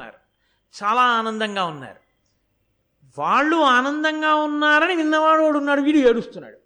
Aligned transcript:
ఉన్నారు 0.00 0.18
చాలా 0.82 1.02
ఆనందంగా 1.02 1.64
ఉన్నారు. 1.64 2.00
వాళ్ళు 3.18 3.56
ఆనందంగా 3.56 4.34
ఉన్నారని 4.34 4.94
విన్నవాడు 4.96 5.42
వాడు 5.42 5.58
ఉన్నాడు 5.58 5.80
వీడు 5.80 5.98
ఏడుస్తున్నాడు. 5.98 6.58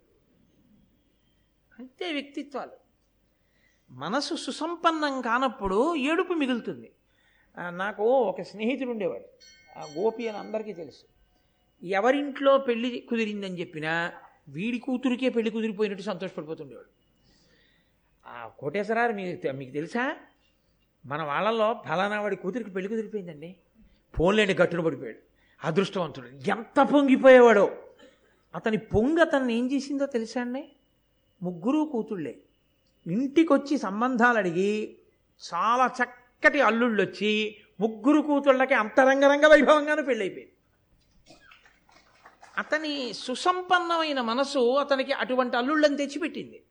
అంతే 1.78 2.12
వ్యక్తిత్వాలు. 2.12 2.76
మనసు 3.90 4.34
సుసంపన్నం 4.34 5.20
కానప్పుడు 5.20 5.96
ఏడుపు 5.96 6.32
మిగులుతుంది. 6.32 6.92
నాకు 7.70 8.02
ఒక 8.02 8.42
స్నేహితుడు 8.42 8.90
ఉండేవాడు. 8.90 9.28
ఆ 9.78 9.82
గోపి 9.98 10.28
అని 10.28 10.38
అందరికీ 10.38 10.72
తెలుసు. 10.72 11.04
ఎవరింట్లో 11.86 12.58
పెళ్ళి 12.58 13.06
కుదిరిందని 13.10 13.60
చెప్పినా 13.60 14.12
వీడి 14.48 14.78
కూతురికే 14.78 15.28
పెళ్ళి 15.28 15.50
కుదిరిపోయినట్టు 15.50 16.04
సంతోషపడిపోతుండేవాడు. 16.04 16.90
ఆ 18.26 18.48
కోటేశ్వరారు 18.58 19.12
మీకు 19.12 19.52
మీకు 19.52 19.72
తెలుసా? 19.72 20.16
మన 21.06 21.22
వాళ్ళల్లో 21.22 21.82
ఫలానా 21.88 22.20
వాడి 22.20 22.36
కూతురికి 22.36 22.70
పెళ్ళి 22.70 22.88
కుదిరిపోయిందండి 22.88 23.56
ఫోన్లేని 24.16 24.54
గట్టును 24.54 24.82
పడిపోయాడు. 24.82 25.18
అదృష్టవంతుడు. 25.64 26.26
ఎంత 26.26 26.88
పొంగిపోయేవాడో. 26.92 27.76
అతని 28.54 28.76
పొంగి 28.76 29.20
అతన్ని 29.20 29.54
ఏం 29.54 29.72
చేసిందో 29.72 30.06
తెలుసా 30.06 30.40
అండి? 30.40 30.72
ముగ్గురు 31.42 31.88
కూతుళ్ళే. 31.92 32.38
ఇంటికొచ్చి 33.06 33.78
సంబంధాలు 33.78 34.38
అడిగి 34.38 34.98
చాలా 35.54 35.90
చక్కటి 36.02 36.60
అల్లుళ్ళు 36.60 37.02
వచ్చి 37.02 37.56
ముగ్గురు 37.80 38.20
కూతుళ్ళకి 38.20 38.74
అంతరంగరంగ 38.74 39.46
వైభవంగానే 39.46 40.02
పెళ్ళైపోయింది. 40.02 40.52
అతని 42.58 43.12
సుసంపన్నమైన 43.12 44.20
మనసు 44.20 44.74
అతనికి 44.74 45.12
అటువంటి 45.12 45.56
అల్లుళ్ళని 45.56 45.96
తెచ్చిపెట్టింది. 45.96 46.62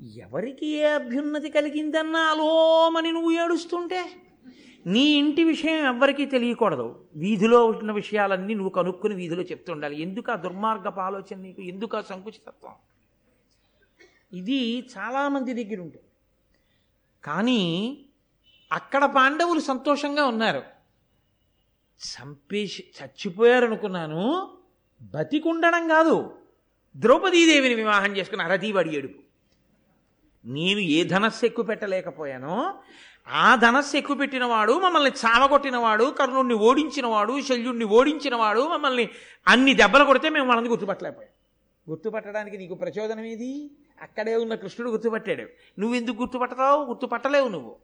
ఎవరికి 0.00 0.66
ఏ 0.66 0.84
అభ్యున్నతి 0.84 1.50
కలిగిందన్నా 1.50 2.20
అలోమని 2.20 3.12
నువ్వు 3.12 3.30
ఏడుస్తుంటే? 3.30 4.10
నీ 4.86 5.00
ఇంటి 5.00 5.44
విషయం 5.44 5.86
ఎవ్వరికీ 5.86 6.26
తెలియకూడదు. 6.26 7.04
వీధిలో 7.16 7.66
ఉన్న 7.66 7.92
విషయాలన్నీ 7.92 8.54
నువ్వు 8.54 8.70
కనుక్కుని 8.70 9.14
వీధిలో 9.14 9.42
చెప్తుండాలి. 9.42 10.02
ఎందుకు 10.02 10.32
ఆ 10.32 10.36
దుర్మార్గపు 10.36 11.00
ఆలోచన 11.00 11.38
నీకు? 11.38 11.62
ఎందుకు 11.62 11.96
ఆ 11.96 12.00
సంకుచితత్వం? 12.00 12.72
ఇది 14.32 14.80
చాలామంది 14.98 15.64
దగ్గర 15.64 15.80
ఉంటుంది. 15.80 16.04
కానీ 17.24 17.98
అక్కడ 18.72 19.04
పాండవులు 19.04 19.60
సంతోషంగా 19.60 20.24
ఉన్నారు. 20.24 20.62
చంపేసి 21.98 22.84
చచ్చిపోయారు 23.02 23.64
అనుకున్నాను 23.64 24.50
బతికుండడం 25.02 25.88
కాదు. 25.88 26.38
ద్రౌపదీదేవిని 26.96 27.74
వివాహం 27.74 28.16
చేసుకుని 28.16 28.42
అరతీవాడి 28.42 28.96
ఏడుపు. 28.96 29.23
నేను 30.44 30.78
ఏ 30.78 31.04
ధనస్సు 31.04 31.46
ఎక్కువ 31.46 31.64
పెట్టలేకపోయానో 31.64 32.74
ఆ 33.28 33.54
ధనస్సు 33.54 33.96
ఎక్కువ 33.96 34.16
పెట్టినవాడు 34.16 34.72
మమ్మల్ని 34.72 35.10
చావగొట్టినవాడు 35.10 36.04
కర్ణుడిని 36.04 36.54
ఓడించినవాడు 36.54 37.40
శల్యుణ్ణి 37.40 37.84
ఓడించినవాడు 37.84 38.68
మమ్మల్ని 38.68 39.08
అన్ని 39.48 39.74
దెబ్బలు 39.74 40.04
కొడితే 40.04 40.28
మేము 40.28 40.46
వాళ్ళని 40.46 40.68
గుర్తుపట్టలేకపోయాం. 40.68 41.30
గుర్తుపట్టడానికి 41.90 42.56
నీకు 42.56 42.74
ప్రచోదనం 42.74 43.24
ఏది? 43.24 43.70
అక్కడే 44.02 44.36
ఉన్న 44.36 44.54
కృష్ణుడు 44.54 44.90
గుర్తుపట్టాడు. 44.90 45.48
నువ్వెందుకు 45.80 46.16
గుర్తుపట్టతావు? 46.16 46.84
గుర్తుపట్టలేవు 46.84 47.48
నువ్వు. 47.48 47.76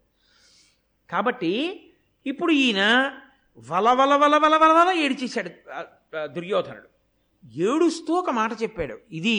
కాబట్టి 1.11 1.81
ఇప్పుడు 2.27 2.53
ఈయన 2.53 3.13
వల 3.71 3.93
వల 3.93 4.15
వల 4.15 4.37
వల 4.37 4.57
వల 4.57 4.73
వల 4.73 4.95
ఏడిచేశాడు 4.99 5.51
దుర్యోధనుడు. 6.27 6.91
ఏడుస్తూ 7.55 8.15
ఒక 8.15 8.31
మాట 8.31 8.63
చెప్పాడు. 8.63 8.99
ఇది 9.13 9.37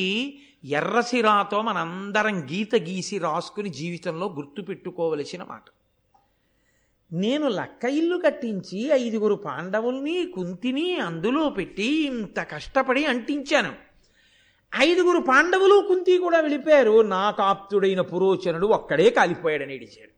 ఎర్రసిరాతో 0.65 1.61
మనందరం 1.61 2.45
గీత 2.45 2.75
గీసి 2.75 3.17
రాసుకుని 3.17 3.69
జీవితంలో 3.69 4.29
గుర్తుపెట్టుకోవలసిన 4.29 5.43
మాట. 5.43 5.61
నేను 7.13 7.47
లక్క 7.47 7.85
ఇల్లు 7.85 8.17
కట్టించి 8.17 8.85
ఐదుగురు 8.87 9.35
పాండవుల్ని 9.35 10.31
కుంతిని 10.35 10.99
అందులో 10.99 11.49
పెట్టి 11.49 12.05
ఇంత 12.05 12.39
కష్టపడి 12.39 13.05
అంటించాను. 13.05 13.73
ఐదుగురు 14.77 15.19
పాండవులు 15.19 15.87
కుంతి 15.87 16.17
కూడా 16.17 16.39
వెళ్ళిపోయారు. 16.39 17.01
నా 17.01 17.31
కాప్తుడైన 17.31 18.01
పురోచనుడు 18.01 18.67
ఒక్కడే 18.67 19.09
కాలిపోయాడని 19.09 19.75
ఏడిచాడు. 19.75 20.11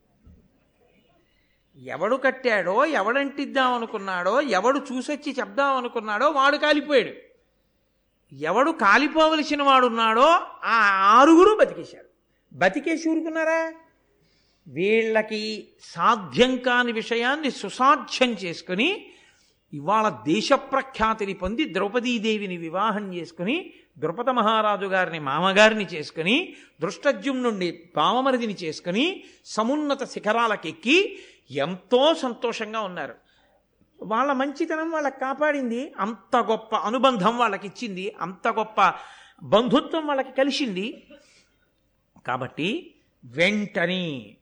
ఎవడు 1.79 2.16
కట్టాడో 2.16 2.85
ఎవడంటిద్దాం 2.85 3.73
అనుకున్నాడో 3.73 4.41
ఎవడు 4.41 4.81
చూసొచ్చి 4.91 5.35
చెప్దాం 5.39 5.78
అనుకున్నాడో 5.78 6.29
వాడు 6.29 6.57
కాలిపోయాడు. 6.57 7.32
ఎవడు 8.41 8.71
కాలిపోవలసిన 8.71 9.63
వాడున్నాడో 9.63 10.25
ఆ 10.63 11.03
ఆరుగురు 11.19 11.55
బతికేశారు. 11.55 12.05
బతికేసి 12.53 13.09
ఊరుకున్నారా? 13.09 13.73
వీళ్ళకి 14.67 15.67
సాధ్యం 15.81 16.57
కాని 16.57 16.91
విషయాన్ని 16.91 17.51
సుసాధ్యం 17.51 18.31
చేసుకుని 18.31 19.05
ఇవాళ 19.73 20.09
దేశప్రఖ్యాతిని 20.09 21.33
పొంది 21.33 21.73
ద్రౌపదీదేవిని 21.73 22.57
వివాహం 22.57 23.13
చేసుకుని 23.13 23.73
ద్రుపద 23.97 24.29
మహారాజు 24.29 24.85
గారిని 24.85 25.19
మామగారిని 25.19 25.83
చేసుకుని 25.83 26.55
దృష్టజ్యుమ్నుండి 26.81 27.89
పామమరిదిని 27.97 28.53
చేసుకుని 28.53 29.23
సమున్నత 29.45 30.03
శిఖరాలకెక్కి 30.03 31.19
ఎంతో 31.51 32.13
సంతోషంగా 32.13 32.81
ఉన్నారు. 32.81 33.15
వాళ్ళ 34.03 34.31
మంచితనం 34.31 34.91
వాళ్ళకి 34.91 35.19
కాపాడింది 35.19 35.94
అంత 36.00 36.38
గొప్ప 36.38 36.75
అనుబంధం 36.75 37.38
వాళ్ళకి 37.38 37.68
ఇచ్చింది 37.68 38.16
అంత 38.19 38.47
గొప్ప 38.47 38.94
బంధుత్వం 39.44 40.08
వాళ్ళకి 40.08 40.31
కలిసింది. 40.31 41.08
కాబట్టి 42.28 42.96
వెంటనే 43.25 44.38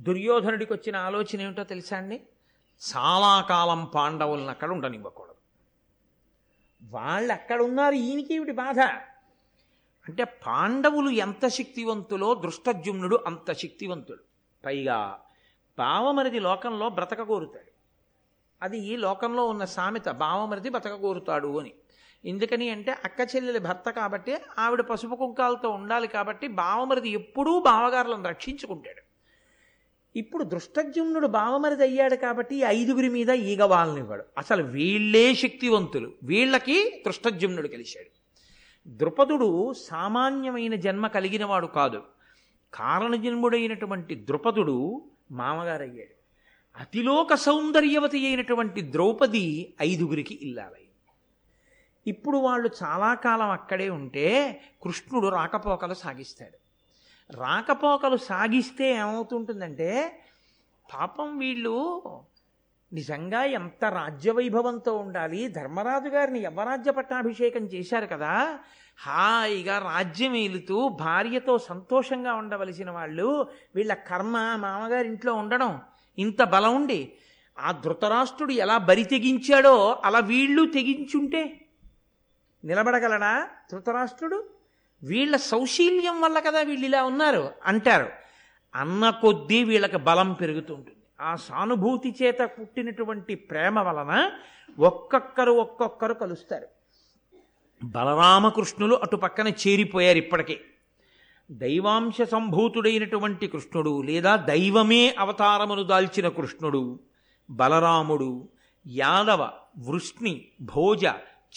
దుర్యోధనుడికి 0.00 0.72
వచ్చిన 0.72 0.96
ఆలోచన 0.96 1.40
ఏమిటో 1.40 1.64
తెలుసా 1.64 1.96
అండి? 1.96 2.22
చాలా 2.96 3.40
కాలం 3.40 3.84
పాండవులను 3.84 4.48
అక్కడ 4.48 4.70
ఉండనివ్వకూడదు. 4.70 5.34
వాళ్ళు 6.82 7.32
అక్కడ 7.32 7.62
ఉన్నారు 7.62 7.94
ఈయనకేమిటి 7.94 8.52
బాధ? 8.52 8.80
అంటే 10.08 10.24
పాండవులు 10.24 11.10
ఎంత 11.10 11.48
శక్తివంతులో 11.48 12.34
దృష్టజుమ్నుడు 12.34 13.20
అంత 13.26 13.52
శక్తివంతుడు. 13.52 14.22
పైగా 14.64 15.20
పావమరిది 15.78 16.40
లోకంలో 16.40 16.88
బ్రతక 16.88 17.22
కోరుతాడు 17.22 17.75
అది 18.62 18.78
ఈ 18.78 18.96
లోకంలో 18.96 19.48
ఉన్న 19.48 19.64
సామెత 19.64 20.08
భావమృతి 20.08 20.68
బతకగోరుతాడు 20.68 21.60
అని. 21.60 21.72
ఎందుకని 22.24 22.70
అంటే 22.70 22.92
అక్క 22.92 23.36
చెల్లెలి 23.36 23.58
భర్త 23.58 23.90
కాబట్టి 23.90 24.36
ఆవిడ 24.58 24.80
పసుపు 24.80 25.14
కుంకాలతో 25.14 25.70
ఉండాలి 25.70 26.08
కాబట్టి 26.08 26.48
భావమరిది 26.48 27.10
ఎప్పుడూ 27.10 27.60
బావగారులను 27.60 28.28
రక్షించుకుంటాడు. 28.28 29.02
ఇప్పుడు 30.18 30.44
దృష్టజ్యుమ్నుడు 30.44 31.26
బావమరిది 31.26 31.82
అయ్యాడు 31.82 32.14
కాబట్టి 32.14 32.56
ఐదుగురి 32.56 33.08
మీద 33.08 33.30
ఈగ 33.30 33.64
వాళ్ళనివ్వడు 33.64 34.24
అసలు 34.38 34.62
వీళ్ళే 34.62 35.34
శక్తివంతులు. 35.34 36.12
వీళ్ళకి 36.22 37.02
దృష్టజ్యుమ్నుడు 37.06 37.68
కలిశాడు 37.68 38.10
ద్రుపదుడు 38.88 39.72
సామాన్యమైన 39.72 40.74
జన్మ 40.74 41.06
కలిగినవాడు 41.06 41.66
కాదు. 41.66 42.02
కారణజన్ముడైనటువంటి 42.74 44.14
ద్రుపదుడు 44.14 45.04
మామగారయ్యాడు. 45.30 46.15
అతిలోక 46.76 47.34
సౌందర్యవతి 47.34 48.26
అయినటువంటి 48.26 48.80
ద్రౌపది 48.92 49.76
ఐదుగురికి 49.80 50.34
ఇల్లాలి 50.42 50.82
ఇప్పుడు 52.06 52.38
వాళ్ళు 52.38 52.70
చాలా 52.82 53.14
కాలం 53.14 53.50
అక్కడే 53.50 53.90
ఉంటే 53.90 54.26
కృష్ణుడు 54.84 55.28
రాకపోకలు 55.28 55.94
సాగిస్తాడు. 55.94 56.56
రాకపోకలు 57.30 58.16
సాగిస్తే 58.16 58.84
ఏమవుతుంటుందంటే 58.84 60.20
పాపం 60.92 61.38
వీళ్ళు 61.38 61.76
నిజంగా 62.92 63.44
ఎంత 63.44 63.84
రాజ్యవైభవంతో 63.84 64.96
ఉండాలి 64.96 65.48
ధర్మరాజు 65.48 66.08
గారిని 66.08 66.40
యవరాజ్య 66.40 66.90
పట్టాభిషేకం 66.90 67.64
చేశారు 67.64 68.06
కదా 68.06 68.58
హాయిగా 68.98 69.78
రాజ్యం 69.78 70.36
ఏలుతూ 70.36 70.88
భార్యతో 70.88 71.58
సంతోషంగా 71.58 72.34
ఉండవలసిన 72.34 72.90
వాళ్ళు 72.90 73.50
వీళ్ళ 73.74 73.94
కర్మ 73.94 74.56
మామగారి 74.56 75.08
ఇంట్లో 75.08 75.34
ఉండడం 75.34 75.80
ఇంత 76.18 76.42
బలం 76.42 76.74
ఉండి 76.76 77.12
ఆ 77.58 77.72
ధృతరాష్ట్రుడు 77.72 78.52
ఎలా 78.52 78.78
బరి 78.78 79.04
తెగించాడో 79.04 80.00
అలా 80.04 80.18
వీళ్ళు 80.18 80.66
తెగించుంటే 80.66 81.60
నిలబడగలడా 82.64 83.48
ధృతరాష్ట్రుడు? 83.72 84.44
వీళ్ళ 85.02 85.36
సౌశీల్యం 85.36 86.20
వల్ల 86.20 86.38
కదా 86.38 86.60
వీళ్ళు 86.60 86.86
ఇలా 86.86 87.04
ఉన్నారు 87.04 87.50
అంటారు. 87.64 88.08
అన్న 88.74 89.10
కొద్దీ 89.10 89.64
వీళ్ళకి 89.64 89.96
బలం 89.96 90.32
పెరుగుతుంటుంది. 90.32 90.96
ఆ 91.20 91.36
సానుభూతి 91.36 92.14
చేత 92.22 92.38
పుట్టినటువంటి 92.40 93.34
ప్రేమ 93.34 93.80
వలన 93.80 94.30
ఒక్కొక్కరు 94.78 95.52
ఒక్కొక్కరు 95.52 96.14
కలుస్తారు. 96.14 96.66
బలరామకృష్ణులు 97.84 98.94
అటు 98.94 99.16
పక్కన 99.16 99.48
చేరిపోయారు 99.48 100.18
ఇప్పటికే. 100.18 100.60
దైవాంశ 101.50 102.22
సంభూతుడైనటువంటి 102.30 103.46
కృష్ణుడు 103.46 103.92
లేదా 104.02 104.32
దైవమే 104.46 105.02
అవతారమును 105.18 105.82
దాల్చిన 105.82 106.28
కృష్ణుడు 106.28 106.82
బలరాముడు 107.48 108.30
యాదవ 108.86 109.42
వృష్ణి 109.88 110.34
భోజ 110.72 111.04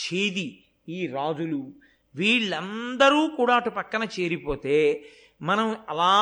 ఛేది 0.02 0.48
ఈ 0.88 1.00
రాజులు 1.08 1.62
వీళ్ళందరూ 2.16 3.22
కూడా 3.38 3.56
అటు 3.56 3.70
పక్కన 3.70 4.04
చేరిపోతే 4.16 4.78
మనం 5.42 5.68
అలా 5.90 6.14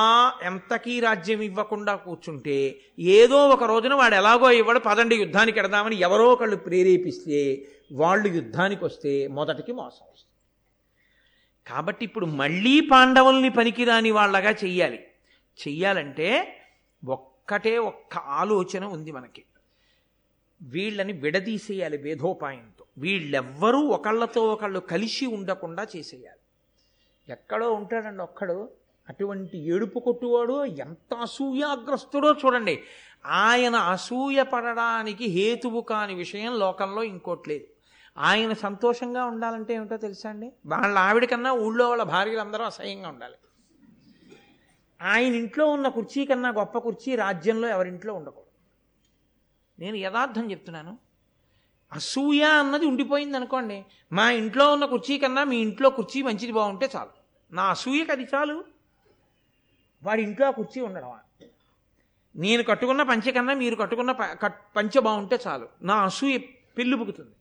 ఎంతకీ 0.44 0.96
రాజ్యం 1.00 1.40
ఇవ్వకుండా 1.42 1.94
కూర్చుంటే 1.98 2.58
ఏదో 3.16 3.40
ఒక 3.48 3.64
రోజున 3.64 3.94
వాడు 3.94 4.16
ఎలాగో 4.16 4.50
ఇవ్వడు 4.52 4.80
పదండి 4.80 5.16
యుద్ధానికి 5.16 5.60
ఎడదామని 5.60 5.98
ఎవరో 6.00 6.26
ఒకళ్ళు 6.32 6.58
ప్రేరేపిస్తే 6.68 7.40
వాళ్ళు 7.94 8.28
యుద్ధానికి 8.36 8.84
వస్తే 8.86 9.14
మొదటికి 9.28 9.74
మోసం 9.74 10.06
వస్తుంది 10.12 10.27
కాబట్టి 11.68 12.06
ఇప్పుడు 12.06 12.26
మళ్ళీ 12.26 12.80
పాండవుల్ని 12.80 13.50
పనికిరాని 13.50 14.12
వాళ్ళగా 14.12 14.50
చెయ్యాలి. 14.50 15.08
చెయ్యాలంటే 15.68 16.60
ఒక్కటే 17.06 17.78
ఒక్క 17.78 18.18
ఆలోచన 18.18 18.86
ఉంది 18.86 19.12
మనకి. 19.12 19.44
వీళ్ళని 20.62 21.14
విడదీసేయాలి 21.14 21.98
వేధోపాయంతో. 21.98 22.86
వీళ్ళెవ్వరూ 22.98 23.80
ఒకళ్ళతో 23.80 24.48
ఒకళ్ళు 24.48 24.80
కలిసి 24.80 25.26
ఉండకుండా 25.26 25.88
చేసేయాలి. 25.96 26.40
ఎక్కడో 27.32 27.72
ఉంటాడండి 27.72 28.24
ఒక్కడు. 28.24 28.70
అటువంటి 29.10 29.58
ఏడుపు 29.58 30.00
కొట్టువాడు 30.00 30.66
ఎంత 30.66 31.14
అసూయాగ్రస్తుడో 31.14 32.34
చూడండి. 32.34 32.84
ఆయన 33.26 33.76
అసూయ 33.76 34.44
పడడానికి 34.44 35.26
హేతువు 35.26 35.82
కాని 35.82 36.14
విషయం 36.14 36.60
లోకంలో 36.60 37.04
ఇంకోట్లేదు 37.04 37.77
ఆయన 38.20 38.54
సంతోషంగా 38.54 39.26
ఉండాలంటే 39.26 39.74
ఏమిటో 39.74 39.98
తెలుసా 39.98 40.30
అండి? 40.30 40.54
వాళ్ళ 40.66 41.00
ఆవిడ 41.00 41.26
కన్నా 41.26 41.52
ఊళ్ళో 41.52 41.90
వాళ్ళ 41.90 42.04
భార్యలు 42.04 42.40
అందరూ 42.40 42.64
అసహ్యంగా 42.64 43.10
ఉండాలి. 43.10 43.36
ఆయన 45.02 45.36
ఇంట్లో 45.36 45.68
ఉన్న 45.68 45.88
కుర్చీ 45.88 46.26
కన్నా 46.26 46.50
గొప్ప 46.50 46.78
కుర్చీ 46.78 47.16
రాజ్యంలో 47.16 47.68
ఎవరింట్లో 47.68 48.14
ఉండకూడదు. 48.14 48.48
నేను 49.80 49.96
యథార్థం 49.96 50.52
చెప్తున్నాను. 50.52 50.98
అసూయ 51.94 52.44
అన్నది 52.44 52.86
ఉండిపోయింది 52.86 53.38
అనుకోండి 53.38 53.86
మా 54.12 54.32
ఇంట్లో 54.32 54.74
ఉన్న 54.74 54.86
కుర్చీ 54.86 55.18
కన్నా 55.18 55.44
మీ 55.44 55.58
ఇంట్లో 55.58 55.90
కుర్చీ 55.90 56.22
మంచిది 56.22 56.52
బాగుంటే 56.52 56.90
చాలు. 56.96 57.10
నా 57.52 57.64
అసూయకి 57.64 58.12
అది 58.12 58.24
చాలు. 58.24 58.64
వాడి 60.04 60.22
ఇంట్లో 60.22 60.48
ఆ 60.48 60.52
కుర్చీ 60.52 60.82
ఉండడమా 60.82 61.20
నేను 62.36 62.64
కట్టుకున్న 62.64 63.04
పంచె 63.04 63.32
కన్నా 63.32 63.54
మీరు 63.54 63.76
కట్టుకున్న 63.76 64.12
ప- 64.12 64.40
కట్- 64.42 64.74
పంచె 64.76 65.00
బాగుంటే 65.00 65.40
చాలు. 65.48 65.68
నా 65.82 65.96
అసూయ 65.96 66.38
పెళ్ళిబుకుతుంది 66.78 67.32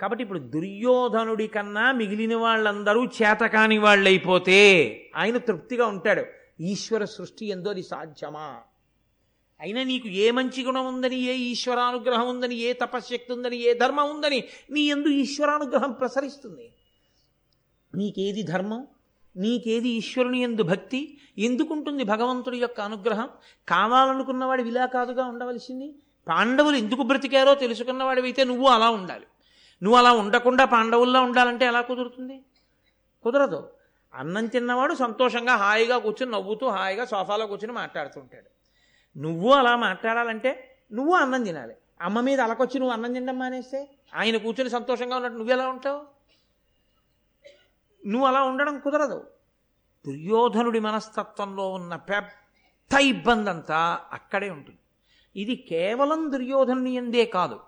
కాబట్టి 0.00 0.22
ఇప్పుడు 0.22 0.38
దుర్యోధనుడి 0.38 1.46
కన్నా 1.46 1.92
మిగిలిన 1.92 2.36
వాళ్ళందరూ 2.36 3.04
చేతకాని 3.04 3.78
వాళ్ళైపోతే 3.78 4.58
ఆయన 5.16 5.36
తృప్తిగా 5.36 5.86
ఉంటాడు. 5.86 6.24
ఈశ్వర 6.60 7.04
సృష్టి 7.04 7.46
ఎందో 7.46 7.70
అది 7.70 7.82
సాధ్యమా? 7.82 8.56
అయినా 9.60 9.82
నీకు 9.82 10.08
ఏ 10.08 10.30
మంచి 10.30 10.64
గుణం 10.64 10.86
ఉందని 10.86 11.16
ఏ 11.16 11.34
ఈశ్వరానుగ్రహం 11.34 12.28
ఉందని 12.28 12.54
ఏ 12.54 12.72
తపశ్శక్తి 12.72 13.32
ఉందని 13.32 13.56
ఏ 13.56 13.74
ధర్మం 13.74 14.10
ఉందని 14.10 14.44
నీ 14.70 14.80
ఎందు 14.80 15.08
ఈశ్వరానుగ్రహం 15.08 15.92
ప్రసరిస్తుంది. 15.92 16.72
నీకేది 17.94 18.42
ధర్మం? 18.42 18.86
నీకేది 19.36 19.88
ఈశ్వరుని 19.88 20.40
ఎందు 20.40 20.62
భక్తి? 20.62 21.18
ఎందుకుంటుంది 21.38 22.04
భగవంతుడి 22.04 22.58
యొక్క 22.58 22.80
అనుగ్రహం? 22.80 23.28
కావాలనుకున్నవాడు 23.68 24.62
ఇలా 24.62 24.86
కాదుగా 24.86 25.24
ఉండవలసింది? 25.24 25.94
పాండవులు 26.28 26.76
ఎందుకు 26.76 27.02
బ్రతికారో 27.02 27.54
తెలుసుకున్నవాడివైతే 27.54 28.44
నువ్వు 28.44 28.66
అలా 28.66 28.90
ఉండాలి. 28.90 29.26
నువ్వు 29.82 29.98
అలా 29.98 30.12
ఉండకుండా 30.12 30.64
పాండవుల్లో 30.64 31.22
ఉండాలంటే 31.22 31.64
ఎలా 31.64 31.80
కుదురుతుంది? 31.80 32.44
కుదరదు. 33.22 33.70
అన్నం 34.14 34.46
తిన్నవాడు 34.46 34.94
సంతోషంగా 34.94 35.56
హాయిగా 35.56 35.98
కూర్చుని 35.98 36.32
నవ్వుతూ 36.32 36.68
హాయిగా 36.68 37.04
సోఫాలో 37.04 37.46
కూర్చుని 37.46 37.72
మాట్లాడుతుంటాడు. 37.72 38.50
నువ్వు 39.18 39.52
అలా 39.52 39.76
మాట్లాడాలంటే 39.76 40.76
నువ్వు 40.92 41.14
అన్నం 41.14 41.44
తినాలి. 41.44 41.74
అమ్మ 42.00 42.20
మీద 42.20 42.40
అలకొచ్చి 42.40 42.78
నువ్వు 42.78 42.92
అన్నం 42.92 43.12
తినడం 43.12 43.38
మానేస్తే 43.38 43.90
ఆయన 44.14 44.36
కూర్చొని 44.36 44.70
సంతోషంగా 44.70 45.16
ఉన్నట్టు 45.16 45.38
నువ్వు 45.38 45.52
ఎలా 45.52 45.68
ఉంటావు? 45.68 46.06
నువ్వు 48.06 48.28
అలా 48.28 48.42
ఉండడం 48.42 48.78
కుదరదు. 48.78 49.26
దుర్యోధనుడి 50.06 50.80
మనస్తత్వంలో 50.80 51.68
ఉన్న 51.68 51.96
పెద్ద 51.96 52.94
ఇబ్బంది 52.98 53.50
అంతా 53.50 54.00
అక్కడే 54.12 54.50
ఉంటుంది. 54.50 54.78
ఇది 55.40 55.56
కేవలం 55.56 56.32
దుర్యోధనుని 56.32 56.94
ఎందే 56.94 57.24
కాదు. 57.24 57.60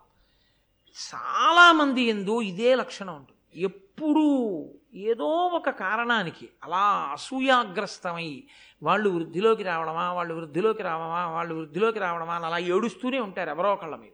చాలామంది 1.14 2.02
ఎందు 2.02 2.40
ఇదే 2.40 2.74
లక్షణం 2.74 3.16
ఉంటుంది. 3.16 3.62
ఎప్పుడూ 3.62 4.68
ఏదో 4.94 5.24
ఒక 5.24 5.70
కారణానికి 5.70 6.48
అలా 6.64 7.08
అసూయాగ్రస్తమై 7.12 8.44
వాళ్ళు 8.82 9.10
వృద్ధిలోకి 9.10 9.62
రావడమా 9.62 10.12
వాళ్ళు 10.12 10.34
వృద్ధిలోకి 10.34 10.82
రావడమా 10.82 11.26
వాళ్ళు 11.30 11.54
వృద్ధిలోకి 11.54 11.98
రావడమా 11.98 12.34
అని 12.34 12.46
అలా 12.46 12.58
ఏడుస్తూనే 12.58 13.18
ఉంటారు 13.18 13.50
ఎవరో 13.50 13.72
ఒకళ్ళ 13.72 13.96
మీద. 13.96 14.10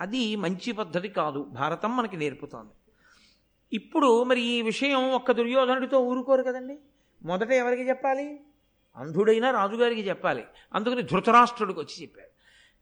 అది 0.00 0.36
మంచి 0.36 0.72
పద్ధతి 0.72 1.08
కాదు. 1.08 1.42
భారతం 1.42 1.96
మనకి 1.96 2.16
నేర్పుతోంది. 2.16 2.72
ఇప్పుడు 3.72 4.22
మరి 4.22 4.40
ఈ 4.40 4.62
విషయం 4.62 5.12
ఒక్క 5.12 5.32
దుర్యోధనుడితో 5.32 5.98
ఊరుకోరు 5.98 6.42
కదండి? 6.42 6.78
మొదట 7.22 7.50
ఎవరికి 7.50 7.88
చెప్పాలి? 7.88 8.40
అంధుడైన 8.96 9.50
రాజుగారికి 9.50 10.00
చెప్పాలి. 10.00 10.44
అందుకని 10.74 11.02
ధృతరాష్ట్రుడికి 11.02 11.80
వచ్చి 11.80 12.02
చెప్పాడు 12.02 12.28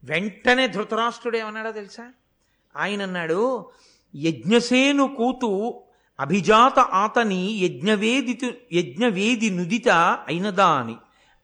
వెంటనే 0.05 0.67
ధృతరాష్ట్రుడు 0.67 1.37
ఏమన్నాడో 1.37 1.71
తెలుసా? 1.71 2.13
ఆయన 2.75 3.01
అన్నాడు 3.01 3.71
యజ్ఞసేను 4.15 5.15
కూతు 5.15 5.81
అభిజాత 6.19 6.79
ఆతని 6.79 7.59
యజ్ఞవేది 7.59 8.39
యజ్ఞవేది 8.73 9.49
నుదిత 9.49 9.89
అయినదా 10.27 10.65
అని 10.65 10.95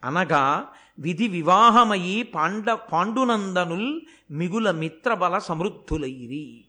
అనగా 0.04 0.66
విధి 1.00 1.28
వివాహమయి 1.28 2.24
పాండ 2.24 2.72
పాండునందనుల్ 2.72 4.02
మిగుల 4.32 4.72
మిత్రబల 4.72 5.38
సమృద్ధులైరి. 5.38 6.66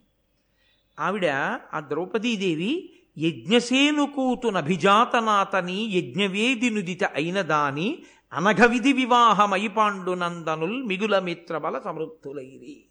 ఆవిడ 1.01 1.27
ఆ 1.75 1.81
ద్రౌపదీదేవి 1.81 2.93
యజ్ఞసేను 3.19 4.07
కూతునభిజాతనాతని 4.07 5.89
యజ్ఞవేది 5.93 6.71
నుదిత 6.71 7.05
అయినదాని 7.05 7.99
అనఘ 8.33 8.67
విధి 8.67 8.93
వివాహమై 8.93 9.69
పాండునందనుల్ 9.69 10.85
మిగుల 10.85 11.19
మిత్రబల 11.19 11.79
సమృద్ధులైరి. 11.85 12.90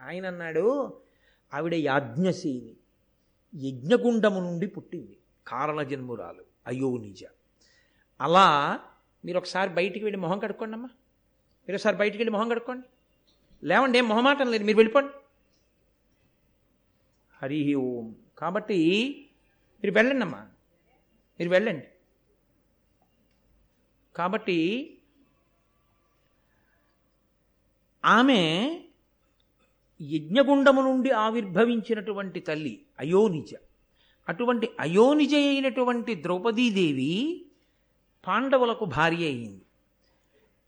ఆయన 0.00 0.26
అన్నాడు 0.26 1.00
ఆవిడ 1.54 1.74
యాజ్ఞసేని 1.74 2.76
యజ్ఞగుండము 3.68 4.40
నుండి 4.40 4.66
పుట్టింది. 4.66 5.18
కారణజన్మురాలు 5.46 6.44
అయోనిజ 6.66 7.24
అలా 8.20 8.80
మీరు 9.24 9.38
ఒకసారి 9.38 9.70
బయటికి 9.70 10.04
వెళ్ళి 10.04 10.20
మొహం 10.20 10.38
కడుక్కోండి 10.38 10.74
అమ్మా 10.74 10.88
మీరు 11.68 11.74
ఒకసారి 11.74 11.96
బయటికి 11.96 12.18
వెళ్ళి 12.18 12.32
మొహం 12.32 12.48
కడుక్కోండి. 12.48 12.86
లేవండి 13.66 13.98
ఏం 13.98 14.08
మొహమాటం 14.08 14.50
లేదు. 14.50 14.64
మీరు 14.64 14.76
వెళ్ళిపోండి. 14.76 15.12
హరి 17.42 17.74
ఓం. 17.74 18.14
కాబట్టి 18.38 18.78
మీరు 19.84 19.94
వెళ్ళండి 19.94 20.24
అమ్మా 20.24 20.46
మీరు 21.40 21.50
వెళ్ళండి. 21.50 21.88
కాబట్టి 24.16 24.58
ఆమె 28.04 28.40
యజ్ఞగుండము 30.02 30.82
నుండి 30.82 31.10
ఆవిర్భవించినటువంటి 31.10 32.40
తల్లి 32.40 32.86
అయోనిజ. 33.00 33.54
అటువంటి 34.28 34.70
అయోనిజ 34.80 35.34
అయినటువంటి 35.34 36.22
ద్రౌపదీదేవి 36.22 37.44
పాండవులకు 38.26 38.84
భార్య 38.84 39.24
అయింది. 39.24 39.62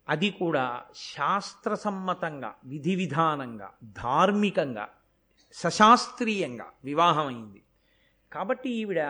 అది 0.09 0.30
కూడా 0.30 0.83
శాస్త్రసమ్మతంగా 0.95 2.54
విధి 2.64 2.95
విధానంగా 2.95 3.71
ధార్మికంగా 3.85 4.88
సశాస్త్రీయంగా 5.52 6.66
వివాహమైంది. 6.85 7.62
కాబట్టి 8.33 8.71
ఈవిడ 8.71 9.04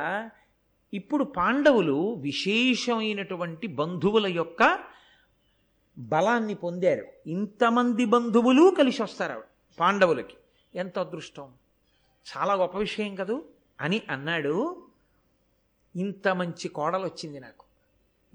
ఇప్పుడు 0.94 1.24
పాండవులు 1.24 2.14
విశేషమైనటువంటి 2.14 3.66
బంధువుల 3.66 4.26
యొక్క 4.26 4.78
బలాన్ని 5.98 6.54
పొందారు. 6.54 7.06
ఇంతమంది 7.26 8.04
బంధువులు 8.04 8.74
కలిసి 8.78 9.02
వస్తారు 9.02 9.51
పాండవులకి. 9.80 10.34
ఎంత 10.74 10.98
అదృష్టం. 10.98 11.52
చాలా 12.36 12.54
గొప్ప 12.54 12.78
విషయం 12.78 13.14
కదూ? 13.14 13.44
అని 13.80 14.02
అన్నాడు 14.10 14.86
ఇంత 15.96 16.28
మంచి 16.28 16.68
కోడలు 16.68 17.04
వచ్చింది 17.04 17.40
నాకు 17.40 17.64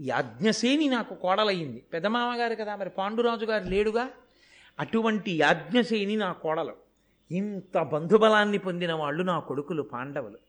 యాజ్ఞసేని 0.02 0.90
నాకు 0.90 1.16
కోడలయ్యింది. 1.16 1.86
పెదమామగారు 1.94 2.56
కదా 2.56 2.76
మరి 2.76 2.90
పాండురాజు 2.90 3.46
గారు 3.46 3.64
లేడుగా? 3.64 4.10
అటువంటి 4.80 5.32
యాజ్ఞసేని 5.32 6.16
నా 6.16 6.32
కోడలు. 6.32 6.76
ఇంత 7.32 7.78
బంధుబలాన్ని 7.78 8.58
పొందిన 8.58 8.94
వాళ్ళు 8.94 9.24
నా 9.24 9.40
కొడుకులు 9.40 9.84
పాండవులు. 9.84 10.40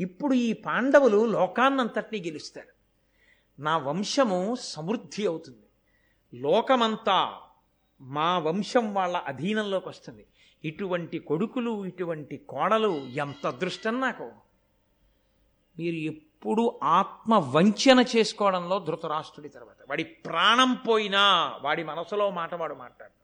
ఇప్పుడు 0.00 0.34
ఈ 0.34 0.52
పాండవులు 0.52 1.26
లోకాన్నంతటినీ 1.26 2.26
గెలుస్తారు. 2.26 2.68
నా 3.62 3.78
వంశము 3.78 4.56
సమృద్ధి 4.60 5.26
అవుతుంది. 5.26 5.66
లోకమంతా 6.40 7.40
మా 8.00 8.38
వంశం 8.38 8.94
వాళ్ళ 8.94 9.16
అధీనంలోకి 9.16 9.88
వస్తుంది 9.88 10.26
ఇటువంటి 10.64 11.18
కొడుకులు 11.18 11.86
ఇటువంటి 11.86 12.36
కోడలు 12.36 13.06
ఎంత 13.06 13.46
అదృష్టం 13.46 14.00
నాకు. 14.00 14.30
మీరు 15.78 15.96
ఎప్పుడు 15.96 16.80
ఆత్మ 16.82 17.34
వంచన 17.34 18.04
చేసుకోవడంలో 18.16 18.78
ధృతరాష్ట్రుడి 18.78 19.48
తర్వాత. 19.48 19.76
వాడి 19.88 20.04
ప్రాణం 20.04 20.74
పోయినా 20.74 21.54
వాడి 21.62 21.84
మనసులో 21.84 22.30
మాట 22.30 22.54
వాడు 22.54 22.74
మాట్లాడు. 22.74 23.22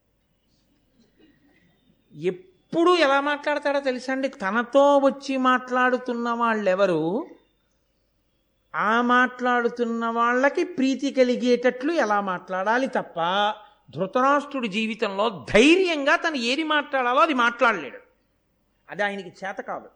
ఎప్పుడు 2.18 2.96
ఎలా 2.96 3.20
మాట్లాడతాడో 3.20 3.80
తెలుసా 3.80 4.12
అండి? 4.12 4.28
తనతో 4.28 4.98
వచ్చి 4.98 5.36
మాట్లాడుతున్న 5.36 6.30
వాళ్ళెవరు? 6.30 7.26
ఆ 8.74 9.02
మాట్లాడుతున్న 9.02 10.06
వాళ్ళకి 10.06 10.64
ప్రీతి 10.64 11.10
కలిగేటట్లు 11.10 11.92
ఎలా 11.92 12.20
మాట్లాడాలి 12.20 12.86
తప్ప 12.86 13.20
ధృతరాష్ట్రుడి 13.90 14.68
జీవితంలో 14.68 15.46
ధైర్యంగా 15.54 16.16
తను 16.16 16.36
ఏది 16.36 16.64
మాట్లాడాలో 16.64 17.20
అది 17.20 17.34
మాట్లాడలేడు. 17.34 17.98
అది 18.90 19.02
ఆయనకి 19.02 19.46
చేత 19.46 19.56
కాదు. 19.56 19.88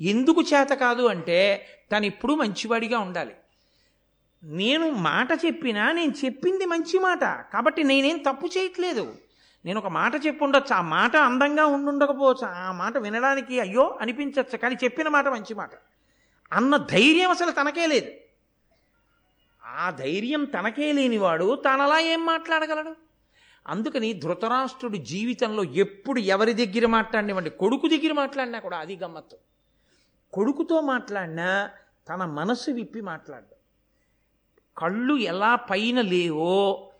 ఎందుకు 0.00 0.42
చేత 0.42 0.68
కాదు 0.68 1.02
అంటే 1.02 1.66
తను 1.92 2.06
ఇప్పుడు 2.06 2.34
మంచివాడిగా 2.34 2.98
ఉండాలి. 2.98 3.34
నేను 4.44 4.90
మాట 4.90 5.28
చెప్పినా 5.32 5.92
నేను 5.92 6.14
చెప్పింది 6.24 6.66
మంచి 6.66 6.98
మాట. 6.98 7.24
కాబట్టి 7.24 7.84
నేనేం 7.84 8.18
తప్పు 8.18 8.46
చేయట్లేదు. 8.46 9.14
నేను 9.64 9.78
ఒక 9.78 9.86
మాట 9.86 10.26
చెప్పి 10.26 10.44
ఉండొచ్చు. 10.44 10.74
ఆ 10.74 10.80
మాట 10.80 11.16
అందంగా 11.16 11.66
ఉండుండకపోవచ్చు. 11.66 12.46
ఆ 12.46 12.72
మాట 12.72 12.98
వినడానికి 12.98 13.60
అయ్యో 13.60 13.98
అనిపించవచ్చు 14.00 14.58
కానీ 14.58 14.76
చెప్పిన 14.84 15.08
మాట 15.08 15.28
మంచి 15.28 15.54
మాట. 15.54 15.70
అన్న 16.52 16.76
ధైర్యం 16.76 17.30
అసలు 17.30 17.50
తనకే 17.50 17.86
లేదు. 17.86 18.10
ఆ 19.64 19.90
ధైర్యం 19.90 20.44
తనకే 20.44 20.92
లేనివాడు 20.92 21.54
తనలా 21.54 21.98
ఏం 21.98 22.26
మాట్లాడగలడు? 22.26 23.07
అందుకని 23.68 24.12
ధృతరాష్ట్రుడు 24.12 24.96
జీవితంలో 24.96 25.64
ఎప్పుడు 25.64 26.20
ఎవరి 26.20 26.52
దగ్గర 26.52 26.86
మాట్లాడినవండి? 26.86 27.50
కొడుకు 27.50 27.88
దగ్గర 27.88 28.12
మాట్లాడినా 28.12 28.58
కూడా 28.58 28.78
అది 28.78 28.96
గమ్మత్తు. 28.96 29.36
కొడుకుతో 30.32 30.80
మాట్లాడినా 30.80 31.70
తన 32.08 32.24
మనసు 32.24 32.70
విప్పి 32.70 33.00
మాట్లాడు. 33.00 33.54
కళ్ళు 34.78 35.16
ఎలా 35.16 35.54
పైన 35.54 36.00
లేవో 36.00 36.90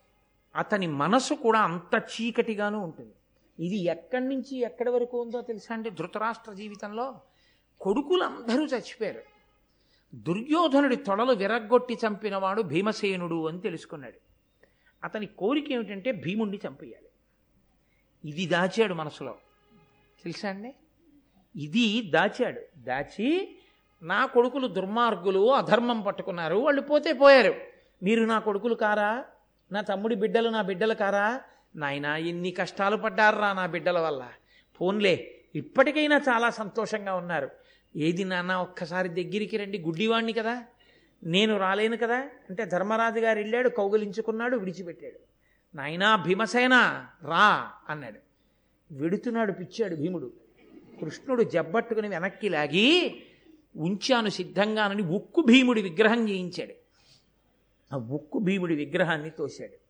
అతని 0.56 0.86
మనసు 0.86 1.34
కూడా 1.34 1.60
అంత 1.60 2.02
చీకటిగాను 2.04 2.84
ఉంటుంది. 2.84 3.12
ఇది 3.66 3.84
ఎక్కడి 3.84 4.28
నుంచి 4.28 4.58
ఎక్కడి 4.58 4.90
వరకు 4.90 5.22
ఉందో 5.22 5.40
తెలుసా 5.40 5.74
అండి 5.74 5.90
ధృతరాష్ట్ర 5.90 6.52
జీవితంలో? 6.52 7.20
కొడుకులందరూ 7.80 8.64
చచ్చిపోయారు. 8.64 9.22
దుర్యోధనుడి 10.14 10.96
తొడలు 10.96 11.32
విరగ్గొట్టి 11.32 11.94
చంపినవాడు 11.94 12.62
భీమసేనుడు 12.62 13.48
అని 13.48 13.60
తెలుసుకున్నాడు. 13.60 14.27
అతని 15.04 15.26
కోరిక 15.26 15.72
ఏమిటంటే 15.72 16.12
భీముణ్ణి 16.12 16.60
చంపేయాలి. 16.66 17.08
ఇది 18.30 18.46
దాచాడు 18.46 18.94
మనసులో. 18.94 19.36
తెలుసా 20.24 20.48
అండి? 20.48 20.74
ఇది 21.56 22.02
దాచాడు. 22.02 22.60
దాచి 22.76 23.58
నా 24.02 24.26
కొడుకులు 24.26 24.66
దుర్మార్గులు 24.66 25.52
అధర్మం 25.52 26.00
పట్టుకున్నారు 26.02 26.56
వాళ్ళు 26.56 26.82
పోతే 26.82 27.12
పోయారు. 27.12 27.54
మీరు 28.02 28.24
నా 28.24 28.38
కొడుకులు 28.38 28.74
కారా? 28.74 29.24
నా 29.72 29.80
తమ్ముడి 29.80 30.14
బిడ్డలు 30.14 30.48
నా 30.48 30.62
బిడ్డలు 30.62 30.94
కారా? 30.94 31.40
నాయనా 31.76 32.16
ఎన్ని 32.16 32.50
కష్టాలు 32.50 32.96
పడ్డారా 32.96 33.52
నా 33.52 33.66
బిడ్డల 33.66 33.98
వల్ల. 33.98 34.28
ఫోన్లే 34.74 35.40
ఇప్పటికైనా 35.54 36.16
చాలా 36.28 36.50
సంతోషంగా 36.50 37.14
ఉన్నారు. 37.14 37.50
ఏది 37.96 38.24
నాన్న 38.24 38.54
ఒక్కసారి 38.54 39.08
దగ్గరికి 39.08 39.56
రండి 39.56 39.78
గుడ్డివాణ్ణి 39.78 40.32
కదా. 40.32 40.64
నేను 41.24 41.58
రాలేను 41.58 41.96
కదా? 41.96 42.16
అంటే 42.50 42.64
ధర్మరాజు 42.64 43.20
గారు 43.20 43.38
వెళ్ళాడు 43.38 43.68
కౌగలించుకున్నాడు 43.68 44.56
విడిచిపెట్టాడు. 44.56 45.18
నాయనా 45.76 46.16
భీమసేన 46.16 47.06
రా 47.24 47.72
అన్నాడు. 47.88 48.18
వెడుతున్నాడు 48.94 49.52
పిచ్చాడు 49.52 49.96
భీముడు. 49.96 50.32
కృష్ణుడు 51.00 51.42
జబ్బట్టుకుని 51.42 52.08
వెనక్కి 52.08 52.48
లాగి 52.48 53.22
ఉంచాను 53.76 54.28
సిద్ధంగానని 54.28 55.02
ఉక్కు 55.02 55.40
భీముడి 55.40 55.82
విగ్రహం 55.82 56.28
చేయించాడు. 56.28 56.74
ఆ 57.94 57.98
ఉక్కు 57.98 58.38
భీముడి 58.38 58.74
విగ్రహాన్ని 58.74 59.30
తోశాడు. 59.30 59.88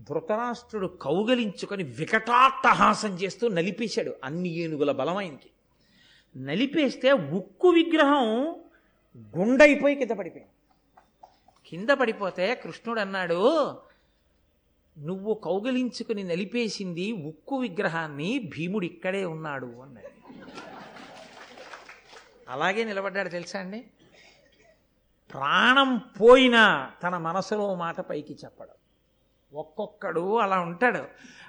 ధృతరాష్ట్రుడు 0.00 0.86
కౌగలించుకొని 0.86 1.82
వికటాట్టహాసం 1.82 3.14
చేస్తూ 3.14 3.48
నలిపేశాడు 3.48 4.14
అన్ని 4.24 4.48
ఏనుగుల 4.48 4.92
బలమైనకి. 4.92 5.50
నలిపేస్తే 6.36 7.12
ఉక్కు 7.12 7.68
విగ్రహం 7.68 8.54
గుండైపోయి 9.16 9.96
కింద 9.96 10.10
పడిపోయింది 10.10 10.52
కింద 11.66 11.90
పడిపోతే 11.90 12.54
కృష్ణుడు 12.54 13.00
అన్నాడు 13.00 13.70
నువ్వు 14.98 15.34
కౌగిలించుకుని 15.34 16.24
నలిపేసింది 16.24 17.12
ఉక్కు 17.12 17.56
విగ్రహాన్ని 17.56 18.38
భీముడు 18.38 18.84
ఇక్కడే 18.84 19.24
ఉన్నాడు 19.24 19.66
అన్నాడు. 19.66 20.08
అలాగే 22.48 22.84
నిలబడ్డాడు 22.84 23.28
తెలుసా 23.28 23.58
అండి? 23.58 23.84
ప్రాణం 25.32 25.96
పోయినా 25.96 26.92
తన 27.02 27.16
మనసులో 27.18 27.74
మాట 27.74 28.00
పైకి 28.00 28.32
చెప్పడం. 28.44 28.74
ఒక్కొక్కడు 29.54 30.38
అలా 30.38 30.60
ఉంటాడు. 30.60 31.04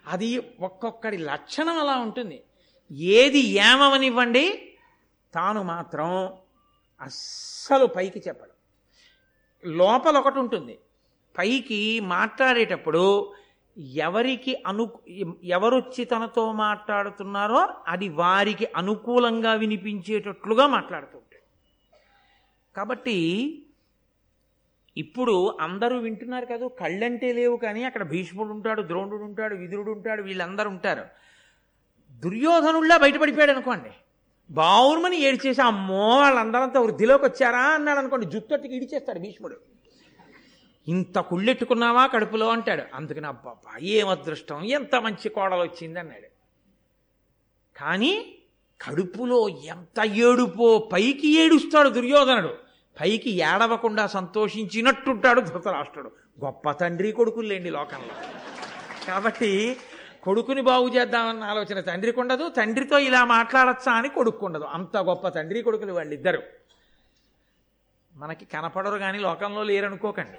అది 0.07 0.37
ఒక్కొక్కడి 0.59 1.17
లక్షణం 1.17 1.77
అలా 1.79 1.95
ఉంటుంది. 1.97 2.43
ఏది 2.91 3.39
ఏమవనివ్వండి 3.39 4.73
తాను 5.33 5.63
మాత్రం 5.63 6.33
అస్సలు 7.01 7.85
పైకి 7.85 8.23
చెప్పడం. 8.27 8.55
లోపల 9.77 10.17
ఒకటి 10.17 10.39
ఉంటుంది. 10.39 10.79
పైకి 11.37 11.99
మాట్లాడేటప్పుడు 11.99 13.33
ఎవరికి 13.77 14.63
అను 14.67 14.99
ఎవరొచ్చి 15.43 16.05
తనతో 16.05 16.51
మాట్లాడుతున్నారో 16.51 17.69
అది 17.87 18.09
వారికి 18.09 18.67
అనుకూలంగా 18.75 19.53
వినిపించేటట్లుగా 19.53 20.67
మాట్లాడుతుంటాడు 20.67 21.43
కాబట్టి 22.75 23.17
ఇప్పుడు 24.97 25.57
అందరూ 25.61 25.97
వింటున్నారు 25.97 26.45
కదా 26.45 26.67
కళ్ళంటే 26.67 27.33
లేవు 27.33 27.57
కానీ 27.57 27.83
అక్కడ 27.83 28.03
భీష్ముడు 28.03 28.49
ఉంటాడు 28.49 28.81
ద్రోణుడు 28.81 29.23
ఉంటాడు 29.23 29.55
విదురుడు 29.55 29.91
ఉంటాడు 29.91 30.21
వీళ్ళందరూ 30.21 30.69
ఉంటారు. 30.69 31.05
దుర్యోధనుల్లా 32.11 32.97
బయటపడిపోయాడు 32.97 33.51
అనుకోండి. 33.51 33.91
బావుర్మని 34.51 35.17
ఏడిచేసి 35.21 35.61
అమ్మో 35.61 36.17
వాళ్ళందరంతా 36.17 36.79
వృద్ధిలోకి 36.79 37.25
వచ్చారా 37.25 37.59
అన్నాడు 37.59 37.99
అనుకోండి 37.99 38.25
జుత్తొట్టుకి 38.25 38.75
ఇడిచేస్తాడు 38.75 39.19
భీష్ముడు. 39.19 39.57
ఇంత 40.87 41.19
కుళ్ళెట్టుకున్నావా 41.19 42.07
కడుపులో 42.07 42.49
అంటాడు. 42.49 42.83
అందుకని 42.93 43.27
అబ్బాబ్బా 43.27 43.79
ఏం 43.81 44.07
అదృష్టం 44.09 44.63
ఎంత 44.63 44.95
మంచి 44.95 45.29
కోడలు 45.29 45.61
వచ్చింది 45.61 45.99
అన్నాడు. 45.99 46.27
కానీ 47.79 48.35
కడుపులో 48.81 49.49
ఎంత 49.49 50.05
ఏడుపో 50.05 50.89
పైకి 50.93 51.39
ఏడుస్తాడు 51.39 51.89
దుర్యోధనుడు. 51.89 52.53
పైకి 53.01 53.29
ఏడవకుండా 53.29 54.07
సంతోషించినట్టుంటాడు 54.07 55.41
ధృతరాష్ట్రుడు. 55.41 56.11
గొప్ప 56.45 56.71
తండ్రి 56.71 57.11
కొడుకులేండి 57.11 57.69
లోకంలో. 57.69 58.15
కాబట్టి 59.07 59.77
కొడుకుని 60.23 60.61
బాగు 60.61 60.87
చేద్దామన్న 60.87 61.43
ఆలోచన 61.43 61.79
తండ్రికి 61.79 62.19
ఉండదు 62.19 62.49
తండ్రితో 62.49 62.99
ఇలా 62.99 63.25
మాట్లాడచ్చా 63.25 63.91
అని 63.91 64.09
కొడుకు 64.09 64.45
ఉండదు 64.45 64.63
అంత 64.63 64.97
గొప్ప 64.97 65.27
తండ్రి 65.27 65.61
కొడుకులు 65.61 65.93
వాళ్ళిద్దరు. 65.93 66.41
మనకి 68.15 68.45
కనపడరు 68.45 68.97
కానీ 68.97 69.19
లోకంలో 69.19 69.63
లేరనుకోకండి. 69.63 70.37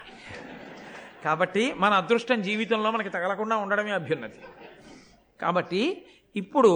కాబట్టి 1.24 1.72
మన 1.72 1.92
అదృష్టం 1.92 2.42
జీవితంలో 2.42 2.90
మనకి 2.90 3.10
తగలకుండా 3.10 3.56
ఉండడమే 3.56 3.90
అభ్యున్నతి. 3.90 4.40
కాబట్టి 5.40 6.06
ఇప్పుడు 6.36 6.72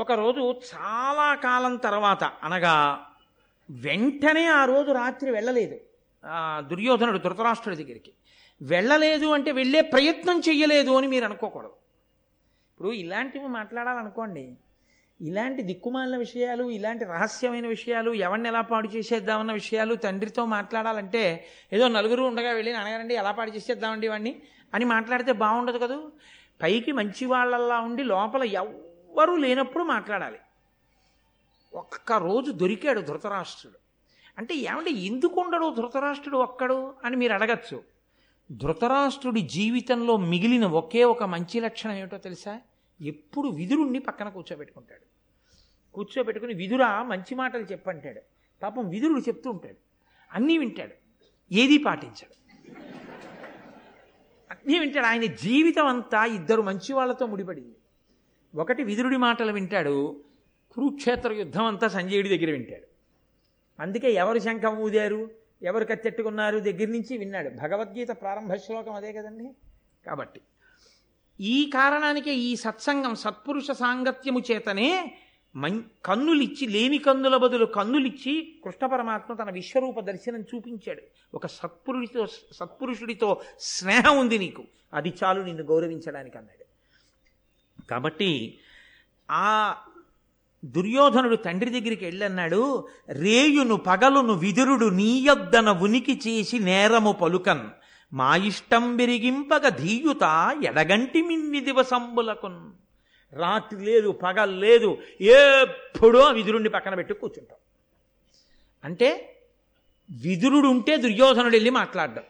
ఒకరోజు 0.00 0.60
చాలా 0.74 1.34
కాలం 1.34 1.76
తర్వాత 1.76 2.24
అనగా 2.24 3.06
వెంటనే 3.70 4.46
ఆ 4.46 4.64
రోజు 4.64 4.90
రాత్రి 4.92 5.30
వెళ్ళలేదు. 5.30 5.78
దుర్యోధనుడు 6.58 7.18
ధృతరాష్ట్రుడి 7.18 7.84
దగ్గరికి. 7.84 8.12
వెళ్ళలేదు 8.62 9.26
అంటే 9.26 9.52
వెళ్ళే 9.52 9.80
ప్రయత్నం 9.80 10.40
చెయ్యలేదు 10.48 10.90
అని 10.90 11.06
మీరు 11.06 11.24
అనుకోకూడదు. 11.24 11.72
ఇప్పుడు 12.72 12.92
ఇలాంటివి 12.92 13.48
మాట్లాడాలనుకోండి 13.48 14.56
ఇలాంటి 15.20 15.62
దిక్కుమాలిన 15.62 16.16
విషయాలు 16.16 16.70
ఇలాంటి 16.70 17.04
రహస్యమైన 17.04 17.66
విషయాలు 17.66 18.10
ఎవరిని 18.12 18.48
ఎలా 18.48 18.60
పాడు 18.60 18.88
చేసేద్దామన్న 18.88 19.52
విషయాలు 19.52 19.94
తండ్రితో 19.94 20.44
మాట్లాడాలంటే 20.44 21.46
ఏదో 21.72 21.88
నలుగురు 21.88 22.22
ఉండగా 22.22 22.52
వెళ్ళి 22.52 22.72
నాన్నగారండి 22.72 23.14
ఎలా 23.14 23.30
పాడు 23.30 23.50
చేసేద్దామండి 23.50 24.08
వాడిని 24.08 24.42
అని 24.74 24.84
మాట్లాడితే 24.84 25.32
బాగుండదు 25.32 25.78
కదూ? 25.78 26.12
పైకి 26.62 26.92
మంచి 26.92 27.26
వాళ్ళల్లా 27.26 27.80
ఉండి 27.80 28.02
లోపల 28.02 28.42
ఎవ్వరూ 28.42 29.36
లేనప్పుడు 29.36 29.84
మాట్లాడాలి. 29.84 30.38
ఒక్క 31.74 32.12
రోజు 32.12 32.50
దొరికాడు 32.50 33.00
ధృతరాష్ట్రుడు. 33.00 33.78
అంటే 34.38 34.54
ఏమంటే 34.54 34.90
ఎందుకు 34.90 35.40
ఉండడు 35.40 35.74
ధృతరాష్ట్రుడు 35.74 36.38
ఒక్కడు 36.38 36.94
అని 37.04 37.16
మీరు 37.16 37.32
అడగచ్చు. 37.32 37.82
ధృతరాష్ట్రుడి 38.52 39.40
జీవితంలో 39.40 40.16
మిగిలిన 40.16 40.66
ఒకే 40.66 41.04
ఒక 41.04 41.22
మంచి 41.22 41.60
లక్షణం 41.60 41.92
ఏమిటో 41.92 42.18
తెలుసా? 42.18 42.60
ఎప్పుడు 43.00 43.48
విదురుణ్ణి 43.48 43.98
పక్కన 43.98 44.28
కూర్చోబెట్టుకుంటాడు. 44.28 45.06
కూర్చోబెట్టుకుని 45.94 46.54
విదురా 46.54 47.02
మంచి 47.02 47.34
మాటలు 47.34 47.62
చెప్పంటాడు. 47.62 48.20
పాపం 48.62 48.88
విదురుడు 48.88 49.20
చెప్తూ 49.20 49.50
ఉంటాడు. 49.50 49.76
అన్నీ 50.32 50.58
వింటాడు. 50.58 50.92
ఏదీ 51.52 51.78
పాటించాడు. 51.78 52.60
అన్నీ 54.50 54.78
వింటాడు. 54.78 55.06
ఆయన 55.06 55.24
జీవితం 55.24 55.86
అంతా 55.86 56.24
ఇద్దరు 56.24 56.62
మంచి 56.62 56.92
వాళ్ళతో 56.92 57.26
ముడిపడింది. 57.26 57.76
ఒకటి 58.54 58.82
విదురుడి 58.82 59.16
మాటలు 59.16 59.52
వింటాడు. 59.52 60.24
కురుక్షేత్ర 60.70 61.32
యుద్ధం 61.32 61.64
అంతా 61.64 61.88
సంజయుడి 61.88 62.38
దగ్గర 62.38 62.50
వింటాడు. 62.50 62.86
అందుకే 63.82 64.12
ఎవరు 64.12 64.38
శంఖం 64.38 64.76
ఊదారు? 64.76 65.41
ఎవరు 65.62 65.84
కత్తెట్టుకున్నారు 65.84 66.58
దగ్గర 66.58 66.86
నుంచి 66.86 67.18
విన్నాడు. 67.18 67.48
భగవద్గీత 67.48 68.08
ప్రారంభ 68.08 68.54
శ్లోకం 68.54 68.92
అదే 68.92 69.12
కదండి? 69.12 69.50
కాబట్టి 70.06 70.40
ఈ 71.40 71.70
కారణానికే 71.74 72.34
ఈ 72.34 72.56
సత్సంగం 72.56 73.14
సత్పురుష 73.14 73.70
సాంగత్యము 73.70 74.40
చేతనే 74.50 75.18
మం 75.56 75.90
కన్నులిచ్చి 76.04 76.66
లేని 76.66 76.98
కన్నుల 76.98 77.36
బదులు 77.36 77.64
కన్నులిచ్చి 77.64 78.60
కృష్ణ 78.64 78.86
పరమాత్మ 78.86 79.34
తన 79.34 79.50
విశ్వరూప 79.50 80.00
దర్శనం 80.00 80.40
చూపించాడు. 80.40 81.02
ఒక 81.34 81.46
సత్పురుడితో 81.46 82.26
సత్పురుషుడితో 82.52 83.40
స్నేహం 83.60 84.18
ఉంది 84.18 84.38
నీకు. 84.38 84.64
అది 84.94 85.12
చాలు 85.24 85.42
నిన్ను 85.42 85.62
గౌరవించడానికి 85.62 86.38
అన్నాడు. 86.38 86.64
కాబట్టి 87.90 88.58
ఆ 89.30 89.76
దుర్యోధనుడు 90.64 91.36
తండ్రి 91.36 91.80
దగ్గరికి 91.80 92.04
వెళ్ళన్నాడు 92.04 92.88
రేయును 93.08 93.76
పగలును 93.76 94.32
విదురుడు 94.32 94.86
నీయొద్దన 94.86 95.70
ఉనికి 95.70 96.20
చేసి 96.28 96.58
నేరము 96.58 97.12
పలుకన్. 97.12 97.70
మా 98.12 98.36
ఇష్టం 98.36 98.96
విరిగింపగ 98.96 99.68
ధీయుత 99.68 100.56
ఎడగంటి 100.64 101.22
మిన్ని 101.22 101.60
దివసంబులకున్. 101.60 102.72
రాత్రి 103.32 103.84
లేదు 103.84 104.10
పగలు 104.10 104.56
లేదు 104.56 104.98
ఎప్పుడో 105.20 106.24
విదురుణ్ణి 106.24 106.68
పక్కన 106.68 106.94
పెట్టి 106.94 107.14
కూర్చుంటాం. 107.14 107.58
అంటే 108.84 109.38
విదురుడు 110.10 110.68
ఉంటే 110.68 110.96
దుర్యోధనుడు 110.96 111.52
వెళ్ళి 111.52 111.70
మాట్లాడడం. 111.70 112.22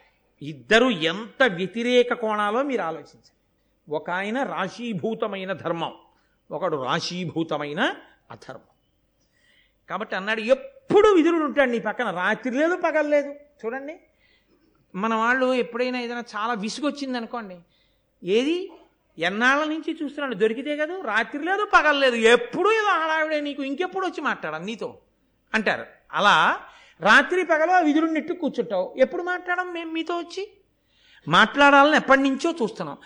ఇద్దరు 0.43 0.87
ఎంత 0.87 1.43
వ్యతిరేక 1.43 2.13
కోణాలో 2.13 2.63
మీరు 2.63 2.83
ఆలోచించండి. 2.83 3.33
ఒక 3.93 4.11
ఆయన 4.11 4.43
రాశీభూతమైన 4.43 5.53
ధర్మం 5.53 5.93
ఒకడు 6.51 6.77
రాశీభూతమైన 6.77 7.95
అధర్మం. 8.31 8.63
కాబట్టి 9.91 10.17
అన్నాడు 10.17 10.41
ఎప్పుడు 10.41 11.09
విదురుడు 11.09 11.45
ఉంటాడు 11.45 11.71
నీ 11.71 11.79
పక్కన? 11.79 12.11
రాత్రి 12.11 12.55
లేదు 12.55 12.77
పగలు 12.77 13.09
లేదు. 13.09 13.35
చూడండి. 13.65 14.01
మన 14.95 15.15
వాళ్ళు 15.15 15.55
ఎప్పుడైనా 15.55 16.01
ఏదైనా 16.01 16.25
చాలా 16.37 16.55
విసుగొచ్చింది 16.55 17.19
అనుకోండి 17.19 17.59
ఏది? 18.25 18.73
ఎన్నాళ్ళ 19.19 19.65
నుంచి 19.65 19.99
చూస్తున్నాడు? 20.03 20.35
దొరికితే 20.35 20.77
కదా 20.77 21.03
రాత్రి 21.05 21.45
లేదు 21.45 21.69
పగలు 21.75 21.99
లేదు. 21.99 22.17
ఎప్పుడు 22.17 22.73
ఏదో 22.73 22.89
హడావిడే 22.89 23.41
నీకు 23.41 23.63
ఇంకెప్పుడు 23.63 24.07
వచ్చి 24.07 24.21
మాట్లాడాలి 24.21 24.65
నీతో? 24.65 24.99
అంటారు. 25.55 25.87
అలా 26.13 26.61
రాత్రి 27.01 27.45
పగలు 27.45 27.85
విధులు 27.85 28.07
నెట్టు 28.07 28.33
కూర్చుంటావు. 28.33 28.95
ఎప్పుడు 28.99 29.23
మాట్లాడడం 29.23 29.73
మేము 29.73 29.93
మీతో 29.93 30.19
వచ్చి? 30.19 30.51
మాట్లాడాలని 31.29 31.97
ఎప్పటి 31.97 32.23
నుంచో 32.23 32.55
చూస్తున్నాం. 32.63 32.99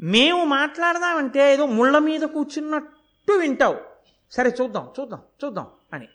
మేము 0.00 0.44
మాట్లాడదామంటే 0.44 1.52
ఏదో 1.52 1.66
ముళ్ళ 1.66 1.98
మీద 1.98 2.20
కూర్చున్నట్టు 2.20 3.32
వింటావు. 3.32 3.87
సరే 4.30 4.54
చూద్దాం 4.60 4.92
చూద్దాం 5.00 5.22
చూద్దాం 5.44 5.66
అని. 5.92 6.08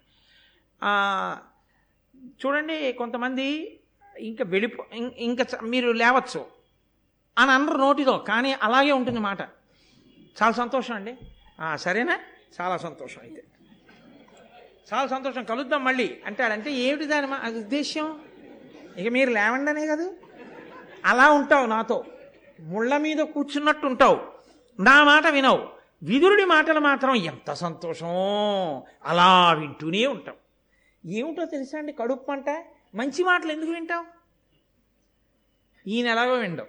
చూడండి 2.25 2.93
కొంతమంది 2.93 3.79
ఇంకా 4.19 4.43
వెళ్ళిపో 4.43 4.85
ఇంకా 5.17 5.45
మీరు 5.63 5.91
లేవచ్చు 5.91 6.45
అని 7.37 7.51
అనరు 7.51 7.77
నోటితో 7.77 8.17
కానీ 8.17 8.53
అలాగే 8.53 8.91
ఉంటుంది 8.91 9.19
మాట. 9.19 9.41
చాలా 10.43 10.51
సంతోషం 10.51 10.95
అండి. 10.95 11.17
సరేనా? 11.75 12.19
చాలా 12.61 12.77
సంతోషం 12.77 13.21
అయితే. 13.21 13.43
చాలా 14.93 15.07
సంతోషం. 15.07 15.43
కలుద్దాం 15.43 15.83
మళ్ళీ. 15.83 16.21
అంటాడంటే 16.25 16.71
ఏమిటి 16.71 17.05
దాని 17.05 17.27
మా- 17.27 17.57
ఉద్దేశ్యం? 17.57 18.21
ఇక 18.97 19.07
మీరు 19.07 19.29
లేవండనే 19.29 19.87
కదా. 19.87 20.11
అలా 21.05 21.31
ఉంటావు 21.31 21.65
నాతో. 21.65 22.05
ముళ్ళ 22.59 22.97
మీద 22.97 23.17
కూర్చున్నట్టు 23.17 23.87
ఉంటావు 23.87 24.21
నా 24.79 25.03
మాట 25.03 25.27
వినవు. 25.27 25.82
విదురుడి 26.03 26.45
మాటలు 26.45 26.79
మాత్రం 26.79 27.15
ఎంత 27.15 27.53
సంతోషం 27.53 28.07
అలా 29.05 29.53
వింటూనే 29.53 30.07
ఉంటాం. 30.07 30.35
ఏమిటో 31.05 31.45
తెలుసా 31.45 31.77
అండి 31.77 31.91
కడుపు 31.91 32.23
పంట 32.23 32.49
మంచి 32.95 33.23
మాటలు 33.23 33.51
ఎందుకు 33.51 33.71
వింటాం? 33.71 34.05
ఈయన 35.87 36.07
ఎలాగో 36.07 36.33
వినడం 36.33 36.65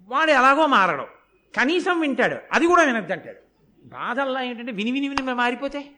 వాడు 0.00 0.30
ఎలాగో 0.30 0.66
మారడం. 0.66 1.06
కనీసం 1.58 2.00
వింటాడు. 2.00 2.36
అది 2.52 2.66
కూడా 2.66 2.82
వినద్దంటాడు. 2.82 3.38
బాధల్లా 3.84 4.42
ఏంటంటే 4.42 4.72
విని 4.72 4.90
విని 4.90 5.08
విని 5.08 5.34
మారిపోతే 5.34 5.90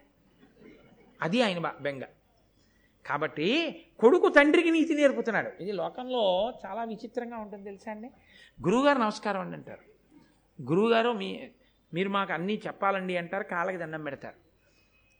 అది 1.22 1.42
ఆయన 1.42 1.72
బెంగ. 1.80 2.02
కాబట్టి 3.06 3.80
కొడుకు 3.98 4.28
తండ్రికి 4.28 4.70
నీతి 4.70 4.94
నేర్పుతున్నాడు. 4.94 5.62
ఇది 5.62 5.72
లోకంలో 5.72 6.52
చాలా 6.66 6.84
విచిత్రంగా 6.84 7.36
ఉంటుంది 7.36 7.64
తెలుసా 7.64 7.90
అండి? 7.90 8.10
గురువుగారు 8.62 8.98
నమస్కారం 8.98 9.40
అండి 9.40 9.56
అంటారు. 9.56 9.94
గురువుగారు 10.62 11.12
మీ 11.12 11.50
మీరు 11.94 12.08
మాకు 12.08 12.32
అన్నీ 12.32 12.62
చెప్పాలండి 12.66 13.16
అంటారు 13.16 13.42
కాళ్ళకి 13.42 13.76
దండం 13.76 14.04
పెడతారు. 14.04 14.34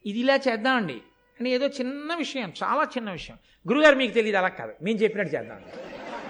ఇది 0.08 0.18
ఇలా 0.18 0.36
చేద్దామండి. 0.36 1.02
అని 1.40 1.50
ఏదో 1.50 1.66
చిన్న 1.66 2.14
విషయం 2.14 2.52
చాలా 2.62 2.84
చిన్న 2.84 3.12
విషయం. 3.12 3.36
గురుగారు 3.68 3.96
మీకు 3.96 4.14
తెలియదు 4.14 4.36
అలా 4.36 4.48
కాదు. 4.48 4.74
మేము 4.82 4.98
చెప్పినట్టు 4.98 5.34
చేద్దాం. 5.34 5.60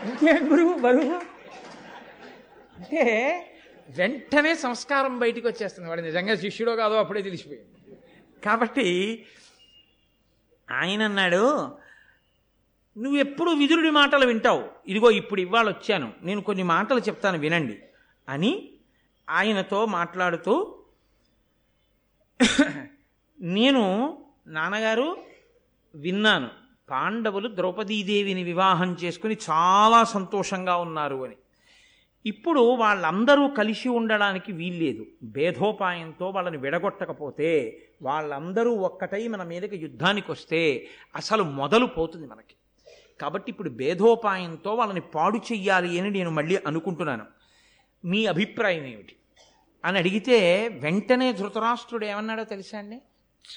ఇంకేం 0.09 0.52
గురువు 0.52 0.78
బరువు? 0.78 1.14
అంటే 2.76 3.02
వెంటనే 3.96 4.54
సంస్కారం 4.54 5.18
బయటికి 5.18 5.46
వచ్చేస్తుంది. 5.46 5.88
వాడు 5.88 6.00
నిజంగా 6.00 6.35
శిష్యుడో 6.35 6.76
కాదో 6.76 6.94
అప్పుడే 6.94 7.22
తెలిసిపోయింది. 7.22 7.98
కాబట్టి 8.44 9.26
ఆయన 10.70 11.02
అన్నాడు 11.02 11.76
నువ్వు 12.98 13.16
ఎప్పుడు 13.16 13.50
విదురుడి 13.50 13.90
మాటలు 13.90 14.26
వింటావు. 14.26 14.68
ఇదిగో 14.87 15.11
ఇప్పుడు 15.11 15.40
ఇవాళ 15.40 15.68
వచ్చాను 15.68 16.12
నేను 16.22 16.40
కొన్ని 16.40 16.62
మాటలు 16.62 16.98
చెప్తాను 16.98 17.38
వినండి. 17.38 17.78
అని 18.28 18.73
ఆయనతో 19.30 19.87
మాట్లాడుతూ 19.87 20.78
నేను 23.40 23.84
నాన్నగారు 24.46 25.16
విన్నాను 25.94 26.48
పాండవులు 26.90 27.56
ద్రౌపదీదేవిని 27.56 28.42
వివాహం 28.42 28.96
చేసుకుని 29.04 29.37
చాలా 29.50 30.04
సంతోషంగా 30.04 30.76
ఉన్నారు 30.76 31.24
అని. 31.24 31.37
ఇప్పుడు 32.26 32.60
వాళ్ళందరూ 32.60 33.48
కలిసి 33.48 33.88
ఉండడానికి 33.88 34.52
వీల్లేదు. 34.52 35.06
భేదోపాయంతో 35.22 36.30
వాళ్ళని 36.30 36.56
విడగొట్టకపోతే 36.56 37.80
వాళ్ళందరూ 38.02 38.74
ఒక్కటై 38.74 39.28
మన 39.28 39.42
మీదకి 39.42 39.76
యుద్ధానికి 39.76 40.30
వస్తే 40.30 40.88
అసలు 41.16 41.42
మొదలు 41.42 41.87
పోతుంది 41.87 42.26
మనకి. 42.26 42.54
కాబట్టి 43.20 43.50
ఇప్పుడు 43.50 43.70
భేదోపాయంతో 43.70 44.74
వాళ్ళని 44.74 45.00
పాడు 45.00 45.37
చెయ్యాలి 45.37 46.00
అని 46.00 46.10
నేను 46.10 46.30
మళ్ళీ 46.30 46.56
అనుకుంటున్నాను. 46.66 47.26
మీ 48.05 48.27
అభిప్రాయం 48.27 48.85
ఏమిటి? 48.85 49.17
అని 49.85 49.99
అడిగితే 49.99 50.69
వెంటనే 50.69 51.33
ధృతరాష్ట్రుడు 51.33 52.05
ఏమన్నాడో 52.05 52.45
తెలుసా 52.45 52.79
అండి? 52.79 52.97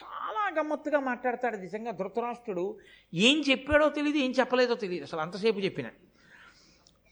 చాలా 0.04 0.60
గమ్మత్తుగా 0.60 1.00
మాట్లాడతాడు 1.00 1.58
నిజంగా 1.58 1.92
ధృతరాష్ట్రుడు. 1.92 2.78
ఏం 3.14 3.44
చెప్పాడో 3.50 3.90
తెలియదు 3.90 4.18
ఏం 4.18 4.32
చెప్పలేదో 4.32 4.76
తెలియదు 4.76 5.04
అసలు 5.04 5.20
అంతసేపు 5.20 5.60
చెప్పిన. 5.60 5.86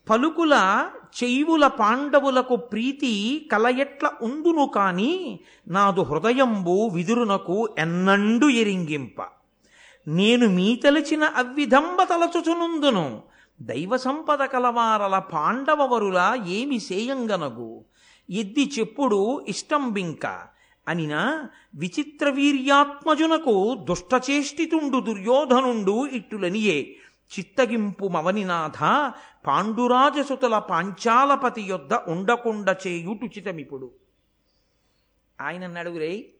పలుకుల 0.09 0.89
చెయ్యుల 1.23 1.67
పాండవులకు 1.67 2.55
ప్రీతి 2.55 3.49
కలయట్ల 3.51 4.09
ఉందును 4.21 4.67
కాని 4.67 5.39
నాదు 5.67 6.01
హృదయంబు 6.01 6.89
విదురునకు 6.93 7.75
ఎన్నండు 7.79 8.47
ఎరింగింప. 8.47 9.21
నేను 10.07 10.47
మీ 10.47 10.75
తలచిన 10.75 11.23
అవ్విధంబ 11.23 12.03
తలచుచునుందును. 12.03 13.23
దైవ 13.61 13.97
సంపద 13.97 14.45
కలవారల 14.45 15.19
పాండవవరుల 15.19 16.41
ఏమి 16.45 16.79
సేయంగనగు 16.79 17.85
ఎద్ది 18.29 18.71
చెప్పుడు 18.79 19.45
ఇష్టంబింక 19.47 20.25
అనినా 20.87 21.49
విచిత్ర 21.75 22.29
వీర్యాత్మజునకు 22.29 23.77
దుష్టచేష్టితుండు 23.89 24.99
దుర్యోధనుండు 24.99 26.05
ఇట్టులనియే. 26.05 26.95
చిత్తగింపు 27.37 28.05
మవనినాథ 28.05 28.77
పాండురాజసుతుల 29.47 30.57
పాంచాలపతి 30.57 31.61
యొద్ద 31.61 31.93
ఉండకుండ 31.93 32.75
చేయుటుచితమిప్పుడు 32.87 33.91
ఆయన 35.41 35.67
నడుగురై 35.67 36.33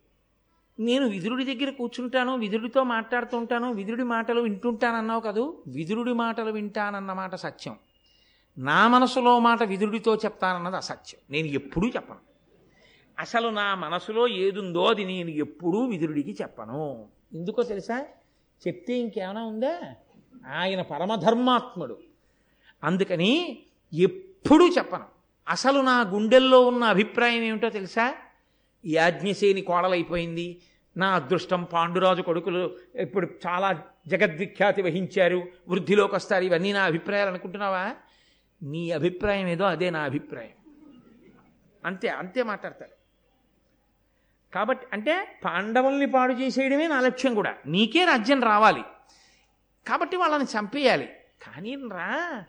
నేను 0.79 1.07
విదురుడి 1.07 1.55
దగ్గర 1.55 1.69
కూర్చుంటాను 1.69 2.35
విదురుడితో 2.35 2.83
మాట్లాడుతుంటాను 2.83 3.73
విదురుడి 3.73 4.03
మాటలు 4.03 4.41
వింటుంటానన్నావు 4.41 5.19
కదూ? 5.19 5.57
విదురుడి 5.67 6.13
మాటలు 6.13 6.51
వింటానన్నమాట 6.51 7.35
సత్యం. 7.35 7.75
నా 8.57 8.87
మనసులో 8.87 9.39
మాట 9.39 9.63
విదురుడితో 9.63 10.15
చెప్తానన్నది 10.15 10.77
అసత్యం. 10.77 11.21
నేను 11.29 11.47
ఎప్పుడూ 11.47 11.87
చెప్పను. 11.87 12.19
అసలు 13.19 13.49
నా 13.49 13.75
మనసులో 13.75 14.27
ఏదుందో 14.27 14.85
అది 14.85 15.05
నేను 15.05 15.29
ఎప్పుడూ 15.29 15.85
విదురుడికి 15.85 16.31
చెప్పను. 16.41 17.05
ఎందుకో 17.33 17.63
తెలుసా? 17.63 18.05
చెప్తే 18.67 18.93
ఇంకేమైనా 18.93 19.43
ఉందా? 19.43 19.79
ఆయన 20.57 20.81
పరమధర్మాత్ముడు. 20.81 21.97
అందుకని 22.83 23.57
ఎప్పుడూ 23.93 24.69
చెప్పను. 24.69 25.05
అసలు 25.49 25.81
నా 25.81 26.01
గుండెల్లో 26.01 26.67
ఉన్న 26.67 26.83
అభిప్రాయం 26.83 27.43
ఏమిటో 27.43 27.69
తెలుసా? 27.69 28.15
యాజ్ఞసేని 28.85 29.61
కోడలైపోయింది. 29.61 30.61
నా 30.97 31.15
అదృష్టం 31.15 31.63
పాండురాజు 31.63 32.21
కొడుకులు 32.21 32.77
ఇప్పుడు 32.95 33.29
చాలా 33.47 33.83
జగద్విఖ్యాతి 34.07 34.81
వహించారు. 34.81 35.47
వృద్ధిలోకి 35.67 36.15
వస్తారు 36.15 36.43
ఇవన్నీ 36.43 36.73
నా 36.73 36.83
అభిప్రాయాలు 36.83 37.29
అనుకుంటున్నావా? 37.29 37.95
నీ 38.63 38.91
అభిప్రాయం 38.91 39.47
ఏదో 39.47 39.65
అదే 39.65 39.89
నా 39.89 39.99
అభిప్రాయం. 39.99 40.73
అంతే 41.85 42.07
అంతే 42.07 42.43
మాట్లాడతారు. 42.43 42.91
కాబట్టి 44.53 44.87
అంటే 44.93 45.39
పాండవుల్ని 45.45 46.11
పాడు 46.11 46.33
చేసేయడమే 46.33 46.87
నా 46.87 46.99
లక్ష్యం 47.01 47.35
కూడా. 47.35 47.55
నీకే 47.65 48.05
రాజ్యం 48.05 48.43
రావాలి. 48.43 48.81
కాబట్టి 49.87 50.17
వాళ్ళని 50.17 50.43
చంపేయాలి. 50.43 51.05
కానీ 51.43 51.75
రా 51.75 52.43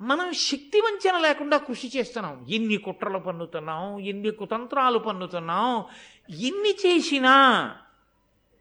మనం 0.00 0.32
శక్తి 0.32 0.80
వంచన 0.80 1.18
లేకుండా 1.18 1.56
కృషి 1.56 1.92
చేస్తున్నాం. 1.96 2.46
ఎన్ని 2.48 2.76
కుట్రలు 2.76 3.18
పన్నుతున్నాం 3.18 3.98
ఎన్ని 3.98 4.30
కుతంత్రాలు 4.30 4.98
పన్నుతున్నాం. 4.98 5.84
ఎన్ని 6.30 6.70
చేసినా 6.70 7.74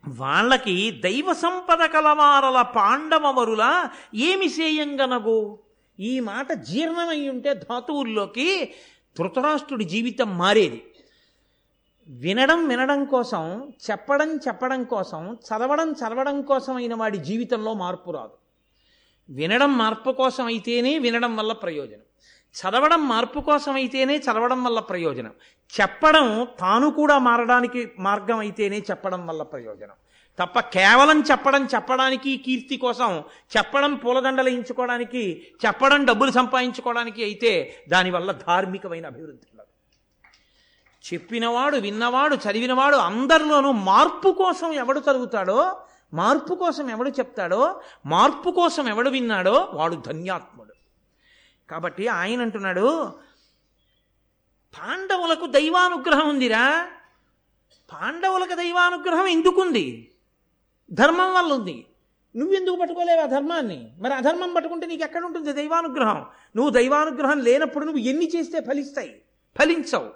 వాళ్ళకి 0.08 0.92
దైవ 0.92 1.34
సంపద 1.34 1.86
కలవారల 1.86 2.62
పాండవమరుల 2.62 3.90
ఏమి 4.16 4.50
సేయంగనగు 4.50 5.60
ఈ 6.00 6.20
మాట 6.20 6.52
జీర్ణమై 6.52 7.30
ఉంటే 7.30 7.54
ధాతువుల్లోకి 7.54 8.74
ధృతరాష్ట్రుడి 9.18 9.84
జీవితం 9.84 10.38
మారేది. 10.38 10.86
వినడం 12.08 12.68
వినడం 12.68 13.06
కోసం 13.06 13.74
చెప్పడం 13.92 14.38
చెప్పడం 14.38 14.84
కోసం 14.84 15.34
చదవడం 15.34 15.92
చదవడం 15.92 16.42
కోసం 16.42 16.76
అయిన 16.76 16.96
వాడి 16.96 17.18
జీవితంలో 17.18 17.74
మార్పు 17.74 18.12
రాదు. 18.12 18.39
వినడం 19.30 19.78
మార్పు 19.78 20.12
కోసం 20.12 20.46
అయితేనే 20.46 21.00
వినడం 21.00 21.36
వల్ల 21.36 21.54
ప్రయోజనం. 21.54 22.06
చదవడం 22.56 23.08
మార్పు 23.08 23.40
కోసం 23.40 23.74
అయితేనే 23.74 24.18
చదవడం 24.18 24.64
వల్ల 24.64 24.80
ప్రయోజనం. 24.80 25.34
చెప్పడం 25.82 26.48
తాను 26.60 26.92
కూడా 26.92 27.18
మారడానికి 27.18 27.92
మార్గం 28.00 28.38
అయితేనే 28.38 28.80
చెప్పడం 28.92 29.28
వల్ల 29.28 29.44
ప్రయోజనం. 29.44 29.94
తప్ప 30.40 30.60
కేవలం 30.60 31.22
చెప్పడం 31.22 31.66
చెప్పడానికి 31.66 32.38
కీర్తి 32.38 32.78
కోసం 32.78 33.24
చెప్పడం 33.58 33.96
పూలదండలు 33.96 34.50
ఎంచుకోవడానికి 34.50 35.42
చెప్పడం 35.66 36.06
డబ్బులు 36.06 36.32
సంపాదించుకోవడానికి 36.32 37.24
అయితే 37.24 37.76
దానివల్ల 37.90 38.32
ధార్మికమైన 38.32 39.06
అభివృద్ధి 39.06 39.46
ఉండదు. 39.52 39.68
చెప్పినవాడు 41.14 41.78
విన్నవాడు 41.78 42.36
చదివినవాడు 42.36 42.96
అందరిలోనూ 42.96 43.72
మార్పు 43.72 44.30
కోసం 44.30 44.74
ఎవడు 44.74 45.00
చదువుతాడో 45.00 45.80
మార్పు 46.14 46.56
కోసం 46.56 46.90
ఎవడు 46.90 47.10
చెప్తాడో 47.10 47.82
మార్పు 48.06 48.50
కోసం 48.50 48.90
ఎవడు 48.90 49.10
విన్నాడో 49.10 49.70
వాడు 49.74 49.96
ధన్యాత్ముడు. 49.96 50.74
కాబట్టి 51.70 52.08
ఆయన 52.08 52.42
అంటున్నాడు 52.42 53.14
పాండవులకు 54.80 55.46
దైవానుగ్రహం 55.46 56.30
ఉందిరా. 56.30 56.92
పాండవులకు 57.94 58.56
దైవానుగ్రహం 58.56 59.28
ఎందుకుంది? 59.28 60.12
ధర్మం 60.92 61.34
వల్ల 61.34 61.54
ఉంది. 61.54 61.86
నువ్వెందుకు 62.36 62.76
పట్టుకోలేవు 62.76 63.22
ఆ 63.22 63.26
ధర్మాన్ని? 63.26 63.92
మరి 64.00 64.14
అధర్మం 64.14 64.54
పట్టుకుంటే 64.54 64.88
నీకు 64.88 65.04
ఎక్కడ 65.04 65.24
ఉంటుంది 65.26 65.54
దైవానుగ్రహం? 65.54 66.26
నువ్వు 66.56 66.70
దైవానుగ్రహం 66.70 67.40
లేనప్పుడు 67.40 67.86
నువ్వు 67.86 68.02
ఎన్ని 68.02 68.32
చేస్తే 68.36 68.62
ఫలిస్తాయి? 68.62 69.22
ఫలించవు. 69.60 70.10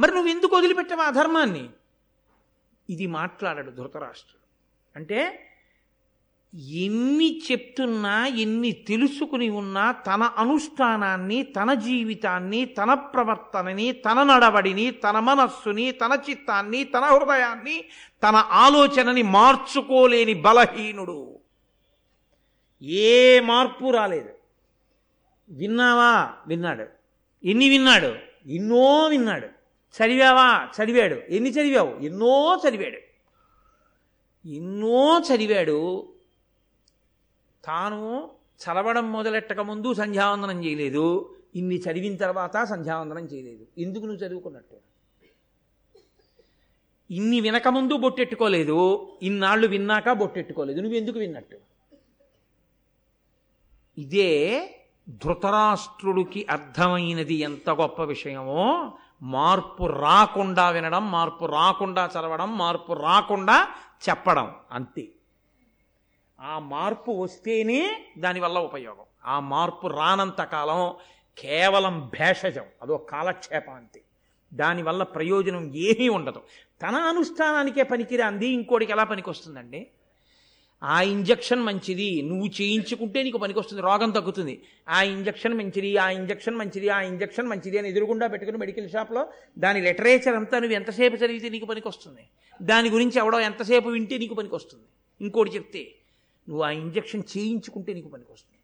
మరి 0.00 0.10
నువ్వు 0.10 0.30
ఎందుకు 0.30 0.56
వదిలిపెట్టావు 0.56 1.00
ఆ 1.00 1.10
ధర్మాన్ని? 1.10 1.70
ఇది 2.90 3.06
మాట్లాడాడు 3.06 3.70
ధృతరాష్ట్రుడు. 3.70 4.41
అంటే 4.96 5.48
ఎన్ని 6.68 7.42
చెప్తున్నా 7.52 8.26
ఎన్ని 8.26 8.72
తెలుసుకుని 8.72 9.50
ఉన్నా 9.50 9.92
తన 9.92 10.22
అనుష్ఠానాన్ని 10.22 11.42
తన 11.42 11.74
జీవితాన్ని 11.74 12.64
తన 12.64 12.94
ప్రవర్తనని 12.94 13.92
తన 13.92 14.22
నడవడిని 14.22 14.90
తన 14.90 15.18
మనస్సుని 15.18 15.92
తన 15.92 16.18
చిత్తాన్ని 16.30 16.84
తన 16.84 17.00
హృదయాన్ని 17.00 17.84
తన 18.22 18.36
ఆలోచనని 18.36 19.22
మార్చుకోలేని 19.22 20.34
బలహీనుడు. 20.34 21.38
ఏ 22.82 23.40
మార్పు 23.40 23.90
రాలేదు. 23.90 24.30
విన్నావా? 25.50 26.32
విన్నాడు. 26.46 26.86
ఎన్ని 27.44 27.68
విన్నాడు? 27.68 28.14
ఎన్నో 28.46 29.06
విన్నాడు. 29.06 29.46
చదివావా? 30.02 30.68
చదివాడు. 30.82 31.14
ఎన్ని 31.14 31.50
చదివావు? 31.50 31.98
ఎన్నో 32.00 32.62
చదివాడు. 32.68 33.11
ఎన్నో 34.46 35.18
చదివాడు. 35.18 36.08
తాను 37.64 38.30
చదవడం 38.62 39.12
మొదలెట్టక 39.12 39.60
ముందు 39.60 39.94
సంధ్యావందనం 39.94 40.64
చేయలేదు. 40.64 41.34
ఇన్ని 41.54 41.78
చదివిన 41.78 42.16
తర్వాత 42.16 42.64
సంధ్యావందనం 42.64 43.24
చేయలేదు. 43.24 43.66
ఎందుకు 43.78 44.04
నువ్వు 44.04 44.26
చదువుకున్నట్టు? 44.26 44.76
ఇన్ని 47.10 47.40
వినకముందు 47.40 47.96
బొట్టెట్టుకోలేదు. 47.96 49.08
ఇన్నాళ్ళు 49.22 49.66
విన్నాక 49.66 50.12
బొట్టెట్టుకోలేదు. 50.12 50.80
నువ్వు 50.80 50.98
ఎందుకు 50.98 51.18
విన్నట్టు? 51.18 51.56
ఇదే 53.98 54.68
ధృతరాష్ట్రుడికి 55.08 56.46
అర్థమైనది 56.50 57.34
ఎంత 57.34 57.70
గొప్ప 57.70 58.02
విషయమో. 58.02 58.92
మార్పు 59.22 59.84
రాకుండా 59.86 60.70
వినడం 60.70 61.10
మార్పు 61.10 61.44
రాకుండా 61.44 62.06
చదవడం 62.06 62.58
మార్పు 62.58 62.92
రాకుండా 62.92 63.68
చెప్పడం 64.08 64.54
అంతే. 64.72 65.08
ఆ 66.40 66.58
మార్పు 66.58 67.12
వస్తేనే 67.12 68.06
దానివల్ల 68.18 68.58
ఉపయోగం. 68.58 69.04
ఆ 69.24 69.40
మార్పు 69.40 69.86
రానంత 69.86 70.42
కాలం 70.42 70.94
కేవలం 71.38 72.10
భేషజం 72.18 72.64
అదో 72.82 72.96
కాలక్షేపం 72.96 73.74
అంతే. 73.74 74.02
దానివల్ల 74.54 75.02
ప్రయోజనం 75.02 75.74
ఏమీ 75.74 76.08
ఉండదు. 76.08 76.42
తన 76.82 76.94
అనుష్ఠానానికే 76.94 77.82
పనికిరా 77.82 78.26
అంది 78.26 78.46
ఇంకోటికి 78.46 78.92
ఎలా 78.92 79.04
పనికొస్తుందండి? 79.04 79.90
ఆ 80.82 81.02
ఇంజక్షన్ 81.02 81.62
మంచిది 81.62 82.22
నువ్వు 82.22 82.46
చేయించుకుంటే 82.46 83.22
నీకు 83.22 83.38
పనికొస్తుంది 83.38 83.82
రోగం 83.82 84.10
తగ్గుతుంది. 84.10 84.62
ఆ 84.88 85.02
ఇంజక్షన్ 85.02 85.54
మంచిది 85.54 85.96
ఆ 85.96 86.10
ఇంజక్షన్ 86.10 86.56
మంచిది 86.56 86.88
ఆ 86.88 87.00
ఇంజక్షన్ 87.00 87.48
మంచిది 87.48 87.78
అని 87.78 87.88
ఎదురుగుండా 87.88 88.26
పెట్టుకుని 88.26 88.58
మెడికల్ 88.58 88.90
షాప్లో 88.90 89.28
దాని 89.58 89.80
లిటరేచర్ 89.80 90.34
అంతా 90.34 90.58
నువ్వు 90.58 90.74
ఎంతసేపు 90.74 91.16
చదివితే 91.16 91.48
నీకు 91.48 91.66
పనికొస్తుంది. 91.66 92.20
దాని 92.62 92.90
గురించి 92.90 93.18
ఎవడో 93.18 93.40
ఎంతసేపు 93.40 93.88
వింటే 93.88 94.18
నీకు 94.18 94.34
పనికొస్తుంది. 94.34 94.84
ఇంకోటి 95.20 95.50
చెప్తే 95.50 95.94
నువ్వు 96.48 96.64
ఆ 96.64 96.70
ఇంజక్షన్ 96.70 97.22
చేయించుకుంటే 97.36 97.92
నీకు 97.92 98.08
పనికొస్తుంది. 98.08 98.58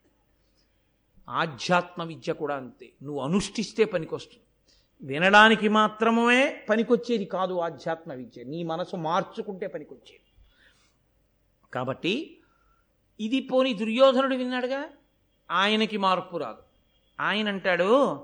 ఆధ్యాత్మ 1.28 2.02
విద్య 2.02 2.33
కూడా 2.33 2.54
అంతే. 2.54 2.90
నువ్వు 3.02 3.22
అనుష్ఠిస్తే 3.22 3.85
పనికొస్తుంది. 3.85 4.44
వినడానికి 5.02 5.68
మాత్రమే 5.68 6.62
పనికొచ్చేది 6.68 7.24
కాదు 7.24 7.59
ఆధ్యాత్మ 7.59 8.12
విద్య. 8.12 8.44
నీ 8.44 8.62
మనసు 8.62 8.96
మార్చుకుంటే 8.96 9.66
పనికొచ్చేది. 9.66 10.27
కాబట్టి 11.74 12.37
ఇది 13.20 13.40
పోని 13.40 13.74
దుర్యోధనుడు 13.74 14.35
విన్నాడుగా? 14.35 14.85
ఆయనకి 15.50 15.96
మార్పు 15.96 16.37
రాదు. 16.37 16.59
ఆయన 17.20 17.48
అంటాడు 17.48 18.14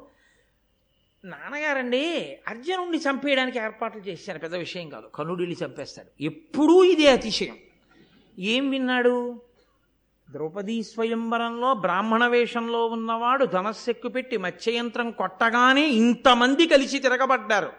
నాన్నగారండి 1.24 2.36
అర్జునుడిని 2.48 2.98
చంపేయడానికి 2.98 3.58
ఏర్పాట్లు 3.58 4.00
చేశాను 4.00 4.38
పెద్ద 4.38 4.54
విషయం 4.54 4.88
కాదు. 4.88 5.10
కనుడిని 5.14 5.56
చంపేస్తాడు. 5.64 6.22
ఎప్పుడూ 6.22 6.84
ఇదే 6.84 7.10
అతిశయం. 7.10 7.56
ఏం 8.38 8.70
విన్నాడు? 8.70 9.42
ద్రౌపదీ 10.30 10.82
స్వయంవరంలో 10.82 11.74
బ్రాహ్మణ 11.74 12.26
వేషంలో 12.26 12.86
ఉన్నవాడు 12.86 13.44
ధనస్సెక్కు 13.44 14.08
పెట్టి 14.08 14.36
మత్స్యయంత్రం 14.36 15.10
కొట్టగానే 15.10 15.88
ఇంతమంది 15.88 16.66
కలిసి 16.66 16.98
తిరగబడ్డారు. 16.98 17.72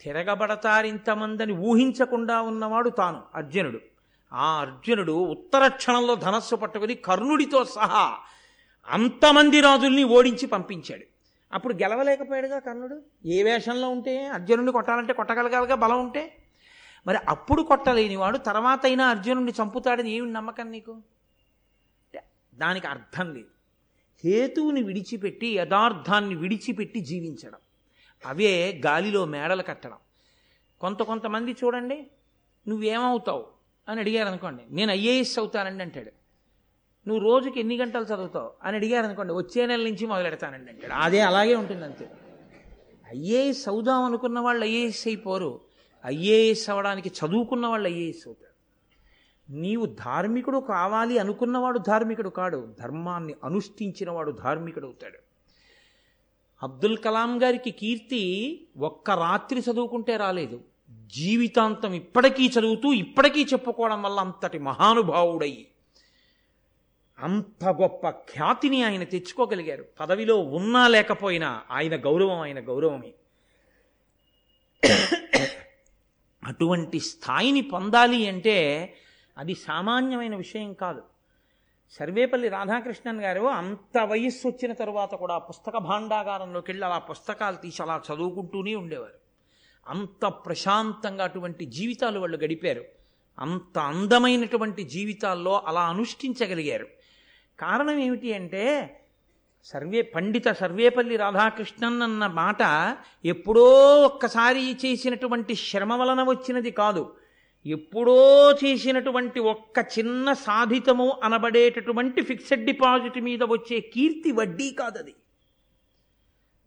తిరగబడతారు 0.00 0.86
ఇంతమందని 0.86 1.52
ఊహించకుండా 1.52 2.40
ఉన్నవాడు 2.40 2.90
తాను 2.90 3.22
అర్జునుడు. 3.34 3.80
ఆ 4.32 4.60
అర్జునుడు 4.60 5.12
ఉత్తర 5.12 5.68
క్షణంలో 5.68 6.14
ధనస్సు 6.14 6.56
పట్టుకుని 6.56 6.94
కర్ణుడితో 6.94 7.64
సహా 7.64 8.18
అంతమంది 8.88 9.60
రాజుల్ని 9.60 10.04
ఓడించి 10.04 10.46
పంపించాడు. 10.46 11.04
అప్పుడు 11.52 11.74
గెలవలేకపోయాడుగా 11.74 12.58
కర్ణుడు? 12.58 13.02
ఏ 13.26 13.42
వేషంలో 13.42 13.88
ఉంటే? 13.88 14.26
అర్జునుడిని 14.26 14.72
కొట్టాలంటే 14.72 15.12
కొట్టగలగాలిగా 15.12 15.74
బలం 15.74 16.04
ఉంటే? 16.04 16.36
మరి 17.06 17.18
అప్పుడు 17.28 17.62
కొట్టలేనివాడు 17.62 18.38
తర్వాత 18.38 18.86
అయినా 18.86 19.06
అర్జునుడిని 19.06 19.52
చంపుతాడని 19.62 20.10
ఏమి 20.10 20.30
నమ్మకం 20.30 20.70
నీకు? 20.70 21.02
దానికి 22.54 22.86
అర్థం 22.86 23.34
లేదు. 23.34 23.48
హేతువుని 24.24 24.82
విడిచిపెట్టి 24.82 25.46
యథార్థాన్ని 25.46 26.34
విడిచిపెట్టి 26.34 27.00
జీవించడం. 27.00 27.58
అవే 28.26 28.80
గాలిలో 28.86 29.24
మేడలు 29.24 29.62
కట్టడం. 29.62 29.96
కొంత 30.80 31.02
కొంతమంది 31.02 31.52
చూడండి 31.52 32.06
నువ్వేమవుతావు? 32.68 33.59
అని 33.90 34.00
అడిగారు 34.00 34.28
అనుకోండి 34.28 34.62
నేను 34.70 34.92
ఐఏఎస్ 34.92 35.38
అవుతానండి 35.38 35.82
అంటాడు. 35.82 36.10
నువ్వు 37.08 37.24
రోజుకి 37.24 37.60
ఎన్ని 37.60 37.76
గంటలు 37.76 38.04
చదువుతావు? 38.04 38.50
అని 38.62 38.76
అడిగారు 38.76 39.06
అనుకోండి 39.06 39.32
వచ్చే 39.32 39.66
నెల 39.66 39.82
నుంచి 39.82 40.06
మొదలెడతానండి 40.06 40.70
అంటాడు. 40.70 40.92
అదే 40.92 41.20
అలాగే 41.20 41.54
ఉంటుంది 41.54 41.84
అంతే 41.84 42.10
ఐఏఎస్ 43.16 43.68
అవుదాం 43.68 44.04
అనుకున్న 44.04 44.40
వాళ్ళు 44.40 44.64
ఐఏఎస్ 44.64 45.08
అయిపోరు. 45.08 45.60
ఐఏఎస్ 46.06 46.70
అవ్వడానికి 46.70 47.08
చదువుకున్న 47.08 47.66
వాళ్ళు 47.66 47.88
ఐఏఎస్ 47.88 48.22
అవుతారు. 48.26 48.50
నీవు 49.52 49.86
ధార్మికుడు 49.86 50.58
కావాలి 50.58 51.18
అనుకున్నవాడు 51.18 51.78
ధార్మికుడు 51.78 52.28
కాడు. 52.28 52.74
ధర్మాన్ని 52.80 53.34
అనుష్ఠించినవాడు 53.44 54.30
ధార్మికుడు 54.32 54.86
అవుతాడు. 54.86 55.18
అబ్దుల్ 56.62 56.98
కలాం 56.98 57.42
గారికి 57.42 57.70
కీర్తి 57.70 58.22
ఒక్క 58.76 59.10
రాత్రి 59.10 59.60
చదువుకుంటే 59.60 60.16
రాలేదు. 60.16 60.60
జీవితాంతం 61.14 61.94
ఇప్పటికీ 61.94 62.50
చదువుతూ 62.60 62.92
ఇప్పటికీ 62.92 63.44
చెప్పుకోవడం 63.44 64.02
వల్ల 64.02 64.20
అంతటి 64.20 64.58
మహానుభావుడై 64.58 65.66
అంత 67.18 67.64
గొప్ప 67.64 68.10
ఖ్యాతిని 68.10 68.82
ఆయన 68.82 69.04
తెచ్చుకోగలిగారు. 69.04 69.84
పదవిలో 70.00 70.36
ఉన్నా 70.36 70.88
లేకపోయినా 70.88 71.62
ఆయన 71.70 71.96
గౌరవం 71.96 72.40
ఆయన 72.40 72.60
గౌరవమే. 72.60 73.12
అటువంటి 76.44 77.00
స్థాయిని 77.00 77.60
పొందాలి 77.60 78.26
అంటే 78.26 78.58
అది 79.38 79.54
సామాన్యమైన 79.54 80.36
విషయం 80.36 80.72
కాదు. 80.72 81.02
సర్వేపల్లి 81.90 82.48
రాధాకృష్ణన్ 82.48 83.20
గారు 83.20 83.40
అంత 83.40 83.98
వయస్సు 83.98 84.48
వచ్చిన 84.48 84.72
తరువాత 84.72 85.14
కూడా 85.14 85.38
పుస్తక 85.38 85.76
భాండాగారంలోకి 85.76 86.70
వెళ్ళి 86.70 86.86
అలా 86.86 86.98
పుస్తకాలు 86.98 87.56
తీసి 87.56 87.82
అలా 87.82 88.02
చదువుకుంటూనే 88.12 88.74
ఉండేవారు. 88.74 89.19
అంత 89.90 90.26
ప్రశాంతంగా 90.26 91.24
అటువంటి 91.24 91.64
జీవితాలు 91.64 92.20
వాళ్ళు 92.20 92.36
గడిపారు. 92.36 92.84
అంత 93.38 93.78
అందమైనటువంటి 93.78 94.84
జీవితాల్లో 94.84 95.62
అలా 95.66 95.80
అనుష్ఠించగలిగారు. 95.80 96.86
కారణం 97.60 97.98
ఏమిటి 97.98 98.34
అంటే 98.34 98.96
సర్వే 99.64 100.02
పండిత 100.02 100.48
సర్వేపల్లి 100.48 101.16
రాధాకృష్ణన్ 101.16 102.02
అన్న 102.02 102.26
మాట 102.26 102.62
ఎప్పుడో 103.24 103.64
ఒక్కసారి 104.02 104.72
చేసినటువంటి 104.72 105.54
శ్రమ 105.54 105.92
వలన 105.92 106.22
వచ్చినది 106.22 106.70
కాదు. 106.70 107.16
ఎప్పుడో 107.66 108.52
చేసినటువంటి 108.52 109.40
ఒక్క 109.40 109.86
చిన్న 109.98 110.32
సాధితము 110.32 111.20
అనబడేటటువంటి 111.24 112.22
ఫిక్స్డ్ 112.22 112.66
డిపాజిట్ 112.66 113.20
మీద 113.20 113.42
వచ్చే 113.42 113.80
కీర్తి 113.80 114.32
వడ్డీ 114.32 114.70
కాదది. 114.70 115.14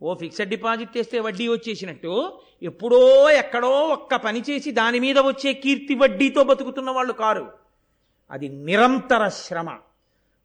ఓ 0.02 0.14
ఫిక్స్డ్ 0.14 0.50
డిపాజిట్ 0.50 0.98
చేస్తే 0.98 1.20
వడ్డీ 1.20 1.48
వచ్చేసినట్టు 1.48 2.40
ఎప్పుడో 2.64 3.30
ఎక్కడో 3.30 3.70
ఒక్క 3.70 4.16
పని 4.16 4.44
చేసి 4.50 4.72
దాని 4.72 5.00
మీద 5.00 5.20
వచ్చే 5.20 5.54
కీర్తి 5.54 5.96
వడ్డీతో 5.96 6.44
బతుకుతున్న 6.44 6.90
వాళ్ళు 6.90 7.14
కారు. 7.14 7.54
అది 8.32 8.50
నిరంతర 8.50 9.28
శ్రమ. 9.28 9.78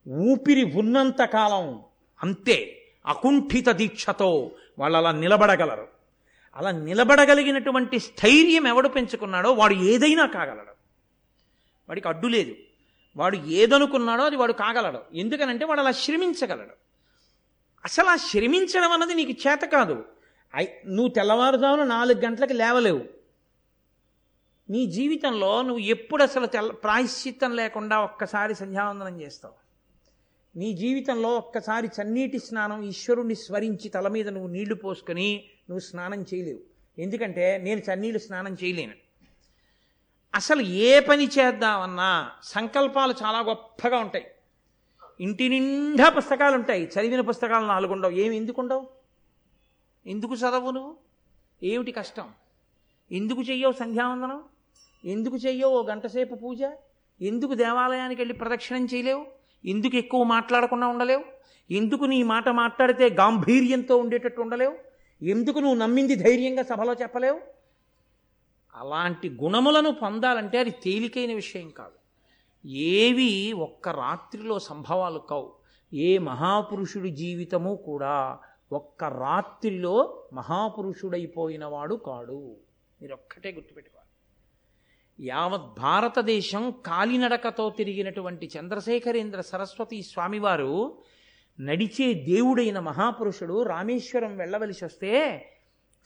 ఊపిరి 0.08 0.64
ఉన్నంత 0.64 1.22
కాలం 1.22 1.80
అంతే 2.22 2.86
అకుంఠిత 3.06 3.68
దీక్షతో 3.68 4.50
వాళ్ళు 4.78 4.98
అలా 4.98 5.12
నిలబడగలరు. 5.12 5.88
అలా 6.56 6.70
నిలబడగలిగినటువంటి 6.70 7.98
స్థైర్యం 7.98 8.68
ఎవడు 8.68 8.88
పెంచుకున్నాడో 8.88 9.52
వాడు 9.52 9.74
ఏదైనా 9.74 10.26
కాగలడు. 10.26 10.72
వాడికి 11.88 12.08
అడ్డు 12.08 12.26
లేదు. 12.26 12.54
వాడు 13.16 13.36
ఏదనుకున్నాడో 13.36 14.24
అది 14.24 14.36
వాడు 14.36 14.52
కాగలడు. 14.52 15.00
ఎందుకనంటే 15.14 15.64
వాడు 15.64 15.80
అలా 15.80 15.92
శ్రమించగలడు. 15.92 16.74
అసలు 17.84 18.06
ఆ 18.06 18.16
శ్రమించడం 18.16 18.92
అన్నది 18.92 19.14
నీకు 19.14 19.48
చేత 19.48 19.60
కాదు. 19.60 20.04
ఐ- 20.56 20.66
నువ్వు 20.86 21.08
తెల్లవారుజామున 21.08 21.84
నాలుగు 21.84 22.20
గంటలకు 22.20 22.52
లేవలేవు. 22.52 23.04
నీ 24.70 24.86
జీవితంలో 24.86 25.62
నువ్వు 25.62 25.78
ఎప్పుడు 25.78 26.22
అసలు 26.22 26.46
తెల్ల 26.46 26.70
ప్రాయశ్చిత్తం 26.70 27.56
లేకుండా 27.56 28.00
ఒక్కసారి 28.00 28.54
సంధ్యావందనం 28.54 29.20
చేస్తావు. 29.20 29.54
నీ 30.58 30.72
జీవితంలో 30.72 31.28
ఒక్కసారి 31.28 31.86
చన్నీటి 31.86 32.38
స్నానం 32.38 32.82
ఈశ్వరుణ్ణి 32.82 33.34
స్మరించి 33.34 33.88
తల 33.88 34.08
మీద 34.08 34.28
నువ్వు 34.28 34.48
నీళ్ళు 34.48 34.74
పోసుకొని 34.74 35.44
నువ్వు 35.70 35.80
స్నానం 35.80 36.22
చేయలేవు. 36.22 36.58
ఎందుకంటే 37.00 37.58
నేను 37.58 37.80
చన్నీళ్ళు 37.80 38.18
స్నానం 38.18 38.56
చేయలేను. 38.64 38.92
అసలు 40.34 40.62
ఏ 40.62 41.00
పని 41.00 41.26
చేద్దామన్నా 41.26 42.30
సంకల్పాలు 42.42 43.14
చాలా 43.24 43.40
గొప్పగా 43.40 43.98
ఉంటాయి. 43.98 44.26
ఇంటి 45.20 45.48
నిండా 45.48 46.08
పుస్తకాలు 46.08 46.54
ఉంటాయి 46.54 46.84
చదివిన 46.84 47.20
పుస్తకాలు 47.20 47.66
నాలుగు 47.66 47.92
ఉండవు 47.92 48.10
ఏమి 48.10 48.36
ఎందుకు 48.36 48.62
ఉండవు 48.62 48.97
ఎందుకు 50.06 50.34
చదవు 50.34 50.70
నువ్వు? 50.70 50.96
ఏమిటి 51.62 51.92
కష్టం? 51.92 52.28
ఎందుకు 53.12 53.42
చెయ్యవు 53.42 53.72
సంధ్యావందనం? 53.72 54.42
ఎందుకు 55.04 55.36
చెయ్యవు 55.36 55.70
ఓ 55.70 55.82
గంటసేపు 55.82 56.34
పూజ? 56.34 56.58
ఎందుకు 57.20 57.54
దేవాలయానికి 57.54 58.20
వెళ్ళి 58.20 58.34
ప్రదక్షిణం 58.34 58.84
చేయలేవు? 58.84 59.26
ఎందుకు 59.64 59.96
ఎక్కువ 59.96 60.22
మాట్లాడకుండా 60.22 60.86
ఉండలేవు? 60.86 61.24
ఎందుకు 61.70 62.04
నీ 62.04 62.22
మాట 62.22 62.48
మాట్లాడితే 62.48 63.08
గాంభీర్యంతో 63.08 63.96
ఉండేటట్టు 63.96 64.40
ఉండలేవు? 64.40 64.76
ఎందుకు 65.24 65.58
నువ్వు 65.58 65.76
నమ్మింది 65.76 66.14
ధైర్యంగా 66.14 66.62
సభలో 66.62 66.92
చెప్పలేవు? 66.92 67.40
అలాంటి 68.74 69.28
గుణములను 69.28 69.90
పొందాలంటే 69.90 70.58
అది 70.58 70.70
తేలికైన 70.70 71.34
విషయం 71.34 71.70
కాదు. 71.70 71.98
ఏవి 72.68 73.52
ఒక్క 73.52 73.88
రాత్రిలో 73.88 74.58
సంభవాలు 74.58 75.18
కావు. 75.18 75.52
ఏ 75.94 76.18
మహాపురుషుడి 76.18 77.10
జీవితము 77.10 77.76
కూడా 77.76 78.38
ఒక్క 78.72 79.04
రాత్రిలో 79.04 80.28
మహాపురుషుడైపోయినవాడు 80.32 81.94
కాడు. 81.94 82.56
మీరు 83.02 83.12
ఒక్కటే 83.12 83.52
గుర్తుపెట్టుకోవాలి. 83.52 84.08
యావత్ 85.28 85.80
భారతదేశం 85.80 86.70
కాలినడకతో 86.86 87.70
తిరిగినటువంటి 87.70 88.50
చంద్రశేఖరేంద్ర 88.58 89.40
సరస్వతి 89.40 90.02
స్వామివారు 90.02 90.98
నడిచే 91.60 92.14
దేవుడైన 92.14 92.78
మహాపురుషుడు 92.78 93.62
రామేశ్వరం 93.62 94.36
వెళ్ళవలసి 94.36 94.84
వస్తే 94.84 95.44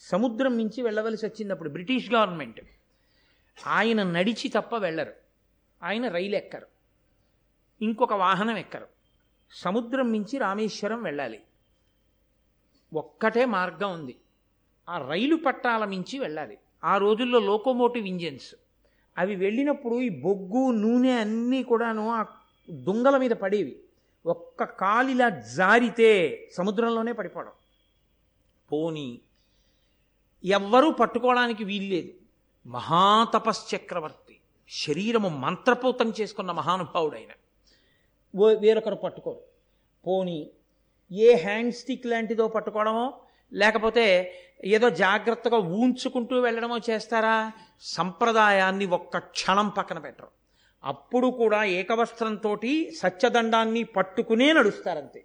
సముద్రం 0.01 0.57
మించి 0.57 0.83
వెళ్ళవలసి 0.83 1.27
వచ్చింది 1.27 1.53
అప్పుడు 1.53 1.71
బ్రిటిష్ 1.71 2.13
గవర్నమెంట్ 2.13 2.61
ఆయన 3.67 4.03
నడిచి 4.03 4.49
తప్ప 4.49 4.77
వెళ్ళరు. 4.77 5.13
ఆయన 5.83 6.09
రైలు 6.09 6.37
ఎక్కరు. 6.37 6.67
ఇంకొక 7.83 8.13
వాహనం 8.13 8.57
ఎక్కరు. 8.57 8.87
సముద్రం 9.51 10.11
మించి 10.11 10.39
రామేశ్వరం 10.39 11.03
వెళ్ళాలి. 11.03 11.43
ఒక్కటే 12.95 13.45
మార్గం 13.45 13.93
ఉంది. 13.93 14.17
ఆ 14.89 15.09
రైలు 15.09 15.37
పట్టాల 15.37 15.85
మించి 15.85 16.19
వెళ్ళాలి. 16.19 16.59
ఆ 16.85 16.97
రోజుల్లో 16.97 17.39
లోకోమోటివ్ 17.39 18.07
ఇంజిన్స్. 18.07 18.55
అవి 19.19 19.37
వెళ్ళినప్పుడు 19.37 20.01
ఈ 20.01 20.09
బొగ్గు 20.09 20.71
నూనె 20.71 21.13
అన్నీ 21.13 21.63
కూడాను 21.63 22.11
ఆ 22.11 22.25
దుంగల 22.71 23.17
మీద 23.17 23.31
పడేవి. 23.31 23.81
ఒక్క 24.27 24.65
కాలిలా 24.65 25.29
జారితే 25.29 26.49
సముద్రంలోనే 26.53 27.13
పడిపోవడం. 27.13 27.51
పోనీ 28.73 29.21
ఎవ్వరూ 30.45 30.91
పట్టుకోవడానికి 30.91 31.65
వీల్లేదు. 31.65 32.09
మహాతపశ్చక్రవర్తి 32.67 34.41
శరీరము 34.69 35.29
మంత్రపూతం 35.29 36.13
చేసుకున్న 36.21 36.53
మహానుభావుడైన. 36.53 37.29
వేరొకరు 38.59 38.95
పట్టుకోరు. 38.95 39.41
పోని 40.07 40.51
ఏ 41.13 41.35
హ్యాండ్ 41.35 41.75
స్టిక్ 41.75 42.07
లాంటిదో 42.07 42.49
పట్టుకోవడమో 42.49 43.21
లేకపోతే 43.53 44.35
ఏదో 44.65 44.91
జాగ్రత్తగా 44.91 45.57
ఊంచుకుంటూ 45.57 46.41
వెళ్ళడమో 46.41 46.79
చేస్తారా? 46.91 47.53
సంప్రదాయాన్ని 47.81 48.87
ఒక్క 48.87 49.19
క్షణం 49.19 49.69
పక్కన 49.69 49.99
పెట్టరు. 49.99 50.29
అప్పుడు 50.85 51.27
కూడా 51.27 51.65
ఏకవస్త్రంతో 51.65 52.61
సత్యదండాన్ని 52.99 53.85
పట్టుకునే 53.85 54.53
నడుస్తారంతే. 54.53 55.25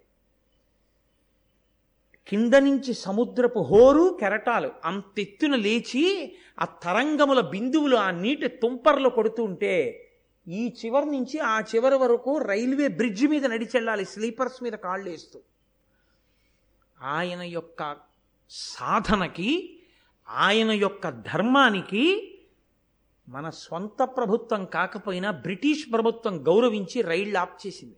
కింద 2.28 2.54
నుంచి 2.54 2.94
సముద్రపు 2.94 3.58
హోరు 3.58 4.16
కెరటాలు 4.20 4.70
అంతెత్తున 4.84 5.54
లేచి 5.54 6.36
ఆ 6.60 6.64
తరంగముల 6.64 7.40
బిందువులు 7.40 7.96
ఆ 7.96 8.10
నీటి 8.10 8.48
తుంపర్లు 8.48 9.08
కొడుతూ 9.08 9.44
ఉంటే 9.44 10.04
ఈ 10.48 10.74
చివరి 10.84 11.06
నుంచి 11.06 11.38
ఆ 11.38 11.60
చివరి 11.60 11.94
వరకు 11.94 12.38
రైల్వే 12.38 12.88
బ్రిడ్జ్ 12.88 13.26
మీద 13.26 13.46
నడిచెళ్ళాలి 13.46 14.04
స్లీపర్స్ 14.04 14.62
మీద 14.62 14.72
కాళ్ళు 14.72 15.10
వేస్తూ. 15.10 15.40
ఆయన 17.02 17.42
యొక్క 17.42 17.96
సాధనకి 18.50 19.80
ఆయన 20.28 20.70
యొక్క 20.70 21.08
ధర్మానికి 21.08 22.34
మన 23.28 23.50
స్వంత 23.50 24.02
ప్రభుత్వం 24.02 24.64
కాకపోయినా 24.64 25.30
బ్రిటిష్ 25.30 25.92
ప్రభుత్వం 25.92 26.48
గౌరవించి 26.48 27.02
రైళ్ళు 27.02 27.38
ఆప్ 27.38 27.66
చేసింది. 27.66 27.96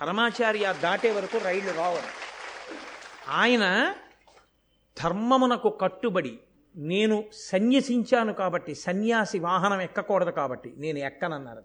పరమాచార్య 0.00 0.74
దాటే 0.82 1.10
వరకు 1.10 1.38
రైళ్ళు 1.38 1.72
రావడం 1.72 2.10
ఆయన 3.28 3.94
ధర్మమునకు 4.98 5.68
కట్టుబడి 5.68 6.38
నేను 6.76 7.24
సన్యసించాను 7.32 8.32
కాబట్టి 8.32 8.74
సన్యాసి 8.74 9.38
వాహనం 9.38 9.80
ఎక్కకూడదు 9.80 10.30
కాబట్టి 10.30 10.74
నేను 10.76 10.98
ఎక్కనన్నారు 10.98 11.64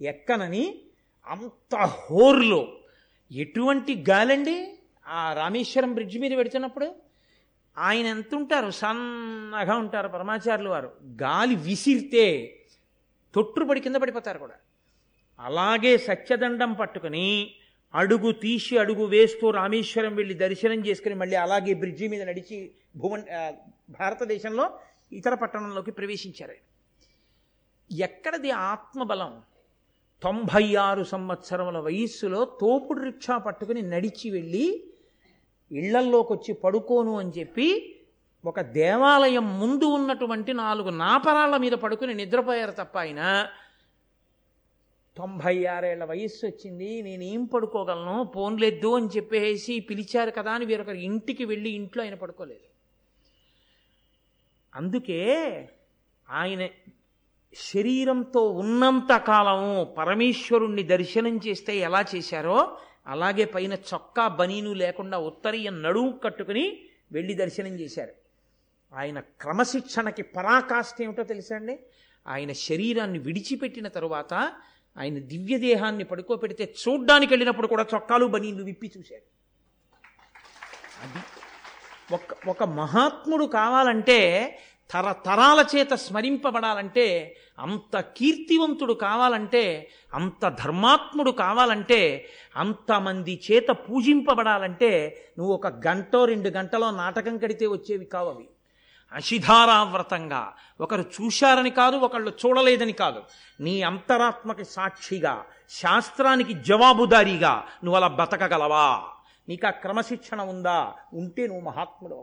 ఎక్కనని 0.00 0.80
అంత 1.26 1.74
హోర్లో 1.74 2.68
ఎటువంటి 3.32 4.04
గాలండి? 4.10 4.78
ఆ 5.06 5.32
రామేశ్వరం 5.32 5.94
బ్రిడ్జ్ 5.94 6.18
మీద 6.18 6.38
పెడుతున్నప్పుడు 6.38 6.94
ఆయన 7.78 8.06
ఎంత 8.06 8.34
ఉంటారు 8.34 8.70
సన్నగా 8.70 9.76
ఉంటారు 9.76 10.08
పరమాచార్యులు 10.08 10.70
వారు. 10.70 10.92
గాలి 11.22 11.54
విసిరితే 11.54 12.56
తొట్టుపడి 13.34 13.80
కింద 13.80 13.96
పడిపోతారు 13.96 14.38
కూడా. 14.38 14.54
అలాగే 15.40 15.98
సత్యదండం 15.98 16.72
పట్టుకుని 16.72 17.54
అడుగు 17.94 18.32
తీసి 18.32 18.78
అడుగు 18.78 19.04
వేస్తూ 19.04 19.50
రామేశ్వరం 19.50 20.14
వెళ్ళి 20.16 20.34
దర్శనం 20.34 20.86
చేసుకుని 20.86 21.14
మళ్ళీ 21.14 21.36
అలాగే 21.36 21.74
బ్రిడ్జి 21.74 22.08
మీద 22.08 22.22
నడిచి 22.22 22.70
భువన్ 22.96 23.22
భారతదేశంలో 23.90 24.78
ఇతర 25.12 25.34
పట్టణంలోకి 25.34 25.90
ప్రవేశించారు 25.90 26.52
ఎక్కడది 27.94 28.50
ఆత్మబలం? 28.50 29.42
తొంభై 30.22 30.74
ఆరు 30.74 31.04
సంవత్సరముల 31.04 31.78
వయస్సులో 31.78 32.44
తోపుడు 32.44 33.00
రిక్షా 33.04 33.38
పట్టుకుని 33.38 33.82
నడిచి 33.82 34.30
వెళ్ళి 34.30 34.93
ఇళ్ళల్లోకి 35.74 36.32
వచ్చి 36.32 36.54
పడుకోను 36.54 37.18
అని 37.18 37.30
చెప్పి 37.30 37.96
ఒక 38.44 38.60
దేవాలయం 38.60 39.60
ముందు 39.60 39.84
ఉన్నటువంటి 39.84 40.52
నాలుగు 40.52 40.90
నాపరాళ్ళ 40.90 41.56
మీద 41.56 41.72
పడుకుని 41.72 42.14
నిద్రపోయారు 42.14 42.70
తప్ప 42.70 42.98
ఆయన. 42.98 43.48
తొంభై 45.16 45.64
ఆరేళ్ళ 45.64 46.04
వయస్సు 46.04 46.46
వచ్చింది 46.46 47.02
నేనేం 47.02 47.44
పడుకోగలను 47.44 48.24
పోన్లేద్దు 48.24 48.96
అని 48.96 49.06
చెప్పేసి 49.06 49.80
పిలిచారు 49.80 50.30
కదా 50.30 50.52
అని 50.52 50.64
వేరొకరి 50.64 51.04
ఇంటికి 51.04 51.44
వెళ్ళి 51.44 51.70
ఇంట్లో 51.70 52.02
ఆయన 52.02 52.14
పడుకోలేదు. 52.14 52.68
అందుకే 54.74 55.20
ఆయన 56.30 56.68
శరీరంతో 57.54 58.50
ఉన్నంత 58.50 59.16
కాలము 59.16 59.84
పరమేశ్వరుణ్ణి 59.84 60.82
దర్శనం 60.82 61.36
చేస్తే 61.36 61.76
ఎలా 61.76 62.04
చేశారో 62.14 62.78
అలాగే 63.06 63.44
పైన 63.44 63.72
చొక్కా 63.72 64.28
బనీను 64.28 64.72
లేకుండా 64.72 65.18
ఉత్తరీయ 65.18 65.70
నడుము 65.70 66.12
కట్టుకుని 66.18 66.64
వెళ్ళి 67.12 67.34
దర్శనం 67.34 67.74
చేశారు. 67.80 68.14
ఆయన 68.92 69.20
క్రమశిక్షణకి 69.20 70.22
పరాకాష్ఠ 70.22 71.02
ఏమిటో 71.02 71.22
తెలుసా 71.22 71.56
అండి? 71.56 71.78
ఆయన 72.26 72.52
శరీరాన్ని 72.52 73.18
విడిచిపెట్టిన 73.18 73.88
తరువాత 73.88 74.34
ఆయన 74.96 75.18
దివ్యదేహాన్ని 75.18 76.04
పడుకోబెడితే 76.04 76.74
చూడ్డానికి 76.82 77.32
వెళ్ళినప్పుడు 77.32 77.66
కూడా 77.66 77.86
చొక్కాలు 77.94 78.26
బనీలు 78.26 78.64
విప్పి 78.64 78.92
చూశారు 78.98 79.26
అది 81.02 81.22
ఒక 82.14 82.48
ఒక 82.48 82.62
మహాత్ముడు 82.62 83.44
కావాలంటే 83.44 84.18
తరతరాల 84.90 85.64
చేత 85.76 85.94
స్మరింపబడాలంటే 85.94 87.36
అంత 87.58 88.00
కీర్తివంతుడు 88.00 88.92
కావాలంటే 88.92 89.90
అంత 90.14 90.48
ధర్మాత్ముడు 90.48 91.30
కావాలంటే 91.30 92.28
అంతమంది 92.56 93.42
చేత 93.50 93.68
పూజింపబడాలంటే 93.68 95.22
నువ్వు 95.38 95.54
ఒక 95.54 95.66
గంటో 95.66 96.24
రెండు 96.24 96.48
గంటలో 96.48 96.90
నాటకం 96.90 97.38
కడితే 97.38 97.66
వచ్చేవి 97.66 98.04
కావు 98.04 98.30
అవి. 98.30 98.48
అషిధారావ్రతంగా 99.12 100.54
ఒకరు 100.80 101.02
చూశారని 101.02 101.70
కాదు 101.70 101.96
ఒకళ్ళు 101.96 102.32
చూడలేదని 102.46 102.92
కాదు. 102.92 103.22
నీ 103.60 103.82
అంతరాత్మకి 103.82 104.64
సాక్షిగా 104.64 105.44
శాస్త్రానికి 105.70 106.54
జవాబుదారీగా 106.54 107.66
నువ్వు 107.84 107.96
అలా 107.96 108.08
బతకగలవా? 108.08 109.02
నీకు 109.48 109.66
ఆ 109.66 109.70
క్రమశిక్షణ 109.70 110.42
ఉందా? 110.42 110.94
ఉంటే 111.12 111.46
నువ్వు 111.46 111.64
మహాత్ముడు 111.64 112.14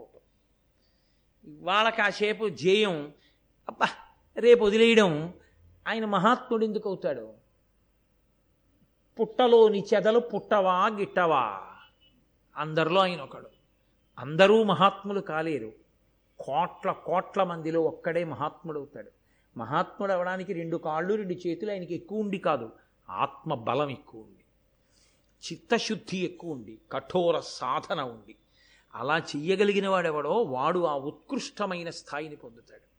ఇవాళ 1.44 1.90
కాసేపు 1.90 2.48
జేయం. 2.48 3.12
అబ్బా 3.68 3.88
రేపు 4.36 4.64
వదిలేయడం. 4.64 5.34
ఆయన 5.88 6.04
మహాత్ముడు 6.04 6.64
ఎందుకు 6.64 6.88
అవుతాడు? 6.88 7.32
పుట్టలోని 9.20 9.84
చెదలు 9.94 10.18
పుట్టవా 10.18 10.86
గిట్టవా? 10.86 11.60
అందరిలో 12.56 13.00
ఆయన 13.00 13.20
ఒకడు. 13.20 13.48
అందరూ 14.18 14.62
మహాత్ములు 14.62 15.20
కాలేరు. 15.20 15.72
కోట్ల 16.38 16.92
కోట్ల 16.92 17.42
మందిలో 17.42 17.80
ఒక్కడే 17.80 18.24
మహాత్ముడు 18.24 18.78
అవుతాడు. 18.78 19.10
మహాత్ముడు 19.58 20.12
అవడానికి 20.12 20.52
రెండు 20.52 20.76
కాళ్ళు 20.76 21.14
రెండు 21.14 21.34
చేతులు 21.34 21.70
ఆయనకి 21.70 21.94
ఎక్కువ 21.94 22.20
ఉండి 22.20 22.38
కాదు. 22.38 22.72
ఆత్మ 23.10 23.54
బలం 23.54 23.90
ఎక్కువ 23.90 24.20
ఉండి. 24.20 24.44
చిత్తశుద్ధి 25.52 26.18
ఎక్కువ 26.18 26.52
ఉండి. 26.52 26.78
కఠోర 26.92 27.40
సాధన 27.40 28.00
ఉండి. 28.00 28.34
అలా 28.94 29.18
చెయ్యగలిగిన 29.18 29.88
వాడెవడో 29.88 30.32
వాడు 30.32 30.84
ఆ 30.84 30.96
ఉత్కృష్టమైన 30.96 31.90
స్థాయిని 31.90 32.36
పొందుతాడు. 32.36 32.92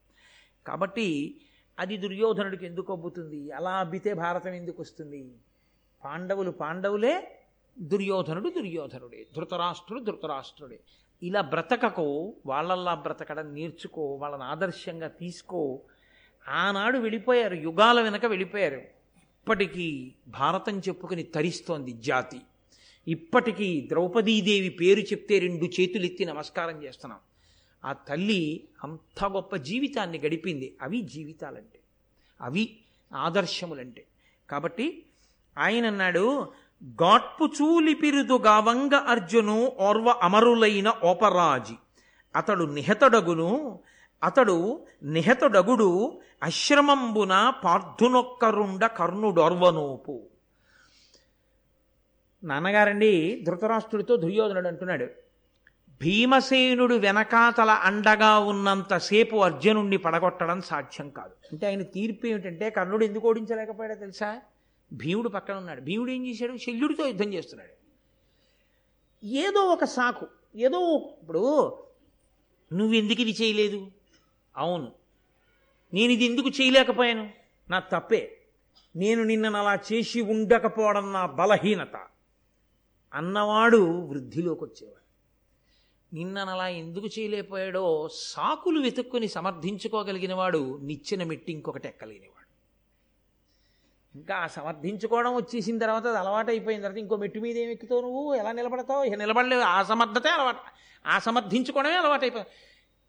కాబట్టి 0.68 1.36
అది 1.80 1.98
దుర్యోధనుడికి 1.98 2.66
ఎందుకు 2.66 2.94
అబ్బుతుంది? 2.94 3.52
అలా 3.52 3.72
అబ్బితే 3.72 4.14
భారతం 4.14 4.54
ఎందుకు 4.54 4.82
వస్తుంది? 4.82 5.32
పాండవులు 6.06 6.52
పాండవులే 6.52 7.38
దుర్యోధనుడు 7.80 8.50
దుర్యోధనుడే 8.50 9.28
ధృతరాష్ట్రుడు 9.36 10.04
ధృతరాష్ట్రుడే. 10.04 10.80
ఇలా 11.24 11.42
బ్రతకకు 11.42 12.34
వాళ్ళల్లా 12.46 12.96
బ్రతకడం 12.96 13.54
నేర్చుకో 13.54 14.06
వాళ్ళని 14.06 14.44
ఆదర్శంగా 14.44 15.08
తీసుకో. 15.08 15.80
ఆనాడు 16.50 16.98
వెళ్ళిపోయారు 16.98 17.56
యుగాల 17.56 18.02
వెనక 18.02 18.26
వెళ్ళిపోయారు. 18.26 18.76
ఇప్పటికీ 18.76 20.14
భారతం 20.28 20.80
చెప్పుకుని 20.80 21.24
తరిస్తోంది 21.24 21.92
జాతి. 21.92 22.42
ఇప్పటికీ 23.08 23.86
ద్రౌపదీదేవి 23.90 24.70
పేరు 24.70 25.00
చెప్తే 25.00 25.40
రెండు 25.40 25.66
చేతులెత్తి 25.66 26.26
నమస్కారం 26.26 26.84
చేస్తున్నాం. 26.84 27.20
ఆ 27.86 27.94
తల్లి 27.94 28.64
అంత 28.84 29.26
గొప్ప 29.26 29.56
జీవితాన్ని 29.56 30.18
గడిపింది. 30.18 30.78
అవి 30.82 31.02
జీవితాలంటే 31.02 31.80
అవి 32.42 32.78
ఆదర్శములంటే. 33.16 34.06
కాబట్టి 34.50 35.04
ఆయన 35.58 35.86
అన్నాడు 35.86 36.52
గాట్పు 36.86 37.46
చూలిపిరుదు 37.46 38.38
గావంగ 38.38 38.96
అర్జును 38.96 39.72
ఓర్వ 39.80 40.10
అమరులైన 40.10 40.94
ఓపరాజి. 41.04 41.74
అతడు 42.36 42.64
నిహతడగును 42.64 43.80
అతడు 44.24 44.86
నిహతడగుడు 45.04 46.20
అశ్రమంబున 46.44 47.54
పార్థునొక్కరుండ 47.64 48.86
కర్ణుడొర్వనోపు. 48.86 50.33
నాన్నగారండి 52.44 53.42
ధృతరాష్ట్రుడితో 53.44 54.16
దుర్యోధనుడు 54.16 54.68
అంటున్నాడు 54.68 55.06
భీమసేనుడు 56.02 56.96
వెనకాతల 56.96 57.70
అండగా 57.70 58.40
ఉన్నంతసేపు 58.40 59.36
అర్జునుణ్ణి 59.36 59.98
పడగొట్టడం 59.98 60.62
సాధ్యం 60.62 61.10
కాదు. 61.10 61.34
అంటే 61.52 61.68
ఆయన 61.68 61.82
తీర్పు 61.82 62.26
ఏమిటంటే 62.26 62.70
కర్ణుడు 62.70 63.06
ఎందుకు 63.06 63.28
ఓడించలేకపోయాడో 63.28 63.96
తెలుసా? 63.96 64.42
భీముడు 64.94 65.30
పక్కన 65.30 65.56
ఉన్నాడు. 65.56 65.82
భీముడు 65.82 66.12
ఏం 66.12 66.28
చేశాడు? 66.28 66.58
శల్యుడితో 66.58 67.06
యుద్ధం 67.06 67.34
చేస్తున్నాడు. 67.34 67.74
ఏదో 69.26 69.60
ఒక 69.60 69.84
సాకు 69.84 70.28
ఏదో 70.56 71.10
ఇప్పుడు 71.22 71.78
నువ్వెందుకు 72.74 73.22
ఇది 73.22 73.32
చేయలేదు? 73.32 73.88
అవును 74.58 74.92
నేను 75.94 76.12
ఇది 76.12 76.26
ఎందుకు 76.26 76.50
చేయలేకపోయాను? 76.50 77.30
నా 77.70 77.80
తప్పే 77.80 78.38
నేను 78.96 79.24
నిన్నను 79.24 79.58
అలా 79.58 79.80
చేసి 79.94 80.22
ఉండకపోవడం 80.22 81.14
నా 81.14 81.26
బలహీనత. 81.26 82.00
అన్నవాడు 83.14 84.08
వృద్ధిలోకి 84.08 84.64
వచ్చేవాడు 84.64 85.04
నిన్ననలా 86.16 86.68
ఎందుకు 86.68 87.08
చేయలేకపోయాడో 87.08 88.10
సాకులు 88.14 88.80
వెతుక్కుని 88.80 89.28
సమర్థించుకోగలిగిన 89.28 90.34
వాడు 90.34 90.80
నిచ్చిన 90.84 91.24
మెట్టి 91.24 91.52
ఇంకొకటి 91.52 91.88
ఎక్కలేనివాడు. 91.88 92.34
ఇంకా 94.18 94.48
సమర్థించుకోవడం 94.48 95.36
వచ్చేసిన 95.36 95.78
తర్వాత 95.78 96.08
అది 96.08 96.18
అలవాటైపోయిన 96.18 96.82
తర్వాత 96.82 96.98
ఇంకో 96.98 97.16
మెట్టు 97.16 97.40
మీద 97.40 97.58
ఏమి 97.58 97.72
ఎక్కుతావు 97.72 98.02
నువ్వు? 98.02 98.36
ఎలా 98.36 98.52
నిలబడతావు? 98.52 99.04
ఇక 99.04 99.14
నిలబడలేవు 99.14 99.62
అసమర్థతే 99.62 100.30
అలవాటు. 100.30 100.60
ఆ 101.08 101.20
సమర్థించుకోవడమే 101.20 102.44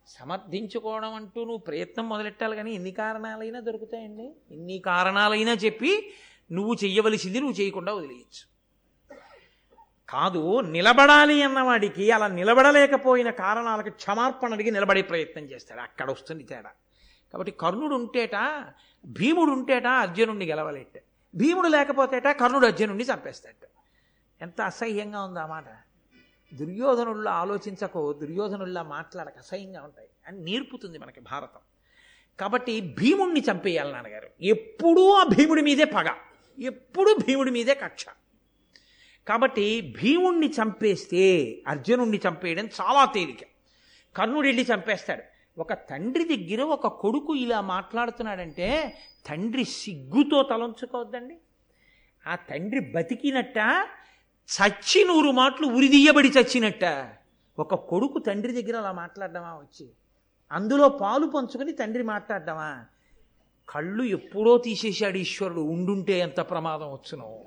సమర్థించుకోవడం 0.07 1.15
అంటూ 1.15 1.41
నువ్వు 1.41 1.59
ప్రయత్నం 1.59 2.09
మొదలెట్టాలి 2.09 2.57
కానీ 2.57 2.73
ఎన్ని 2.73 2.93
కారణాలైనా 2.93 3.61
దొరుకుతాయండి. 3.61 4.35
ఎన్ని 4.51 4.79
కారణాలైనా 4.79 5.53
చెప్పి 5.53 6.13
నువ్వు 6.53 6.75
చెయ్యవలసింది 6.85 7.41
నువ్వు 7.41 7.61
చేయకుండా 7.61 7.95
వదిలేయచ్చు. 7.95 8.54
కాదు 10.09 10.61
నిలబడాలి 10.61 11.43
అన్నవాడికి 11.43 12.11
అలా 12.11 12.27
నిలబడలేకపోయిన 12.27 13.31
కారణాలకు 13.31 13.91
క్షమార్పణ 13.91 14.53
అడిగి 14.53 14.71
నిలబడే 14.71 15.03
ప్రయత్నం 15.03 15.45
చేస్తాడు. 15.45 15.81
అక్కడ 15.81 16.11
వస్తుంది 16.11 16.45
తేడా. 16.45 16.71
కాబట్టి 17.33 17.53
కర్ణుడు 17.53 17.95
ఉంటేట 17.95 18.65
భీముడు 19.07 19.51
ఉంటేట 19.51 19.87
అర్జునుడిని 19.87 20.47
గెలవలేట 20.47 21.03
భీముడు 21.35 21.69
లేకపోతేట 21.69 22.29
కర్ణుడు 22.29 22.67
అర్జునుడిని 22.67 23.05
చంపేస్తాట 23.05 23.69
ఎంత 24.43 24.61
అసహ్యంగా 24.61 25.23
ఉంది 25.23 25.41
ఆ 25.41 25.47
మాట. 25.47 25.65
దుర్యోధనుల్లో 26.55 27.31
ఆలోచించకో 27.31 28.13
దుర్యోధనుల్లా 28.13 28.83
మాట్లాడక 28.83 29.39
అసహ్యంగా 29.39 29.83
ఉంటాయి. 29.83 30.09
అని 30.29 30.45
నేర్పుతుంది 30.45 30.99
మనకి 30.99 31.21
భారతం. 31.21 31.61
కాబట్టి 32.41 32.81
భీముణ్ణి 32.81 33.45
చంపేయాలి 33.51 33.93
నాన్నగారు. 33.93 34.29
ఎప్పుడూ 34.41 35.13
ఆ 35.13 35.25
భీముడి 35.25 35.63
మీదే 35.63 35.85
పగ. 35.85 36.15
ఎప్పుడూ 36.59 37.17
భీముడి 37.17 37.51
మీదే 37.51 37.75
కక్ష. 37.75 38.07
కాబట్టి 39.29 39.95
భీముణ్ణి 40.03 40.47
చంపేస్తే 40.47 41.57
అర్జునుణ్ణి 41.69 42.21
చంపేయడం 42.29 42.65
చాలా 42.67 43.05
తేలిక. 43.05 43.39
కర్ణుడు 44.17 44.47
వెళ్ళి 44.47 44.67
చంపేస్తాడు. 44.75 45.23
ఒక 45.61 45.73
తండ్రి 45.73 46.37
దగ్గర 46.37 46.63
ఒక 46.63 46.87
కొడుకు 46.87 47.35
ఇలా 47.35 47.61
మాట్లాడుతున్నాడంటే 47.61 48.95
తండ్రి 49.27 49.65
సిగ్గుతో 49.65 50.43
తలంచుకోవద్దండి. 50.43 51.37
ఆ 52.27 52.35
తండ్రి 52.35 52.81
బతికినట్ట 52.81 53.59
చచ్చి 54.45 55.05
నూరు 55.05 55.31
మాటలు 55.31 55.67
ఉరిదీయబడి 55.67 56.29
చచ్చినట్ట. 56.29 57.09
ఒక 57.59 57.75
కొడుకు 57.75 58.19
తండ్రి 58.19 58.63
దగ్గర 58.63 58.77
అలా 58.77 58.93
మాట్లాడడమా 58.93 59.49
వచ్చి? 59.49 59.89
అందులో 60.53 60.89
పాలు 60.89 61.27
పంచుకొని 61.27 61.73
తండ్రి 61.73 62.03
మాట్లాడడమా? 62.03 62.85
కళ్ళు 63.69 64.05
ఎప్పుడో 64.05 64.59
తీసేశాడు 64.59 65.19
ఈశ్వరుడు 65.19 65.61
ఉండుంటే 65.61 66.19
ఎంత 66.19 66.41
ప్రమాదం 66.41 66.93
వచ్చునో. 66.93 67.45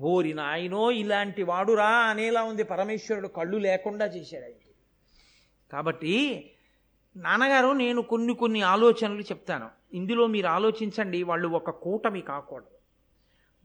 ఓరి 0.00 0.34
నాయనో 0.34 0.90
ఇలాంటి 0.90 1.42
వాడురా 1.42 1.88
అనేలా 1.88 2.42
ఉంది. 2.42 2.62
పరమేశ్వరుడు 2.62 3.28
కళ్ళు 3.28 3.56
లేకుండా 3.56 4.06
చేశాడు 4.06 4.44
ఆయనకి 4.44 4.74
కాబట్టి 5.72 6.14
నాన్నగారు 7.16 7.68
నేను 7.68 8.02
కొన్ని 8.02 8.34
కొన్ని 8.34 8.62
ఆలోచనలు 8.62 9.20
చెప్తాను. 9.20 9.70
ఇందులో 9.92 10.26
మీరు 10.26 10.46
ఆలోచించండి 10.46 11.22
వాళ్ళు 11.22 11.48
ఒక 11.48 11.70
కూటమి 11.70 12.20
కాకూడదు. 12.20 12.78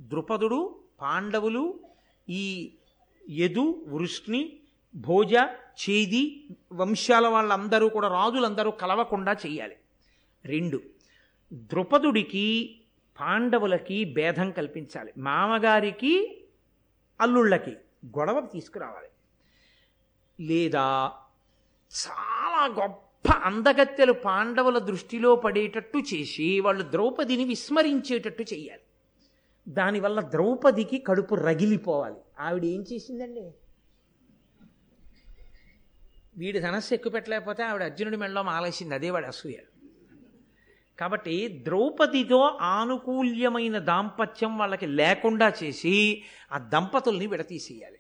ద్రుపదుడు 0.01 0.79
పాండవులు 1.01 1.79
ఈ 2.29 2.73
యదు 3.29 3.85
వృష్ణి 3.87 4.59
భోజ 4.95 5.33
చేది 5.83 6.47
వంశాల 6.73 7.27
వాళ్ళందరూ 7.27 7.89
కూడా 7.89 8.07
రాజులందరూ 8.07 8.71
కలవకుండా 8.71 9.33
చేయాలి. 9.33 9.75
రెండు 10.45 10.81
ద్రుపదుడికి 11.53 12.79
పాండవులకి 13.19 14.13
భేదం 14.13 14.51
కల్పించాలి. 14.51 15.13
మామగారికి 15.17 16.45
అల్లుళ్ళకి 17.21 17.71
గొడవ 18.05 18.49
తీసుకురావాలి. 18.53 19.07
లేదా 20.47 21.11
చాలా 21.91 22.65
గొప్ప 22.65 23.31
అందగత్తెలు 23.31 24.13
పాండవుల 24.13 24.77
దృష్టిలో 24.77 25.35
పడేటట్టు 25.35 25.97
చేసి 25.97 26.59
వాళ్ళు 26.59 26.91
ద్రౌపదిని 26.91 27.43
విస్మరించేటట్టు 27.43 28.43
చేయాలి 28.43 28.81
దానివల్ల 29.67 30.21
ద్రౌపదికి 30.21 30.99
కడుపు 30.99 31.35
రగిలిపోవాలి. 31.35 32.15
ఆవిడ 32.39 32.65
ఏం 32.65 32.85
చేసిందండి? 32.93 33.51
వీడి 36.37 36.59
ధనస్సు 36.59 36.93
ఎక్కువ 36.93 37.11
పెట్టలేకపోతే 37.11 37.63
ఆవిడ 37.63 37.83
అర్జునుడి 37.83 38.17
మెళ్ళలో 38.17 38.43
మాలేసింది. 38.43 38.95
అదే 38.95 39.09
వాడి 39.09 39.25
అసూయ. 39.25 39.53
కాబట్టి 40.99 41.61
ద్రౌపదితో 41.63 42.57
ఆనుకూల్యమైన 42.61 43.77
దాంపత్యం 43.77 44.57
వాళ్ళకి 44.57 44.85
లేకుండా 44.85 45.53
చేసి 45.63 46.23
ఆ 46.51 46.57
దంపతుల్ని 46.57 47.27
విడతీసేయాలి. 47.27 47.99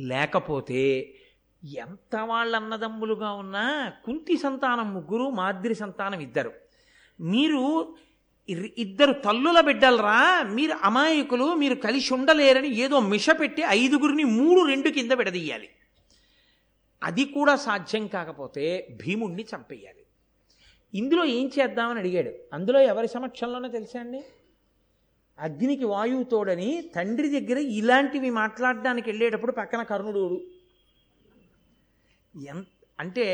లేకపోతే 0.00 1.14
ఎంత 1.76 2.16
వాళ్ళన్నదమ్ములుగా 2.16 3.30
ఉన్నా 3.32 3.92
కుంతి 4.04 4.36
సంతానం 4.36 4.94
ముగ్గురు 4.94 5.30
మాద్రి 5.30 5.74
సంతానం 5.74 6.20
ఇద్దరు. 6.20 6.52
మీరు 7.20 7.94
ఇద్దరు 8.78 9.12
తల్లుల 9.12 9.60
బిడ్డలరా 9.60 10.42
మీరు 10.42 10.72
అమాయకులు 10.82 11.54
మీరు 11.54 11.74
కలిసి 11.74 12.14
ఉండలేరని 12.14 12.76
ఏదో 12.76 13.00
మిష 13.00 13.30
పెట్టి 13.30 13.62
ఐదుగురిని 13.66 14.24
మూడు 14.24 14.68
రెండు 14.68 14.88
కింద 14.88 15.12
విడదీయాలి. 15.12 15.68
అది 17.02 17.24
కూడా 17.24 17.56
సాధ్యం 17.56 18.06
కాకపోతే 18.06 18.88
భీముణ్ణి 19.06 19.44
చంపేయాలి. 19.54 20.04
ఇందులో 20.94 21.24
ఏం 21.24 21.50
చేద్దామని 21.58 21.98
అడిగాడు. 21.98 22.30
అందులో 22.52 22.80
ఎవరి 22.80 23.08
సమక్షంలోనో 23.08 23.68
తెలుసా 23.68 24.00
అండి? 24.00 24.24
అగ్నికి 25.38 25.84
వాయువు 25.84 26.22
తోడని 26.22 26.90
తండ్రి 26.96 27.40
దగ్గర 27.40 27.58
ఇలాంటివి 27.58 28.30
మాట్లాడడానికి 28.30 29.10
వెళ్ళేటప్పుడు 29.10 29.52
పక్కన 29.52 29.82
కర్ణుడు 29.82 30.40
ఎం 32.48 32.66
అంటే 33.00 33.26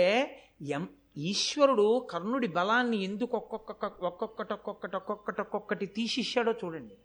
ఎం 0.62 0.88
ఈశ్వరుడు 1.16 2.06
కర్ణుడి 2.10 2.46
బలాన్ని 2.46 3.04
ఎందుకు 3.04 3.36
ఒక్కొక్క 3.36 3.84
ఒక్కొక్కటి 3.84 4.52
ఒక్కొక్కటి 4.52 4.96
ఒక్కొక్కటి 4.96 5.40
ఒక్కొక్కటి 5.40 5.86
తీసిచ్చాడో 5.86 6.52
చూడండి. 6.52 6.96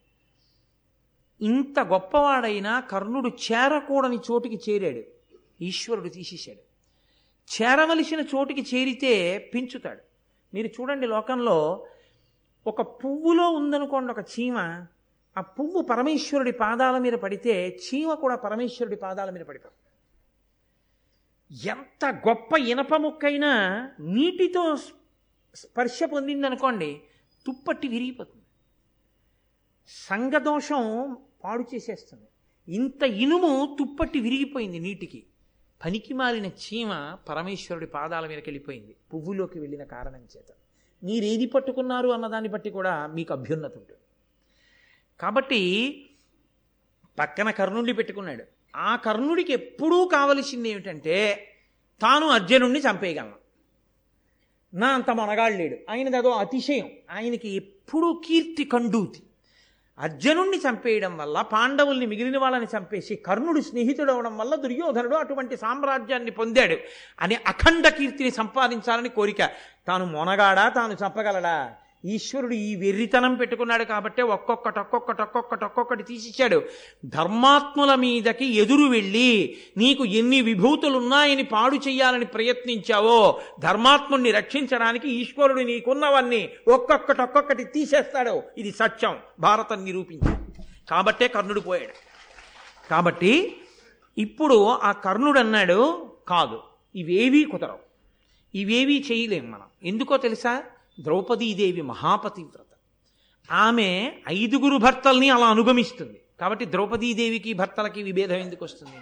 ఇంత 1.42 1.80
గొప్పవాడైనా 1.80 2.80
కర్ణుడు 2.80 3.30
చేరకూడని 3.30 4.18
చోటికి 4.18 4.58
చేరాడు. 4.70 5.04
ఈశ్వరుడు 5.64 6.10
తీసేశాడు 6.10 6.62
చేరవలసిన 7.50 8.20
చోటికి 8.20 8.62
చేరితే 8.62 9.38
పెంచుతాడు. 9.54 10.09
మీరు 10.54 10.68
చూడండి 10.68 11.08
లోకంలో 11.08 11.88
ఒక 12.68 12.82
పువ్వులో 12.82 13.50
ఉందనుకోండి 13.50 14.12
ఒక 14.12 14.20
చీమ. 14.20 14.86
ఆ 15.38 15.42
పువ్వు 15.42 15.82
పరమేశ్వరుడి 15.82 16.52
పాదాల 16.52 16.98
మీద 16.98 17.14
పడితే 17.14 17.80
చీమ 17.80 18.14
కూడా 18.14 18.36
పరమేశ్వరుడి 18.36 18.96
పాదాల 18.96 19.30
మీద 19.30 19.42
పడిపోతుంది 19.42 19.76
ఎంత 21.70 22.06
గొప్ప 22.28 22.58
ఇనప 22.58 22.96
ముక్కైనా 22.96 23.52
నీటితో 24.00 24.76
స్పర్శ 25.56 26.00
పొందిందనుకోండి 26.04 27.02
తుప్పట్టి 27.46 27.88
విరిగిపోతుంది. 27.88 28.46
సంగదోషం 29.88 31.18
పాడు 31.44 31.66
చేసేస్తుంది. 31.76 32.28
ఇంత 32.76 33.04
ఇనుము 33.04 33.76
తుప్పట్టి 33.80 34.20
విరిగిపోయింది 34.20 34.80
నీటికి. 34.80 35.24
పనికి 35.86 36.14
మాలిన 36.14 36.46
చీమ 36.46 37.18
పరమేశ్వరుడి 37.30 37.88
పాదాల 37.88 38.28
మీదకి 38.28 38.50
వెళ్ళిపోయింది. 38.50 38.96
పువ్వులోకి 39.14 39.60
వెళ్ళిన 39.60 39.84
కారణం 39.84 40.28
చేత. 40.38 40.46
మీరేది 41.04 41.46
పట్టుకున్నారు 41.46 42.10
అన్నదాన్ని 42.10 42.50
బట్టి 42.50 42.70
కూడా 42.70 43.08
మీకు 43.08 43.34
అభ్యున్నత 43.34 43.78
ఉంటుంది. 43.78 44.00
కాబట్టి 45.20 45.70
పక్కన 47.20 47.52
కర్ణుడిని 47.52 47.94
పెట్టుకున్నాడు. 47.94 48.44
ఆ 48.76 48.96
కర్ణుడికి 48.96 49.54
ఎప్పుడూ 49.54 50.08
కావలసింది 50.08 50.70
ఏమిటంటే 50.70 51.48
తాను 52.02 52.28
అర్జునుడిని 52.28 52.80
చంపేయగలను. 52.80 53.36
నా 54.74 54.88
అంత 54.88 55.10
మనగాడు 55.10 55.54
లేడు. 55.54 55.78
ఆయనది 55.90 56.18
అదో 56.18 56.30
అతిశయం. 56.30 56.92
ఆయనకి 57.12 57.50
ఎప్పుడూ 57.50 58.22
కీర్తి 58.28 58.64
కండూతి. 58.64 59.24
అర్జునుణ్ణి 60.00 60.58
చంపేయడం 60.58 61.18
వల్ల 61.18 61.42
పాండవుల్ని 61.42 62.06
మిగిలిన 62.06 62.38
వాళ్ళని 62.38 62.68
చంపేసి 62.78 63.16
కర్ణుడు 63.16 63.62
స్నేహితుడు 63.62 64.12
అవడం 64.12 64.38
వల్ల 64.38 64.56
దుర్యోధనుడు 64.56 65.16
అటువంటి 65.16 65.58
సామ్రాజ్యాన్ని 65.58 66.32
పొందాడు 66.32 66.78
అని 67.22 67.36
అఖండ 67.36 67.88
కీర్తిని 67.88 68.32
సంపాదించాలని 68.32 69.10
కోరిక. 69.10 69.50
తాను 69.88 70.06
మొనగాడా? 70.06 70.70
తాను 70.70 70.94
చంపగలడా? 70.94 71.74
ఈశ్వరుడు 72.06 72.54
ఈ 72.54 72.76
వెర్రితనం 72.76 73.36
పెట్టుకున్నాడు 73.36 73.84
కాబట్టి 73.84 74.22
ఒక్కొక్కటి 74.22 74.80
ఒక్కొక్కటి 74.80 75.22
ఒక్కొక్కటి 75.22 75.66
ఒక్కొక్కటి 75.66 76.04
తీసిచ్చాడు. 76.04 76.64
ధర్మాత్ముల 77.06 77.96
మీదకి 77.96 78.46
ఎదురు 78.46 78.84
వెళ్ళి 78.84 79.58
నీకు 79.78 80.06
ఎన్ని 80.06 80.42
విభూతులున్నాయని 80.42 81.44
పాడు 81.44 81.76
చేయాలని 81.76 82.26
ప్రయత్నించావో 82.26 83.42
ధర్మాత్ముణ్ణి 83.60 84.32
రక్షించడానికి 84.32 85.10
ఈశ్వరుడు 85.10 85.60
నీకున్నవన్నీ 85.60 86.50
ఒక్కొక్కటి 86.68 87.22
ఒక్కొక్కటి 87.22 87.64
తీసేస్తాడు. 87.64 88.44
ఇది 88.58 88.72
సత్యం. 88.72 89.18
భారతం 89.40 89.86
నిరూపించి 89.86 90.36
కాబట్టే 90.90 91.28
కర్ణుడు 91.28 91.60
పోయాడు. 91.60 91.94
కాబట్టి 92.90 93.58
ఇప్పుడు 94.18 94.66
ఆ 94.66 94.92
కర్ణుడు 94.92 95.40
అన్నాడు 95.40 96.10
కాదు. 96.28 96.60
ఇవేవీ 96.96 97.44
కుదరవు. 97.44 97.80
ఇవేవీ 98.56 99.06
చేయలేం 99.12 99.52
మనం. 99.52 99.66
ఎందుకో 99.84 100.18
తెలుసా? 100.18 100.64
ద్రౌపదీదేవి 101.00 101.82
మహాపతివ్రత. 101.82 102.66
ఆమె 103.52 104.12
ఐదుగురు 104.30 104.78
భర్తల్ని 104.78 105.30
అలా 105.30 105.46
అనుగమిస్తుంది. 105.46 106.22
కాబట్టి 106.40 106.66
ద్రౌపదీదేవికి 106.66 107.54
భర్తలకి 107.54 108.04
విభేదం 108.04 108.36
ఎందుకు 108.36 108.66
వస్తుంది? 108.66 108.98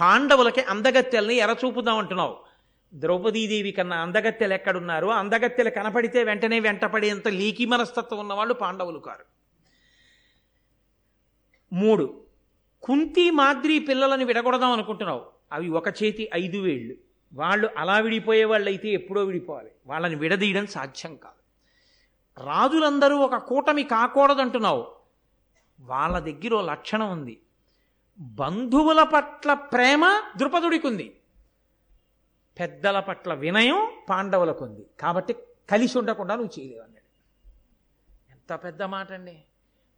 పాండవులకి 0.00 0.60
అందగత్తెల్ని 0.60 1.34
ఎరచూపుదాం 1.34 1.98
అంటున్నావు. 1.98 2.36
ద్రౌపదీదేవి 2.94 3.72
కన్నా 3.72 3.96
అందగత్తెలు 3.96 4.54
ఎక్కడున్నారు? 4.54 5.06
అందగత్తెలు 5.06 5.70
కనపడితే 5.70 6.24
వెంటనే 6.24 6.60
వెంటపడేంత 6.60 7.28
లీకి 7.28 7.66
మనస్తత్వం 7.66 8.20
ఉన్నవాళ్ళు 8.20 8.54
పాండవులు 8.54 8.98
కారు. 8.98 9.24
మూడు 11.72 12.20
కుంతి 12.82 13.30
మాద్రి 13.30 13.78
పిల్లలని 13.78 14.24
విడగొడదాం 14.24 14.70
అనుకుంటున్నావు. 14.70 15.26
అవి 15.52 15.68
ఒక 15.68 15.88
చేతి 15.88 16.30
ఐదు 16.34 16.58
వేళ్ళు. 16.58 17.07
వాళ్ళు 17.34 17.70
అలా 17.76 17.98
విడిపోయే 17.98 18.44
వాళ్ళు 18.44 18.68
అయితే 18.68 18.88
ఎప్పుడో 18.88 19.24
విడిపోవాలి. 19.24 19.70
వాళ్ళని 19.86 20.14
విడదీయడం 20.14 20.66
సాధ్యం 20.66 21.16
కాదు. 21.16 21.38
రాజులందరూ 22.46 23.16
ఒక 23.16 23.36
కూటమి 23.36 23.82
కాకూడదంటున్నావు. 23.82 24.94
వాళ్ళ 25.80 26.18
దగ్గర 26.18 26.54
ఓ 26.54 26.60
లక్షణం 26.60 27.12
ఉంది. 27.12 27.40
బంధువుల 28.18 29.02
పట్ల 29.02 29.54
ప్రేమ 29.54 30.22
ద్రుపదుడికి 30.36 30.86
ఉంది 30.86 31.16
పెద్దల 32.60 33.00
పట్ల 33.00 33.34
వినయం 33.34 33.92
పాండవులకు 34.08 34.64
ఉంది 34.64 34.86
కాబట్టి 35.00 35.36
కలిసి 35.70 35.98
ఉండకుండా 35.98 36.34
నువ్వు 36.34 36.60
చేయలేవు 36.60 36.82
అన్నాడు. 36.82 36.98
ఎంత 38.30 38.64
పెద్ద 38.64 38.82
మాట 38.82 39.12
అండి 39.12 39.42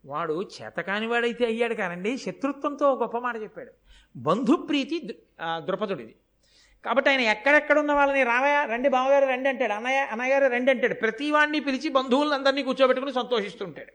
వాడు 0.05 0.41
చేతకాని 0.41 1.07
వాడైతే 1.07 1.45
అయ్యాడు 1.45 1.73
కానండి. 1.73 2.17
శత్రుత్వంతో 2.17 2.93
ఒక 2.93 3.01
గొప్ప 3.01 3.17
మాట 3.17 3.35
చెప్పాడు. 3.35 3.71
బంధుప్రీతి 4.15 4.99
దృ- 4.99 5.65
ద్రుపదుడిది. 5.65 6.15
కాబట్టి 6.85 7.09
ఆయన 7.09 7.21
ఎక్కడెక్కడ 7.21 7.79
ఉన్న 7.79 7.91
వాళ్ళని 7.91 8.23
రామయ్య 8.23 8.67
రండి 8.73 8.89
బావగారు 8.89 9.25
రండి 9.25 9.49
అంటాడు. 9.49 9.73
అన్నయ్య 9.73 9.97
అన్నయ్యగారు 9.97 10.53
రండి 10.53 10.71
అంటాడు. 10.71 10.93
ప్రతి 10.93 11.31
వాడిని 11.31 11.59
పిలిచి 11.59 11.89
బంధువులందరినీ 11.89 12.63
కూర్చోబెట్టుకుని 12.63 13.13
సంతోషిస్తుంటాడు. 13.13 13.91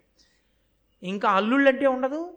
ఇంకా 1.03 1.29
అల్లుళ్ళంటే 1.29 1.87
ఉండదు. 1.87 2.35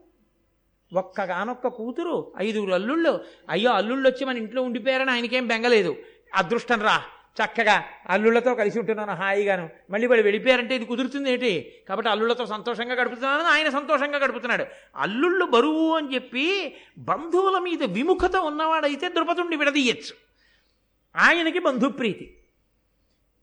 ఒక్కగానొక్క 0.94 1.68
కూతురు 1.68 2.34
ఐదుగురు 2.40 2.74
అల్లుళ్ళు. 2.74 3.20
అయ్యో 3.50 3.72
అల్లుళ్ళు 3.72 4.10
వచ్చి 4.10 4.26
మన 4.26 4.38
ఇంట్లో 4.38 4.62
ఉండిపోయారని 4.62 5.12
ఆయనకేం 5.12 5.48
బెంగలేదు. 5.48 5.96
అదృష్టం 6.34 6.82
రా 6.82 7.02
చక్కగా 7.40 7.84
అల్లుళ్ళతో 8.10 8.56
కలిసి 8.56 8.80
ఉంటున్నాను 8.80 9.14
హాయిగాను. 9.14 9.70
మళ్ళీ 9.90 10.08
వాళ్ళు 10.08 10.24
వెళ్ళిపోయారంటే 10.24 10.76
ఇది 10.76 10.86
కుదురుతుంది 10.86 11.32
ఏంటి? 11.32 11.84
కాబట్టి 11.90 12.10
అల్లుళ్ళతో 12.10 12.46
సంతోషంగా 12.46 12.94
గడుపుతున్నాను 12.94 13.44
ఆయన 13.44 13.70
సంతోషంగా 13.70 14.18
గడుపుతున్నాడు. 14.18 14.66
అల్లుళ్ళు 14.96 15.46
బరువు 15.46 15.96
అని 15.96 16.16
చెప్పి 16.16 16.76
బంధువుల 16.98 17.60
మీద 17.60 17.84
విముఖత 17.84 18.36
ఉన్నవాడైతే 18.36 19.10
ద్రుపదుణ్ణి 19.10 19.56
విడదీయచ్చు. 19.56 20.30
ఆయనకి 21.20 21.60
బంధుప్రీతి. 21.60 22.36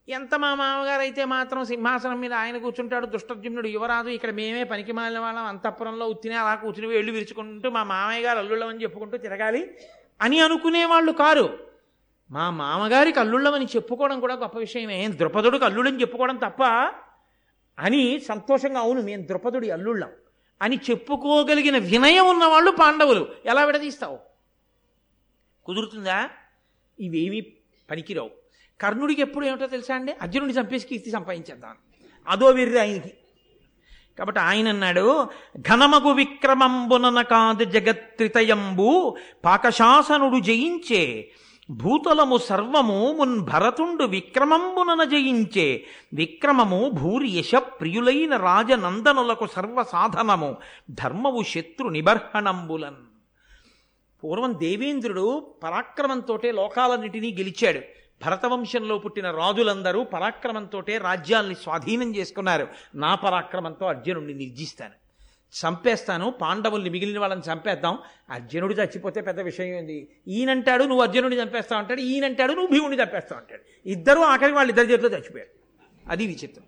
ఎంత 0.08 0.34
మా 0.34 0.54
మామగారు 0.54 1.00
అయితే 1.00 1.24
మాత్రం 1.24 1.64
సింహాసనం 1.64 2.20
మీద 2.20 2.32
ఆయన 2.32 2.58
కూర్చుంటాడు 2.58 3.06
దుష్టజ్యుమ్నుడు 3.06 3.68
యువరాజు 3.68 4.08
ఇక్కడ 4.08 4.30
మేమే 4.30 4.64
పనికి 4.64 4.92
మాలిన 4.92 5.18
వాళ్ళం 5.18 5.44
అంతఃపురంలో 5.44 6.08
ఉత్తినే 6.08 6.34
అలా 6.34 6.54
కూర్చుని 6.54 6.86
వెళ్ళి 6.86 7.12
విరుచుకుంటూ 7.12 7.70
మా 7.70 7.84
మామయ్య 7.84 8.26
గారు 8.26 8.38
అల్లుళ్ళమని 8.38 8.82
చెప్పుకుంటూ 8.82 9.16
తిరగాలి 9.16 9.70
అని 10.22 10.40
అనుకునేవాళ్ళు 10.40 11.12
కారు. 11.12 11.58
మా 12.30 12.50
మామగారికి 12.50 13.20
అల్లుళ్ళమని 13.20 13.64
చెప్పుకోవడం 13.64 14.20
కూడా 14.20 14.34
గొప్ప 14.34 14.58
విషయమే. 14.58 15.08
ద్రుపదుడికి 15.08 15.64
అల్లుళ్ళని 15.64 16.00
చెప్పుకోవడం 16.00 16.36
తప్ప 16.36 16.62
అని 17.78 18.20
సంతోషంగా 18.20 18.80
అవును 18.80 19.02
మేము 19.02 19.26
ద్రుపదుడి 19.26 19.70
అల్లుళ్ళం 19.70 20.08
అని 20.62 20.76
చెప్పుకోగలిగిన 20.90 21.78
వినయం 21.78 22.28
ఉన్నవాళ్ళు 22.28 22.70
పాండవులు. 22.70 23.28
ఎలా 23.44 23.64
విడదీస్తావు? 23.64 24.18
కుదురుతుందా? 25.64 26.30
ఇవేమీ 27.00 27.40
పనికిరావు. 27.90 28.30
కర్ణుడికి 28.80 29.20
ఎప్పుడు 29.22 29.46
ఏమిటో 29.46 29.66
తెలుసా 29.66 29.94
అండి? 29.94 30.14
అర్జునుడిని 30.22 30.60
చంపేసి 30.60 30.86
కీర్తి 30.86 31.10
సంపాదించేద్దాం. 31.10 31.74
అదో 32.28 32.46
వెర్రి 32.46 32.80
ఆయనకి 32.80 33.12
కాబట్టి 34.18 34.40
ఆయన 34.40 34.68
అన్నాడు 34.68 35.28
ఘనమగు 35.58 36.10
విక్రమంబునన 36.10 37.22
కాదు 37.22 37.64
జగత్రితయంబు 37.64 39.16
పాకశాసనుడు 39.44 40.40
జయించే 40.40 41.30
భూతలము 41.70 42.36
సర్వము 42.36 43.12
మున్ 43.18 43.38
భరతుండు 43.40 44.04
విక్రమంబునన 44.04 45.04
జయించే 45.04 45.86
విక్రమము 46.14 46.90
భూర్యశ 46.90 47.54
ప్రియులైన 47.54 48.36
రాజనందనులకు 48.36 49.46
సర్వ 49.46 49.82
సాధనము 49.82 50.56
ధర్మవు 50.90 51.42
శత్రు 51.42 51.88
నిబర్హణంబులన్ 51.88 53.05
పూర్వం 54.24 54.58
దేవేంద్రుడు 54.58 55.54
పరాక్రమంతో 55.62 56.40
లోకాలన్నిటినీ 56.44 57.32
గెలిచాడు. 57.32 57.80
భరతవంశంలో 58.24 58.98
పుట్టిన 58.98 59.30
రాజులందరూ 59.30 60.04
పరాక్రమంతోటే 60.04 60.98
రాజ్యాల్ని 60.98 61.54
స్వాధీనం 61.54 62.16
చేసుకున్నారు. 62.16 62.68
నా 62.94 63.14
పరాక్రమంతో 63.14 63.86
అర్జునుడిని 63.86 64.34
నిర్జిస్తాను. 64.34 64.92
చంపేస్తాను 65.46 66.30
పాండవుల్ని 66.30 66.90
మిగిలిన 66.90 67.18
వాళ్ళని 67.18 67.52
చంపేద్దాం. 67.52 67.98
అర్జునుడు 68.30 68.74
చచ్చిపోతే 68.74 69.20
పెద్ద 69.20 69.40
విషయం 69.40 69.66
ఏంది? 69.66 70.08
ఈయనంటాడు 70.28 70.84
నువ్వు 70.84 71.02
అర్జునుడిని 71.02 71.42
చంపేస్తావు 71.42 71.82
అంటాడు. 71.82 72.00
ఈయనంటాడు 72.00 72.52
నువ్వు 72.52 72.72
భీముడిని 72.72 73.02
చంపేస్తావు 73.02 73.40
అంటాడు. 73.40 73.88
ఇద్దరు 73.88 74.20
ఆఖరికి 74.20 74.54
వాళ్ళు 74.54 74.70
ఇద్దరి 74.70 74.92
చేతిలో 74.92 75.08
చచ్చిపోయారు. 75.08 75.50
అది 76.10 76.26
విచిత్రం. 76.26 76.64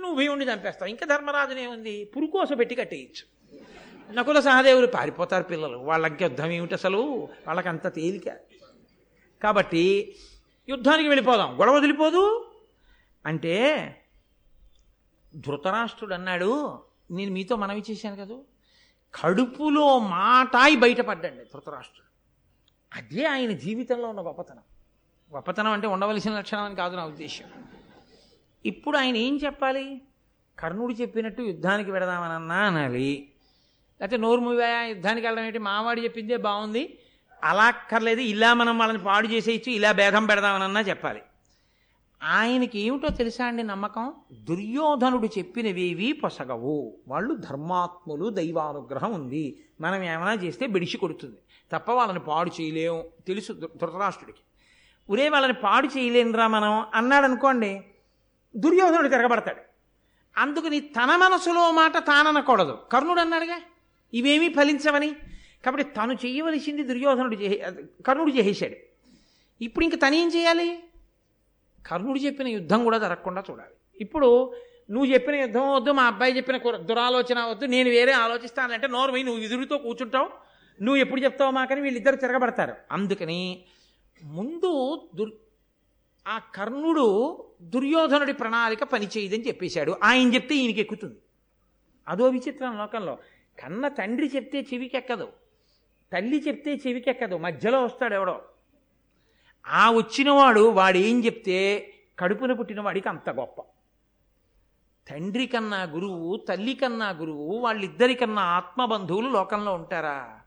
నువ్వు 0.00 0.16
భీముడిని 0.16 0.52
చంపేస్తావు. 0.52 0.90
ఇంకా 0.90 1.16
ధర్మరాజునేముంది 1.16 2.04
పురుకోస 2.04 2.48
పెట్టి 2.58 2.74
కట్టేయచ్చు. 2.74 3.33
నకుల 4.12 4.40
సహదేవులు 4.40 4.86
పారిపోతారు 4.86 5.42
పిల్లలు. 5.42 5.78
వాళ్ళకి 5.78 6.24
యుద్ధం 6.24 6.50
ఏమిటి 6.50 6.74
అసలు? 6.74 7.28
వాళ్ళకంత 7.46 7.94
తేలిక. 7.94 8.28
కాబట్టి 9.42 10.16
యుద్ధానికి 10.68 11.08
వెళ్ళిపోదాం. 11.08 11.60
గొడవ 11.60 11.74
వదిలిపోదు. 11.74 12.50
అంటే 13.26 13.88
ధృతరాష్ట్రుడు 15.34 16.14
అన్నాడు 16.14 16.82
నేను 17.10 17.32
మీతో 17.32 17.56
మనవి 17.56 17.82
చేశాను 17.90 18.16
కదా? 18.16 18.36
కడుపులో 19.14 19.98
మాటాయి 19.98 20.76
బయటపడ్డండి 20.76 21.44
ధృతరాష్ట్రుడు. 21.44 22.04
అదే 23.00 23.24
ఆయన 23.24 23.52
జీవితంలో 23.52 24.08
ఉన్న 24.08 24.20
గొప్పతనం. 24.20 24.62
గొప్పతనం 25.34 25.70
అంటే 25.70 25.86
ఉండవలసిన 25.86 26.38
లక్షణం 26.38 26.62
అని 26.62 26.74
కాదు 26.74 26.96
నా 26.96 27.04
ఉద్దేశం 27.06 27.44
ఇప్పుడు 28.66 28.98
ఆయన 28.98 29.16
ఏం 29.16 29.36
చెప్పాలి? 29.36 30.02
కర్ణుడు 30.58 30.92
చెప్పినట్టు 30.92 31.42
యుద్ధానికి 31.42 31.90
వెడదామనన్నా 31.90 32.54
అనాలి. 32.54 33.30
లేకపోతే 34.04 34.22
నోరు 34.22 34.40
మూవా 34.40 34.82
యుద్ధానికి 34.82 35.26
వెళ్ళడం 35.26 35.46
ఏంటి? 35.46 35.58
మావాడు 35.58 36.00
చెప్పిందే 36.00 36.36
బాగుంది. 36.36 36.98
అలా 37.44 37.64
అక్కర్లేదు. 37.64 38.20
ఇలా 38.20 38.54
మనం 38.54 38.78
వాళ్ళని 38.78 39.04
పాడు 39.04 39.28
చేసేయచ్చు 39.28 39.72
ఇలా 39.72 39.92
భేదం 39.92 40.26
పెడదామనన్నా 40.26 40.80
చెప్పాలి. 40.80 41.22
ఆయనకి 42.22 42.78
ఏమిటో 42.78 43.08
తెలుసా 43.08 43.46
అండి 43.46 43.62
నమ్మకం? 43.62 44.12
దుర్యోధనుడు 44.32 45.26
చెప్పినవేవి 45.26 46.12
పొసగవు. 46.12 46.96
వాళ్ళు 47.08 47.34
ధర్మాత్ములు 47.34 48.30
దైవానుగ్రహం 48.30 49.12
ఉంది. 49.12 49.64
మనం 49.80 50.02
ఏమైనా 50.02 50.32
చేస్తే 50.32 50.66
బిడిచి 50.66 50.96
కొడుతుంది. 50.96 51.36
తప్ప 51.72 51.90
వాళ్ళని 51.90 52.20
పాడు 52.20 52.50
చేయలేం. 52.60 53.02
తెలుసు 53.26 53.52
ధృతరాష్ట్రుడికి. 53.52 54.38
ఉరే 55.10 55.28
వాళ్ళని 55.28 55.54
పాడు 55.54 55.86
చేయలేనురా 55.86 56.48
మనం 56.48 56.86
అన్నాడు 56.94 57.24
అనుకోండి 57.24 57.84
దుర్యోధనుడు 58.56 59.08
తిరగబడతాడు. 59.08 59.60
అందుకని 60.36 60.80
తన 60.80 61.16
మనసులో 61.16 61.70
మాట 61.70 61.96
తాననకూడదు. 61.98 62.78
కర్ణుడు 62.92 63.20
అన్నాడుగా 63.20 63.60
ఇవేమీ 64.14 64.48
ఫలించవని. 64.48 65.10
కాబట్టి 65.64 65.92
తను 65.92 66.12
చేయవలసింది 66.12 66.82
దుర్యోధనుడు 66.82 67.36
చే 67.36 67.72
కర్ణుడు 68.06 68.30
చేసేశాడు. 68.30 68.76
ఇప్పుడు 69.64 69.84
ఇంక 69.84 69.94
తనేం 69.94 70.28
చేయాలి? 70.28 70.78
కర్ణుడు 71.86 72.18
చెప్పిన 72.18 72.48
యుద్ధం 72.48 72.84
కూడా 72.84 72.98
జరగకుండా 72.98 73.42
చూడాలి. 73.50 73.74
ఇప్పుడు 74.00 74.54
నువ్వు 74.90 75.12
చెప్పిన 75.12 75.34
యుద్ధం 75.34 75.74
వద్దు 75.74 75.90
మా 75.90 76.04
అబ్బాయి 76.04 76.36
చెప్పిన 76.36 76.56
దురాలోచన 76.76 77.44
వద్దు 77.44 77.64
నేను 77.64 77.90
వేరే 77.90 78.12
ఆలోచిస్తానంటే 78.12 78.86
నోర్మై 78.86 79.22
నువ్వు 79.22 79.42
ఎదురుతో 79.42 79.78
కూర్చుంటావు. 79.78 80.28
నువ్వు 80.82 80.96
ఎప్పుడు 80.96 81.20
చెప్తావు 81.20 81.50
మాకని 81.50 81.80
వీళ్ళిద్దరు 81.80 82.16
తిరగబడతారు. 82.16 82.74
అందుకని 82.92 83.64
ముందు 84.22 85.00
దుర్ 85.14 85.30
ఆ 86.28 86.38
కర్ణుడు 86.38 87.06
దుర్యోధనుడి 87.62 88.32
ప్రణాళిక 88.32 88.84
పనిచేయదని 88.84 89.46
చెప్పేశాడు. 89.46 89.96
ఆయన 90.04 90.34
చెప్తే 90.34 90.54
ఈయనకి 90.54 90.80
ఎక్కుతుంది. 90.80 91.16
అదో 92.08 92.28
విచిత్రం 92.28 92.78
లోకంలో. 92.78 93.18
కన్న 93.62 93.88
తండ్రి 93.88 94.30
చెప్తే 94.36 94.66
చెవికెక్కదు. 94.74 95.28
తల్లి 96.12 96.44
చెప్తే 96.48 96.80
చెవికెక్కదు. 96.86 97.36
మధ్యలో 97.36 97.84
వస్తాడు 97.84 98.14
ఎవడో. 98.14 98.40
ఆ 99.66 99.90
వచ్చినవాడు 99.90 100.60
వాడేం 100.60 101.24
చెప్తే 101.24 101.92
కడుపున 102.18 102.52
పుట్టిన 102.52 102.80
వాడికి 102.80 103.08
అంత 103.08 103.30
గొప్ప. 103.30 103.60
తండ్రి 105.10 105.46
కన్నా 105.46 105.82
గురువు 105.82 106.36
తల్లి 106.36 106.74
కన్నా 106.74 107.10
గురువు 107.10 107.58
వాళ్ళిద్దరికన్నా 107.58 108.42
ఆత్మబంధువులు 108.42 109.28
లోకంలో 109.28 109.74
ఉంటారా? 109.74 110.40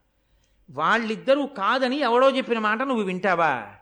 వాళ్ళిద్దరూ 0.72 1.46
కాదని 1.46 2.00
ఎవడో 2.00 2.30
చెప్పిన 2.30 2.60
మాట 2.60 2.82
నువ్వు 2.82 3.04
వింటావా? 3.04 3.74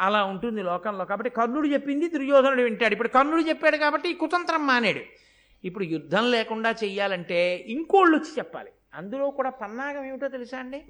అలా 0.00 0.24
ఉంటుంది 0.24 0.62
లోకంలో. 0.62 1.04
కాబట్టి 1.04 1.30
కర్ణుడు 1.30 1.68
చెప్పింది 1.68 2.08
దుర్యోధనుడు 2.08 2.62
వింటాడు. 2.62 2.92
ఇప్పుడు 2.92 3.08
కర్ణుడు 3.08 3.42
చెప్పాడు 3.42 3.76
కాబట్టి 3.76 4.08
ఈ 4.08 4.12
కుతంత్రం 4.12 4.66
మానేడు. 4.66 5.00
ఇప్పుడు 5.64 5.84
యుద్ధం 5.84 6.30
లేకుండా 6.30 6.70
చెయ్యాలంటే 6.70 7.64
ఇంకోళ్ళు 7.68 8.16
వచ్చి 8.16 8.30
చెప్పాలి. 8.38 8.70
అందులో 8.94 9.30
కూడా 9.30 9.50
పన్నాగం 9.50 10.04
ఏమిటో 10.04 10.28
తెలుసా 10.28 10.58
అండి? 10.58 10.84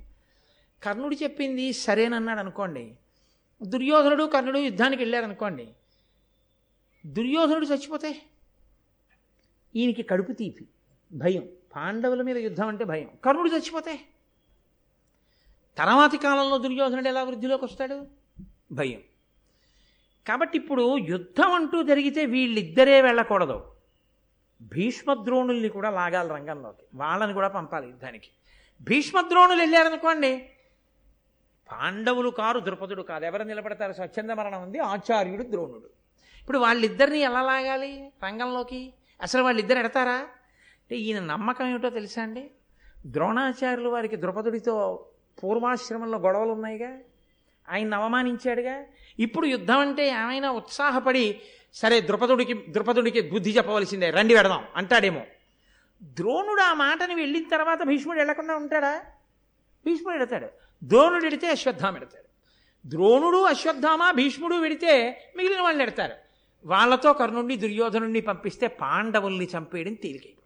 కర్ణుడు 0.83 1.15
చెప్పింది 1.15 1.73
సరేనన్నాడు 1.73 2.39
అనుకోండి. 2.39 2.97
దుర్యోధనుడు 3.63 4.25
కర్ణుడు 4.25 4.59
యుద్ధానికి 4.59 5.03
వెళ్ళారు 5.03 5.25
అనుకోండి 5.25 5.69
దుర్యోధనుడు 7.07 7.67
చచ్చిపోతే 7.67 8.23
ఈయనకి 9.77 10.03
కడుపు 10.03 10.33
తీపి 10.33 10.67
భయం. 11.13 11.49
పాండవుల 11.77 12.23
మీద 12.23 12.37
యుద్ధం 12.37 12.69
అంటే 12.69 12.85
భయం. 12.85 13.11
కర్ణుడు 13.25 13.51
చచ్చిపోతే 13.51 14.01
తర్వాతి 15.79 16.19
కాలంలో 16.19 16.59
దుర్యోధనుడు 16.59 17.09
ఎలా 17.09 17.23
వృద్ధిలోకి 17.23 17.65
వస్తాడు? 17.65 18.07
భయం. 18.73 19.01
కాబట్టి 20.29 20.59
ఇప్పుడు 20.59 20.99
యుద్ధం 20.99 21.53
అంటూ 21.53 21.83
జరిగితే 21.83 22.25
వీళ్ళిద్దరే 22.25 23.01
వెళ్ళకూడదు. 23.01 23.76
భీష్మద్రోణుల్ని 24.63 25.69
కూడా 25.69 25.91
లాగాలి 25.91 26.29
రంగంలోకి. 26.29 26.83
వాళ్ళని 26.95 27.33
కూడా 27.33 27.49
పంపాలి 27.49 27.87
యుద్ధానికి. 27.87 28.29
భీష్మద్రోణులు 28.81 29.61
వెళ్ళారనుకోండి 29.61 30.51
పాండవులు 31.73 32.31
కారు 32.31 32.61
ద్రుపదుడు 32.61 33.03
కాదు. 33.03 33.25
ఎవరు 33.25 33.43
నిలబడతారు? 33.43 33.93
స్వచ్ఛంద 33.93 34.31
మరణం 34.31 34.63
ఉంది 34.63 34.79
ఆచార్యుడు 34.79 35.43
ద్రోణుడు. 35.43 35.91
ఇప్పుడు 36.41 36.59
వాళ్ళిద్దరిని 36.59 37.19
ఎలా 37.19 37.43
లాగాలి 37.43 38.13
రంగంలోకి? 38.25 38.93
అసలు 39.23 39.43
వాళ్ళిద్దరు 39.43 39.79
ఎడతారా? 39.79 40.15
అంటే 40.15 40.97
ఈయన 40.97 41.25
నమ్మకం 41.25 41.67
ఏమిటో 41.67 41.91
తెలుసా 41.91 42.23
అండి? 42.23 42.51
ద్రోణాచార్యులు 43.07 43.89
వారికి 43.89 44.17
ద్రుపదుడితో 44.17 45.07
పూర్వాశ్రమంలో 45.45 46.19
గొడవలు 46.19 46.51
ఉన్నాయిగా. 46.51 46.99
ఆయన 47.69 47.95
అవమానించాడుగా. 47.95 48.85
ఇప్పుడు 49.19 49.47
యుద్ధం 49.47 49.79
అంటే 49.79 50.09
ఏమైనా 50.09 50.51
ఉత్సాహపడి 50.51 51.41
సరే 51.75 52.01
ద్రుపదుడికి 52.01 52.55
ద్రుపదుడికి 52.69 53.21
బుద్ధి 53.21 53.51
చెప్పవలసిందే 53.57 54.11
రండి 54.11 54.35
పెడదాం 54.35 54.65
అంటాడేమో. 54.77 55.23
ద్రోణుడు 56.03 56.61
ఆ 56.61 56.75
మాటని 56.75 57.15
వెళ్ళిన 57.15 57.49
తర్వాత 57.49 57.83
భీష్ముడు 57.83 58.19
వెళ్ళకుండా 58.19 58.57
ఉంటాడా? 58.57 59.03
భీష్ముడు 59.87 60.19
వెడతాడు. 60.19 60.49
ద్రోణుడు 60.85 61.25
వెడితే 61.25 61.47
అశ్వత్థామ 61.47 61.95
పెడతాడు 61.95 62.27
ద్రోణుడు 62.89 63.39
అశ్వత్థామ 63.43 64.11
భీష్ముడు 64.11 64.55
వెడితే 64.55 64.93
మిగిలిన 65.37 65.61
వాళ్ళు 65.61 65.83
ఎడతారు 65.83 66.15
వాళ్ళతో 66.65 67.13
కర్ణుడిని 67.13 67.57
దుర్యోధనుణ్ణి 67.57 68.21
పంపిస్తే 68.21 68.67
పాండవుల్ని 68.67 69.49
చంపేయడం 69.57 69.95
తేలికైపోతుంది. 69.95 70.43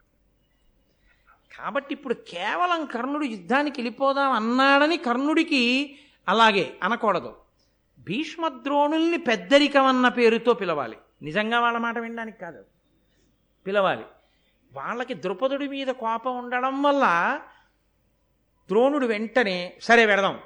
కాబట్టి 1.57 1.95
ఇప్పుడు 1.95 2.15
కేవలం 2.15 2.87
కర్ణుడు 2.87 3.25
యుద్ధానికి 3.25 3.81
వెళ్ళిపోదాం 3.81 4.33
అన్నాడని 4.33 4.97
కర్ణుడికి 4.97 5.97
అలాగే 6.29 6.75
అనకూడదు. 6.83 7.37
భీష్మద్రోణుల్ని 8.07 9.19
పెద్దరికం 9.19 9.85
అన్న 9.85 10.09
పేరుతో 10.09 10.53
పిలవాలి. 10.53 10.97
నిజంగా 11.23 11.61
వాళ్ళ 11.61 11.79
మాట 11.79 11.99
వినడానికి 11.99 12.39
కాదు. 12.39 12.65
పిలవాలి. 13.67 14.05
వాళ్ళకి 14.73 15.15
ద్రుపదుడి 15.15 15.69
మీద 15.69 15.87
కోపం 15.87 16.39
ఉండడం 16.39 16.83
వల్ల 16.83 17.41
ద్రోణుడు 18.69 19.07
వెంటనే 19.07 19.77
సరే 19.83 20.07
వెడదాం 20.07 20.39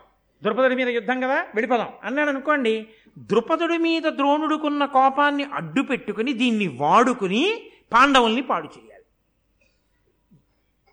ద్రుపదుడి 0.42 0.74
మీద 0.74 0.88
యుద్ధం 0.88 1.20
కదా 1.20 1.34
వెళ్ళిపోదాం. 1.34 1.88
అన్నాడు 2.02 2.28
అనుకోండి 2.28 2.86
ద్రుపదుడి 3.18 3.78
మీద 3.78 4.02
ద్రోణుడుకున్న 4.02 4.84
కోపాన్ని 4.84 5.44
అడ్డు 5.44 5.82
పెట్టుకుని 5.82 6.32
దీన్ని 6.32 6.66
వాడుకుని 6.68 7.70
పాండవుల్ని 7.92 8.42
పాడు 8.42 8.66
చేయాలి. 8.66 9.04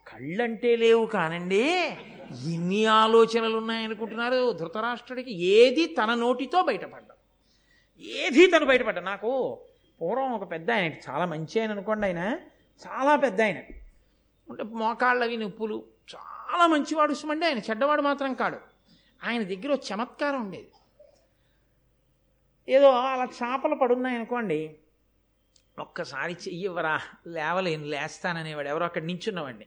కళ్ళంటే 0.07 0.75
లేవు 0.75 1.05
కానండి. 1.05 1.91
ఎన్ని 2.31 2.85
ఆలోచనలు 2.85 3.57
ఉన్నాయనుకుంటున్నారు 3.57 4.51
ధృతరాష్ట్రుడికి 4.51 5.33
ఏది 5.33 5.85
తన 5.85 6.13
నోటితో 6.13 6.61
బయటపడ్డం. 6.61 7.15
ఏది 7.99 8.47
తను 8.47 8.65
బయటపడ్డ? 8.65 8.99
నాకు 8.99 9.59
పూర్వం 10.01 10.31
ఒక 10.31 10.51
పెద్ద 10.51 10.71
ఆయన 10.71 10.93
చాలా 11.09 11.25
మంచి 11.25 11.59
ఆయన 11.59 11.71
అనుకోండి 11.71 12.05
ఆయన 12.05 12.39
చాలా 12.87 13.15
పెద్ద 13.15 13.41
ఆయన. 13.41 13.57
అంటే 14.49 14.63
మోకాళ్ళవి 14.63 15.37
నొప్పులు 15.37 15.83
చాలా 16.15 16.67
మంచివాడు 16.67 17.11
ఇష్టమండి 17.11 17.45
ఆయన 17.45 17.57
చెడ్డవాడు 17.57 18.01
మాత్రం 18.01 18.33
కాడు. 18.33 18.57
ఆయన 19.23 19.43
దగ్గర 19.43 19.77
చమత్కారం 19.93 20.41
ఉండేది. 20.41 20.71
ఏదో 22.69 22.89
అలా 22.89 23.23
చేపలు 23.23 23.75
పడున్నాయనుకోండి 23.75 24.75
ఒక్కసారి 25.79 26.33
చెయ్యవరా 26.33 27.01
లేవలేను 27.27 27.85
లేస్తాననేవాడు. 27.85 28.67
ఎవరో 28.67 28.85
అక్కడ 28.85 29.03
నించున్నవాడిని. 29.03 29.65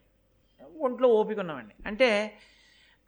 ఒంట్లో 0.79 1.09
ఓపిక 1.09 1.39
ఉన్నవాడిని. 1.39 1.75
అంటే 1.87 2.39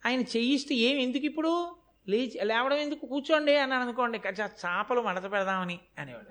ఆయన 0.07 0.21
చేయిస్తే 0.21 0.75
ఏమి 0.75 1.03
ఎందుకు 1.03 1.25
ఇప్పుడు? 1.25 1.77
లేచి 2.09 2.41
లేవడం 2.43 2.77
ఎందుకు? 2.77 3.07
కూర్చోండి 3.07 3.57
అని 3.57 3.75
అనుకోండి. 3.75 4.19
చాపలు 4.19 4.45
చేపలు 4.45 5.01
మడత 5.01 5.33
పెడదామని 5.33 5.79
అనేవాడు. 5.99 6.31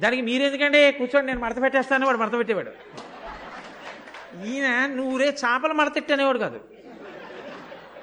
దానికి 0.00 0.22
మీరెందుకంటే 0.22 0.92
కూర్చోండి 0.92 1.26
నేను 1.26 1.40
మడత 1.40 1.62
పెట్టేస్తాను 1.62 2.06
వాడు 2.06 2.18
మడత 2.18 2.32
పెట్టేవాడు. 2.32 2.70
ఈయన 4.46 4.86
నువ్వురే 4.86 5.28
చేపలు 5.28 5.74
మడతెట్టనేవాడు 5.74 6.38
కాదు. 6.38 6.64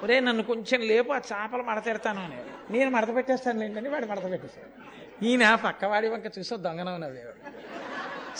ఒరే 0.02 0.20
నన్ను 0.20 0.42
కొంచెం 0.42 0.80
లేపు 0.80 1.12
ఆ 1.12 1.18
చేపలు 1.18 1.62
మడతెడతాను 1.62 2.24
అనేవాడు. 2.24 2.72
నేను 2.72 2.90
మడత 2.90 3.14
పెట్టేస్తాను 3.14 3.60
లేండి 3.60 3.88
వాడు 3.88 4.06
మడత 4.06 4.30
పెట్టేస్తాను 4.30 4.94
ఈయన 5.24 5.54
పక్కవాడి 5.54 6.08
వంక 6.08 6.38
చూసో 6.38 6.56
దొంగనం 6.56 7.00
నవ్వేవాడు 7.00 7.54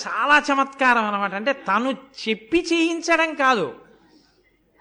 చాలా 0.08 0.42
చమత్కారం 0.52 1.04
అనమాట 1.04 1.34
అంటే 1.34 1.52
తను 1.52 1.96
చెప్పి 2.28 2.66
చేయించడం 2.72 3.34
కాదు. 3.34 3.80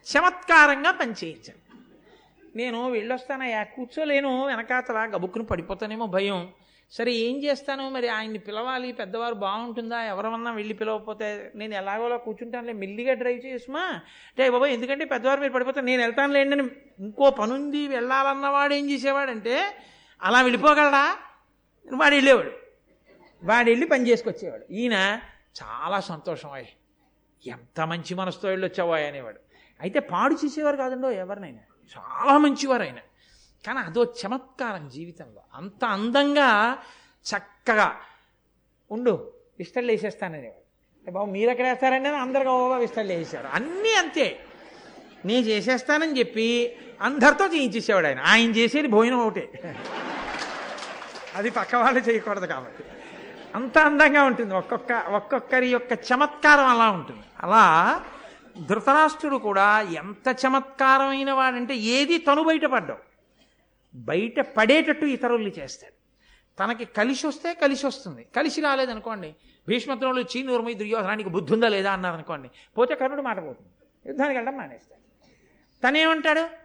చమత్కారంగా 0.05 0.91
పని 0.91 1.11
చేయించడం. 1.11 1.59
నేను 2.55 2.91
వెళ్ళొస్తానయ్యా 2.91 3.63
కూర్చోలేను 3.63 4.45
వెనకాతల 4.45 4.97
గబుక్కుని 5.15 5.45
పడిపోతానేమో 5.45 6.05
భయం. 6.05 6.49
సరే 6.91 7.11
ఏం 7.11 7.43
చేస్తాను? 7.43 7.89
మరి 7.89 8.07
ఆయన్ని 8.07 8.39
పిలవాలి 8.39 8.91
పెద్దవారు 8.91 9.33
బాగుంటుందా? 9.33 10.03
ఎవరమన్నా 10.03 10.51
వెళ్ళి 10.51 10.73
పిలవకపోతే 10.73 11.51
నేను 11.55 11.73
ఎలాగోలా 11.73 12.17
కూర్చుంటానులే 12.17 12.73
మెల్లిగా 12.73 13.13
డ్రైవ్ 13.13 13.45
చేసుమా 13.45 13.79
అంటే 13.79 14.49
బాబా 14.49 14.67
ఎందుకంటే 14.67 15.05
పెద్దవారు 15.05 15.41
మీరు 15.41 15.53
పడిపోతే 15.53 15.81
నేను 15.81 16.01
వెళ్తాను 16.01 16.33
లేండి 16.33 16.59
అని 16.59 16.69
ఇంకో 16.99 17.29
పనుంది 17.29 17.87
వెళ్ళాలన్నవాడు 17.87 18.73
ఏం 18.73 18.89
చేసేవాడంటే 18.91 19.63
అలా 20.23 20.41
వెళ్ళిపోగలడా? 20.41 21.17
వాడు 21.93 22.13
వెళ్ళేవాడు. 22.13 22.51
వాడు 23.43 23.69
వెళ్ళి 23.69 23.85
పని 23.85 24.07
చేసుకొచ్చేవాడు. 24.07 24.73
ఈయన 24.73 25.19
చాలా 25.63 25.99
సంతోషం 25.99 26.51
అయ్యి 26.51 26.69
ఎంత 27.51 27.81
మంచి 27.81 28.15
మనసుతో 28.15 28.49
వెళ్ళొచ్చావో 28.49 28.91
అనేవాడు. 28.91 29.39
అయితే 29.81 29.99
పాడు 29.99 30.33
చేసేవారు 30.33 30.77
కాదండో 30.77 31.11
ఎవరినైనా. 31.11 31.59
చాలా 31.91 32.37
మంచివారు 32.37 32.83
ఆయన 32.83 32.97
కానీ 33.67 33.79
అదో 33.79 34.13
చమత్కారం 34.25 34.89
జీవితంలో. 34.89 35.41
అంత 35.53 35.85
అందంగా 35.85 36.77
చక్కగా 37.25 37.95
ఉండు 38.91 39.33
విస్తళ్ళు 39.59 39.91
వేసేస్తాననేవాడు. 39.91 41.11
బాబు 41.11 41.31
మీరు 41.31 41.49
ఎక్కడ 41.49 41.67
వేస్తారండి 41.67 42.09
అందరికీ 42.09 42.49
అందరు 42.49 42.79
విస్తళ్ళు 42.79 43.13
వేసేవారు 43.13 43.47
అన్నీ 43.47 43.93
అంతే. 43.93 44.45
నేను 45.25 45.45
చేసేస్తానని 45.45 46.19
చెప్పి 46.19 46.77
అందరితో 47.01 47.45
చేయించేసేవాడు 47.45 48.07
ఆయన 48.07 48.19
ఆయన 48.19 48.51
చేసేది 48.51 48.87
భోజనం 48.87 49.19
ఒకటే. 49.19 49.75
అది 51.35 51.49
పక్క 51.49 51.75
వాళ్ళు 51.75 51.99
చేయకూడదు 51.99 52.45
కాబట్టి. 52.45 52.83
అంత 53.55 53.77
అందంగా 53.77 54.23
ఉంటుంది. 54.23 54.53
ఒక్కొక్క 54.53 54.91
ఒక్కొక్కరి 54.91 55.67
యొక్క 55.67 55.93
చమత్కారం 55.93 56.65
అలా 56.65 56.89
ఉంటుంది. 56.89 57.23
అలా 57.39 57.63
ధృతరాష్ట్రుడు 58.61 59.37
కూడా 59.37 59.81
ఎంత 59.81 60.35
చమత్కారమైన 60.45 61.31
వాడంటే 61.31 61.75
ఏది 61.75 62.17
తను 62.17 62.43
బయటపడ్డావు 62.43 62.99
బయట 63.95 64.39
పడేటట్టు 64.39 65.05
ఇతరుల్ని 65.05 65.53
చేస్తాడు. 65.59 65.93
తనకి 66.59 66.85
కలిసి 66.85 67.27
వస్తే 67.27 67.53
కలిసి 67.53 67.87
వస్తుంది. 67.87 68.25
కలిసి 68.35 68.61
రాలేదనుకోండి 68.61 69.35
భీష్మద్రోణులు 69.67 70.25
చీనూర్మై 70.37 70.73
దుర్యోధనానికి 70.73 71.29
బుద్ధి 71.29 71.53
ఉందా 71.53 71.67
లేదా 71.67 71.91
అన్నారు 71.91 72.13
అనుకోండి 72.13 72.49
పోతే 72.77 72.95
కర్ణుడు 72.95 73.21
మాటపోతుంది 73.21 73.69
యుద్ధానికి 74.09 74.37
వెళ్ళడం 74.37 74.57
మానేస్తాడు. 74.57 75.01
తనేమంటాడు? 75.83 76.63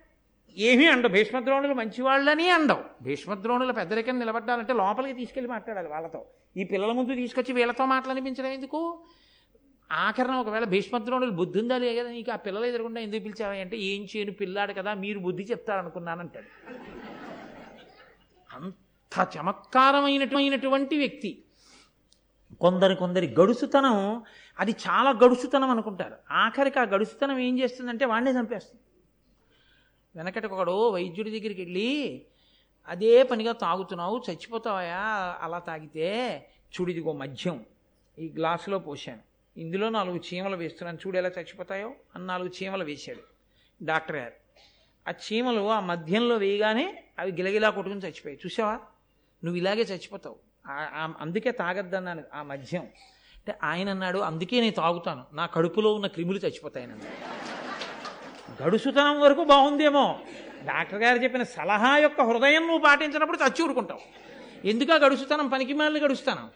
ఏమీ 0.57 0.86
అండవు. 0.86 1.12
భీష్మద్రోణులు 1.12 1.74
మంచివాళ్ళని 1.74 2.51
అండవు. 2.51 2.84
భీష్మద్రోణుల 3.03 3.70
పెద్దరికం 3.70 4.18
నిలబడ్డాలంటే 4.18 4.72
లోపలికి 4.72 5.18
తీసుకెళ్ళి 5.18 5.51
మాట్లాడాలి 5.51 5.89
వాళ్ళతో. 5.89 6.24
ఈ 6.57 6.64
పిల్లల 6.64 6.93
ముందు 6.93 7.14
తీసుకొచ్చి 7.14 7.53
వీళ్ళతో 7.53 7.86
మాట్లాడిపించడం 7.86 8.51
ఎందుకు? 8.51 9.05
ఆఖరణ 9.93 10.34
ఒకవేళ 10.34 10.64
భీష్మద్రోణులు 10.64 11.30
బుద్ధి 11.30 11.61
ఉందా 11.61 11.78
లే 11.78 11.97
కదా 11.97 12.11
నీకు 12.11 12.30
ఆ 12.30 12.36
పిల్లలు 12.36 12.64
ఎదురకుండా 12.64 13.01
ఎందుకు 13.01 13.22
పిలిచావా 13.22 13.53
అంటే 13.53 13.76
ఏం 13.78 14.03
చేయను 14.05 14.32
పిల్లాడు 14.32 14.72
కదా 14.72 14.95
మీరు 14.95 15.18
బుద్ధి 15.18 15.43
చెప్తారనుకున్నానంటాడు. 15.43 16.51
అంత 18.57 19.28
చమత్కారమైనటువంటి 19.36 20.97
వ్యక్తి. 20.97 21.45
కొందరి 22.61 22.97
కొందరి 22.97 23.34
గడుసుతనం 23.41 24.22
అది 24.59 24.72
చాలా 24.72 25.11
గడుసుతనం 25.11 25.70
అనుకుంటారు. 25.70 26.16
ఆఖరికి 26.30 26.78
ఆ 26.78 26.82
గడుసుతనం 26.82 27.39
ఏం 27.39 27.59
చేస్తుందంటే 27.59 28.05
వాడినే 28.05 28.30
చంపేస్తుంది. 28.30 28.82
వెనకటి 30.16 30.47
ఒకడు 30.47 30.91
వైద్యుడి 30.91 31.30
దగ్గరికి 31.30 31.62
వెళ్ళి 31.62 32.26
అదే 32.89 33.22
పనిగా 33.22 33.53
తాగుతున్నావు 33.53 34.22
చచ్చిపోతావయా 34.30 35.39
అలా 35.41 35.59
తాగితే 35.59 36.09
చూడిదిగో 36.74 37.12
మద్యం. 37.12 37.64
ఈ 38.18 38.32
గ్లాసులో 38.36 38.78
పోసాను 38.78 39.28
ఇందులో 39.59 39.89
నాలుగు 39.89 40.21
చీమలు 40.35 40.57
వేస్తున్నాను. 40.57 40.99
చూడు 41.07 41.19
ఎలా 41.19 41.29
చచ్చిపోతాయో? 41.29 41.95
అని 42.15 42.27
నాలుగు 42.27 42.51
చీమలు 42.63 42.85
వేశాడు 42.85 43.21
డాక్టర్ 43.85 44.17
గారు. 44.17 44.33
ఆ 45.09 45.13
చీమలు 45.13 45.71
ఆ 45.71 45.81
మధ్యంలో 45.81 46.37
వేయగానే 46.37 47.05
అవి 47.19 47.33
గిలగిలా 47.33 47.71
కొట్టుకుని 47.71 48.03
చచ్చిపోయాయి. 48.03 48.41
చూసావా? 48.47 48.73
నువ్వు 49.45 49.57
ఇలాగే 49.57 49.83
చచ్చిపోతావు. 49.83 50.37
అందుకే 51.21 51.51
తాగద్దన్నాను 51.51 52.25
ఆ 52.35 52.43
మద్యం. 52.43 52.83
అంటే 53.37 53.59
ఆయన 53.63 53.89
అన్నాడు 53.89 54.19
అందుకే 54.19 54.61
నేను 54.61 54.73
తాగుతాను. 54.73 55.25
నా 55.33 55.47
కడుపులో 55.47 55.95
ఉన్న 55.95 56.07
క్రిములు 56.07 56.39
చచ్చిపోతాయని 56.39 56.93
అన్నాడు. 56.93 58.63
గడుసుతనం 58.63 59.21
వరకు 59.21 59.45
బాగుందేమో. 59.45 60.19
డాక్టర్ 60.65 61.03
గారు 61.03 61.19
చెప్పిన 61.19 61.43
సలహా 61.43 61.99
యొక్క 61.99 62.21
హృదయం 62.21 62.63
నువ్వు 62.63 62.79
పాటించినప్పుడు 62.79 63.39
చచ్చి 63.39 63.65
ఊరుకుంటావు. 63.65 64.01
ఎందుకు 64.67 64.93
ఆ 64.93 64.97
గడుసుతనం? 64.97 65.49
పనికి 65.49 65.73
మాలిన 65.73 66.07
గడుస్తాను. 66.07 66.51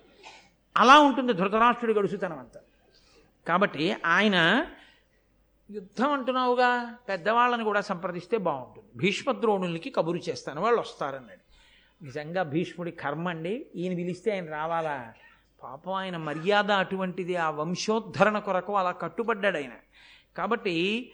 అలా 0.76 0.98
ఉంటుంది 0.98 1.32
ధృతరాష్ట్రుడి 1.32 1.98
గడుసుతనం 1.98 2.38
అంతా. 2.38 2.60
కాబట్టి 3.48 3.96
ఆయన 4.06 4.66
యుద్ధం 5.70 6.12
అంటున్నావుగా? 6.12 6.96
పెద్దవాళ్ళని 7.08 7.64
కూడా 7.64 7.80
సంప్రదిస్తే 7.80 8.36
బాగుంటుంది. 8.36 8.88
భీష్మద్రోణులకి 8.96 9.90
కబురు 9.90 10.16
చేస్తాను. 10.16 10.60
వాళ్ళు 10.60 10.80
వస్తారన్నాడు. 10.80 11.52
నిజంగా 12.04 12.42
భీష్ముడి 12.42 12.90
కర్మ 12.90 13.28
అండి. 13.28 13.66
ఈయన 13.76 13.96
పిలిస్తే 13.96 14.32
ఆయన 14.32 14.50
రావాలా? 14.50 15.12
పాపం 15.62 15.92
ఆయన 15.92 16.16
మర్యాద 16.16 16.70
అటువంటిది 16.70 17.36
ఆ 17.36 17.50
వంశోద్ధరణ 17.50 18.38
కొరకు 18.38 18.74
అలా 18.76 18.90
కట్టుబడ్డాడు 18.90 19.56
ఆయన. 19.56 19.72
కాబట్టి 20.36 21.12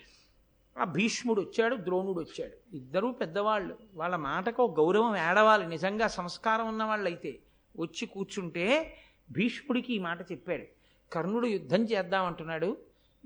ఆ 0.79 0.85
భీష్ముడు 0.85 1.41
వచ్చాడు 1.41 1.77
ద్రోణుడు 1.77 2.21
వచ్చాడు. 2.21 2.77
ఇద్దరూ 2.77 3.13
పెద్దవాళ్ళు. 3.13 3.79
వాళ్ళ 3.95 4.17
మాటకు 4.17 4.75
గౌరవం 4.79 5.17
ఏడవాలి. 5.17 5.67
నిజంగా 5.67 6.07
సంస్కారం 6.07 6.69
ఉన్న 6.69 6.85
వాళ్ళైతే 6.85 7.39
వచ్చి 7.79 8.07
కూర్చుంటే 8.07 8.97
భీష్ముడికి 9.31 9.95
ఈ 9.95 9.99
మాట 9.99 10.33
చెప్పాడు. 10.33 10.78
కర్ణుడు 11.13 11.47
యుద్ధం 11.47 11.83
చేద్దామంటున్నాడు 11.83 12.77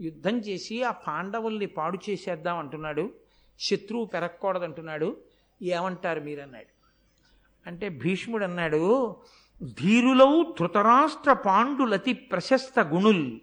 యుద్ధం 0.01 0.39
చేసి 0.39 0.83
ఆ 0.83 0.91
పాండవుల్ని 0.91 1.66
పాడు 1.66 1.99
చేసేద్దాం 2.11 2.59
అంటున్నాడు. 2.59 3.11
శత్రువు 3.61 4.05
పెరగకూడదంటున్నాడు. 4.05 5.16
ఏమంటారు 5.62 6.20
మీరన్నాడు? 6.20 6.66
అంటే 7.66 7.89
భీష్ముడు 7.89 8.45
అన్నాడు 8.45 9.16
ధీరులవు 9.62 10.55
ధృతరాష్ట్ర 10.61 11.33
పాండులతి 11.33 12.12
ప్రశస్త 12.12 12.80
గుణుల్ 12.80 13.41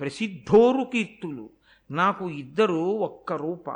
ప్రసిద్ధోరు 0.00 0.84
కీర్తులు. 0.84 1.50
నాకు 1.90 2.30
ఇద్దరు 2.30 2.80
ఒక్క 2.82 3.32
రూప. 3.32 3.70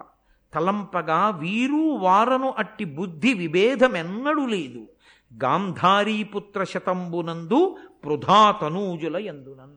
తలంపగా 0.54 1.30
వీరు 1.30 1.90
వారను 1.90 2.54
అట్టి 2.58 2.84
బుద్ధి 2.84 3.34
విభేదమెన్నడూ 3.34 4.46
లేదు. 4.46 4.88
గాంధారీపుత్ర 5.44 6.64
శతంబునందు 6.64 7.76
పృథాతనూజుల 8.04 9.18
తనూజుల 9.18 9.76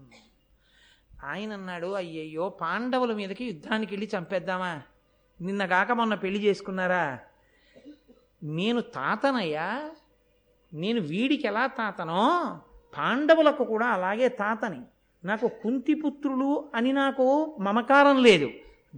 ఆయన 1.23 1.53
అన్నాడు 1.53 1.87
అయ్యయ్యో 1.87 2.49
పాండవుల 2.49 3.13
మీదకి 3.13 3.45
యుద్ధానికి 3.45 3.93
వెళ్ళి 3.93 4.09
చంపేద్దామా? 4.17 4.81
నిన్నగాక 5.41 5.91
మొన్న 5.91 6.13
పెళ్ళి 6.13 6.39
చేసుకున్నారా? 6.39 7.19
నేను 8.43 8.81
తాతనయ్యా 8.81 9.89
నేను 10.73 11.01
వీడికి 11.01 11.47
ఎలా 11.47 11.67
తాతనో 11.67 12.23
పాండవులకు 12.97 13.63
కూడా 13.63 13.85
అలాగే 13.85 14.29
తాతని. 14.29 14.81
నాకు 15.23 15.47
కుంతిపుత్రులు 15.47 16.69
అని 16.75 16.93
నాకు 16.93 17.57
మమకారం 17.59 18.23
లేదు 18.23 18.49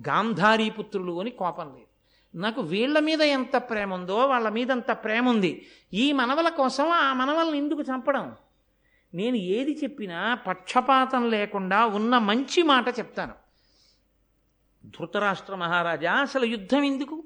గాంధారీ 0.07 0.69
పుత్రులు 0.69 1.19
అని 1.19 1.30
కోపం 1.30 1.74
లేదు. 1.74 1.88
నాకు 2.36 2.61
వీళ్ళ 2.61 2.99
మీద 2.99 3.22
ఎంత 3.22 3.57
ప్రేమ 3.57 3.93
ఉందో 3.93 4.17
వాళ్ళ 4.26 4.49
మీద 4.49 4.72
అంత 4.72 4.91
ప్రేమ 4.91 5.30
ఉంది 5.30 5.65
ఈ 5.93 6.11
మనవల 6.11 6.49
కోసం 6.49 6.89
ఆ 6.89 7.13
మనవల్ని 7.13 7.57
ఎందుకు 7.57 7.82
చంపడం? 7.82 8.36
నేను 9.14 9.36
ఏది 9.36 9.80
చెప్పినా 9.84 10.36
పక్షపాతం 10.36 11.30
లేకుండా 11.30 11.86
ఉన్న 11.86 12.18
మంచి 12.18 12.64
మాట 12.64 12.88
చెప్తాను. 12.88 13.34
ధృతరాష్ట్ర 14.86 15.55
మహారాజా 15.55 16.14
అసలు 16.14 16.45
యుద్ధం 16.45 16.84
ఎందుకు? 16.84 17.24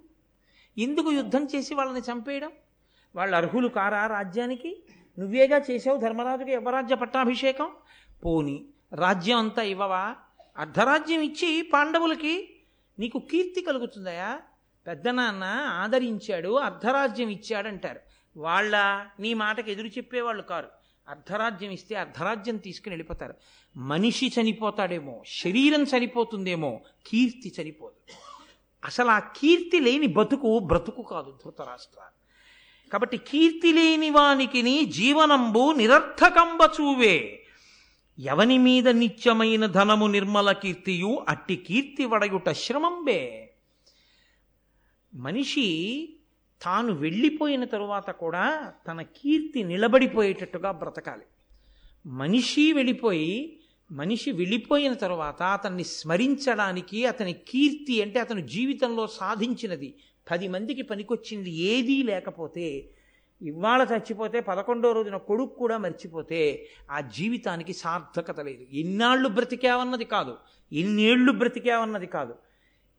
ఎందుకు 0.78 1.12
యుద్ధం 1.12 1.48
చేసి 1.56 1.76
వాళ్ళని 1.76 2.00
చంపేయడం? 2.00 2.52
వాళ్ళు 3.16 3.36
అర్హులు 3.36 3.68
కారా 3.68 4.08
రాజ్యానికి? 4.08 4.84
నువ్వేగా 5.20 5.58
చేసావు 5.58 5.98
ధర్మరాజుకి 5.98 6.52
యువరాజ్య 6.52 6.96
పట్టాభిషేకం? 6.96 7.70
పోని 8.26 8.66
రాజ్యం 8.94 9.38
అంతా 9.38 9.62
ఇవ్వవా? 9.62 10.16
అర్ధరాజ్యం 10.58 11.22
ఇచ్చి 11.22 11.70
పాండవులకి 11.74 12.56
నీకు 13.00 13.20
కీర్తి 13.20 13.62
కలుగుతుందయా? 13.62 14.40
పెద్దనాన్న 14.88 15.44
ఆదరించాడు 15.68 16.58
అర్ధరాజ్యం 16.60 17.30
ఇచ్చాడంటారు. 17.30 18.00
వాళ్ళ 18.38 19.06
నీ 19.20 19.34
మాటకు 19.34 19.70
ఎదురు 19.70 19.88
చెప్పేవాళ్ళు 19.88 20.44
కారు. 20.44 20.68
అర్ధరాజ్యం 21.10 21.72
ఇస్తే 21.72 21.96
అర్ధరాజ్యం 21.96 22.58
తీసుకుని 22.58 22.94
వెళ్ళిపోతారు. 22.94 23.34
మనిషి 23.78 24.32
చనిపోతాడేమో 24.42 25.24
శరీరం 25.28 25.84
చనిపోతుందేమో 25.84 26.82
కీర్తి 27.08 27.54
చనిపోదు. 27.62 28.14
అసలు 28.86 29.10
ఆ 29.10 29.20
కీర్తి 29.20 29.80
లేని 29.80 30.08
బతుకు 30.08 30.60
బ్రతుకు 30.60 31.02
కాదు 31.02 31.32
ధృతరాష్ట్ర. 31.32 32.02
కాబట్టి 32.94 33.18
కీర్తి 33.18 33.74
లేని 33.74 34.10
వానికి 34.10 34.86
జీవనంబు 34.86 35.74
నిరర్థకంబ 35.74 36.70
చూవే. 36.82 37.46
ఎవని 38.20 38.58
మీద 38.58 38.90
నిత్యమైన 38.90 39.66
ధనము 39.66 40.08
నిర్మల 40.08 40.52
కీర్తియు 40.52 41.26
అట్టి 41.30 41.56
కీర్తి 41.56 42.06
వడయుట 42.06 42.50
శ్రమంబే. 42.50 43.54
మనిషి 45.16 46.10
తాను 46.64 46.94
వెళ్ళిపోయిన 46.94 47.64
తరువాత 47.64 48.10
కూడా 48.10 48.74
తన 48.88 49.02
కీర్తి 49.02 49.64
నిలబడిపోయేటట్టుగా 49.64 50.72
బ్రతకాలి. 50.72 51.24
మనిషి 52.06 52.74
వెళ్ళిపోయి 52.74 53.60
మనిషి 53.92 54.32
వెళ్ళిపోయిన 54.32 54.94
తర్వాత 54.94 55.44
అతన్ని 55.44 55.84
స్మరించడానికి 55.84 57.06
అతని 57.06 57.34
కీర్తి 57.34 58.02
అంటే 58.02 58.20
అతను 58.20 58.40
జీవితంలో 58.40 59.08
సాధించినది. 59.08 59.96
పది 60.32 60.48
మందికి 60.48 60.82
పనికొచ్చింది 60.82 61.52
ఏదీ 61.52 62.04
లేకపోతే 62.04 62.90
ఇవాళ 63.42 63.88
చచ్చిపోతే 63.94 64.40
పదకొండో 64.40 64.92
రోజున 64.92 65.18
కొడుకు 65.18 65.56
కూడా 65.56 65.78
మర్చిపోతే 65.78 66.68
ఆ 66.92 67.00
జీవితానికి 67.00 67.74
సార్థకత 67.74 68.40
లేదు. 68.40 68.66
ఎన్నాళ్ళు 68.72 69.30
బ్రతికావన్నది 69.30 70.06
కాదు. 70.06 70.38
ఎన్నేళ్ళు 70.72 71.32
బ్రతికావన్నది 71.32 72.08
కాదు. 72.08 72.36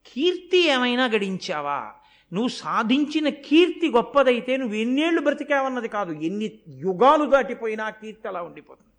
కీర్తి 0.07 0.69
ఏమైనా 0.69 1.05
గడించావా? 1.05 1.93
నువ్వు 2.33 2.49
సాధించిన 2.49 3.29
కీర్తి 3.29 3.91
గొప్పదైతే 3.91 4.57
నువ్వు 4.57 4.75
ఎన్నేళ్ళు 4.75 5.21
బ్రతికావన్నది 5.21 5.89
కాదు. 5.89 6.13
ఎన్ని 6.13 6.53
యుగాలు 6.69 7.31
దాటిపోయినా 7.31 7.91
కీర్తి 7.91 8.29
అలా 8.29 8.43
ఉండిపోతుంది. 8.43 8.93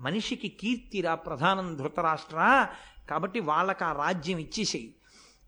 మనిషికి 0.00 0.48
కీర్తిరా 0.48 1.14
ప్రధానం 1.14 1.76
ధృతరాష్ట్ర. 1.76 2.66
కాబట్టి 3.10 3.40
వాళ్ళకి 3.40 3.84
ఆ 3.84 3.92
రాజ్యం 3.92 4.38
ఇచ్చేసేయి. 4.38 4.94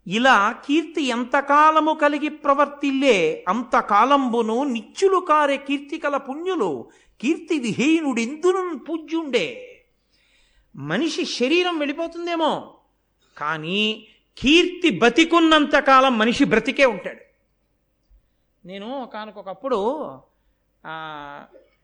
ఇలా 0.07 0.51
కీర్తి 0.51 1.03
ఎంతకాలము 1.03 1.93
కలిగి 1.93 2.29
ప్రవర్తిల్లే 2.29 3.45
అంతకాలంబును 3.47 4.63
నిత్యులు 4.63 5.19
కారే 5.19 5.57
కీర్తికల 5.57 6.17
పుణ్యులు 6.17 6.89
కీర్తి 7.21 7.59
విహీనుడెందును 7.59 8.79
పూజ్యుండే. 8.79 9.65
మనిషి 10.75 11.25
శరీరం 11.25 11.79
వెళ్ళిపోతుందేమో. 11.79 12.77
కానీ 13.37 14.07
కీర్తి 14.37 14.89
బతికున్నంత 14.99 15.75
కాలం 15.79 16.13
మనిషి 16.17 16.43
బ్రతికే 16.43 16.85
ఉంటాడు. 16.85 17.23
నేను 18.67 18.89
ఒకనకొకప్పుడు 19.01 19.79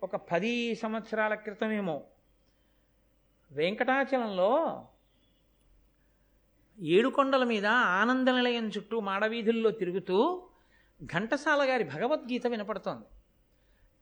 ఒక 0.04 0.16
పది 0.32 0.76
సంవత్సరాల 0.76 1.34
క్రితమేమో 1.36 2.04
వెంకటాచలంలో 3.52 4.52
ఏడుకొండల 6.80 7.44
మీద 7.44 7.68
ఆనంద 8.00 8.28
నిలయం 8.30 8.66
చుట్టూ 8.70 9.00
మాడవీధుల్లో 9.00 9.72
తిరుగుతూ 9.72 10.18
ఘంటసాల 11.04 11.62
గారి 11.70 11.84
భగవద్గీత 11.84 12.48
వినపడుతోంది. 12.48 13.06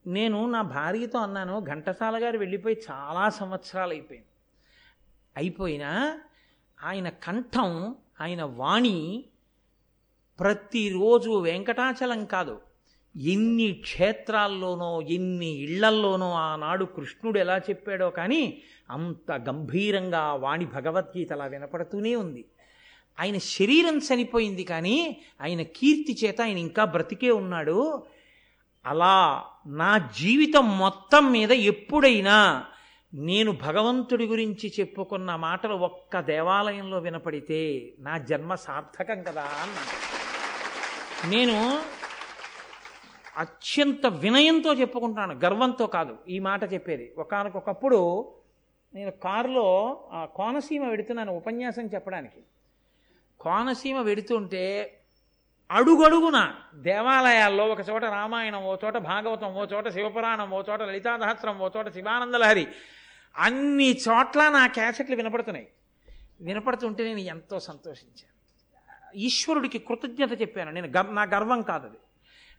నేను 0.06 0.39
నా 0.52 0.62
భార్యతో 0.62 1.20
అన్నాను 1.20 1.60
ఘంటసాల 1.60 2.16
గారు 2.24 2.38
వెళ్ళిపోయి 2.38 2.78
చాలా 2.91 3.30
సంవత్సరాలు 3.30 3.94
అయిపోయింది 3.94 4.32
అయిపోయినా 5.36 5.91
ఆయన 6.84 7.10
కంఠం 7.10 7.96
ఆయన 8.22 8.43
వాణి 8.43 9.26
ప్రతిరోజు 10.39 11.30
వెంకటాచలం 11.30 12.26
కాదు. 12.26 12.61
ఎన్ని 13.18 13.74
క్షేత్రాల్లోనో 13.74 15.01
ఎన్ని 15.01 15.49
ఇళ్ళల్లోనో 15.49 16.32
ఆనాడు 16.32 16.86
కృష్ణుడు 16.86 17.39
ఎలా 17.39 17.57
చెప్పాడో 17.57 18.09
కానీ 18.09 18.61
అంత 18.89 19.32
గంభీరంగా 19.32 20.34
వాణి 20.34 20.66
భగవద్గీత 20.66 21.34
అలా 21.34 21.45
వినపడుతూనే 21.45 22.16
ఉంది. 22.16 22.45
ఆయన 23.20 23.38
శరీరం 23.38 23.97
చనిపోయింది 23.97 24.64
కానీ 24.64 25.22
ఆయన 25.41 25.61
కీర్తి 25.61 26.18
చేత 26.26 26.41
ఆయన 26.41 26.57
ఇంకా 26.57 26.86
బ్రతికే 26.86 27.32
ఉన్నాడు. 27.32 28.03
అలా 28.86 29.43
నా 29.68 29.97
జీవితం 29.97 30.78
మొత్తం 30.78 31.32
మీద 31.32 31.51
ఎప్పుడైనా 31.51 32.66
నేను 33.14 33.51
భగవంతుడి 33.51 34.26
గురించి 34.26 34.74
చెప్పుకున్న 34.80 35.36
మాటలు 35.36 35.74
ఒక్క 35.74 36.20
దేవాలయంలో 36.20 36.99
వినపడితే 36.99 37.93
నా 37.99 38.18
జన్మ 38.18 38.55
సార్థకం 38.55 39.24
కదా 39.24 39.41
అన్నాడు. 39.41 39.93
నేను 41.28 41.82
అత్యంత 43.38 44.05
వినయంతో 44.05 44.74
చెప్పుకుంటున్నాను 44.74 45.39
గర్వంతో 45.45 45.88
కాదు 45.88 46.18
ఈ 46.28 46.39
మాట 46.39 46.74
చెప్పేది. 46.74 47.14
ఒకనకొకప్పుడు 47.18 48.32
నేను 48.93 49.11
కారులో 49.11 49.70
కోనసీమ 50.36 50.88
వెడుతున్నాను 50.88 51.32
ఉపన్యాసం 51.32 51.86
చెప్పడానికి. 51.86 52.41
కోనసీమ 53.39 54.01
వెడుతుంటే 54.01 54.99
అడుగడుగున 55.72 56.53
దేవాలయాల్లో 56.76 57.68
ఒక 57.68 57.89
చోట 57.89 58.03
రామాయణం 58.03 58.64
ఓ 58.64 58.76
చోట 58.86 58.97
భాగవతం 58.97 59.55
ఓ 59.55 59.66
చోట 59.66 59.88
శివపురాణం 59.88 60.51
ఓ 60.51 60.61
చోట 60.61 60.82
లలితాదహస్రం 60.82 61.59
ఓ 61.59 61.70
చోట 61.78 61.89
శివానందలహరి 61.89 62.68
అన్ని 63.38 63.92
చోట్ల 63.92 64.50
నా 64.50 64.68
క్యాసెట్లు 64.68 65.16
వినపడుతున్నాయి. 65.16 65.68
వినపడుతుంటే 66.42 67.04
నేను 67.04 67.20
ఎంతో 67.20 67.60
సంతోషించాను. 67.60 68.34
ఈశ్వరుడికి 69.18 69.80
కృతజ్ఞత 69.80 70.42
చెప్పాను. 70.42 70.72
నేను 70.72 71.02
నా 71.02 71.24
గర్వం 71.24 71.62
కాదు 71.62 71.88
అది. 71.88 71.98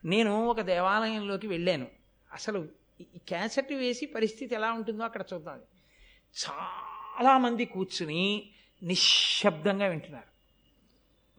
నేను 0.04 0.46
ఒక 0.46 0.60
దేవాలయంలోకి 0.60 1.46
వెళ్ళాను. 1.46 1.86
అసలు 2.32 2.68
ఈ 3.00 3.18
క్యాసెట్ 3.28 3.72
వేసి 3.72 4.06
పరిస్థితి 4.06 4.54
ఎలా 4.54 4.72
ఉంటుందో 4.72 5.04
అక్కడ 5.04 5.22
చూద్దాం. 5.34 5.60
చాలామంది 6.46 7.64
కూర్చుని 7.64 8.50
నిశ్శబ్దంగా 8.82 9.86
వింటున్నారు. 9.86 10.34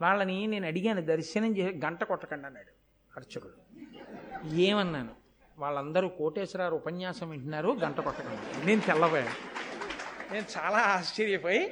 వాళ్ళని 0.04 0.48
నేను 0.48 0.68
అడిగాను 0.68 1.02
దర్శనం 1.02 1.58
చేసి 1.58 1.78
గంట 1.86 2.04
కొట్టకండి 2.04 2.46
అన్నాడు 2.46 2.72
అర్చకుడు. 3.16 3.54
ఏమన్నాను? 4.56 5.25
వాళ్ళందరూ 5.60 6.08
కోటేశ్వరారు 6.08 6.76
ఉపన్యాసం 6.76 7.30
వింటున్నారు 7.30 7.78
గంట 7.84 8.00
కొట్టకండి 8.00 8.66
నేను 8.66 8.82
తెల్లబోయాను. 8.82 9.66
నేను 10.34 10.46
చాలా 10.58 10.78
ఆశ్చర్యపోయి 10.78 11.72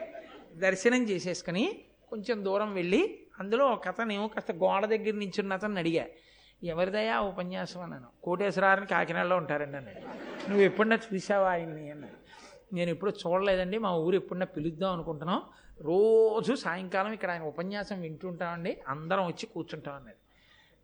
దర్శనం 0.53 1.03
చేసేసుకుని 1.03 1.79
కొంచెం 2.09 2.45
దూరం 2.45 2.73
వెళ్ళి 2.73 3.19
అందులో 3.39 3.65
ఒక 3.65 3.88
అతను 3.88 4.29
కాస్త 4.36 4.51
గోడ 4.51 4.86
దగ్గర 4.86 5.13
నించున్న 5.13 5.53
అతను 5.53 5.77
అడిగా 5.77 6.05
ఎవరిదయా 6.63 7.19
ఉపన్యాసం? 7.19 7.81
అన్నాను. 7.81 8.07
కోటేశ్వరారిని 8.23 8.88
కాకినాడలో 8.88 9.38
ఉంటారండి 9.38 9.77
అన్నాడు. 9.77 9.99
నువ్వు 10.49 10.61
ఎప్పుడన్నా 10.61 10.99
చూసావా 11.13 11.49
ఆయన్ని? 11.49 11.91
అన్నాడు. 11.91 12.13
నేను 12.75 12.89
ఎప్పుడు 12.89 13.11
చూడలేదండి. 13.27 13.77
మా 13.77 13.95
ఊరు 13.95 14.15
ఎప్పుడన్నా 14.15 14.45
పిలుద్దాం 14.45 14.93
అనుకుంటున్నాం. 14.93 15.41
రోజు 15.81 16.53
సాయంకాలం 16.53 17.11
ఇక్కడ 17.11 17.31
ఆయన 17.31 17.41
ఉపన్యాసం 17.41 18.01
వింటుంటామండి. 18.01 18.81
అందరం 18.88 19.25
వచ్చి 19.25 19.45
కూర్చుంటాం 19.45 19.95
అన్నది 19.95 20.15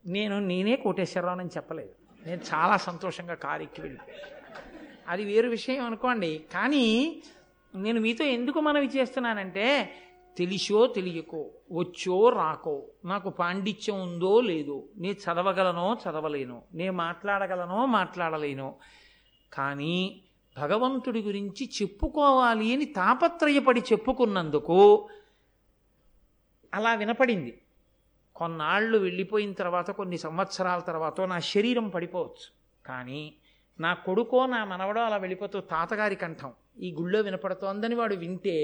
నేను 0.06 0.40
నేనే 0.40 0.76
కోటేశ్వరరావు 0.76 1.38
అని 1.38 1.48
చెప్పలేదు. 1.56 1.99
నేను 2.26 2.40
చాలా 2.54 2.76
సంతోషంగా 2.76 3.34
కారు 3.34 3.62
ఎక్కి 3.62 3.96
అది 5.08 5.24
వేరు 5.24 5.48
విషయం 5.48 5.84
అనుకోండి. 5.84 6.46
కానీ 6.52 7.22
నేను 7.74 8.00
మీతో 8.00 8.24
ఎందుకు 8.24 8.60
మనవి 8.60 8.86
చేస్తున్నానంటే 8.86 9.66
తెలిసో 10.38 10.86
తెలియకో 10.86 11.50
వచ్చో 11.72 12.28
రాకో 12.28 12.86
నాకు 13.04 13.30
పాండిత్యం 13.30 14.02
ఉందో 14.02 14.40
లేదో 14.40 14.84
నే 14.96 15.10
చదవగలనో 15.10 15.96
చదవలేను 16.04 16.62
నే 16.74 16.90
మాట్లాడగలనో 16.90 17.86
మాట్లాడలేను 17.86 18.74
కానీ 19.52 20.22
భగవంతుడి 20.58 21.22
గురించి 21.22 21.70
చెప్పుకోవాలి 21.82 22.74
అని 22.74 22.84
తాపత్రయపడి 22.84 23.80
చెప్పుకున్నందుకు 23.80 25.08
అలా 26.74 26.94
వినపడింది. 26.94 27.62
కొన్నాళ్ళు 28.40 28.98
వెళ్ళిపోయిన 28.98 29.52
తర్వాత 29.52 29.90
కొన్ని 29.90 30.18
సంవత్సరాల 30.18 30.80
తర్వాత 30.80 31.20
నా 31.20 31.38
శరీరం 31.38 31.88
పడిపోవచ్చు. 31.88 32.46
కానీ 32.86 33.34
నా 33.80 33.94
కొడుకో 33.94 34.46
నా 34.46 34.64
మనవడో 34.64 35.00
అలా 35.00 35.16
వెళ్ళిపోతూ 35.16 35.60
తాతగారి 35.60 36.14
కంఠం 36.14 36.52
ఈ 36.80 36.92
గుళ్ళో 36.92 37.20
వినపడుతోందని 37.20 37.94
వాడు 37.94 38.14
వింటే 38.14 38.56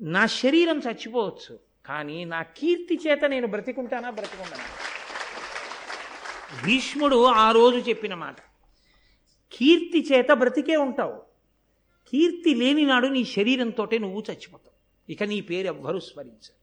నా 0.00 0.26
శరీరం 0.26 0.78
చచ్చిపోవచ్చు. 0.78 1.58
కానీ 1.86 2.24
నా 2.24 2.42
కీర్తి 2.42 3.00
చేత 3.06 3.24
నేను 3.24 3.46
బ్రతికుంటానా? 3.46 4.10
బ్రతికుంటానా 4.10 4.64
భీష్ముడు 6.66 7.24
ఆ 7.24 7.50
రోజు 7.50 7.78
చెప్పిన 7.78 8.14
మాట 8.14 8.36
కీర్తి 9.52 10.08
చేత 10.12 10.32
బ్రతికే 10.32 10.76
ఉంటావు. 10.76 11.22
కీర్తి 12.08 12.54
లేని 12.54 12.84
నాడు 12.84 13.06
నీ 13.06 13.24
శరీరంతో 13.24 13.84
నువ్వు 13.84 14.20
చచ్చిపోతావు. 14.30 15.12
ఇక 15.12 15.22
నీ 15.22 15.40
పేరు 15.40 15.66
ఎవ్వరూ 15.66 16.00
స్మరించరు. 16.00 16.61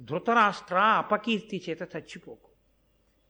ధృతరాష్ట్ర 0.00 0.78
అపకీర్తి 0.78 1.64
చేత 1.68 1.82
చచ్చిపోకు. 1.82 2.50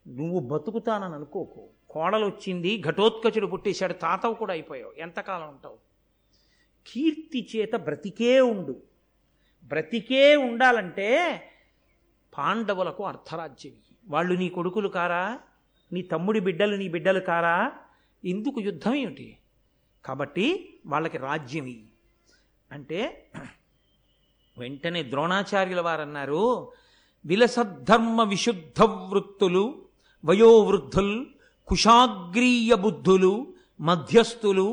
నువ్వు 0.08 0.40
బతుకుతానని 0.40 1.14
అనుకోకు. 1.14 1.68
కోడలు 1.90 2.26
వచ్చింది 2.26 2.82
ఘటోత్కచుడు 2.86 3.46
పుట్టేశాడు 3.46 3.92
తాతవు 3.92 4.34
కూడా 4.34 4.52
అయిపోయావు. 4.52 4.92
ఎంతకాలం 4.98 5.48
ఉంటావు? 5.48 5.78
కీర్తి 6.86 7.48
చేత 7.56 7.74
బ్రతికే 7.74 8.40
ఉండు. 8.40 8.82
బ్రతికే 9.64 10.36
ఉండాలంటే 10.36 11.42
పాండవులకు 12.38 13.04
అర్ధరాజ్యం. 13.04 13.72
వాళ్ళు 14.08 14.34
నీ 14.34 14.48
కొడుకులు 14.48 14.88
కారా? 14.88 15.40
నీ 15.92 16.02
తమ్ముడి 16.02 16.40
బిడ్డలు 16.40 16.76
నీ 16.76 16.88
బిడ్డలు 16.88 17.20
కారా? 17.20 17.72
ఎందుకు 18.24 18.60
యుద్ధం 18.60 18.94
ఏమిటి? 18.94 19.38
కాబట్టి 20.04 20.78
వాళ్ళకి 20.86 21.18
రాజ్యం 21.18 21.86
అంటే 22.72 23.30
వెంటనే 24.60 25.02
ద్రోణాచార్యుల 25.02 25.80
వారన్నారు 25.80 26.44
విలసద్ధర్మ 27.26 28.22
విశుద్ధ 28.22 28.82
వృత్తులు 28.82 29.64
వయోవృద్ధులు 30.24 31.26
కుషాగ్రీయ 31.68 32.74
బుద్ధులు 32.74 33.32
మధ్యస్థులు 33.80 34.66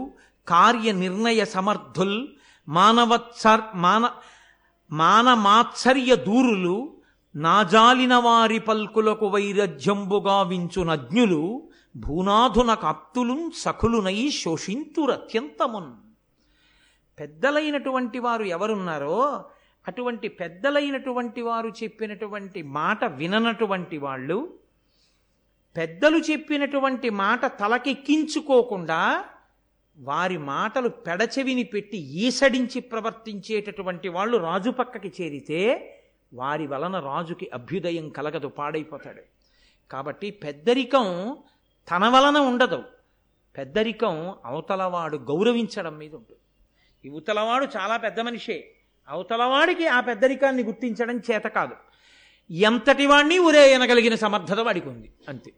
కార్యనిర్ణయ 0.48 1.46
సమర్థుల్ 1.46 2.28
మానవత్సర్ 2.68 3.62
మాన 3.76 4.06
మానమాత్సర్య 4.92 6.16
దూరులు 6.16 6.76
నాజాలిన 7.36 8.16
వారి 8.16 8.60
పల్కులకు 8.60 9.26
వైరజ్యంబుగా 9.28 10.42
వించునజ్ఞులు 10.42 11.42
భూనాధున 11.96 12.74
కాప్తులు 12.74 13.38
సఖులునై 13.58 14.20
శోషింతురత్యంతమున్. 14.30 15.94
పెద్దలైనటువంటి 17.20 18.20
వారు 18.20 18.44
ఎవరున్నారో 18.56 19.18
అటువంటి 19.88 20.28
పెద్దలైనటువంటి 20.28 21.42
వారు 21.42 21.70
చెప్పినటువంటి 21.70 22.62
మాట 22.62 23.06
విననటువంటి 23.06 23.98
వాళ్ళు 23.98 24.60
పెద్దలు 25.78 26.18
చెప్పినటువంటి 26.18 27.10
మాట 27.10 27.46
తలకెక్కించుకోకుండా 27.46 29.26
వారి 29.98 30.38
మాటలు 30.38 30.90
పెడచెవిని 30.90 31.64
పెట్టి 31.64 31.98
ఈసడించి 31.98 32.82
ప్రవర్తించేటటువంటి 32.82 34.08
వాళ్ళు 34.08 34.38
రాజు 34.38 34.70
పక్కకి 34.70 35.24
చేరితే 35.24 35.94
వారి 36.34 36.68
వలన 36.68 37.00
రాజుకి 37.00 37.50
అభ్యుదయం 37.54 38.10
కలగదు 38.10 38.48
పాడైపోతాడు. 38.48 39.22
కాబట్టి 39.92 40.32
పెద్దరికం 40.32 41.38
తన 41.92 42.08
వలన 42.08 42.38
ఉండదు. 42.38 42.84
పెద్దరికం 43.58 44.36
అవతలవాడు 44.46 45.18
గౌరవించడం 45.18 45.98
మీద 45.98 46.16
ఉంటుంది. 46.16 46.40
యువతలవాడు 47.06 47.68
చాలా 47.78 47.98
పెద్ద 47.98 48.20
మనిషే. 48.20 48.77
అవతలవాడికి 49.10 49.88
ఆ 49.88 50.00
పెద్దరికాన్ని 50.00 50.64
గుర్తించడం 50.64 51.22
చేత 51.32 51.42
కాదు. 51.42 51.76
ఎంతటి 52.52 53.06
వాణ్ణి 53.06 53.40
ఉరేయనగలిగిన 53.40 54.16
సమర్థత 54.16 54.60
వాడికి 54.60 54.90
ఉంది. 54.90 55.12
అంతే. 55.30 55.54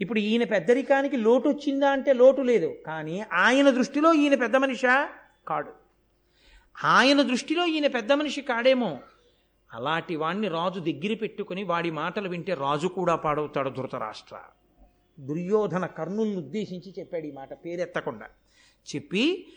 ఇప్పుడు 0.00 0.18
ఈయన 0.18 0.44
పెద్దరికానికి 0.44 1.16
లోటు 1.16 1.48
వచ్చిందా 1.48 1.90
అంటే 1.90 2.12
లోటు 2.12 2.40
లేదు. 2.40 2.74
కానీ 2.86 3.24
ఆయన 3.32 3.70
దృష్టిలో 3.70 4.14
ఈయన 4.14 4.34
పెద్ద 4.34 4.56
మనిష? 4.56 4.82
కాడు. 5.48 5.72
ఆయన 6.84 7.22
దృష్టిలో 7.22 7.66
ఈయన 7.66 7.86
పెద్ద 7.86 8.12
మనిషి 8.12 8.40
కాడేమో? 8.40 8.98
అలాంటి 9.72 10.16
వాణ్ణి 10.16 10.48
రాజు 10.48 10.80
దగ్గర 10.80 11.14
పెట్టుకుని 11.14 11.64
వాడి 11.64 11.90
మాటలు 11.90 12.28
వింటే 12.28 12.54
రాజు 12.54 12.86
కూడా 12.86 13.14
పాడవుతాడు 13.16 13.70
ధృతరాష్ట్ర 13.70 14.38
దుర్యోధన 15.20 15.86
కర్ణుల్ని 15.86 16.36
ఉద్దేశించి 16.36 16.94
చెప్పాడు 16.98 17.26
ఈ 17.26 17.30
మాట. 17.30 17.52
పేరెత్తకుండా. 17.52 18.26
చెప్పి 18.94 19.52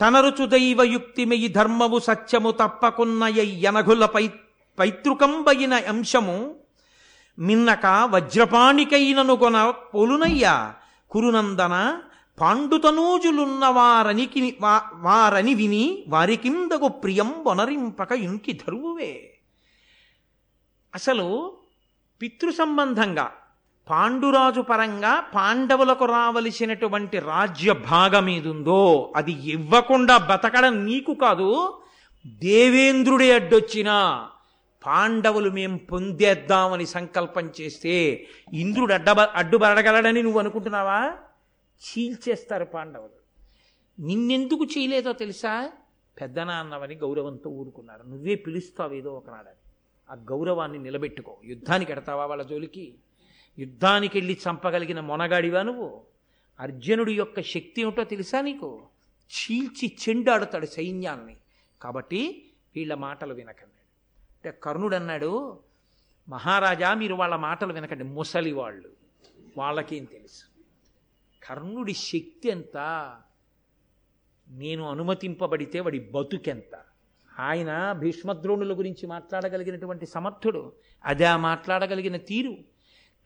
తనరుచు 0.00 0.46
దైవయుక్తిమయి 0.46 1.48
ధర్మము 1.48 1.98
సత్యము 1.98 2.50
తప్పకున్నయ 2.50 3.64
యనఘుల 3.64 4.06
పై 4.06 4.30
పైతృకంబయిన 4.78 5.74
అంశము 5.74 6.54
మిన్నక 7.38 8.08
వజ్రపాణికైననుగొన 8.10 9.70
పొలునయ్యా. 9.70 10.74
కురునందన 11.10 11.98
పాండుతనూజులున్నవారనికి 12.40 14.56
వా- 14.60 14.90
వారని 14.94 15.54
విని 15.54 16.04
వారికిందగు 16.08 16.88
ప్రియం 16.88 17.44
వనరింపక 17.46 18.12
ఇంకి 18.12 18.52
ధరువువే. 18.52 19.38
అసలు 20.94 21.56
పితృ 22.22 22.52
సంబంధంగా 22.52 23.32
పాండురాజు 23.90 24.60
పరంగా 24.60 25.20
పాండవులకు 25.20 26.04
రావలసినటువంటి 26.04 27.18
రాజ్య 27.18 27.72
భాగం 27.72 28.28
ఏదుందో 28.28 29.12
అది 29.16 29.32
ఇవ్వకుండా 29.32 30.18
బతకడం 30.18 30.84
నీకు 30.84 31.14
కాదు 31.14 31.78
దేవేంద్రుడే 32.26 33.34
అడ్డొచ్చినా 33.34 34.30
పాండవులు 34.84 35.50
మేం 35.50 35.76
పొందేద్దామని 35.76 36.86
సంకల్పం 36.86 37.50
చేస్తే 37.60 38.26
ఇంద్రుడు 38.52 38.94
అడ్డ 38.94 39.10
అడ్డుబడగలడని 39.10 40.22
నువ్వు 40.22 40.38
అనుకుంటున్నావా? 40.38 41.12
చీల్చేస్తారు 41.82 42.64
పాండవులు. 42.64 43.16
నిన్నెందుకు 43.98 44.64
చేయలేదో 44.64 45.12
తెలుసా? 45.12 45.70
పెద్దనాన్నవని 46.20 46.94
గౌరవంతో 46.94 47.50
ఊరుకున్నారు. 47.50 48.02
నువ్వే 48.08 48.34
పిలుస్తావు 48.34 48.92
ఏదో 48.92 49.12
ఒకనాడని. 49.12 49.70
ఆ 50.10 50.14
గౌరవాన్ని 50.14 50.78
నిలబెట్టుకో. 50.78 51.36
యుద్ధానికి 51.44 51.92
ఎడతావా 51.92 52.26
వాళ్ళ 52.26 52.42
జోలికి? 52.42 52.94
యుద్ధానికి 53.58 54.18
వెళ్ళి 54.18 54.38
చంపగలిగిన 54.48 55.00
మొనగాడివా 55.00 55.62
నువ్వు? 55.62 56.04
అర్జునుడి 56.60 57.12
యొక్క 57.12 57.40
శక్తి 57.40 57.80
ఏమిటో 57.80 58.04
తెలుసా 58.04 58.40
నీకు? 58.40 58.82
చీల్చి 59.26 59.96
చెండాడుతాడు 60.08 60.66
సైన్యాన్ని. 60.66 61.36
కాబట్టి 61.82 62.50
వీళ్ళ 62.76 62.94
మాటలు 62.94 63.34
వినకండి. 63.34 63.82
అంటే 64.30 64.60
కర్ణుడు 64.62 64.96
అన్నాడు 64.96 65.58
మహారాజా 66.28 66.94
మీరు 66.94 67.14
వాళ్ళ 67.14 67.36
మాటలు 67.36 67.72
వినకండి. 67.72 68.04
ముసలి 68.04 68.52
వాళ్ళు 68.52 68.88
వాళ్ళకేం 69.58 70.04
తెలుసు? 70.04 70.44
కర్ణుడి 71.46 71.92
శక్తి 71.92 72.48
ఎంత? 72.48 72.76
నేను 74.48 74.90
అనుమతింపబడితే 74.90 75.80
వాడి 75.80 75.98
బతుకెంత? 75.98 76.84
ఆయన 77.38 77.92
భీష్మద్రోణుల 77.92 78.78
గురించి 78.78 79.06
మాట్లాడగలిగినటువంటి 79.06 80.06
సమర్థుడు. 80.06 80.72
అదే 81.04 81.36
మాట్లాడగలిగిన 81.36 82.16
తీరు. 82.16 82.75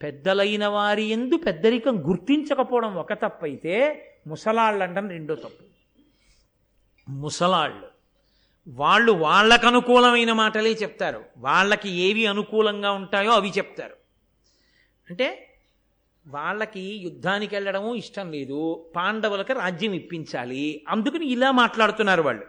పెద్దలైన 0.03 0.67
వారి 0.67 1.03
ఎందు 1.03 1.37
పెద్దరికం 1.37 2.09
గుర్తించకపోవడం 2.09 2.95
ఒక 2.95 3.13
తప్పైతే 3.13 4.07
ముసలాళ్ళు 4.27 4.83
అంటాం 4.83 5.09
రెండో 5.09 5.35
తప్పు. 5.35 5.65
ముసలాళ్ళు. 7.11 7.89
వాళ్ళు 8.69 9.13
వాళ్ళకు 9.13 9.67
అనుకూలమైన 9.67 10.33
మాటలే 10.33 10.71
చెప్తారు. 10.71 11.25
వాళ్ళకి 11.39 11.91
ఏవి 11.91 12.27
అనుకూలంగా 12.27 12.91
ఉంటాయో 12.93 13.31
అవి 13.31 13.49
చెప్తారు. 13.49 13.97
అంటే 15.11 15.55
వాళ్ళకి 16.27 16.81
యుద్ధానికి 16.81 17.55
వెళ్ళడము 17.55 17.95
ఇష్టం 17.95 18.33
లేదు. 18.33 18.91
పాండవులకు 18.97 19.53
రాజ్యం 19.53 19.93
ఇప్పించాలి. 19.93 20.85
అందుకని 20.89 21.27
ఇలా 21.27 21.51
మాట్లాడుతున్నారు 21.51 22.23
వాళ్ళు. 22.23 22.43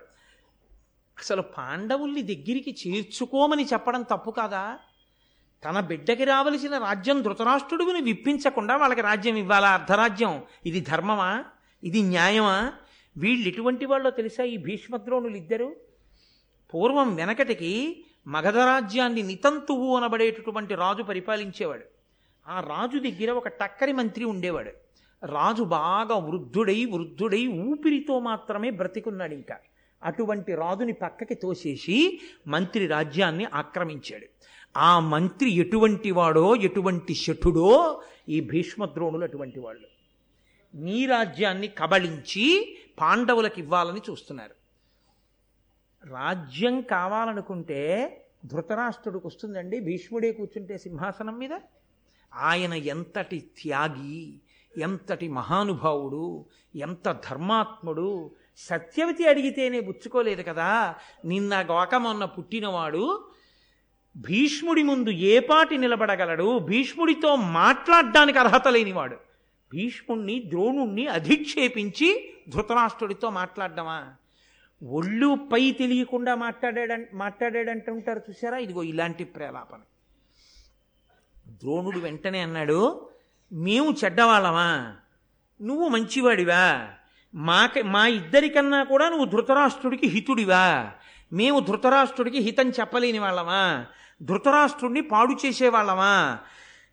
అసలు 1.19 1.41
పాండవుల్ని 1.41 2.21
దగ్గరికి 2.21 2.75
చేర్చుకోమని 2.87 3.65
చెప్పడం 3.65 4.01
తప్పు 4.01 4.31
కాదా? 4.31 4.79
తన 5.66 5.80
బిడ్డకి 5.80 6.24
రావలసిన 6.24 6.78
రాజ్యం 6.78 7.22
ధృతరాష్ట్రుడిని 7.22 8.01
విప్పించకుండా 8.01 8.78
వాళ్ళకి 8.78 9.01
రాజ్యం 9.01 9.36
ఇవ్వాలా? 9.36 9.72
అర్ధరాజ్యం. 9.72 10.43
ఇది 10.66 10.80
ధర్మమా? 10.80 11.43
ఇది 11.84 12.01
న్యాయమా? 12.01 12.74
వీళ్ళు 13.18 13.47
ఎటువంటి 13.47 13.86
వాళ్ళో 13.86 14.09
తెలుసా 14.09 14.43
ఈ 14.43 14.57
భీష్మద్రోణులు 14.57 15.36
ఇద్దరు 15.36 15.76
పూర్వం 16.74 17.16
వెనకటికి 17.16 18.03
మగధ 18.28 18.57
రాజ్యాన్ని 18.57 19.24
నితంతువు 19.24 19.97
అనబడేటటువంటి 19.97 20.76
రాజు 20.76 21.03
పరిపాలించేవాడు. 21.03 21.86
ఆ 22.47 22.59
రాజు 22.59 22.99
దగ్గర 22.99 23.32
ఒక 23.32 23.47
టక్కరి 23.47 23.91
మంత్రి 23.91 24.26
ఉండేవాడు. 24.26 24.72
రాజు 25.26 25.64
బాగా 25.64 26.16
వృద్ధుడై 26.16 26.86
వృద్ధుడై 26.86 27.47
ఊపిరితో 27.47 28.20
మాత్రమే 28.20 28.70
బ్రతికున్నాడు 28.70 29.34
ఇంకా 29.34 29.57
అటువంటి 30.03 30.55
రాజుని 30.55 30.93
పక్కకి 30.93 31.36
తోసేసి 31.36 32.22
మంత్రి 32.47 32.88
రాజ్యాన్ని 32.88 33.45
ఆక్రమించాడు. 33.53 34.26
ఆ 34.78 34.99
మంత్రి 34.99 35.51
ఎటువంటి 35.51 36.11
వాడో 36.11 36.55
ఎటువంటి 36.55 37.15
శఠుడో 37.15 38.01
ఈ 38.30 38.39
భీష్మద్రోణులు 38.39 39.24
అటువంటి 39.24 39.59
వాళ్ళు. 39.59 39.88
నీ 40.76 41.05
రాజ్యాన్ని 41.05 41.67
కబళించి 41.67 42.78
పాండవులకు 43.01 43.59
ఇవ్వాలని 43.59 44.01
చూస్తున్నారు. 44.09 44.55
రాజ్యం 46.05 46.82
కావాలనుకుంటే 46.82 48.07
ధృతరాష్ట్రుడికి 48.45 49.28
వస్తుందండి. 49.28 49.80
భీష్ముడే 49.80 50.32
కూర్చుంటే 50.32 50.78
సింహాసనం 50.78 51.38
మీద. 51.38 51.59
ఆయన 52.34 52.74
ఎంతటి 52.74 53.39
త్యాగి 53.39 54.34
ఎంతటి 54.78 55.28
మహానుభావుడు 55.28 56.45
ఎంత 56.76 57.11
ధర్మాత్ముడు 57.30 58.32
సత్యవతి 58.57 59.28
అడిగితేనే 59.28 59.80
బుచ్చుకోలేదు 59.80 60.41
కదా. 60.41 60.95
నిన్న 61.26 61.61
గోక 61.61 61.95
మొన్న 61.95 62.26
పుట్టినవాడు 62.26 63.30
భీష్ముడి 64.18 64.84
ముందు 64.84 65.09
ఏ 65.09 65.39
పాటి 65.39 65.78
నిలబడగలడు? 65.78 66.59
భీష్ముడితో 66.59 67.36
మాట్లాడడానికి 67.36 68.39
అర్హత 68.39 68.68
లేనివాడు. 68.68 69.16
భీష్ముణ్ణి 69.74 70.43
ద్రోణుణ్ణి 70.47 71.07
అధిక్షేపించి 71.07 72.34
ధృతరాష్ట్రుడితో 72.49 73.30
మాట్లాడడమా? 73.30 74.14
ఒళ్ళు 74.89 75.38
పై 75.53 75.72
తెలియకుండా 75.72 76.36
మాట్లాడాడ 76.36 77.05
మాట్లాడాడంటుంటారు 77.14 78.22
చూసారా 78.30 78.57
ఇదిగో 78.57 78.84
ఇలాంటి 78.84 79.24
ప్రేలాపన. 79.24 79.80
ద్రోణుడు 81.47 81.99
వెంటనే 81.99 82.39
అన్నాడు 82.39 83.09
మేము 83.53 83.95
చెడ్డవాళ్ళమా? 84.05 84.95
నువ్వు 85.62 85.88
మంచివాడివా? 85.88 86.88
మాక 87.36 87.80
మా 87.80 88.07
ఇద్దరికన్నా 88.07 88.84
కూడా 88.84 89.09
నువ్వు 89.09 89.26
ధృతరాష్ట్రుడికి 89.26 90.07
హితుడివా? 90.07 90.91
మేము 91.34 91.59
ధృతరాష్ట్రుడికి 91.59 92.38
హితం 92.38 92.69
చెప్పలేని 92.69 93.19
వాళ్ళమా? 93.19 93.86
ధృతరాష్ట్రుడిని 94.21 95.01
పాడు 95.01 95.47
చేసేవాళ్ళమా 95.47 96.39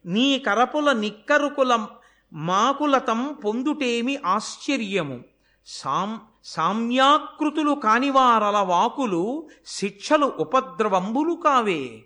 నీ 0.07 0.39
కరపుల 0.39 0.93
నిక్కరుకుల 0.93 1.87
మాకులతం 2.33 3.39
పొందుటేమి 3.45 4.19
ఆశ్చర్యము? 4.27 5.21
సాం 5.67 6.21
సామ్యాకృతులు 6.45 7.75
కానివారల 7.75 8.59
వాకులు 8.59 9.49
శిక్షలు 9.67 10.33
ఉపద్రవంబులు 10.39 11.35
కావే. 11.35 12.03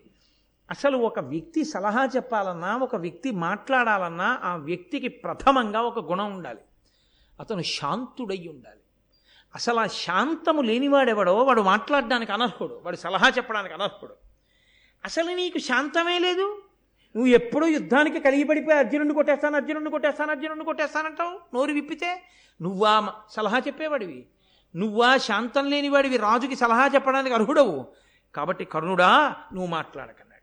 అసలు 0.70 0.96
ఒక 0.96 1.18
వ్యక్తి 1.18 1.64
సలహా 1.64 2.08
చెప్పాలన్నా 2.16 2.76
ఒక 2.76 2.96
వ్యక్తి 2.96 3.30
మాట్లాడాలన్నా 3.30 4.38
ఆ 4.44 4.56
వ్యక్తికి 4.56 5.08
ప్రథమంగా 5.08 5.80
ఒక 5.80 5.98
గుణం 5.98 6.32
ఉండాలి. 6.32 6.60
అతను 7.40 7.62
శాంతుడై 7.62 8.46
ఉండాలి. 8.50 8.81
అసలు 9.54 9.80
ఆ 9.80 9.86
శాంతము 9.86 10.62
లేనివాడెవడో 10.62 11.34
వాడు 11.34 11.62
మాట్లాడడానికి 11.62 12.32
అనర్హుడు 12.32 12.80
వాడు 12.84 12.96
సలహా 12.96 13.28
చెప్పడానికి 13.28 13.74
అనర్హుడు. 13.74 14.14
అసలు 15.04 15.30
నీకు 15.30 15.58
శాంతమే 15.58 16.18
లేదు? 16.18 16.62
నువ్వు 17.16 17.26
ఎప్పుడూ 17.26 17.66
యుద్ధానికి 17.66 18.20
కలిగి 18.20 18.44
పడిపోయి 18.44 18.78
అర్జునుడిని 18.78 19.14
కొట్టేస్తాను 19.14 19.56
అర్జునుడిని 19.56 19.90
కొట్టేస్తాను 19.90 20.30
అర్జునుడిని 20.30 20.64
కొట్టేస్తానంటావు 20.64 21.40
నోరు 21.54 21.72
విప్పితే? 21.72 22.22
నువ్వా 22.62 23.12
సలహా 23.30 23.58
చెప్పేవాడివి. 23.58 24.26
నువ్వా 24.76 25.16
శాంతం 25.16 25.70
లేనివాడివి 25.70 26.16
రాజుకి 26.16 26.56
సలహా 26.56 26.86
చెప్పడానికి 26.86 27.34
అర్హుడవు. 27.34 27.86
కాబట్టి 28.34 28.64
కర్ణుడా 28.64 29.36
నువ్వు 29.52 29.66
మాట్లాడకన్నాడు. 29.66 30.42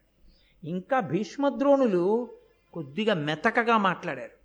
ఇంకా 0.68 0.99
భీష్మద్రోణులు 0.99 2.32
కొద్దిగా 2.74 3.14
మెతకగా 3.14 3.78
మాట్లాడారు. 3.78 4.39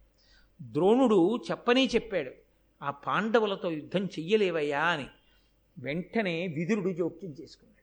ద్రోణుడు 0.62 1.40
చెప్పని 1.50 1.86
చెప్పాడు. 1.86 2.43
ఆ 2.84 2.90
పాండవులతో 2.90 3.70
యుద్ధం 3.70 4.04
చెయ్యలేవయ్యా 4.04 4.82
అని 4.82 5.06
వెంటనే 5.78 6.46
విదురుడు 6.46 6.90
జోక్యం 6.90 7.34
చేసుకున్నాడు. 7.40 7.74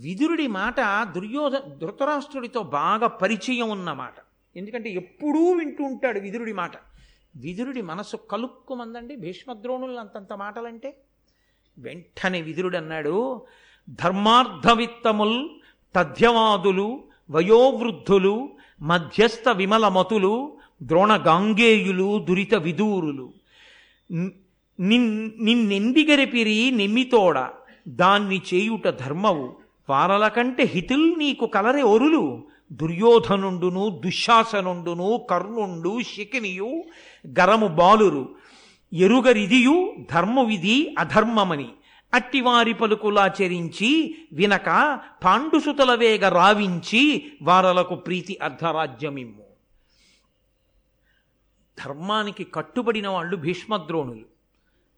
విదురుడి 0.00 0.46
మాట 0.46 0.80
దుర్యోధ 1.14 1.56
ధృతరాష్ట్రుడితో 1.56 2.62
బాగా 2.62 3.06
పరిచయం 3.06 3.70
ఉన్న 3.70 3.92
మాట. 3.92 4.14
ఎందుకంటే 4.56 4.90
ఎప్పుడూ 4.90 5.52
వింటూ 5.52 5.84
ఉంటాడు 5.84 6.20
విదురుడి 6.20 6.52
మాట. 6.52 6.72
విదురుడి 7.36 7.82
మనసు 7.82 8.16
కలుక్కుమందండి 8.16 9.16
భీష్మద్రోణులు 9.16 9.98
అంతంత 9.98 10.32
మాటలంటే. 10.32 10.96
వెంటనే 11.78 12.40
విదురుడు 12.42 12.76
అన్నాడు 12.76 13.46
ధర్మార్థవిత్తముల్ 13.90 15.48
తథ్యవాదులు 15.96 17.04
వయోవృద్ధులు 17.30 18.48
మధ్యస్థ 18.80 19.48
విమలమతులు 19.48 20.58
ద్రోణగాంగేయులు 20.82 22.24
దురిత 22.28 22.54
విదూరులు. 22.54 23.32
నిన్ 24.80 25.30
నిన్నెందిగరిపిరి 25.40 26.70
నెమ్మితోడ? 26.70 27.38
దాన్ని 27.88 28.40
చేయుట 28.54 28.88
ధర్మవు. 28.88 29.56
వారల 29.90 30.28
కంటే 30.28 30.62
హితుల్ 30.62 31.18
నీకు 31.18 31.46
కలరే 31.46 31.82
ఒరులు. 31.82 32.42
దుర్యోధనుండును 32.72 34.00
దుశ్శాసనుండును 34.04 35.26
కర్ణుండు 35.30 36.00
శకినియు 36.00 36.82
గరము 37.40 37.66
బాలురు. 37.66 38.34
ఎరుగరిదియు 38.92 39.94
ధర్మవిధి 40.14 40.94
అధర్మమని. 40.98 41.68
అట్టివారి 42.14 42.74
పలుకులాచరించి 42.74 44.14
వినక 44.32 44.98
పాండుసుతల 45.24 45.94
వేగ 45.94 46.28
రావించి 46.28 47.32
వారలకు 47.42 47.94
ప్రీతి 47.94 48.38
అర్ధరాజ్యమిమ్ము. 48.42 49.41
ధర్మానికి 51.78 52.44
కట్టుబడిన 52.44 53.08
వాళ్ళు 53.08 53.36
భీష్మద్రోణులు. 53.36 54.24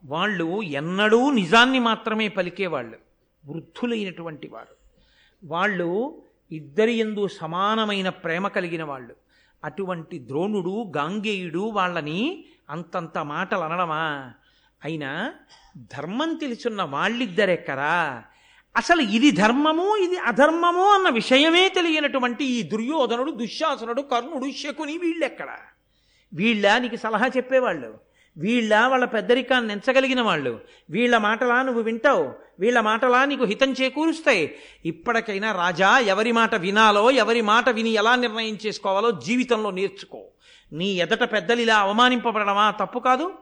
వాళ్ళు 0.05 0.63
ఎన్నడూ 0.63 1.31
నిజాన్ని 1.31 1.79
మాత్రమే 1.79 2.29
పలికేవాళ్ళు. 2.29 2.97
వృద్ధులైనటువంటి 3.47 4.49
వారు. 4.49 4.77
వాళ్ళు 5.45 6.23
ఇద్దరి 6.53 6.93
ఎందు 6.93 7.29
సమానమైన 7.29 8.09
ప్రేమ 8.09 8.49
కలిగిన 8.49 8.85
వాళ్ళు. 8.85 9.15
అటువంటి 9.65 10.19
ద్రోణుడు 10.19 10.93
గాంగేయుడు 10.97 11.59
వాళ్ళని 11.59 12.45
అంతంత 12.71 13.19
మాటలు 13.19 13.61
అనడమా 13.61 14.33
అయినా 14.85 15.35
ధర్మం 15.77 16.35
తెలుసున్న 16.35 16.83
వాళ్ళిద్దరెక్కరా? 16.83 18.25
అసలు 18.77 19.01
ఇది 19.01 19.31
ధర్మము 19.31 19.97
ఇది 19.97 20.19
అధర్మము 20.19 20.91
అన్న 20.91 21.09
విషయమే 21.09 21.69
తెలియనటువంటి 21.69 22.45
ఈ 22.45 22.63
దుర్యోధనుడు 22.63 23.31
దుశ్శాసనుడు 23.31 24.03
కర్ణుడు 24.03 24.51
శకుని 24.51 24.99
వీళ్ళెక్కడా? 24.99 25.59
వీళ్ళ 26.35 26.79
నీకు 26.79 26.97
సలహా 26.97 27.27
చెప్పేవాళ్ళు? 27.27 27.95
వీళ్ళ 28.37 28.87
వాళ్ళ 28.87 29.05
పెద్దరికాన్ని 29.05 29.73
ఎంచగలిగిన 29.73 30.21
వాళ్ళు? 30.21 30.61
వీళ్ళ 30.91 31.17
మాటలా 31.17 31.63
నువ్వు 31.63 31.83
వింటావు? 31.83 32.33
వీళ్ళ 32.61 32.81
మాటలా 32.81 33.25
నీకు 33.25 33.45
హితం 33.45 33.73
చేకూరుస్తాయి? 33.73 34.55
ఇప్పటికైనా 34.85 35.53
రాజా 35.53 35.99
ఎవరి 35.99 36.33
మాట 36.33 36.55
వినాలో 36.55 37.11
ఎవరి 37.11 37.41
మాట 37.41 37.69
విని 37.69 37.91
ఎలా 37.91 38.17
నిర్ణయం 38.17 38.59
చేసుకోవాలో 38.67 39.11
జీవితంలో 39.11 39.71
నేర్చుకో. 39.71 40.25
నీ 40.73 40.93
ఎదట 40.93 41.33
పెద్దలు 41.33 41.61
ఇలా 41.61 41.77
అవమానింపబడమా 41.77 42.71
తప్పు 42.71 42.99
కాదు. 42.99 43.33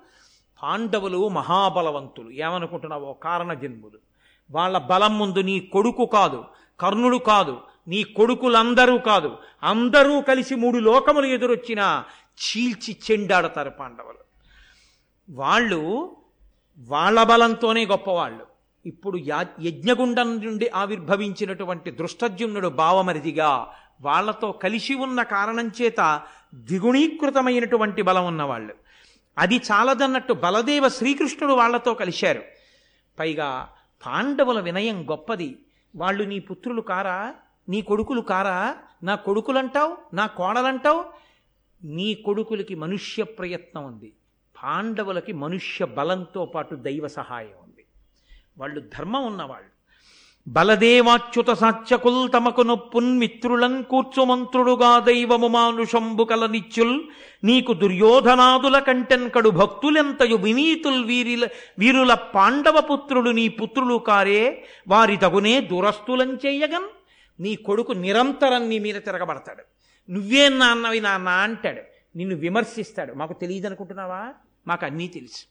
పాండవులు 0.63 1.29
మహాబలవంతులు. 1.29 2.31
ఏమనుకుంటున్నావు? 2.31 3.13
కారణ 3.23 3.55
జన్ములు 3.55 3.99
వాళ్ళ 4.51 4.79
బలం 4.79 5.19
ముందు 5.19 5.39
నీ 5.39 5.61
కొడుకు 5.61 6.07
కాదు 6.07 6.45
కర్ణుడు 6.81 7.17
కాదు 7.17 7.59
నీ 7.89 8.03
కొడుకులందరూ 8.03 8.99
కాదు. 8.99 9.37
అందరూ 9.63 10.21
కలిసి 10.21 10.55
మూడు 10.55 10.79
లోకములు 10.79 11.27
ఎదురొచ్చినా 11.27 12.05
చీల్చి 12.39 12.97
చెండాడతారు 13.11 13.71
పాండవులు. 13.71 14.19
వాళ్ళు 15.31 16.17
వాళ్ళ 16.79 17.23
బలంతోనే 17.23 17.87
గొప్పవాళ్ళు. 17.87 18.47
ఇప్పుడు 18.87 19.19
యా 19.19 19.47
యజ్ఞగుండం 19.61 20.45
నుండి 20.45 20.69
ఆవిర్భవించినటువంటి 20.69 21.91
దృష్టజ్యుమ్నుడు 21.91 22.69
భావమరిదిగా 22.69 23.75
వాళ్ళతో 24.01 24.53
కలిసి 24.53 24.95
ఉన్న 24.95 25.23
కారణం 25.23 25.69
చేత 25.83 26.23
ద్విగుణీకృతమైనటువంటి 26.55 28.03
బలం 28.03 28.27
ఉన్నవాళ్ళు. 28.27 28.75
అది 29.39 29.57
చాలదన్నట్టు 29.57 30.33
బలదేవ 30.33 30.89
శ్రీకృష్ణుడు 30.89 31.55
వాళ్ళతో 31.55 31.95
కలిశారు. 31.95 32.43
పైగా 33.19 33.69
పాండవుల 34.07 34.61
వినయం 34.61 35.11
గొప్పది. 35.11 35.59
వాళ్ళు 35.97 36.25
నీ 36.25 36.39
పుత్రులు 36.39 36.81
కారా? 36.81 37.35
నీ 37.69 37.83
కొడుకులు 37.83 38.21
కారా? 38.21 38.77
నా 39.03 39.15
కొడుకులంటావు? 39.15 39.97
నా 40.15 40.27
కోడలంటావు? 40.27 41.22
నీ 41.85 42.15
కొడుకులకి 42.15 42.75
మనుష్య 42.75 43.23
ప్రయత్నం 43.23 43.85
ఉంది. 43.85 44.13
పాండవులకి 44.65 45.33
మనుష్య 45.33 45.85
బలంతో 45.85 46.47
పాటు 46.47 46.75
దైవ 46.75 47.07
సహాయం 47.09 47.63
ఉంది. 47.63 47.85
వాళ్ళు 48.59 48.81
ధర్మం 48.81 49.27
ఉన్నవాళ్ళు. 49.27 49.73
బలదేవాచ్యుత 50.49 51.51
సాత్యకుల్ 51.51 52.33
తమకు 52.33 52.63
నొప్పున్ 52.63 53.19
మిత్రులం 53.19 53.83
కూర్చుమంత్రుడుగా 53.83 54.99
దైవము 54.99 55.49
మానుషంబుకల 55.49 56.47
నిత్యుల్ 56.47 57.03
నీకు 57.45 57.73
దుర్యోధనాదుల 57.73 58.79
కంటెన్ 58.79 59.31
కడు 59.31 59.51
భక్తులెంతయు 59.51 60.37
వినీతుల్ 60.37 61.05
వీరిల 61.05 61.49
వీరుల 61.79 62.15
పాండవ 62.15 62.81
పుత్రులు 62.81 63.31
నీ 63.31 63.49
పుత్రులు 63.49 63.99
కారే 63.99 64.65
వారి 64.89 65.17
తగునే 65.17 65.61
దురస్తులం 65.61 66.35
చేయగన్. 66.35 66.89
నీ 67.43 67.57
కొడుకు 67.57 67.93
నిరంతరం 67.93 68.69
నీ 68.69 68.79
మీద 68.79 68.95
తిరగబడతాడు. 68.95 69.63
నువ్వే 70.11 70.49
నాన్నవి 70.49 71.01
నాన్న 71.01 71.29
అంటాడు. 71.29 71.83
నిన్ను 72.17 72.37
విమర్శిస్తాడు. 72.37 73.15
మాకు 73.15 73.33
తెలియదు 73.33 73.67
అనుకుంటున్నావా? 73.67 74.35
మాకు 74.67 74.87
అన్నీ 74.87 75.09
తెలుసు. 75.09 75.47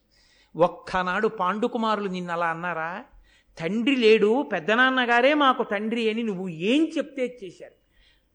ఒక్కనాడు 0.58 1.28
పాండుకుమారులు 1.28 2.08
నిన్ను 2.08 2.34
అలా 2.34 2.48
అన్నారా? 2.48 3.06
తండ్రి 3.60 3.96
లేడు 3.96 4.50
పెద్దనాన్నగారే 4.54 5.34
మాకు 5.34 5.64
తండ్రి 5.64 6.10
అని 6.10 6.24
నువ్వు 6.24 6.50
ఏం 6.50 6.92
చెప్తే 6.98 7.40
చేశారు? 7.44 7.74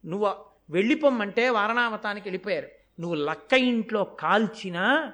నువ్వు 0.06 0.34
వెళ్ళిపోమ్మంటే 0.70 1.48
వారణావతానికి 1.48 2.28
వెళ్ళిపోయారు. 2.28 2.68
నువ్వు 3.00 3.14
లక్క 3.14 3.54
ఇంట్లో 3.54 4.04
కాల్చిన 4.04 5.10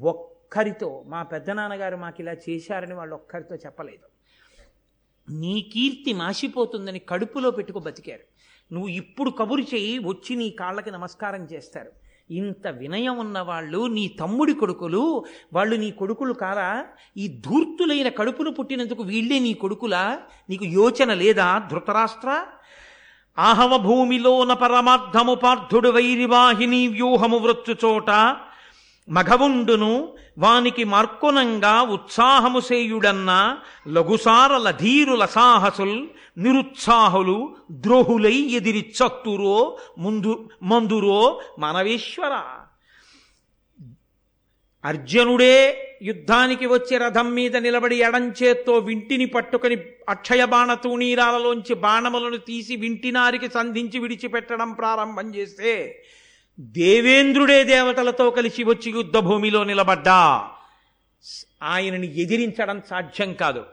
ఒక్కరితో 0.00 1.04
మా 1.06 1.22
పెద్దనాన్నగారు 1.22 1.96
మాకు 1.96 2.20
ఇలా 2.20 2.32
చేశారని 2.32 2.94
వాళ్ళు 2.94 3.14
ఒక్కరితో 3.14 3.54
చెప్పలేదు. 3.54 4.08
నీ 5.32 5.70
కీర్తి 5.72 6.12
మాసిపోతుందని 6.12 6.98
కడుపులో 6.98 7.50
పెట్టుకు 7.50 7.78
బతికారు. 7.78 8.20
నువ్వు 8.72 8.88
ఇప్పుడు 8.88 9.30
కబురు 9.30 9.60
చేయి 9.60 9.98
వచ్చి 9.98 10.36
నీ 10.36 10.50
కాళ్ళకి 10.50 10.90
నమస్కారం 10.90 11.44
చేస్తారు. 11.44 11.90
ఇంత 12.30 12.66
వినయం 12.66 13.18
ఉన్నవాళ్ళు 13.18 13.86
నీ 13.86 14.08
తమ్ముడి 14.08 14.54
కొడుకులు 14.54 15.24
వాళ్ళు 15.52 15.76
నీ 15.76 15.90
కొడుకులు 15.90 16.32
కారా? 16.32 16.86
ఈ 17.16 17.40
ధూర్తులైన 17.46 18.08
కడుపును 18.08 18.50
పుట్టినందుకు 18.50 19.02
వీళ్ళే 19.02 19.38
నీ 19.38 19.54
కొడుకులా? 19.54 20.18
నీకు 20.50 20.64
యోచన 20.64 21.14
లేదా 21.14 21.62
ధృతరాష్ట్ర? 21.70 22.46
ఆహవ 23.38 23.76
భూమిలోన 23.76 24.52
పరమార్థము 24.52 25.34
పార్థుడు 25.34 25.88
వైరివాహిని 25.88 26.88
వ్యూహము 26.88 27.38
వృత్తుచోట 27.38 28.10
మఘవుండును 29.08 30.14
వానికి 30.38 30.84
మార్కునంగా 30.84 31.82
ఉత్సాహము 31.82 32.60
సేయుడన్న 32.60 33.58
లఘుసారల 33.88 34.70
ధీరుల 34.70 35.24
సాహసుల్ 35.24 36.08
నిరుత్సాహులు 36.38 37.56
ద్రోహులై 37.70 38.34
ఎదిరి 38.34 38.92
చత్తురో 38.98 39.78
ముందు 39.98 40.48
మందురో 40.62 41.40
మనవేశ్వర. 41.58 42.34
అర్జునుడే 44.84 45.82
యుద్ధానికి 46.02 46.66
వచ్చి 46.66 46.98
రథం 46.98 47.34
మీద 47.34 47.56
నిలబడి 47.56 47.96
ఎడంచేత్తో 47.96 48.72
వింటిని 48.72 49.26
పట్టుకుని 49.26 49.76
అక్షయ 50.08 50.44
బాణ 50.44 50.74
తూణీరాలలోంచి 50.74 51.74
బాణములను 51.74 52.36
తీసి 52.36 52.76
వింటినారికి 52.76 53.48
సంధించి 53.48 53.98
విడిచిపెట్టడం 53.98 54.72
ప్రారంభం 54.72 55.34
చేస్తే 55.34 56.04
దేవేంద్రుడే 56.60 57.64
దేవతలతో 57.64 58.30
కలిసి 58.30 58.64
వచ్చి 58.64 58.92
యుద్ధభూమిలో 58.92 59.64
నిలబడ్డా. 59.64 60.50
ఆయనని 61.62 62.20
ఎదిరించడం 62.20 62.82
సాధ్యం 62.90 63.34
కాదు. 63.34 63.64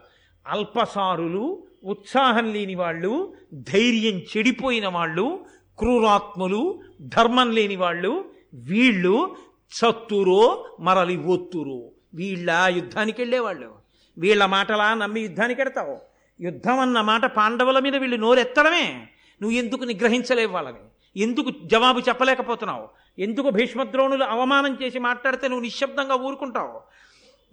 అల్పసారులు 0.46 1.66
ఉత్సాహం 1.84 2.52
లేని 2.52 2.74
వాళ్ళు 2.74 3.34
ధైర్యం 3.54 4.18
చెడిపోయిన 4.18 4.88
వాళ్ళు 4.88 5.46
క్రూరాత్ములు 5.78 6.82
ధర్మం 7.00 7.50
లేని 7.50 7.76
వాళ్ళు 7.76 8.24
వీళ్ళు 8.54 9.36
చత్తురో 9.70 10.76
మరలి 10.80 11.16
ఒత్తురు. 11.16 11.90
వీళ్ళ 12.14 12.66
యుద్ధానికి 12.76 13.20
వెళ్ళేవాళ్ళు. 13.20 13.74
వీళ్ళ 14.18 14.44
మాటలా 14.44 14.94
నమ్మి 14.94 15.20
యుద్ధానికి 15.20 15.60
ఎడతావు 15.60 15.98
యుద్ధం 16.40 16.80
అన్న 16.80 17.00
మాట 17.00 17.24
పాండవుల 17.24 17.78
మీద 17.78 17.96
వీళ్ళు 17.96 18.16
నోరెత్తడమే. 18.16 19.08
నువ్వు 19.42 19.58
ఎందుకు 19.58 19.84
నిగ్రహించలేవు 19.84 20.52
వాళ్ళని? 20.52 20.76
ఎందుకు 21.16 21.52
జవాబు 21.64 22.00
చెప్పలేకపోతున్నావు? 22.00 22.88
ఎందుకు 23.18 23.50
భీష్మద్రోణులు 23.50 24.24
అవమానం 24.24 24.78
చేసి 24.82 24.98
మాట్లాడితే 24.98 25.48
నువ్వు 25.48 25.62
నిశ్శబ్దంగా 25.62 26.14
ఊరుకుంటావు? 26.14 26.80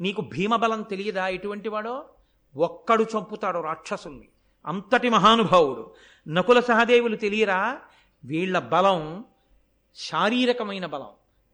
నీకు 0.01 0.21
భీమబలం 0.21 0.81
తెలియదా 0.81 1.27
ఎటువంటి 1.27 1.69
వాడో? 1.69 2.05
ఒక్కడు 2.55 3.03
చంపుతాడు 3.03 3.59
రాక్షసుల్ని 3.59 4.27
అంతటి 4.65 5.09
మహానుభావుడు. 5.09 5.91
నకుల 6.27 6.59
సహదేవులు 6.59 7.15
తెలియరా? 7.15 7.79
వీళ్ళ 8.25 8.59
బలం 8.59 9.25
శారీరకమైన 9.95 10.85
బలం 10.85 11.07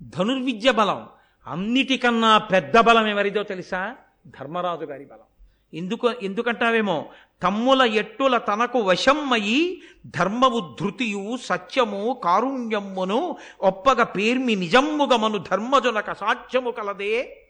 ధనుర్విద్య 0.03 0.71
బలం 0.71 1.09
అన్నిటికన్నా 1.47 2.37
పెద్ద 2.37 2.79
బలం 2.79 3.07
ఎవరిదో 3.07 3.43
తెలుసా? 3.43 3.95
ధర్మరాజు 4.27 4.85
గారి 4.85 5.05
బలం. 5.05 5.45
ఎందుకు 5.73 6.11
ఎందుకంటావేమో? 6.11 7.05
తమ్ముల 7.43 7.81
ఎట్టుల 7.81 8.37
తనకు 8.37 8.79
వశమ్మయి 8.79 9.81
ధర్మము 10.05 10.77
ధృతియు 10.81 11.37
సత్యము 11.43 12.21
కారుణ్యమ్మును 12.23 13.37
ఒప్పగ 13.61 14.03
పేర్మి 14.03 14.55
నిజమ్ముగమను 14.55 15.37
ధర్మజునక 15.37 16.11
సాధ్యము 16.13 16.71
కలదే. 16.71 17.45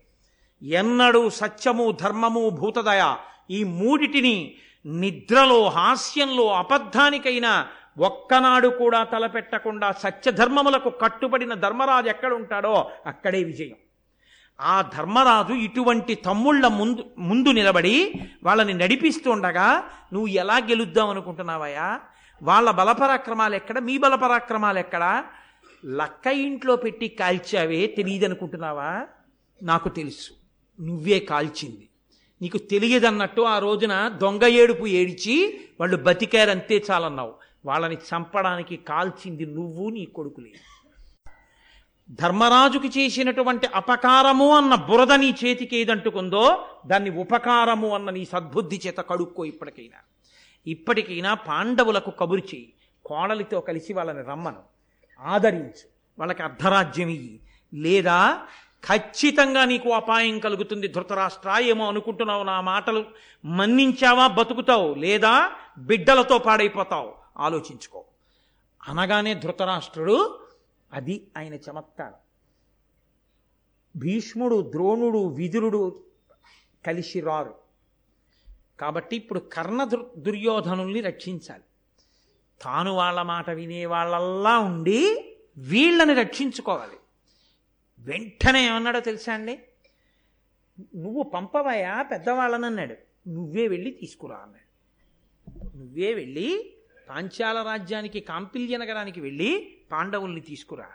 ఎన్నడూ 0.61 1.29
సత్యము 1.29 1.91
ధర్మము 1.91 2.49
భూతదయ 2.49 3.15
ఈ 3.51 3.63
మూడిటిని 3.63 4.55
నిద్రలో 4.85 5.69
హాస్యంలో 5.69 6.53
అబద్ధానికైనా 6.53 7.67
ఒక్కనాడు 7.99 8.67
కూడా 8.67 9.03
తలపెట్టకుండా 9.03 9.91
సత్యధర్మములకు 9.91 10.89
కట్టుబడిన 10.89 11.53
ధర్మరాజు 11.53 12.07
ఎక్కడుంటాడో 12.07 12.91
అక్కడే 13.05 13.43
విజయం. 13.43 13.75
ఆ 14.62 14.82
ధర్మరాజు 14.82 15.53
ఇటువంటి 15.53 16.16
తమ్ముళ్ళ 16.16 16.68
ముందు 16.68 17.05
ముందు 17.18 17.49
నిలబడి 17.49 18.14
వాళ్ళని 18.43 18.74
నడిపిస్తుండగా 18.74 19.84
నువ్వు 20.14 20.28
ఎలా 20.28 20.58
గెలుద్దాం 20.58 21.10
అనుకుంటున్నావయ్యా? 21.10 21.99
వాళ్ళ 22.43 22.72
బలపరాక్రమాలు 22.72 23.55
ఎక్కడ? 23.55 23.80
మీ 23.80 23.97
బలపరాక్రమాలు 23.97 24.80
ఎక్కడ? 24.80 25.24
లక్క 25.86 26.28
ఇంట్లో 26.28 26.76
పెట్టి 26.76 27.08
కాల్చావే 27.08 27.88
తెలియదనుకుంటున్నావా 27.97 29.08
నాకు 29.64 29.89
తెలుసు. 29.89 30.32
నువ్వే 30.82 31.20
కాల్చింది. 31.20 31.89
నీకు 32.41 32.58
తెలియదన్నట్టు 32.58 33.41
ఆ 33.41 33.60
రోజున 33.60 34.08
దొంగ 34.08 34.45
ఏడుపు 34.45 34.88
ఏడిచి 34.88 35.60
వాళ్ళు 35.80 35.97
బతికారంతే 35.97 36.84
చాలన్నావు. 36.91 37.34
వాళ్ళని 37.66 37.95
చంపడానికి 37.95 38.76
కాల్చింది 38.76 39.45
నువ్వు 39.45 39.89
నీ 39.89 40.05
కొడుకులే. 40.05 40.51
ధర్మరాజుకి 42.12 42.88
చేసినటువంటి 42.88 43.68
అపకారము 43.68 44.58
అన్న 44.58 44.76
బురద 44.76 45.12
నీ 45.12 45.36
చేతికి 45.45 45.78
ఏదంటుకుందో 45.78 46.66
దాన్ని 46.86 47.10
ఉపకారము 47.10 47.95
అన్న 47.95 48.10
నీ 48.10 48.26
సద్బుద్ధి 48.26 48.82
చేత 48.88 48.97
కడుక్కో 48.97 49.45
ఇప్పటికైనా. 49.45 49.97
ఇప్పటికైనా 50.68 51.34
పాండవులకు 51.34 52.12
కబురు 52.12 52.39
చేయి. 52.39 52.74
కోడలితో 53.05 53.60
కలిసి 53.60 53.93
వాళ్ళని 53.93 54.22
రమ్మను. 54.22 54.60
ఆదరించు. 55.22 55.88
వాళ్ళకి 56.20 56.43
అర్ధరాజ్యం 56.43 57.08
ఇయ్యి. 57.08 57.39
లేదా 57.74 58.41
ఖచ్చితంగా 58.93 59.66
నీకు 59.66 59.89
అపాయం 59.89 60.39
కలుగుతుంది. 60.39 60.88
ధృతరాష్ట్ర 60.88 61.58
ఏమో 61.62 61.88
అనుకుంటున్నావు 61.88 62.43
నా 62.43 62.62
మాటలు 62.62 63.05
మన్నించావా 63.45 64.28
బతుకుతావు 64.28 64.93
లేదా 64.93 65.51
బిడ్డలతో 65.78 66.38
పాడైపోతావు 66.38 67.14
ఆలోచించుకో. 67.38 68.03
అనగానే 68.88 69.34
ధృతరాష్ట్రుడు 69.34 70.47
అది 70.93 71.27
ఆయన 71.38 71.53
చమత్కారం. 71.53 72.13
భీష్ముడు 73.95 74.71
ద్రోణుడు 74.71 75.27
విదురుడు 75.27 76.03
కలిసి 76.85 77.19
రారు. 77.19 77.55
కాబట్టి 78.79 79.15
ఇప్పుడు 79.15 79.39
కర్ణ 79.39 79.83
దుర్ 79.83 80.19
దుర్యోధనుల్ని 80.19 81.01
రక్షించాలి. 81.01 81.63
తాను 82.61 82.93
వాళ్ళ 82.93 83.21
మాట 83.21 83.49
వినే 83.49 83.85
వాళ్ళల్లా 83.85 84.59
ఉండి 84.59 85.35
వీళ్ళని 85.57 86.13
రక్షించుకోవాలి. 86.13 86.97
వెంటనే 87.99 88.67
ఏమన్నాడో 88.67 88.99
తెలుసా 88.99 89.33
అండి? 89.33 89.59
నువ్వు 90.95 91.23
పంపవయా 91.23 92.01
పెద్దవాళ్ళని 92.01 92.65
అన్నాడు 92.65 92.95
నువ్వే 93.29 93.67
వెళ్ళి 93.67 93.91
తీసుకురా 93.91 94.35
అన్నాడు. 94.35 94.67
నువ్వే 95.77 96.13
వెళ్ళి 96.13 96.73
పాంచాల 97.09 97.61
రాజ్యానికి 97.61 98.19
కాంపిల్య 98.19 98.77
నగరానికి 98.77 99.21
వెళ్ళి 99.21 99.76
పాండవుల్ని 99.91 100.41
తీసుకురా. 100.41 100.85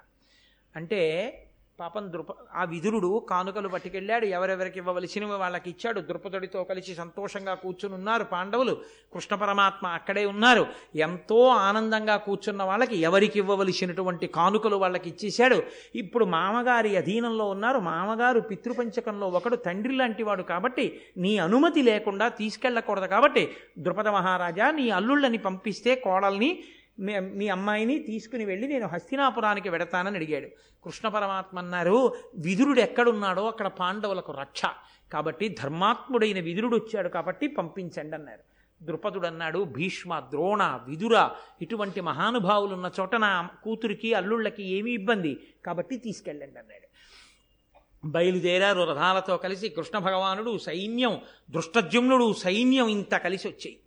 అంటే 0.76 1.38
పాపం 1.80 2.12
ద్రుప 2.12 2.26
ఆ 2.54 2.64
విదురుడు 2.64 3.26
కానుకలు 3.30 3.68
పట్టుకెళ్ళాడు 3.68 4.26
ఎవరెవరికి 4.26 4.78
ఇవ్వవలసినవి 4.78 5.36
వాళ్ళకి 5.36 5.70
ఇచ్చాడు. 5.70 6.00
ద్రుపదుడితో 6.00 6.64
కలిసి 6.64 6.94
సంతోషంగా 6.94 7.54
కూర్చుని 7.54 7.94
ఉన్నారు 7.94 8.24
పాండవులు. 8.24 8.76
కృష్ణ 9.14 9.36
పరమాత్మ 9.36 9.86
అక్కడే 9.86 10.26
ఉన్నారు. 10.26 10.66
ఎంతో 10.94 11.46
ఆనందంగా 11.48 12.16
కూర్చున్న 12.16 12.62
వాళ్ళకి 12.62 12.96
ఎవరికి 12.96 13.38
ఇవ్వవలసినటువంటి 13.38 14.26
కానుకలు 14.26 14.76
వాళ్ళకి 14.76 15.10
ఇచ్చేశాడు. 15.10 15.62
ఇప్పుడు 15.94 16.24
మామగారి 16.24 16.96
అధీనంలో 16.96 17.48
ఉన్నారు. 17.48 17.78
మామగారు 17.78 18.40
పితృపంచకంలో 18.40 19.28
ఒకడు 19.28 19.56
తండ్రి 19.56 19.96
లాంటి 19.96 20.22
వాడు 20.22 20.42
కాబట్టి 20.42 21.00
నీ 21.16 21.38
అనుమతి 21.38 21.82
లేకుండా 21.82 22.28
తీసుకెళ్ళకూడదు 22.28 23.06
కాబట్టి 23.06 23.56
ద్రుపద 23.78 24.08
మహారాజా 24.08 24.70
నీ 24.70 24.90
అల్లుళ్ళని 24.90 25.38
పంపిస్తే 25.38 25.94
కోడల్ని 25.94 26.64
మీ 26.98 27.18
మీ 27.18 27.48
అమ్మాయిని 27.48 27.98
తీసుకుని 27.98 28.44
వెళ్ళి 28.44 28.68
నేను 28.68 28.86
హస్తినాపురానికి 28.86 29.68
వెడతానని 29.68 30.16
అడిగాడు. 30.16 30.46
కృష్ణ 30.84 31.08
పరమాత్మ 31.08 31.58
అన్నారు 31.58 32.14
విదురుడు 32.38 32.80
ఎక్కడున్నాడో 32.80 33.46
అక్కడ 33.46 33.66
పాండవులకు 33.66 34.32
రక్ష. 34.32 34.62
కాబట్టి 35.12 35.48
ధర్మాత్ముడైన 35.48 36.40
విదురుడు 36.40 36.76
వచ్చాడు 36.76 37.08
కాబట్టి 37.08 37.46
పంపించండి 37.46 38.16
అన్నారు. 38.16 38.52
ద్రుపదుడు 38.84 39.26
అన్నాడు 39.26 39.64
భీష్మ 39.64 40.20
ద్రోణ 40.20 40.80
విదుర 40.88 41.28
ఇటువంటి 41.62 42.00
మహానుభావులు 42.00 42.74
ఉన్న 42.74 42.90
చోట 43.00 43.14
నా 43.14 43.48
కూతురికి 43.64 44.14
అల్లుళ్ళకి 44.14 44.62
ఏమీ 44.62 44.90
ఇబ్బంది. 44.90 45.40
కాబట్టి 45.66 45.96
తీసుకెళ్ళండి 45.96 46.58
అన్నాడు. 46.58 46.92
బయలుదేరారు 48.04 48.82
రథాలతో 48.82 49.36
కలిసి 49.36 49.68
కృష్ణ 49.68 49.98
భగవానుడు 49.98 50.58
సైన్యం 50.58 51.20
దృష్టజుమ్నుడు 51.50 52.32
సైన్యం 52.32 52.88
ఇంత 52.88 53.14
కలిసి 53.14 53.48
వచ్చాయి. 53.48 53.78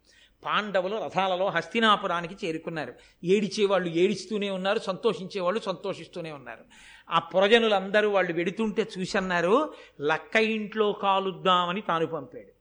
పాండవులు 0.46 1.04
రథాలలో 1.04 1.50
హస్తినాపురానికి 1.50 2.48
చేరుకున్నారు. 2.48 2.94
ఏడిచేవాళ్ళు 3.24 3.90
ఏడిస్తూనే 3.90 4.50
ఉన్నారు 4.50 4.80
సంతోషించేవాళ్ళు 4.80 5.60
సంతోషిస్తూనే 5.60 6.32
ఉన్నారు. 6.32 6.64
ఆ 7.10 7.20
పురజనులందరూ 7.20 8.10
వాళ్ళు 8.10 8.34
వెడుతుంటే 8.34 8.88
చూసన్నారు 9.00 9.74
లక్క 10.02 10.36
ఇంట్లో 10.36 10.94
కాలుద్దామని 10.94 11.82
తాను 11.82 12.06
పంపాడు. 12.06 12.52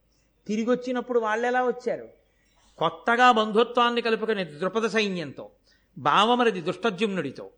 తిరిగి 0.49 0.71
వచ్చినప్పుడు 0.71 1.21
వాళ్ళు 1.21 1.47
ఎలా 1.47 1.67
వచ్చారు? 1.67 2.09
కొత్తగా 2.79 3.33
బంధుత్వాన్ని 3.33 4.03
కలుపుకునే 4.03 4.45
ద్రుపద 4.45 4.87
సైన్యంతో 4.87 5.51
భావమరది 5.99 6.61
దుష్టజుమ్నుడితో 6.61 7.51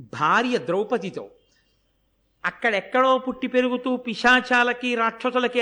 భార్య 0.00 0.58
ద్రౌపదితో. 0.58 1.30
అక్కడెక్కడో 2.44 3.18
పుట్టి 3.18 3.46
పెరుగుతూ 3.46 3.96
పిశాచాలకి 3.96 4.94
రాక్షసులకి 4.94 5.60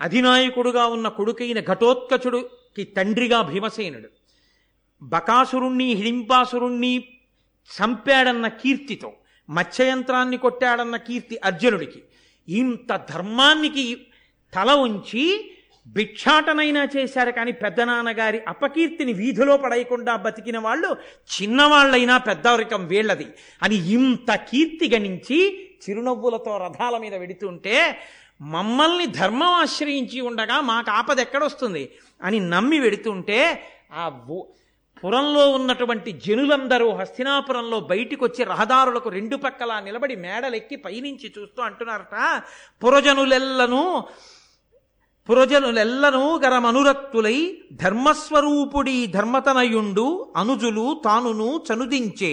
అధినాయకుడుగా 0.00 0.86
ఉన్న 0.86 1.08
కొడుకైన 1.08 1.60
ఘటోత్కచుడు 1.60 2.48
కి 2.78 2.84
తండ్రిగా 2.96 3.38
భీమసేనుడు. 3.42 4.08
బకాసురుణ్ణి 5.02 5.88
హిడింపాసురుణ్ణి 5.98 6.92
చంపాడన్న 7.70 8.46
కీర్తితో 8.60 9.10
మత్స్యయంత్రాన్ని 9.48 10.36
కొట్టాడన్న 10.36 10.96
కీర్తి 10.96 11.36
అర్జునుడికి 11.44 12.00
ఇంత 12.48 12.90
ధర్మానికి 13.10 13.84
తల 14.52 14.70
ఉంచి 14.86 15.24
భిక్షాటనైనా 15.86 16.82
చేశారు 16.96 17.30
కానీ 17.30 17.52
పెద్దనాన్నగారి 17.52 18.38
అపకీర్తిని 18.48 19.12
వీధిలో 19.12 19.56
పడేయకుండా 19.56 20.16
బతికిన 20.16 20.58
వాళ్ళు 20.58 20.90
చిన్నవాళ్ళైనా 21.34 22.16
పెద్దవరికం 22.18 22.86
వీళ్ళది 22.86 23.28
అని 23.62 23.76
ఇంత 23.96 24.30
కీర్తి 24.50 24.88
గణించి 24.94 25.38
చిరునవ్వులతో 25.82 26.54
రథాల 26.64 26.98
మీద 26.98 27.14
వెడుతుంటే 27.14 27.76
మమ్మల్ని 28.40 29.06
ధర్మం 29.06 29.52
ఆశ్రయించి 29.62 30.20
ఉండగా 30.20 30.60
మాకు 30.60 30.90
ఆపద 30.90 31.20
ఎక్కడొస్తుంది? 31.20 31.82
అని 32.20 32.38
నమ్మి 32.48 32.78
వెడుతుంటే 32.80 33.40
ఆ 33.94 34.04
పురంలో 35.02 35.42
ఉన్నటువంటి 35.50 36.10
జనులందరూ 36.24 36.86
హస్తినాపురంలో 36.92 37.78
బయటికి 37.90 38.22
వచ్చి 38.24 38.42
రహదారులకు 38.44 39.08
రెండు 39.08 39.36
పక్కల 39.36 39.72
నిలబడి 39.78 40.16
మేడలెక్కి 40.16 40.76
పైనుంచి 40.76 41.28
చూస్తూ 41.36 41.60
అంటున్నారట 41.62 42.16
పురజనులెల్లను 42.82 43.82
పురజనులెల్లను 45.28 46.24
గరమనురక్తులై 46.44 47.38
ధర్మస్వరూపుడి 47.80 48.98
ధర్మతనయుండు 49.06 50.06
అనుజులు 50.36 50.86
తానును 51.04 51.48
చనుదించే 51.66 52.32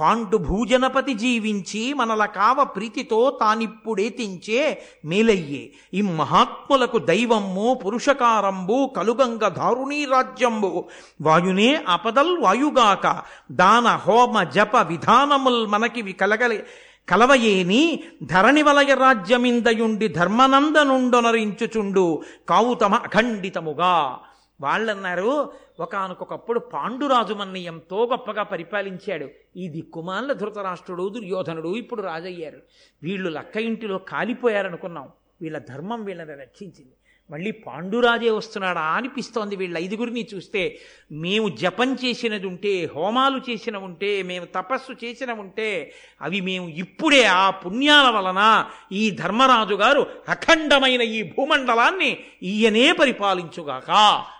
పాండు 0.00 0.36
భూజనపతి 0.36 1.14
జీవించి 1.14 1.94
మనల 1.94 2.24
కావ 2.24 2.64
ప్రీతితో 2.64 3.38
తానిప్పుడేతించే 3.40 4.82
మేలయ్యే. 5.04 5.72
ఈ 5.94 6.02
మహాత్ములకు 6.02 6.98
దైవమ్ము 6.98 7.74
పురుషకారంబు 7.74 8.90
కలుగంగ 8.96 9.48
దారుణీ 9.48 10.04
రాజ్యంబు. 10.04 10.84
వాయునే 11.22 11.84
అపదల్ 11.88 12.38
వాయుగాక 12.38 13.22
దాన 13.52 13.88
హోమ 13.88 14.42
జప 14.42 14.76
విధానముల్ 14.76 15.66
మనకివి 15.66 16.12
కలగలి 16.12 16.62
కలవయేని 17.08 18.02
ధరణి 18.22 18.62
వలయ 18.62 18.94
రాజ్యమిందయుండి 18.94 20.08
ధర్మనందనుండొనరించుచుండు 20.08 22.22
కావుతమ 22.48 22.94
అఖండితముగా. 22.94 24.18
వాళ్ళన్నారు 24.62 25.52
ఒకనకొకప్పుడు 25.80 26.58
పాండురాజు 26.60 27.34
మన్ని 27.34 27.60
ఎంతో 27.60 28.06
గొప్పగా 28.06 28.42
పరిపాలించాడు. 28.42 29.28
ఈ 29.56 29.68
దిక్కుమాల 29.68 30.32
ధృతరాష్ట్రుడు 30.32 31.08
దుర్యోధనుడు 31.08 31.76
ఇప్పుడు 31.76 32.02
రాజయ్యారు. 32.02 32.60
వీళ్ళు 33.02 33.30
లక్క 33.30 33.56
ఇంటిలో 33.56 33.98
కాలిపోయారనుకున్నాం. 33.98 35.08
వీళ్ళ 35.42 35.58
ధర్మం 35.58 36.04
వీళ్ళని 36.04 36.32
రక్షించింది. 36.32 36.92
మళ్ళీ 37.30 37.50
పాండురాజే 37.50 38.30
వస్తున్నాడా 38.30 38.80
అనిపిస్తోంది 38.80 39.56
వీళ్ళ 39.56 39.78
ఐదుగురిని 39.78 40.28
చూస్తే. 40.34 40.78
మేము 41.12 41.48
జపం 41.48 41.94
చేసినది 41.94 42.46
ఉంటే 42.46 42.90
హోమాలు 42.94 43.50
చేసిన 43.50 43.76
ఉంటే 43.76 44.22
మేము 44.22 44.44
తపస్సు 44.44 45.04
చేసిన 45.04 45.32
ఉంటే 45.32 45.94
అవి 46.22 46.40
మేము 46.40 46.68
ఇప్పుడే 46.68 47.24
ఆ 47.24 47.50
పుణ్యాల 47.50 48.08
వలన 48.10 48.66
ఈ 48.92 49.10
ధర్మరాజు 49.10 49.74
గారు 49.74 50.06
అఖండమైన 50.28 51.02
ఈ 51.02 51.22
భూమండలాన్ని 51.22 52.18
ఈయనే 52.42 52.92
పరిపాలించుగాక 52.92 53.90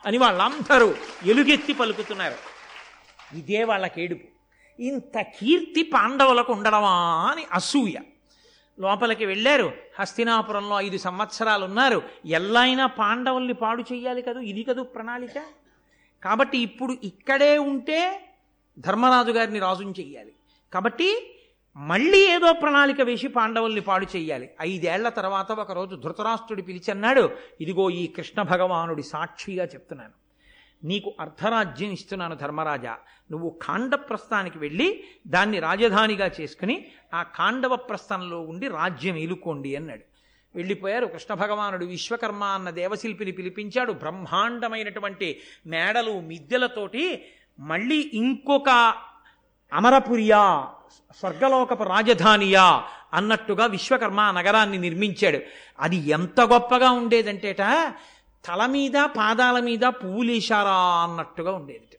అని 0.07 0.19
వాళ్ళందరూ 0.19 0.95
ఎలుగెత్తి 1.25 1.73
పలుకుతున్నారు. 1.73 2.39
ఇదే 3.37 3.65
వాళ్ళకేడుపు. 3.65 4.29
ఇంత 4.83 5.21
కీర్తి 5.21 5.83
పాండవులకు 5.83 6.53
ఉండడమా 6.53 7.29
అని 7.33 7.45
అసూయ. 7.53 7.95
లోపలికి 8.83 9.25
వెళ్ళారు. 9.27 9.73
హస్తినాపురంలో 9.99 10.81
ఐదు 10.81 10.99
సంవత్సరాలు 10.99 11.65
ఉన్నారు 11.65 12.03
ఎల్లైనా 12.27 12.87
పాండవుల్ని 12.87 13.55
పాడు 13.55 13.83
చేయాలి 13.93 14.23
కదూ? 14.23 14.41
ఇది 14.41 14.63
కదూ 14.63 14.83
ప్రణాళిక? 14.83 15.39
కాబట్టి 16.23 16.59
ఇప్పుడు 16.59 16.97
ఇక్కడే 17.05 17.59
ఉంటే 17.59 18.01
ధర్మరాజు 18.79 19.33
గారిని 19.33 19.59
రాజుని 19.59 19.95
చెయ్యాలి. 20.01 20.33
కాబట్టి 20.73 21.09
మళ్ళీ 21.77 22.21
ఏదో 22.31 22.53
ప్రణాళిక 22.53 23.01
వేసి 23.01 23.29
పాండవుల్ని 23.29 23.81
పాడు 23.81 24.07
చేయాలి 24.17 24.51
ఐదేళ్ళ 24.61 25.09
తర్వాత 25.09 25.53
ఒకరోజు 25.53 25.95
ధృతరాష్ట్రుడి 25.97 26.63
పిలిచన్నాడు. 26.63 27.31
ఇదిగో 27.61 27.91
ఈ 27.91 28.07
కృష్ణ 28.07 28.43
భగవానుడి 28.43 29.03
సాక్షిగా 29.03 29.65
చెప్తున్నాను. 29.65 30.22
నీకు 30.85 31.15
అర్ధరాజ్యం 31.21 31.91
ఇస్తున్నాను 31.91 32.35
ధర్మరాజా. 32.35 32.97
నువ్వు 33.31 33.59
కాండప్రస్థానికి 33.63 34.59
వెళ్ళి 34.59 35.05
దాన్ని 35.27 35.59
రాజధానిగా 35.59 36.31
చేసుకుని 36.41 36.87
ఆ 37.15 37.23
కాండవ 37.23 37.77
ప్రస్థానంలో 37.77 38.41
ఉండి 38.41 38.69
రాజ్యం 38.69 39.17
ఏలుకోండి 39.17 39.77
అన్నాడు. 39.77 40.03
వెళ్ళిపోయారు. 40.55 41.07
కృష్ణ 41.07 41.35
భగవానుడు 41.35 41.85
విశ్వకర్మ 41.85 42.45
అన్న 42.45 42.71
దేవశిల్పిని 42.71 43.33
పిలిపించాడు. 43.33 43.93
బ్రహ్మాండమైనటువంటి 43.93 45.41
మేడలు 45.67 46.21
మిద్దెలతోటి 46.21 47.25
మళ్ళీ 47.61 48.11
ఇంకొక 48.15 48.95
అమరపురియా 49.73 50.69
స్వర్గలోకపు 51.19 51.83
రాజధానియా 51.83 52.85
అన్నట్టుగా 53.13 53.67
విశ్వకర్మ 53.67 54.31
నగరాన్ని 54.31 54.79
నిర్మించాడు. 54.79 55.39
అది 55.81 55.97
ఎంత 55.97 56.41
గొప్పగా 56.41 56.91
ఉండేదంటేట 56.91 57.61
తల 58.45 58.67
మీద 58.67 58.97
పాదాల 59.17 59.61
మీద 59.61 59.85
పువ్వులేశారా 60.01 60.77
అన్నట్టుగా 61.05 61.53
ఉండేది 61.53 61.99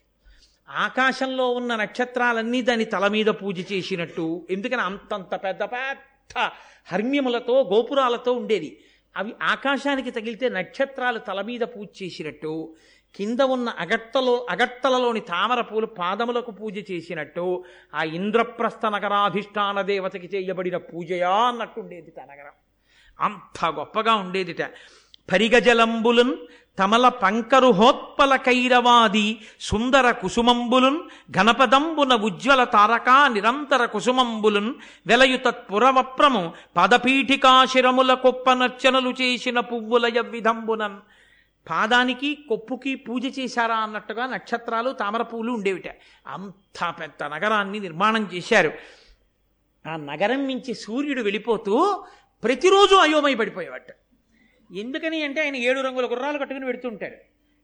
ఆకాశంలో 0.70 1.50
ఉన్న 1.50 1.76
నక్షత్రాలన్నీ 1.76 2.62
దాని 2.62 2.86
తల 2.86 3.08
మీద 3.08 3.28
పూజ 3.28 3.72
చేసినట్టు 3.72 4.48
ఎందుకని 4.50 4.82
అంతంత 4.82 5.36
పెద్ద 5.44 5.64
పెద్ద 5.64 6.50
హర్మ్యములతో 6.88 7.56
గోపురాలతో 7.74 8.32
ఉండేది. 8.34 8.82
అవి 9.18 9.34
ఆకాశానికి 9.42 10.12
తగిలితే 10.12 10.50
నక్షత్రాలు 10.50 11.20
తల 11.20 11.42
మీద 11.42 11.62
పూజ 11.62 11.88
చేసినట్టు 12.04 12.76
కింద 13.16 13.42
ఉన్న 13.56 13.70
అగట్టలో 13.70 14.48
అగట్టలలోని 14.50 15.20
తామర 15.20 15.62
పూలు 15.62 15.86
పాదములకు 15.86 16.52
పూజ 16.52 16.92
చేసినట్టు 16.92 17.64
ఆ 17.96 18.04
ఇంద్రప్రస్థ 18.04 18.86
నగరాధిష్టాన 18.86 19.82
దేవతకి 19.82 20.30
చేయబడిన 20.36 20.78
పూజయా 20.78 21.34
అన్నట్టు 21.34 21.80
ఉండేది 21.80 22.14
ఆ 22.22 22.26
నగరం. 22.26 22.56
అంత 23.20 23.66
గొప్పగా 23.66 24.16
ఉండేదిట. 24.16 24.62
పరిగజలంబులున్ 25.32 26.34
తమల 26.80 27.08
పంకరుహోత్పల 27.08 28.36
కైరవాది 28.36 29.42
సుందర 29.60 30.12
కుసుమంబులున్ 30.12 31.00
ఘనపదంబున 31.32 32.14
ఉజ్వల 32.14 32.64
తారకా 32.64 33.28
నిరంతర 33.28 33.86
కుసుమంబులున్ 33.86 34.74
వెలయుతత్పురవప్రము 35.08 36.54
పదపీఠికాశిరముల 36.78 38.14
కొప్ప 38.14 38.54
నర్చనలు 38.54 39.10
చేసిన 39.22 39.60
పువ్వుల 39.60 40.12
యవ్విధంబునన్. 40.18 40.98
పాదానికి 41.70 42.46
కొప్పుకి 42.50 42.96
పూజ 42.96 43.40
చేశారా 43.40 43.76
అన్నట్టుగా 43.76 44.26
నక్షత్రాలు 44.26 44.92
తామరపూలు 44.92 45.52
ఉండేవిట. 45.52 45.90
అంత 46.28 46.94
పెద్ద 47.00 47.24
నగరాన్ని 47.24 47.80
నిర్మాణం 47.80 48.30
చేశారు. 48.34 48.72
ఆ 49.88 49.96
నగరం 49.96 50.48
నుంచి 50.48 50.74
సూర్యుడు 50.74 51.22
వెళ్ళిపోతూ 51.22 52.06
ప్రతిరోజు 52.44 52.96
అయోమయ 52.96 53.36
పడిపోయేవాట 53.36 53.82
ఎందుకని 54.74 55.24
అంటే 55.24 55.42
ఆయన 55.42 55.56
ఏడు 55.56 55.80
రంగుల 55.80 56.06
గుర్రాలు 56.06 56.38
కట్టుకుని 56.38 56.66
వెడుతుంటాడు. 56.66 57.16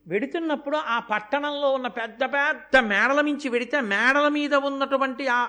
వెడుతున్నప్పుడు 0.08 0.78
ఆ 0.78 1.00
పట్టణంలో 1.00 1.70
ఉన్న 1.70 1.88
పెద్ద 1.88 2.24
పెద్ద 2.24 2.78
మేడల 2.78 3.22
మించి 3.22 3.50
వెడితే 3.50 3.82
మేడల 3.82 4.28
మీద 4.28 4.56
ఉన్నటువంటి 4.56 5.28
ఆ 5.28 5.48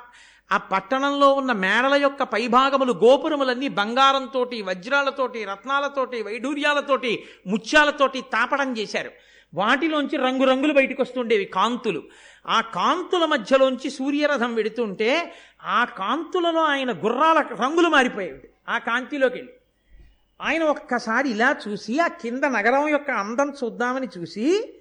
ఆ 0.53 0.57
పట్టణంలో 0.57 1.33
ఉన్న 1.33 1.53
మేడల 1.53 1.95
యొక్క 1.95 2.23
పైభాగములు 2.23 2.93
గోపురములన్నీ 2.93 3.69
బంగారంతోటి 3.69 4.63
వజ్రాలతోటి 4.63 5.45
రత్నాలతోటి 5.45 6.23
వైఢూర్యాలతోటి 6.23 7.25
ముత్యాలతోటి 7.47 8.21
తాపడం 8.21 8.77
చేశారు. 8.77 9.11
వాటిలోంచి 9.55 10.17
రంగురంగులు 10.17 10.73
బయటకు 10.73 11.03
వస్తుండేవి 11.03 11.45
కాంతులు. 11.45 12.03
ఆ 12.49 12.61
కాంతుల 12.61 13.25
మధ్యలోంచి 13.25 13.91
సూర్యరథం 13.91 14.55
వెడుతుంటే 14.55 15.35
ఆ 15.63 15.85
కాంతులలో 15.85 16.63
ఆయన 16.63 16.93
గుర్రాల 16.93 17.39
రంగులు 17.39 17.89
మారిపోయేవి. 17.89 18.43
ఆ 18.69 18.79
కాంతిలోకి 18.79 19.35
వెళ్ళి 19.35 19.53
ఆయన 20.41 20.63
ఒక్కసారి 20.65 21.29
ఇలా 21.29 21.57
చూసి 21.69 21.99
ఆ 21.99 22.07
కింద 22.07 22.45
నగరం 22.45 22.89
యొక్క 22.89 23.11
అందం 23.11 23.53
చూద్దామని 23.65 24.09
చూసి 24.19 24.75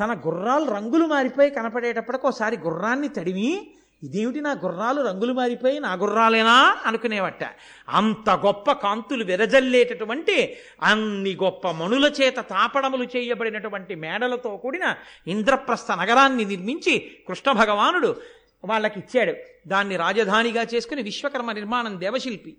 తన 0.00 0.12
గుర్రాలు 0.26 0.70
రంగులు 0.70 1.06
మారిపోయి 1.06 1.50
కనపడేటప్పటికి 1.50 2.26
ఒకసారి 2.26 2.56
గుర్రాన్ని 2.56 3.08
తడిమి 3.08 3.70
ఇదేమిటి 4.02 4.40
నా 4.40 4.52
గుర్రాలు? 4.52 5.02
రంగులు 5.02 5.32
మారిపోయి 5.32 5.80
నా 5.80 5.92
గుర్రాలేనా? 5.92 6.76
అనుకునేవట. 6.86 7.44
అంత 7.88 8.30
గొప్ప 8.30 8.72
కాంతులు 8.72 9.24
విరజల్లేటటువంటి 9.24 10.56
అన్ని 10.82 11.34
గొప్ప 11.34 11.70
మణుల 11.70 12.12
చేత 12.20 12.36
తాపడములు 12.36 13.04
చేయబడినటువంటి 13.04 13.94
మేడలతో 13.94 14.56
కూడిన 14.56 14.96
ఇంద్రప్రస్థ 15.26 15.92
నగరాన్ని 15.92 16.44
నిర్మించి 16.44 17.10
కృష్ణ 17.28 17.52
భగవానుడు 17.52 18.16
వాళ్ళకి 18.64 19.00
ఇచ్చాడు 19.00 19.34
దాన్ని 19.68 19.96
రాజధానిగా 19.96 20.62
చేసుకుని 20.62 21.02
విశ్వకర్మ 21.02 21.52
నిర్మాణం 21.52 22.00
దేవశిల్పి. 22.00 22.56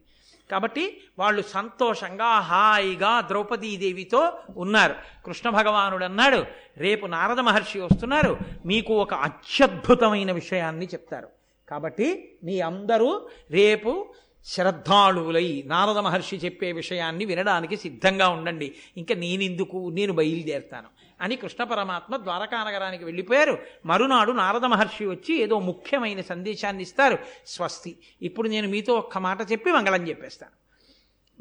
కాబట్టి 0.51 1.01
వాళ్ళు 1.19 1.41
సంతోషంగా 1.41 2.39
హాయిగా 2.39 3.21
ద్రౌపదీదేవితో 3.21 4.33
ఉన్నారు. 4.57 4.95
కృష్ణ 5.25 5.49
భగవానుడు 5.49 6.05
అన్నాడు 6.05 6.45
రేపు 6.77 7.05
నారద 7.05 7.39
మహర్షి 7.39 7.79
వస్తున్నారు. 7.79 8.37
మీకు 8.65 8.93
ఒక 8.93 9.13
అత్యద్భుతమైన 9.13 10.31
విషయాన్ని 10.31 10.85
చెప్తారు. 10.85 11.27
కాబట్టి 11.69 12.37
మీ 12.43 12.59
అందరూ 12.59 13.29
రేపు 13.51 14.13
శ్రద్ధాళువులై 14.45 15.63
నారద 15.65 15.97
మహర్షి 15.97 16.35
చెప్పే 16.35 16.71
విషయాన్ని 16.71 17.25
వినడానికి 17.25 17.77
సిద్ధంగా 17.77 18.27
ఉండండి. 18.29 18.75
ఇంకా 18.97 19.15
నేనెందుకు? 19.15 19.89
నేను 19.93 20.13
బయలుదేరుతాను. 20.13 20.87
అని 21.21 21.35
కృష్ణ 21.35 21.63
పరమాత్మ 21.63 22.17
ద్వారకానగరానికి 22.17 23.03
వెళ్ళిపోయారు. 23.03 23.57
మరునాడు 23.85 24.31
నారద 24.31 24.65
మహర్షి 24.65 25.05
వచ్చి 25.05 25.41
ఏదో 25.41 25.59
ముఖ్యమైన 25.59 26.21
సందేశాన్ని 26.21 26.83
ఇస్తారు. 26.83 27.17
స్వస్తి. 27.45 27.97
ఇప్పుడు 28.21 28.47
నేను 28.47 28.67
మీతో 28.67 28.93
ఒక్క 28.93 29.17
మాట 29.17 29.51
చెప్పి 29.51 29.71
మంగళం 29.71 30.07
చెప్పేస్తాను. 30.09 30.51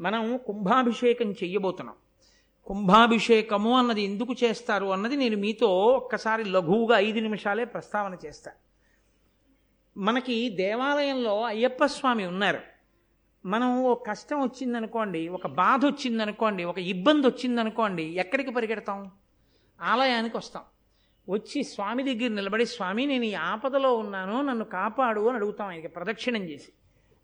మనం 0.03 0.37
కుంభాభిషేకం 0.37 1.31
చెయ్యబోతున్నాం. 1.31 1.95
కుంభాభిషేకము 2.67 3.77
అన్నది 3.77 4.01
ఎందుకు 4.01 4.35
చేస్తారు 4.43 4.85
అన్నది 4.85 5.15
నేను 5.15 5.37
మీతో 5.37 5.67
ఒక్కసారి 5.87 6.43
లఘువుగా 6.43 6.99
ఐదు 6.99 7.19
నిమిషాలే 7.19 7.65
ప్రస్తావన 7.65 8.17
చేస్తాను 8.25 8.57
మనకి 9.99 10.49
దేవాలయంలో 10.49 11.43
అయ్యప్ప 11.43 11.85
స్వామి 11.85 12.25
ఉన్నారు. 12.25 12.59
మనం 13.45 13.83
ఓ 13.83 13.93
కష్టం 13.93 14.41
వచ్చిందనుకోండి 14.41 15.27
ఒక 15.27 15.47
బాధ 15.47 15.85
వచ్చిందనుకోండి 15.85 16.63
ఒక 16.63 16.79
ఇబ్బంది 16.79 17.27
వచ్చిందనుకోండి 17.27 18.03
ఎక్కడికి 18.03 18.51
పరిగెడతాం? 18.51 19.11
ఆలయానికి 19.81 20.37
వస్తాం. 20.37 20.63
వచ్చి 21.29 21.63
స్వామి 21.63 22.03
దగ్గర 22.03 22.29
నిలబడి 22.29 22.65
స్వామి 22.65 23.05
నేను 23.05 23.25
ఈ 23.25 23.33
ఆపదలో 23.33 23.97
ఉన్నాను 23.97 24.41
నన్ను 24.41 24.65
కాపాడు 24.65 25.21
అని 25.21 25.35
అడుగుతాం 25.35 25.67
ఆయనకి 25.67 25.87
ప్రదక్షిణం 25.87 26.41
చేసి. 26.41 26.71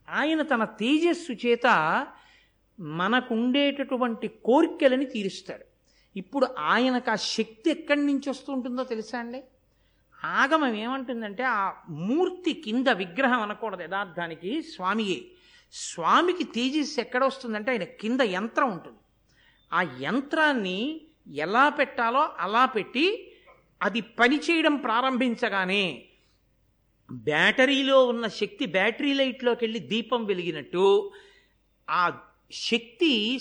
ఆయన 0.10 0.42
తన 0.42 0.64
తేజస్సు 0.64 1.32
చేత 1.32 2.08
మనకుండేటటువంటి 2.80 4.28
కోరికలని 4.28 5.06
తీరుస్తాడు. 5.06 5.64
ఇప్పుడు 6.18 6.48
ఆయనకు 6.60 7.12
ఆ 7.12 7.16
శక్తి 7.16 7.70
ఎక్కడి 7.70 8.06
నుంచి 8.06 8.30
వస్తుంటుందో 8.30 8.84
తెలుసా 8.84 9.20
అండి? 9.20 9.44
ఆగమం 10.24 10.76
ఏమంటుందంటే 10.76 11.44
ఆ 11.44 11.74
మూర్తి 11.90 12.54
కింద 12.54 12.88
విగ్రహం 12.88 13.42
అనకూడదు 13.42 13.84
యథార్థానికి 13.84 14.62
స్వామియే. 14.62 15.26
స్వామికి 15.74 16.44
తేజస్సు 16.44 17.00
ఎక్కడ 17.00 17.24
వస్తుందంటే 17.24 17.72
ఆయన 17.72 17.84
కింద 17.84 18.22
యంత్రం 18.22 18.72
ఉంటుంది. 18.72 18.98
ఆ 19.74 19.98
యంత్రాన్ని 20.00 21.02
ఎలా 21.34 21.70
పెట్టాలో 21.70 22.30
అలా 22.40 22.66
పెట్టి 22.66 23.32
అది 23.84 24.02
పనిచేయడం 24.02 24.76
ప్రారంభించగానే 24.76 26.06
బ్యాటరీలో 27.12 28.06
ఉన్న 28.06 28.28
శక్తి 28.28 28.66
బ్యాటరీ 28.66 29.14
లైట్లోకి 29.14 29.66
వెళ్ళి 29.66 29.80
దీపం 29.80 30.26
వెలిగినట్టు 30.26 31.12
ఆ 31.90 32.18
శక్తి 32.52 33.40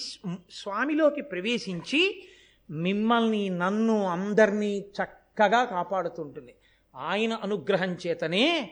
స్వామిలోకి 0.50 1.22
ప్రవేశించి 1.22 2.28
మిమ్మల్ని 2.70 3.48
నన్ను 3.48 4.06
అందరినీ 4.06 4.78
చక్కగా 4.78 5.64
కాపాడుతుంటుంది. 5.64 6.54
ఆయన 6.96 7.32
అనుగ్రహం 7.32 7.96
చేతనే 8.06 8.70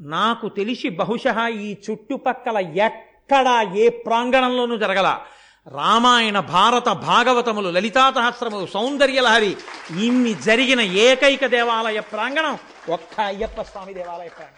నాకు 0.00 0.48
తెలిసి 0.48 0.88
బహుశ 0.88 1.22
ఈ 1.48 1.76
చుట్టుపక్కల 1.90 2.56
ఎక్కడా 2.58 3.74
ఏ 3.74 3.88
ప్రాంగణంలోనూ 3.88 4.76
జరగల. 4.76 5.20
రామాయణ 5.66 6.40
భారత 6.40 6.88
భాగవతములు 6.88 7.68
లలితాసహస్రములు 7.68 8.66
సౌందర్యలహరి 8.66 9.56
ఇన్ని 10.04 10.34
జరిగిన 10.34 10.80
ఏకైక 10.80 11.46
దేవాలయ 11.46 12.00
ప్రాంగణం 12.00 12.58
ఒక్క 12.88 13.20
అయ్యప్ప 13.20 13.62
స్వామి 13.62 13.94
దేవాలయ 13.94 14.28
ప్రాంగణం. 14.28 14.56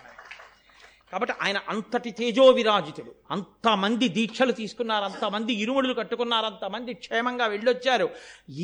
కాబట్టి 1.12 1.34
ఆయన 1.44 1.60
అంతటి 1.68 2.10
తేజో 2.10 2.44
విరాజితుడు 2.50 3.10
అంతమంది 3.30 4.08
దీక్షలు 4.08 4.52
తీసుకున్నారు 4.52 5.04
అంతమంది 5.04 5.52
ఇరుముడులు 5.54 5.94
కట్టుకున్నారు 5.94 6.46
అంతమంది 6.46 6.94
క్షేమంగా 6.94 7.46
వెళ్ళొచ్చారు. 7.46 8.06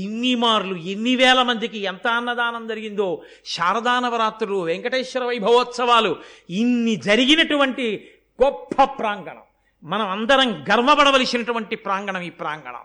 ఇన్ని 0.02 0.34
మార్లు 0.34 0.76
ఎన్ని 0.92 1.16
వేల 1.16 1.42
మందికి 1.42 1.78
ఎంత 1.78 2.06
అన్నదానం 2.06 2.68
జరిగిందో 2.68 3.22
శారదా 3.46 4.00
నవరాత్రులు 4.00 4.60
వెంకటేశ్వర 4.60 5.24
వైభవోత్సవాలు 5.24 6.16
ఇన్ని 6.50 6.96
జరిగినటువంటి 6.96 7.88
గొప్ప 8.42 8.84
ప్రాంగణం. 8.84 9.44
మనం 9.84 10.08
అందరం 10.08 10.62
గర్వపడవలసినటువంటి 10.62 11.76
ప్రాంగణం 11.76 12.20
ఈ 12.20 12.30
ప్రాంగణం. 12.30 12.80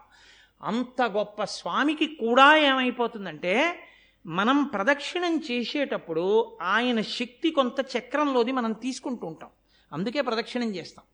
అంత 0.64 1.02
గొప్ప 1.02 1.44
స్వామికి 1.44 2.06
కూడా 2.06 2.58
ఏమైపోతుందంటే 2.58 3.80
మనం 4.26 4.64
ప్రదక్షిణం 4.64 5.44
చేసేటప్పుడు 5.52 6.58
ఆయన 6.62 7.02
శక్తి 7.02 7.52
కొంత 7.52 7.86
చక్రంలోది 7.98 8.52
మనం 8.52 8.72
తీసుకుంటూ 8.72 9.28
ఉంటాం. 9.28 9.50
అందుకే 9.94 10.22
ప్రదక్షిణం 10.22 10.76
చేస్తాం. 10.76 11.06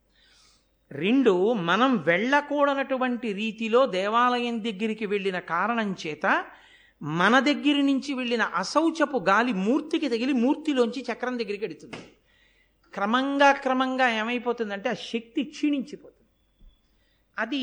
రెండు 0.92 1.54
మనం 1.54 1.98
వెళ్ళకూడనటువంటి 1.98 3.34
రీతిలో 3.34 3.86
దేవాలయం 3.86 4.64
దగ్గరికి 4.64 5.06
వెళ్ళిన 5.06 5.40
కారణం 5.40 5.96
చేత 6.08 6.46
మన 7.02 7.40
దగ్గర 7.40 7.76
నుంచి 7.76 8.14
వెళ్ళిన 8.14 8.42
అశౌచపు 8.42 9.18
గాలి 9.18 9.54
మూర్తికి 9.54 10.10
తగిలి 10.10 10.34
మూర్తిలోంచి 10.34 11.06
చక్రం 11.14 11.40
దగ్గరికి 11.40 11.66
ఎడుతుంది. 11.66 11.98
క్రమంగా 12.94 13.52
క్రమంగా 13.52 14.10
ఏమైపోతుందంటే 14.10 14.90
ఆ 14.90 14.94
శక్తి 14.94 15.44
క్షీణించిపోతుంది. 15.44 16.16
అది 17.40 17.62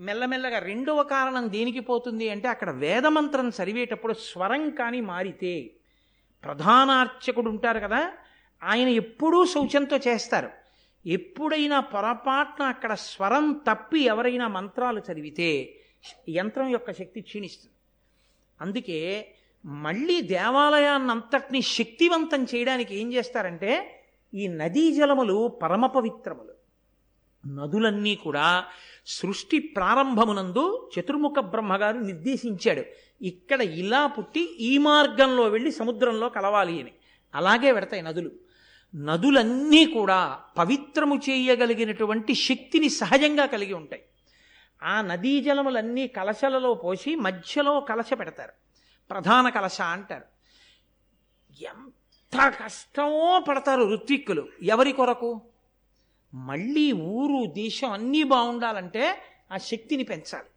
మెల్లమెల్లగా 0.00 0.58
రెండవ 0.58 1.02
కారణం 1.02 1.52
దేనికి 1.52 1.80
పోతుంది 1.80 2.30
అంటే 2.30 2.48
అక్కడ 2.48 2.70
వేదమంత్రం 2.70 3.48
చదివేటప్పుడు 3.48 4.12
స్వరం 4.12 4.70
కానీ 4.70 5.00
మారితే 5.00 5.70
ప్రధానార్చకుడు 6.44 7.50
ఉంటారు 7.50 7.78
కదా 7.78 8.12
ఆయన 8.62 8.88
ఎప్పుడూ 8.88 9.44
శౌచంతో 9.44 9.96
చేస్తారు. 9.96 10.50
ఎప్పుడైనా 11.06 11.80
పొరపాటున 11.80 12.64
అక్కడ 12.64 12.94
స్వరం 12.94 13.52
తప్పి 13.52 14.00
ఎవరైనా 14.00 14.48
మంత్రాలు 14.48 15.02
చదివితే 15.12 15.80
యంత్రం 16.28 16.68
యొక్క 16.68 16.92
శక్తి 16.92 17.20
క్షీణిస్తుంది. 17.20 17.74
అందుకే 18.60 19.34
మళ్ళీ 19.64 20.20
దేవాలయాన్నంతటినీ 20.20 21.62
శక్తివంతం 21.62 22.44
చేయడానికి 22.44 22.96
ఏం 22.96 23.12
చేస్తారంటే 23.12 23.97
ఈ 24.34 24.48
నదీ 24.48 24.94
జలములు 24.94 25.48
పరమ 25.48 25.86
పవిత్రములు. 25.86 26.58
నదులన్నీ 27.54 28.14
కూడా 28.14 28.64
సృష్టి 29.06 29.58
ప్రారంభమునందు 29.58 30.90
చతుర్ముఖ 30.98 31.38
బ్రహ్మగారు 31.38 31.98
నిర్దేశించాడు. 31.98 32.82
ఇక్కడ 33.22 33.60
ఇలా 33.60 34.06
పుట్టి 34.06 34.56
ఈ 34.56 34.78
మార్గంలో 34.78 35.42
వెళ్ళి 35.42 35.72
సముద్రంలో 35.72 36.28
కలవాలి 36.28 36.80
అని. 36.80 36.92
అలాగే 37.34 37.72
పెడతాయి 37.72 38.02
నదులు. 38.02 38.30
నదులన్నీ 38.94 39.86
కూడా 39.86 40.40
పవిత్రము 40.58 41.16
చేయగలిగినటువంటి 41.16 42.34
శక్తిని 42.34 42.88
సహజంగా 42.88 43.46
కలిగి 43.46 43.74
ఉంటాయి. 43.74 44.02
ఆ 44.82 45.00
నదీ 45.00 45.40
జలములన్నీ 45.40 46.06
కలశలలో 46.06 46.74
పోసి 46.74 47.14
మధ్యలో 47.14 47.80
కలశ 47.80 48.10
పెడతారు. 48.18 48.52
ప్రధాన 49.10 49.48
కలశ 49.48 49.80
అంటారు. 49.80 50.24
ఎంత 51.62 51.97
కష్టమో 52.36 53.44
పడతారు 53.48 53.82
ఋత్విక్కులు. 53.82 54.48
ఎవరి 54.62 54.92
కొరకు? 54.92 55.40
మళ్ళీ 56.34 56.92
ఊరు 56.92 57.50
దేశం 57.50 57.90
అన్నీ 57.90 58.22
బాగుండాలంటే 58.22 59.18
ఆ 59.52 59.56
శక్తిని 59.56 60.02
పెంచాలి. 60.02 60.48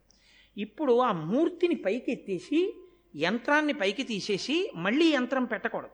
ఇప్పుడు 0.61 0.99
ఆ 0.99 1.11
మూర్తిని 1.11 1.76
పైకి 1.76 2.11
ఎత్తేసి 2.11 2.77
యంత్రాన్ని 3.15 3.73
పైకి 3.73 4.03
తీసేసి 4.03 4.72
మళ్ళీ 4.76 5.14
యంత్రం 5.15 5.45
పెట్టకూడదు. 5.45 5.89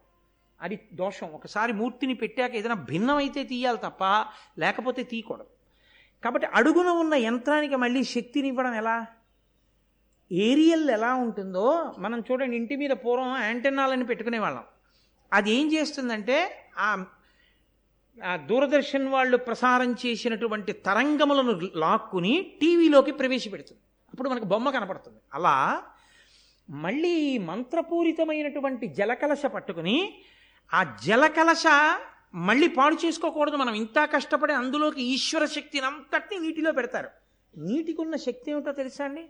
అది 0.61 0.79
దోషం. 0.93 1.27
ఒకసారి 1.27 1.73
మూర్తిని 1.73 2.13
పెట్టాక 2.13 2.55
ఏదైనా 2.55 2.75
భిన్నమైతే 2.75 3.43
తీయాలి 3.43 3.77
తప్ప 3.77 4.25
లేకపోతే 4.59 5.03
తీయకూడదు. 5.03 5.47
కాబట్టి 6.23 6.47
అడుగున 6.47 6.87
ఉన్న 6.87 7.13
యంత్రానికి 7.13 7.75
మళ్ళీ 7.75 8.03
శక్తిని 8.03 8.47
ఇవ్వడం 8.47 8.73
ఎలా? 8.73 9.07
ఏరియల్ 10.31 10.89
ఎలా 10.89 11.13
ఉంటుందో 11.13 11.95
మనం 11.97 12.23
చూడండి 12.31 12.55
ఇంటి 12.55 12.75
మీద 12.75 12.89
పూర్వం 12.89 13.37
యాంటెన్నాలని 13.37 14.05
పెట్టుకునేవాళ్ళం. 14.05 14.63
అది 15.33 15.51
ఏం 15.51 15.73
చేస్తుందంటే 15.73 16.37
ఆ 16.77 17.05
దూరదర్శన్ 18.35 19.07
వాళ్ళు 19.07 19.37
ప్రసారం 19.37 19.91
చేసినటువంటి 19.93 20.71
తరంగములను 20.71 21.69
లాక్కుని 21.75 22.51
టీవీలోకి 22.61 23.11
ప్రవేశపెడుతుంది. 23.11 23.81
అప్పుడు 24.13 24.29
మనకు 24.29 24.45
బొమ్మ 24.45 24.69
కనపడుతుంది. 24.69 25.19
అలా 25.33 25.83
మళ్ళీ 26.69 27.37
మంత్రపూరితమైనటువంటి 27.37 28.87
జలకలశ 28.87 29.45
పట్టుకుని 29.45 30.13
ఆ 30.73 30.97
జలకలశ 31.05 31.63
మళ్ళీ 32.35 32.67
పాడు 32.67 32.97
చేసుకోకూడదు. 33.05 33.55
మనం 33.55 33.73
ఇంత 33.73 34.09
కష్టపడి 34.13 34.53
అందులోకి 34.53 35.01
ఈశ్వర 35.03 35.45
శక్తిని 35.45 35.85
అంతటిని 35.85 36.47
నీటిలో 36.47 36.71
పెడతారు. 36.71 37.09
నీటికి 37.57 38.01
ఉన్న 38.01 38.15
శక్తి 38.15 38.51
ఏమిటో 38.51 38.71
తెలుసా 38.71 39.05
అండి? 39.05 39.25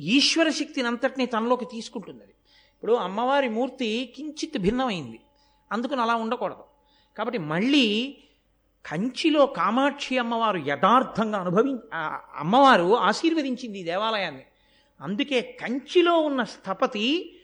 ఈశ్వర 0.00 0.48
శక్తిని 0.50 0.88
అంతటిని 0.88 1.26
తనలోకి 1.26 1.64
తీసుకుంటుంది 1.64 2.22
అది. 2.22 2.34
ఇప్పుడు 2.74 2.92
అమ్మవారి 2.92 3.48
మూర్తి 3.48 4.12
కించిత్ 4.16 4.58
భిన్నమైంది. 4.58 5.20
అందుకని 5.72 6.00
అలా 6.00 6.14
ఉండకూడదు. 6.14 6.64
కాబట్టి 7.16 7.38
మళ్ళీ 7.38 8.18
కంచిలో 8.86 9.46
కామాక్షి 9.46 10.18
అమ్మవారు 10.18 10.58
యథార్థంగా 10.58 11.38
అనుభవి 11.38 11.76
అమ్మవారు 12.34 12.96
ఆశీర్వదించింది 12.96 13.78
ఈ 13.78 13.84
దేవాలయాన్ని. 13.84 14.44
అందుకే 15.00 15.58
కంచిలో 15.60 16.18
ఉన్న 16.18 16.42
స్థపతి 16.42 17.38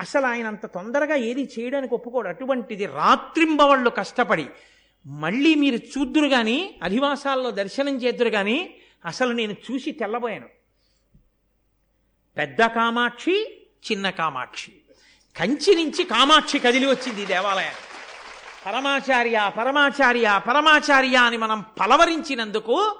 అసలు 0.00 0.26
ఆయన 0.26 0.46
అంత 0.46 0.66
తొందరగా 0.66 1.14
ఏది 1.14 1.48
చేయడానికి 1.58 1.94
ఒప్పుకోడు. 1.94 2.28
అటువంటిది 2.28 2.86
రాత్రింబవళ్ళు 2.86 3.90
కష్టపడి 3.90 4.46
మళ్ళీ 5.06 5.54
మీరు 5.54 5.76
చూద్దురు 5.76 6.28
కానీ 6.28 6.80
అధివాసాల్లో 6.82 7.50
దర్శనం 7.50 7.96
చేద్దురు 7.96 8.30
కానీ 8.30 8.74
అసలు 9.04 9.32
నేను 9.32 9.52
చూసి 9.52 9.92
తెల్లబోయాను. 9.92 10.48
పెద్ద 12.36 12.66
కామాక్షి 12.66 13.66
చిన్న 13.90 14.10
కామాక్షి. 14.10 14.81
కంచి 15.36 15.74
నుంచి 15.74 16.04
కామాక్షి 16.04 16.58
కదిలి 16.58 16.86
వచ్చింది 16.86 17.22
ఈ 17.22 17.26
పరమాచార్య 18.66 19.52
పరమాచార్య 19.58 20.40
పరమాచార్య 20.48 21.16
అని 21.16 21.36
మనం 21.36 21.64
పలవరించినందుకు 21.80 22.96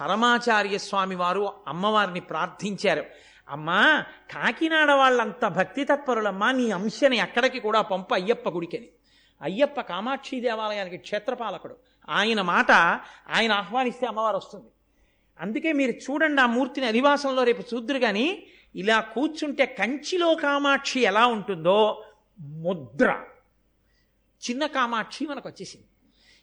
పరమాచార్య 0.00 0.78
స్వామి 0.78 1.14
వారు 1.14 1.52
అమ్మవారిని 1.68 2.20
ప్రార్థించారు. 2.20 3.04
అమ్మా 3.48 4.04
కాకినాడ 4.30 4.90
వాళ్ళంత 4.90 5.44
భక్తి 5.46 5.84
తత్పరులమ్మా 5.84 6.52
నీ 6.52 6.70
అంశని 6.70 7.18
అక్కడికి 7.20 7.60
కూడా 7.60 7.80
పంప 7.80 8.14
అయ్యప్ప 8.14 8.48
గుడికని 8.48 8.88
అయ్యప్ప 9.42 9.80
కామాక్షి 9.80 10.40
దేవాలయానికి 10.40 10.96
క్షేత్రపాలకుడు. 10.96 11.76
ఆయన 12.08 12.40
మాట 12.42 12.70
ఆయన 13.34 13.52
ఆహ్వానిస్తే 13.52 14.06
అమ్మవారు 14.06 14.36
వస్తుంది. 14.36 14.70
అందుకే 15.40 15.72
మీరు 15.72 15.90
చూడండి 15.90 16.42
ఆ 16.42 16.46
మూర్తిని 16.46 16.86
అధివాసంలో 16.86 17.44
రేపు 17.44 17.74
చూద్దరు 17.74 17.98
కానీ 17.98 18.46
ఇలా 18.74 19.00
కూర్చుంటే 19.00 19.66
కంచిలో 19.66 20.34
కామాక్షి 20.34 21.00
ఎలా 21.00 21.26
ఉంటుందో? 21.26 22.04
ముద్ర. 22.40 23.24
చిన్న 24.50 24.66
కామాక్షి 24.66 25.26
మనకు 25.26 25.48
వచ్చేసింది 25.48 25.86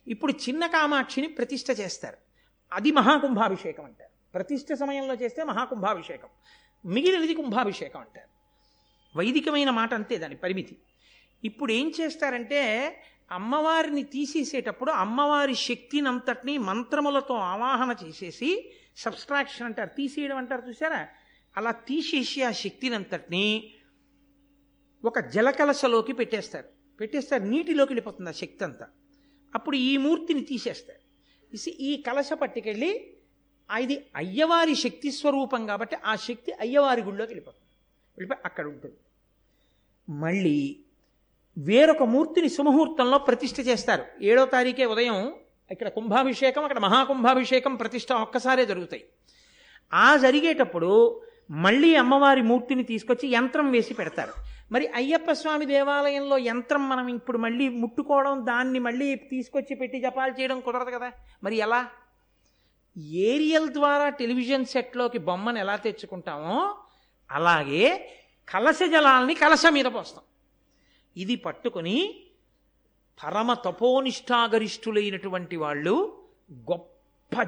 ఇప్పుడు 0.08 0.34
చిన్న 0.34 0.68
కామాక్షిని 0.68 1.28
ప్రతిష్ట 1.28 1.80
చేస్తారు. 1.80 2.18
అది 2.74 2.92
మహాకుంభాభిషేకం 2.92 3.86
అంటారు. 3.86 4.10
ప్రతిష్ట 4.34 4.74
సమయంలో 4.74 5.14
చేస్తే 5.14 5.44
మహాకుంభాభిషేకం. 5.44 6.28
మిగిలినది 6.86 7.34
కుంభాభిషేకం 7.34 8.00
అంటారు. 8.00 8.32
వైదికమైన 9.18 9.70
మాట 9.70 9.94
అంతే 9.94 10.18
దాని 10.18 10.36
పరిమితి. 10.36 10.78
ఇప్పుడు 11.44 11.72
ఏం 11.72 11.94
చేస్తారంటే 12.02 12.62
అమ్మవారిని 13.32 14.04
తీసేసేటప్పుడు 14.04 14.92
అమ్మవారి 14.92 15.56
శక్తినంతటినీ 15.56 16.58
మంత్రములతో 16.58 17.34
ఆవాహన 17.34 17.96
చేసేసి 18.08 18.74
సబ్స్ట్రాక్షన్ 18.98 19.66
అంటారు 19.66 19.90
తీసేయడం 19.90 20.38
అంటారు 20.38 20.70
చూసారా? 20.70 21.08
అలా 21.58 21.72
తీసేసి 21.72 22.44
ఆ 22.44 22.52
శక్తిని 22.52 22.96
అంతటిని 22.96 23.74
ఒక 25.06 25.20
జలకలసలోకి 25.20 26.14
పెట్టేస్తారు. 26.14 26.66
పెట్టేస్తారు 27.00 27.44
నీటిలోకి 27.44 27.92
వెళ్ళిపోతుంది 27.92 28.30
ఆ 28.30 28.34
శక్తి 28.34 28.64
అంతా 28.64 28.88
అప్పుడు 29.56 29.76
ఈ 29.76 29.98
మూర్తిని 29.98 30.42
తీసేస్తారు. 30.42 31.02
ఈ 31.70 32.02
కలశ 32.02 32.34
పట్టుకెళ్ళి 32.34 33.14
ఇది 33.80 34.06
అయ్యవారి 34.16 34.76
శక్తి 34.76 35.12
స్వరూపం 35.12 35.68
కాబట్టి 35.68 35.98
ఆ 36.06 36.16
శక్తి 36.16 36.52
అయ్యవారి 36.52 37.02
గుళ్ళోకి 37.02 37.30
వెళ్ళిపోతుంది. 37.30 37.68
వెళ్ళిపోయి 38.18 38.42
అక్కడ 38.46 38.66
ఉంటుంది. 38.66 38.96
మళ్ళీ 40.10 40.80
వేరొక 41.58 42.04
మూర్తిని 42.04 42.50
సుముహూర్తంలో 42.50 43.18
ప్రతిష్ఠ 43.18 43.60
చేస్తారు. 43.60 44.06
ఏడో 44.22 44.46
తారీఖే 44.46 44.86
ఉదయం 44.86 45.34
ఇక్కడ 45.72 45.88
కుంభాభిషేకం 45.88 46.64
అక్కడ 46.64 46.80
మహాకుంభాభిషేకం 46.80 47.76
ప్రతిష్ట 47.76 48.12
ఒక్కసారే 48.14 48.66
జరుగుతాయి. 48.66 49.04
ఆ 49.94 50.18
జరిగేటప్పుడు 50.18 51.22
మళ్ళీ 51.52 51.96
అమ్మవారి 51.96 52.42
మూర్తిని 52.42 52.84
తీసుకొచ్చి 52.84 53.30
యంత్రం 53.30 53.72
వేసి 53.72 53.94
పెడతారు. 53.94 54.34
మరి 54.72 54.88
అయ్యప్ప 54.88 55.32
స్వామి 55.32 55.66
దేవాలయంలో 55.66 56.38
యంత్రం 56.38 56.90
మనం 56.90 57.08
ఇప్పుడు 57.08 57.38
మళ్ళీ 57.38 57.70
ముట్టుకోవడం 57.70 58.46
దాన్ని 58.46 58.80
మళ్ళీ 58.80 59.16
తీసుకొచ్చి 59.16 59.76
పెట్టి 59.76 60.02
జపాలు 60.02 60.42
చేయడం 60.42 60.60
కుదరదు 60.60 60.90
కదా. 60.90 61.12
మరి 61.44 61.56
ఎలా? 61.56 61.88
ఏరియల్ 62.98 63.70
ద్వారా 63.70 64.10
టెలివిజన్ 64.10 64.66
సెట్లోకి 64.66 65.18
బొమ్మను 65.18 65.58
ఎలా 65.58 65.76
తెచ్చుకుంటామో 65.76 66.76
అలాగే 67.32 67.84
కలశ 68.50 68.80
జలాల్ని 68.84 69.34
కలశ 69.34 69.66
మీద 69.70 69.86
పోస్తాం. 69.86 70.24
ఇది 71.18 71.36
పట్టుకొని 71.36 71.98
పరమ 73.24 73.54
తపోనిష్టాగరిష్ఠులైనటువంటి 73.54 75.56
వాళ్ళు 75.56 76.24
గొప్ప 76.54 77.48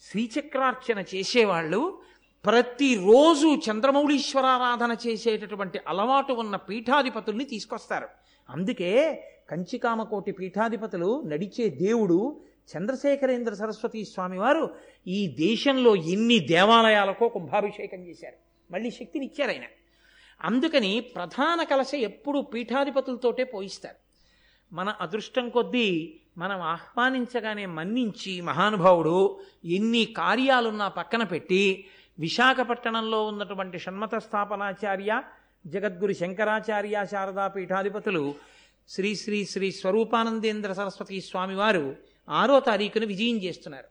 శ్రీచక్రార్చన 0.00 1.04
చేసేవాళ్ళు. 1.14 1.98
ప్రతిరోజు 2.46 3.60
చంద్రమౌళీశ్వరారాధన 3.70 4.96
చేసేటటువంటి 5.06 5.80
అలవాటు 5.88 6.32
ఉన్న 6.32 6.56
పీఠాధిపతుల్ని 6.56 7.44
తీసుకొస్తారు. 7.44 8.08
అందుకే 8.50 9.24
కంచికామకోటి 9.50 10.32
పీఠాధిపతులు 10.32 11.22
నడిచే 11.26 11.68
దేవుడు 11.68 12.40
చంద్రశేఖరేంద్ర 12.76 13.54
సరస్వతి 13.54 14.04
స్వామివారు 14.04 14.70
ఈ 15.06 15.26
దేశంలో 15.26 15.96
ఎన్ని 15.96 16.38
దేవాలయాలకో 16.38 17.28
కుంభాభిషేకం 17.28 17.98
చేశారు. 17.98 18.36
మళ్ళీ 18.72 18.90
శక్తినిచ్చారు 18.90 19.50
ఆయన. 19.50 19.62
అందుకని 20.42 21.00
ప్రధాన 21.00 21.62
కలశ 21.62 21.94
ఎప్పుడు 21.94 22.40
పీఠాధిపతులతోటే 22.40 23.44
పోయిస్తారు. 23.44 24.09
మన 24.72 24.94
అదృష్టం 25.00 25.48
కొద్దీ 25.48 26.20
మనం 26.38 26.60
ఆహ్వానించగానే 26.60 27.66
మన్నించి 27.66 28.40
మహానుభావుడు 28.40 29.40
ఎన్ని 29.64 30.04
కార్యాలున్నా 30.04 30.88
పక్కన 30.88 31.22
పెట్టి 31.22 31.86
విశాఖపట్టణంలో 32.18 33.26
ఉన్నటువంటి 33.26 33.78
షణ్మత 33.78 34.14
స్థాపనాచార్య 34.14 35.22
జగద్గురు 35.66 36.12
శంకరాచార్య 36.12 37.06
శారదా 37.10 37.48
పీఠాధిపతులు 37.48 38.34
శ్రీ 38.88 39.14
శ్రీ 39.14 39.44
శ్రీ 39.44 39.72
స్వరూపానందేంద్ర 39.72 40.72
సరస్వతి 40.72 41.20
స్వామివారు 41.20 41.96
ఆరో 42.28 42.60
తారీఖున 42.60 43.04
విజయం 43.04 43.36
చేస్తున్నారు. 43.36 43.88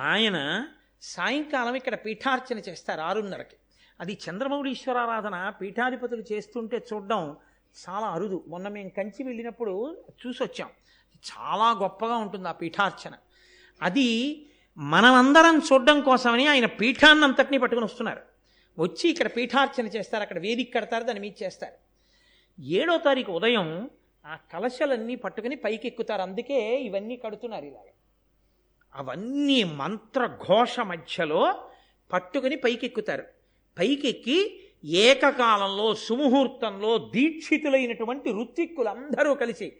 ఆయన 0.00 0.68
సాయంకాలం 1.02 1.74
ఇక్కడ 1.74 1.94
పీఠార్చన 1.94 2.58
చేస్తారు 2.58 3.00
ఆరున్నరకి. 3.00 3.56
అది 4.00 4.18
చంద్రమౌళీశ్వరారాధన 4.30 5.52
పీఠాధిపతులు 5.60 6.24
చేస్తుంటే 6.32 6.86
చూడడం 6.92 7.36
చాలా 7.76 8.06
అరుదు. 8.06 8.44
మొన్న 8.48 8.68
మేము 8.68 8.88
కంచి 8.88 9.24
వెళ్ళినప్పుడు 9.24 10.04
చూసొచ్చాం. 10.26 10.68
చాలా 11.14 11.72
గొప్పగా 11.72 12.16
ఉంటుంది 12.16 12.48
ఆ 12.48 12.52
పీఠార్చన. 12.52 13.12
అది 13.82 14.42
మనమందరం 14.78 15.62
చూడడం 15.72 16.00
కోసమని 16.00 16.46
ఆయన 16.46 16.66
పీఠాన్నంతటినీ 16.66 17.58
పట్టుకుని 17.58 17.84
వస్తున్నారు. 17.84 18.22
వచ్చి 18.78 19.10
ఇక్కడ 19.10 19.30
పీఠార్చన 19.36 19.86
చేస్తారు 19.86 20.22
అక్కడ 20.22 20.38
వేదిక 20.38 20.74
కడతారు 20.74 21.04
దాని 21.04 21.20
మీద 21.20 21.32
చేస్తారు. 21.42 21.74
ఏడో 22.62 22.98
తారీఖు 22.98 23.32
ఉదయం 23.32 23.90
ఆ 24.26 24.38
కలశలన్నీ 24.52 25.14
పట్టుకుని 25.14 25.56
పైకి 25.56 25.86
ఎక్కుతారు 25.86 26.22
అందుకే 26.22 26.80
ఇవన్నీ 26.80 27.16
కడుతున్నారు 27.16 27.64
ఇలాగ. 27.64 27.84
అవన్నీ 28.94 29.64
మంత్రఘోష 29.64 30.80
మధ్యలో 30.80 31.54
పట్టుకుని 32.12 32.56
పైకెక్కుతారు. 32.56 33.22
పైకెక్కి 33.78 34.65
ఏకకాలంలో 34.86 35.94
సుముహూర్తంలో 35.94 36.98
దీక్షితులైనటువంటి 36.98 38.30
ఋత్విక్కులందరూ 38.30 39.34
కలిసి 39.34 39.72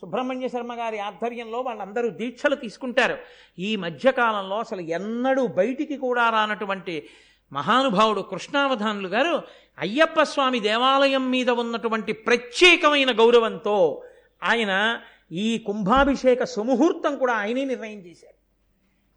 సుబ్రహ్మణ్య 0.00 0.48
శర్మ 0.48 0.72
గారి 0.74 0.98
ఆధ్వర్యంలో 0.98 1.60
వాళ్ళందరూ 1.60 2.08
దీక్షలు 2.08 2.54
తీసుకుంటారు. 2.54 3.18
ఈ 3.58 3.76
మధ్యకాలంలో 3.76 4.58
అసలు 4.58 4.80
ఎన్నడూ 4.80 5.46
బయటికి 5.46 5.96
కూడా 5.96 6.30
రానటువంటి 6.30 7.08
మహానుభావుడు 7.52 8.20
కృష్ణావధానులు 8.20 9.08
గారు 9.08 9.42
అయ్యప్ప 9.78 10.22
స్వామి 10.22 10.60
దేవాలయం 10.60 11.30
మీద 11.30 11.50
ఉన్నటువంటి 11.50 12.12
ప్రత్యేకమైన 12.12 13.18
గౌరవంతో 13.18 14.04
ఆయన 14.42 15.00
ఈ 15.32 15.58
కుంభాభిషేక 15.58 16.44
సుముహూర్తం 16.44 17.18
కూడా 17.18 17.32
ఆయనే 17.32 17.64
నిర్ణయం 17.64 17.98
చేశారు. 17.98 18.34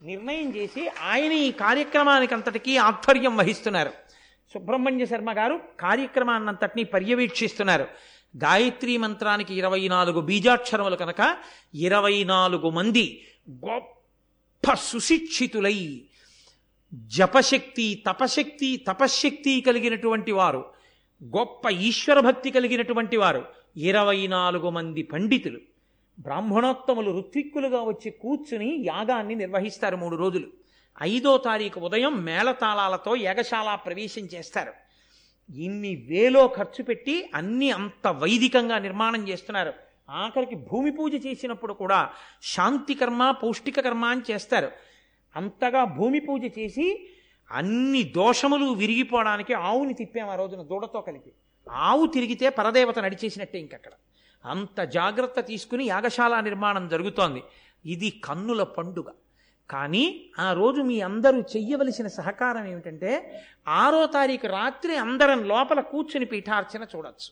నిర్ణయం 0.06 0.56
చేసి 0.56 0.88
ఆయన 0.88 1.32
ఈ 1.32 1.52
కార్యక్రమానికి 1.52 2.34
అంతటికీ 2.34 2.78
ఆధ్వర్యం 2.78 3.38
వహిస్తున్నారు. 3.38 3.91
సుబ్రహ్మణ్య 4.53 5.06
శర్మ 5.06 5.32
గారు 5.32 5.60
కార్యక్రమాన్నంతటినీ 5.80 6.84
పర్యవేక్షిస్తున్నారు. 6.84 7.88
గాయత్రి 8.38 8.98
మంత్రానికి 8.98 9.56
ఇరవై 9.56 9.88
నాలుగు 9.88 10.22
బీజాక్షరములు 10.22 10.95
కనుక 10.95 11.38
ఇరవై 11.74 12.24
నాలుగు 12.24 12.69
మంది 12.69 13.22
గొప్ప 13.49 14.74
సుశిక్షితులై 14.74 16.02
జపశక్తి 16.94 18.03
తపశక్తి 18.07 18.86
తపశ్శక్తి 18.88 19.61
కలిగినటువంటి 19.61 20.32
వారు 20.32 20.65
గొప్ప 21.24 21.69
ఈశ్వర 21.69 22.19
భక్తి 22.19 22.52
కలిగినటువంటి 22.52 23.18
వారు 23.18 23.45
ఇరవై 23.78 24.28
నాలుగు 24.28 24.69
మంది 24.69 25.03
పండితులు. 25.03 25.60
బ్రాహ్మణోత్తములు 26.19 27.18
ఋత్విక్కులుగా 27.18 27.84
వచ్చి 27.84 28.11
కూర్చుని 28.11 28.86
యాగాన్ని 28.88 29.36
నిర్వహిస్తారు 29.36 29.95
మూడు 29.95 30.15
రోజులు. 30.15 30.48
ఐదో 31.03 31.38
తారీఖు 31.38 31.80
ఉదయం 31.80 32.26
మేళతాళాలతో 32.26 33.15
యాగశాల 33.15 33.76
ప్రవేశం 33.76 34.22
చేస్తారు. 34.22 34.74
ఇన్ని 35.56 35.95
వేలో 35.95 36.48
ఖర్చు 36.48 36.84
పెట్టి 36.84 37.30
అన్ని 37.36 37.72
అంత 37.72 38.07
వైదికంగా 38.07 38.80
నిర్మాణం 38.80 39.28
చేస్తున్నారు. 39.28 39.74
ఆఖరికి 40.10 40.56
భూమి 40.56 40.91
పూజ 40.91 41.26
చేసినప్పుడు 41.26 41.74
కూడా 41.74 42.10
శాంతి 42.44 42.94
కర్మ 42.94 43.32
పౌష్టిక 43.32 43.80
కర్మ 43.80 44.06
అని 44.06 44.22
చేస్తారు. 44.32 44.72
అంతగా 45.36 45.84
భూమి 45.84 46.19
పూజ 46.19 46.41
చేసి 46.60 47.10
అన్ని 47.52 48.03
దోషములు 48.03 48.65
విరిగిపోవడానికి 48.65 49.53
ఆవుని 49.53 49.94
తిప్పాము 49.94 50.32
ఆ 50.32 50.36
రోజున 50.36 50.61
దూడతో 50.61 51.02
కలిపి. 51.02 51.32
ఆవు 51.69 52.06
తిరిగితే 52.06 52.49
పరదేవత 52.49 52.99
నడిచేసినట్టే 52.99 53.60
ఇంకక్కడ. 53.60 53.91
అంత 54.45 54.82
జాగ్రత్త 54.82 55.40
తీసుకుని 55.40 55.86
యాగశాల 55.86 56.40
నిర్మాణం 56.40 56.88
జరుగుతోంది. 56.88 57.44
ఇది 57.86 58.10
కన్నుల 58.10 58.64
పండుగ. 58.64 59.11
కానీ 59.69 60.30
ఆ 60.39 60.53
రోజు 60.53 60.81
మీ 60.81 61.02
అందరూ 61.02 61.39
చెయ్యవలసిన 61.39 62.07
సహకారం 62.07 62.65
ఏమిటంటే 62.65 63.41
ఆరో 63.68 64.06
తారీఖు 64.06 64.48
రాత్రి 64.48 64.95
అందరం 64.95 65.44
లోపల 65.44 65.80
కూర్చుని 65.80 66.26
పీఠార్చన 66.26 66.84
చూడొచ్చు. 66.95 67.30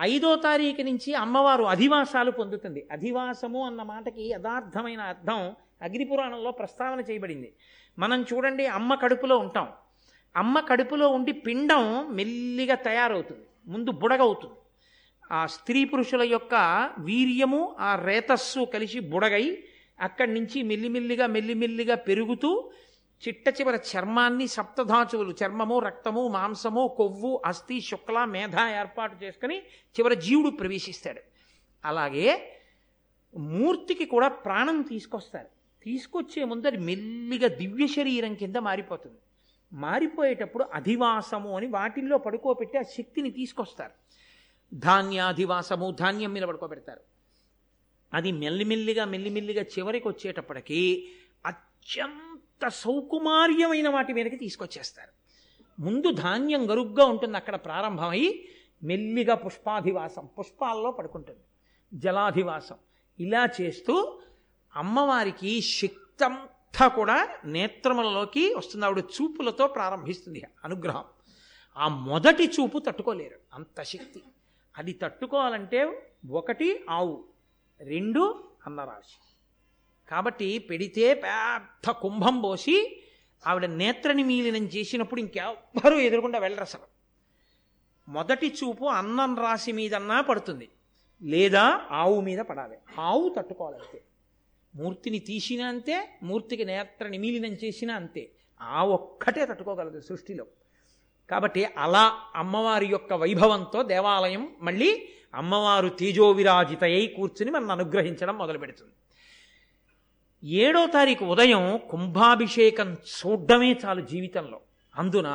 ఐదో 0.00 0.36
తారీఖు 0.36 0.82
నుంచి 0.82 1.14
అమ్మవారు 1.14 1.64
అధివాసాలు 1.64 2.30
పొందుతుంది. 2.30 2.88
అధివాసము 2.92 3.66
అన్న 3.66 3.82
మాటకి 3.82 4.22
యథార్థమైన 4.22 5.00
అర్థం 5.00 5.54
అగ్నిపురాణంలో 5.82 6.50
ప్రస్తావన 6.50 7.00
చేయబడింది. 7.00 7.54
మనం 7.98 8.22
చూడండి 8.22 8.66
అమ్మ 8.66 8.94
కడుపులో 8.94 9.38
ఉంటాం. 9.38 9.68
అమ్మ 10.36 10.60
కడుపులో 10.60 11.08
ఉండి 11.08 11.32
పిండం 11.32 12.08
మెల్లిగా 12.10 12.74
తయారవుతుంది. 12.74 13.46
ముందు 13.66 13.90
బుడగవుతుంది. 13.90 14.54
ఆ 15.32 15.46
స్త్రీ 15.46 15.84
పురుషుల 15.84 16.22
యొక్క 16.22 16.54
వీర్యము 16.98 17.76
ఆ 17.78 18.02
రేతస్సు 18.04 18.60
కలిసి 18.60 19.00
బుడగై 19.00 19.64
అక్కడి 20.00 20.34
నుంచి 20.34 20.62
మెల్లిమెల్లిగా 20.62 21.26
మెల్లిమెల్లిగా 21.26 21.94
పెరుగుతూ 21.94 22.72
చిట్ట 23.28 23.48
చివర 23.48 23.74
చర్మాన్ని 23.74 24.46
సప్తధాచువులు 24.48 25.34
చర్మము 25.44 25.78
రక్తము 25.78 26.28
మాంసము 26.28 26.94
కొవ్వు 26.96 27.42
అస్థి 27.44 27.80
శుక్ల 27.80 28.24
మేధ 28.24 28.56
ఏర్పాటు 28.78 29.24
చేసుకుని 29.24 29.58
చివర 30.00 30.12
జీవుడు 30.12 30.50
ప్రవేశిస్తాడు. 30.50 31.20
అలాగే 31.84 32.52
మూర్తికి 33.36 34.04
కూడా 34.04 34.28
ప్రాణం 34.28 34.82
తీసుకొస్తారు 34.82 35.46
తీసుకొచ్చే 35.82 36.44
ముందు 36.44 36.66
అది 36.66 36.76
మెల్లిగా 36.76 37.48
దివ్య 37.48 37.86
శరీరం 37.86 38.34
కింద 38.34 38.56
మారిపోతుంది. 38.56 39.18
మారిపోయేటప్పుడు 39.72 40.64
అధివాసము 40.74 41.56
అని 41.56 41.66
వాటిల్లో 41.66 42.18
పడుకోబెట్టి 42.18 42.78
ఆ 42.78 42.82
శక్తిని 42.82 43.30
తీసుకొస్తారు. 43.30 43.92
ధాన్యాధివాసము 44.74 45.96
ధాన్యం 46.00 46.32
మీద 46.32 46.42
పడుకోబెడతారు. 46.42 47.00
అది 48.14 48.32
మెల్లిమెల్లిగా 48.32 49.04
మెల్లిమెల్లిగా 49.04 49.62
చివరికి 49.62 50.08
వచ్చేటప్పటికీ 50.08 51.08
అత్యంత 51.46 52.68
సౌకుమార్యమైన 52.68 53.88
వాటి 53.88 54.12
మీదకి 54.12 54.36
తీసుకొచ్చేస్తారు. 54.36 55.10
ముందు 55.82 56.10
ధాన్యం 56.10 56.70
గరుగ్గా 56.70 57.04
ఉంటుంది 57.04 57.36
అక్కడ 57.36 57.54
ప్రారంభమై 57.54 58.44
మెల్లిగా 58.84 59.34
పుష్పాధివాసం 59.34 60.28
పుష్పాల్లో 60.38 60.90
పడుకుంటుంది 60.90 61.40
జలాధివాసం. 61.94 62.76
ఇలా 63.20 63.48
చేస్తూ 63.60 64.20
అమ్మవారికి 64.76 65.60
శక్తంతా 65.60 66.88
కూడా 66.88 67.28
నేత్రములలోకి 67.44 68.54
వస్తుంది. 68.54 68.86
ఆవిడ 68.86 68.98
చూపులతో 68.98 69.66
ప్రారంభిస్తుంది 69.66 70.44
అనుగ్రహం. 70.64 71.04
ఆ 71.76 71.88
మొదటి 71.88 72.44
చూపు 72.44 72.78
తట్టుకోలేరు 72.78 73.36
అంత 73.54 73.82
శక్తి. 73.82 74.22
అది 74.78 74.92
తట్టుకోవాలంటే 74.92 76.12
ఒకటి 76.30 76.84
ఆవు. 76.90 77.33
రెండు 77.84 78.44
అన్నరాశి. 78.66 79.20
కాబట్టి 80.10 80.58
పెడితే 80.58 81.14
పెద్ద 81.14 81.90
కుంభం 81.90 82.40
పోసి 82.40 83.02
ఆవిడ 83.46 83.64
నేత్రని 83.64 84.22
మీలినం 84.22 84.66
చేసినప్పుడు 84.66 85.20
ఇంకెవ్వరూ 85.20 85.96
ఎదురకుండా 85.96 86.38
వెళ్ళరు 86.38 86.62
అసలు. 86.62 86.86
మొదటి 88.10 88.48
చూపు 88.48 88.84
అన్నం 88.84 89.38
రాశి 89.38 89.72
మీదన్నా 89.72 90.20
పడుతుంది. 90.20 90.68
లేదా 91.22 91.80
ఆవు 91.90 92.20
మీద 92.20 92.38
పడాలి. 92.38 92.76
ఆవు 92.98 93.34
తట్టుకోవాలంతే 93.36 94.02
మూర్తిని 94.74 95.18
తీసినా 95.18 95.68
అంతే 95.68 96.18
మూర్తికి 96.22 96.64
నేత్ర 96.64 97.08
నిమీలినం 97.08 97.52
చేసినా 97.52 97.94
అంతే. 97.94 98.30
ఆ 98.60 98.84
ఒక్కటే 98.84 99.46
తట్టుకోగలదు 99.46 100.00
సృష్టిలో. 100.00 100.46
కాబట్టి 101.30 101.64
అలా 101.64 102.22
అమ్మవారి 102.34 102.86
యొక్క 102.86 103.12
వైభవంతో 103.12 103.82
దేవాలయం 103.82 104.56
మళ్ళీ 104.60 105.08
అమ్మవారు 105.34 105.88
తేజోవిరాజితయై 105.88 107.06
కూర్చుని 107.06 107.50
మనం 107.50 107.70
అనుగ్రహించడం 107.70 108.38
మొదలు 108.38 108.58
పెడుతుంది 108.58 108.92
ఏడో 110.42 110.86
తారీఖు 110.86 111.24
ఉదయం 111.24 111.80
కుంభాభిషేకం 111.90 112.96
చూడ్డమే 113.14 113.76
చాలు 113.84 114.00
జీవితంలో. 114.00 114.58
అందున 114.94 115.28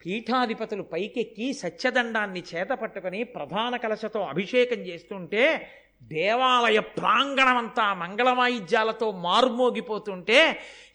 పీఠాధిపతులు 0.00 0.82
పైకెక్కి 0.82 1.52
సత్యదండాన్ని 1.52 2.42
చేత 2.54 2.68
పట్టుకుని 2.68 3.24
ప్రధాన 3.24 3.76
కలశతో 3.76 4.20
అభిషేకం 4.22 4.78
చేస్తుంటే 4.78 5.44
దేవాలయ 6.02 6.80
ప్రాంగణమంతా 6.80 7.94
మంగళవాయిద్యాలతో 7.94 9.10
మార్మోగిపోతుంటే 9.10 10.40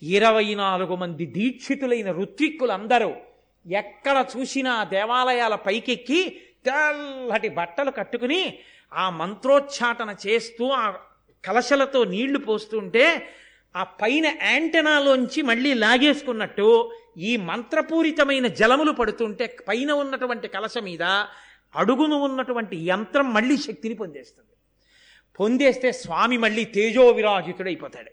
ఇరవై 0.01 0.55
నాలుగు 0.55 0.95
మంది 0.95 1.25
దీక్షితులైన 1.25 2.11
ఋత్విక్కులందరూ 2.11 3.11
ఎక్కడ 3.65 4.25
చూసినా 4.33 4.83
దేవాలయాల 4.83 5.55
పైకెక్కి 5.55 6.19
తెల్లటి 6.65 7.49
బట్టలు 7.49 7.91
కట్టుకుని 7.91 8.59
ఆ 8.93 9.09
మంత్రోచ్చాటన 9.09 10.15
చేస్తూ 10.27 10.69
ఆ 10.69 10.97
కలశలతో 11.45 12.03
నీళ్ళు 12.03 12.39
పోస్తుంటే 12.39 13.29
ఆ 13.75 13.83
పైన 13.83 14.25
యాంటెనాలోంచి 14.25 15.41
మళ్ళీ 15.41 15.73
లాగేసుకున్నట్టు 15.73 16.91
ఈ 17.17 17.37
మంత్రపూరితమైన 17.37 18.47
జలములు 18.47 18.91
పడుతుంటే 18.91 19.57
పైన 19.67 19.91
ఉన్నటువంటి 19.91 20.47
కలశ 20.47 20.77
మీద 20.77 21.03
అడుగును 21.75 22.15
ఉన్నటువంటి 22.15 22.85
యంత్రం 22.85 23.33
మళ్ళీ 23.33 23.57
శక్తిని 23.57 23.95
పొందేస్తుంది. 23.95 24.45
పొందేస్తే 25.39 25.91
స్వామి 25.91 26.37
మళ్ళీ 26.37 26.65
తేజో 26.65 27.09
విరాజితుడైపోతాడు 27.09 28.11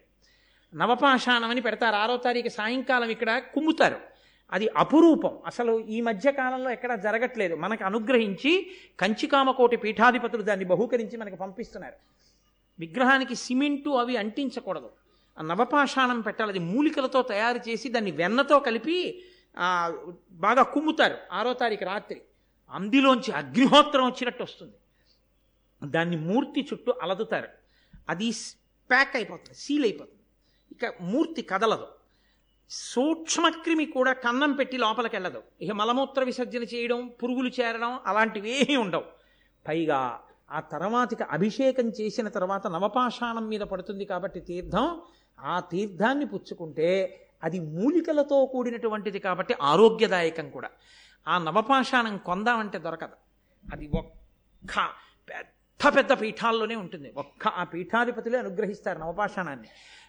నవపాషాణం 0.75 1.49
అని 1.49 1.61
పెడతారు. 1.61 1.95
ఆరో 1.95 2.17
తారీఖు 2.17 2.49
సాయంకాలం 2.49 3.09
ఇక్కడ 3.09 3.41
కుమ్ముతారు. 3.53 4.16
అది 4.53 4.67
అపురూపం. 4.67 5.39
అసలు 5.45 5.79
ఈ 5.79 6.01
మధ్య 6.01 6.31
కాలంలో 6.31 6.69
ఎక్కడ 6.69 6.95
జరగట్లేదు. 6.95 7.55
మనకు 7.55 7.83
అనుగ్రహించి 7.83 8.71
కంచికామకోటి 8.99 9.77
పీఠాధిపతులు 9.77 10.41
దాన్ని 10.41 10.65
బహూకరించి 10.65 11.17
మనకు 11.17 11.35
పంపిస్తున్నారు. 11.35 11.93
విగ్రహానికి 12.79 13.35
సిమెంటు 13.35 13.89
అవి 13.89 14.17
అంటించకూడదు. 14.17 14.89
ఆ 15.39 15.41
నవపాషాణం 15.41 16.21
పెట్టాలి. 16.21 16.49
అది 16.49 16.59
మూలికలతో 16.59 17.21
తయారు 17.21 17.69
చేసి 17.69 17.89
దాన్ని 17.89 18.11
వెన్నతో 18.11 18.59
కలిపి 18.59 19.23
బాగా 20.31 20.63
కుమ్ముతారు. 20.63 21.17
ఆరో 21.31 21.53
తారీఖు 21.53 21.85
రాత్రి. 21.85 22.21
అందులోంచి 22.71 23.31
అగ్నిహోత్రం 23.31 24.05
వచ్చినట్టు 24.05 24.43
వస్తుంది. 24.43 24.73
దాన్ని 25.91 26.17
మూర్తి 26.17 26.61
చుట్టూ 26.73 26.93
అలదుతారు. 27.01 27.47
అది 28.09 28.31
ప్యాక్ 28.89 29.15
అయిపోతుంది 29.15 29.57
సీల్ 29.57 29.83
అయిపోతుంది. 29.83 30.21
ఇక 30.71 30.93
మూర్తి 31.01 31.41
కదలదు. 31.41 31.87
సూక్ష్మక్రిమి 32.69 33.85
కూడా 33.85 34.13
కన్నం 34.13 34.51
పెట్టి 34.53 34.77
లోపలికెళ్ళదు. 34.77 35.43
ఇక 35.61 35.71
మలమూత్ర 35.71 36.23
విసర్జన 36.23 36.63
చేయడం 36.63 37.11
పురుగులు 37.23 37.49
చేరడం 37.49 37.99
అలాంటివి 38.05 38.51
ఏమీ 38.55 38.75
ఉండవు. 38.75 39.03
పైగా 39.67 40.19
ఆ 40.51 40.59
తర్వాతికి 40.59 41.23
అభిషేకం 41.23 41.89
చేసిన 41.89 42.27
తర్వాత 42.27 42.67
నవపాషాణం 42.67 43.47
మీద 43.47 43.61
పడుతుంది 43.61 44.05
కాబట్టి 44.05 44.39
తీర్థం 44.39 45.01
ఆ 45.39 45.59
తీర్థాన్ని 45.59 46.25
పుచ్చుకుంటే 46.25 47.21
అది 47.43 47.59
మూలికలతో 47.59 48.45
కూడినటువంటిది 48.45 49.19
కాబట్టి 49.19 49.55
ఆరోగ్యదాయకం 49.61 50.49
కూడా. 50.49 50.69
ఆ 51.27 51.37
నవపాషాణం 51.37 52.17
కొందామంటే 52.17 52.77
దొరకదు. 52.77 53.17
అది 53.73 53.87
ఒక్క 53.87 54.89
పెద్ద 55.29 55.95
పెద్ద 55.95 56.21
పీఠాల్లోనే 56.21 56.75
ఉంటుంది. 56.75 57.13
ఒక్క 57.17 57.47
ఆ 57.47 57.63
పీఠాధిపతులే 57.63 58.39
అనుగ్రహిస్తారు 58.39 58.99
నవపాషాణాన్ని. 58.99 59.67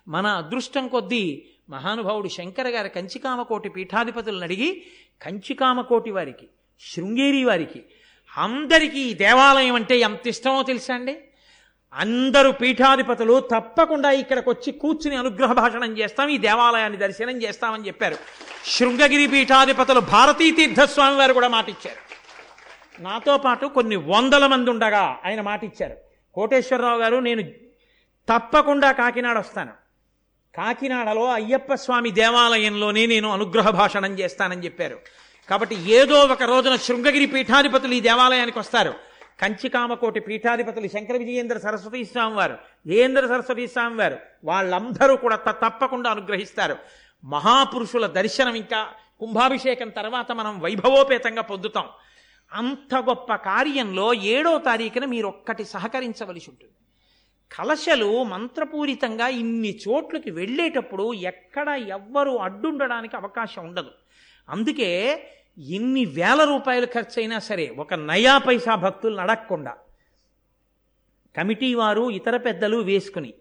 మన 0.08 0.26
అదృష్టం 0.26 0.88
కొద్దీ 0.88 1.48
మహానుభావుడు 1.70 2.28
శంకర 2.28 2.68
గారి 2.68 2.88
కంచికామకోటి 2.88 3.68
పీఠాధిపతులను 3.68 4.42
అడిగి 4.42 4.86
కంచికామకోటి 5.22 6.10
వారికి 6.10 6.48
శృంగేరి 6.80 7.44
వారికి 7.44 7.84
అందరికీ 8.36 8.98
ఈ 8.98 9.14
దేవాలయం 9.14 9.74
అంటే 9.74 9.98
ఎంత 9.98 10.26
ఇష్టమో 10.26 10.62
తెలుసా 10.62 10.94
అండి? 10.94 11.18
అందరూ 11.92 12.52
పీఠాధిపతులు 12.52 13.40
తప్పకుండా 13.40 14.10
ఇక్కడికి 14.10 14.50
వచ్చి 14.50 14.72
కూర్చుని 14.72 15.16
అనుగ్రహ 15.16 15.52
భాషణం 15.52 15.98
చేస్తాం 15.98 16.28
ఈ 16.28 16.38
దేవాలయాన్ని 16.38 16.98
దర్శనం 16.98 17.42
చేస్తామని 17.42 17.86
చెప్పారు. 17.86 18.16
శృంగగిరి 18.66 19.26
పీఠాధిపతులు 19.26 20.00
భారతీ 20.00 20.50
తీర్థస్వామి 20.50 21.16
వారు 21.16 21.32
కూడా 21.32 21.48
మాటిచ్చారు. 21.48 22.08
నాతో 23.02 23.38
పాటు 23.38 23.66
కొన్ని 23.66 23.96
వందల 23.96 24.46
మంది 24.46 24.70
ఉండగా 24.70 25.18
ఆయన 25.24 25.40
మాటిచ్చారు. 25.40 25.96
కోటేశ్వరరావు 26.34 26.98
గారు 26.98 27.16
నేను 27.16 27.42
తప్పకుండా 28.28 28.92
కాకినాడ 28.92 29.38
వస్తాను. 29.38 29.72
కాకినాడలో 30.58 31.24
అయ్యప్ప 31.32 31.74
స్వామి 31.74 32.10
దేవాలయంలోనే 32.10 33.06
నేను 33.06 33.30
అనుగ్రహ 33.30 33.70
భాషణం 33.70 34.18
చేస్తానని 34.18 34.64
చెప్పారు. 34.64 34.98
కాబట్టి 35.50 35.92
ఏదో 35.92 36.20
ఒక 36.20 36.42
రోజున 36.42 36.76
శృంగగిరి 36.76 37.26
పీఠాధిపతులు 37.26 37.94
ఈ 37.94 38.00
దేవాలయానికి 38.00 38.58
వస్తారు. 38.58 38.94
కంచికామకోటి 39.40 40.20
పీఠాధిపతులు 40.20 40.88
శంకర 40.88 41.16
విజయేంద్ర 41.16 41.58
సరస్వతి 41.58 42.04
స్వామి 42.04 42.34
వారు 42.34 42.56
జయేంద్ర 42.86 43.26
సరస్వతి 43.26 43.68
స్వామి 43.68 43.96
వారు 43.96 44.16
వాళ్ళందరూ 44.44 45.16
కూడా 45.16 45.36
త- 45.36 45.50
తప్పకుండా 45.50 46.10
అనుగ్రహిస్తారు. 46.10 46.76
మహాపురుషుల 47.24 48.06
దర్శనం 48.06 48.54
ఇంకా 48.54 48.88
కుంభాభిషేకం 49.20 49.88
తర్వాత 49.88 50.32
మనం 50.32 50.60
వైభవోపేతంగా 50.60 51.42
పొందుతాం. 51.42 51.84
అంత 52.52 52.94
గొప్ప 52.94 53.34
కార్యంలో 53.34 54.14
ఏడో 54.14 54.58
తారీఖున 54.58 55.04
మీరు 55.04 55.28
ఒక్కటి 55.28 55.64
సహకరించవలసి 55.64 56.50
ఉంటుంది. 56.50 56.72
కలశలు 57.52 58.24
మంత్రపూరితంగా 58.24 59.28
ఇన్ని 59.28 59.78
చోట్లకి 59.88 60.30
వెళ్ళేటప్పుడు 60.30 61.14
ఎక్కడ 61.14 61.68
ఎవ్వరూ 61.68 62.36
అడ్డుండడానికి 62.36 63.16
అవకాశం 63.16 63.64
ఉండదు. 63.64 63.90
అందుకే 64.48 64.90
ఎన్ని 65.58 66.04
వేల 66.04 66.44
రూపాయలు 66.44 66.86
ఖర్చైనా 66.86 67.38
సరే 67.38 67.68
ఒక 67.68 67.94
నయా 67.94 68.38
పైసా 68.38 68.74
భక్తులు 68.74 69.16
నడక్కుండా 69.16 69.76
కమిటీ 71.36 71.74
వారు 71.74 72.10
ఇతర 72.10 72.36
పెద్దలు 72.36 72.76
వేసుకుని 72.76 73.34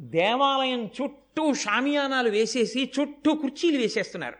దేవాలయం 0.00 0.90
చుట్టూ 1.02 1.54
షామియానాలు 1.54 2.30
వేసేసి 2.30 2.92
చుట్టూ 3.00 3.34
కుర్చీలు 3.34 3.78
వేసేస్తున్నారు. 3.78 4.38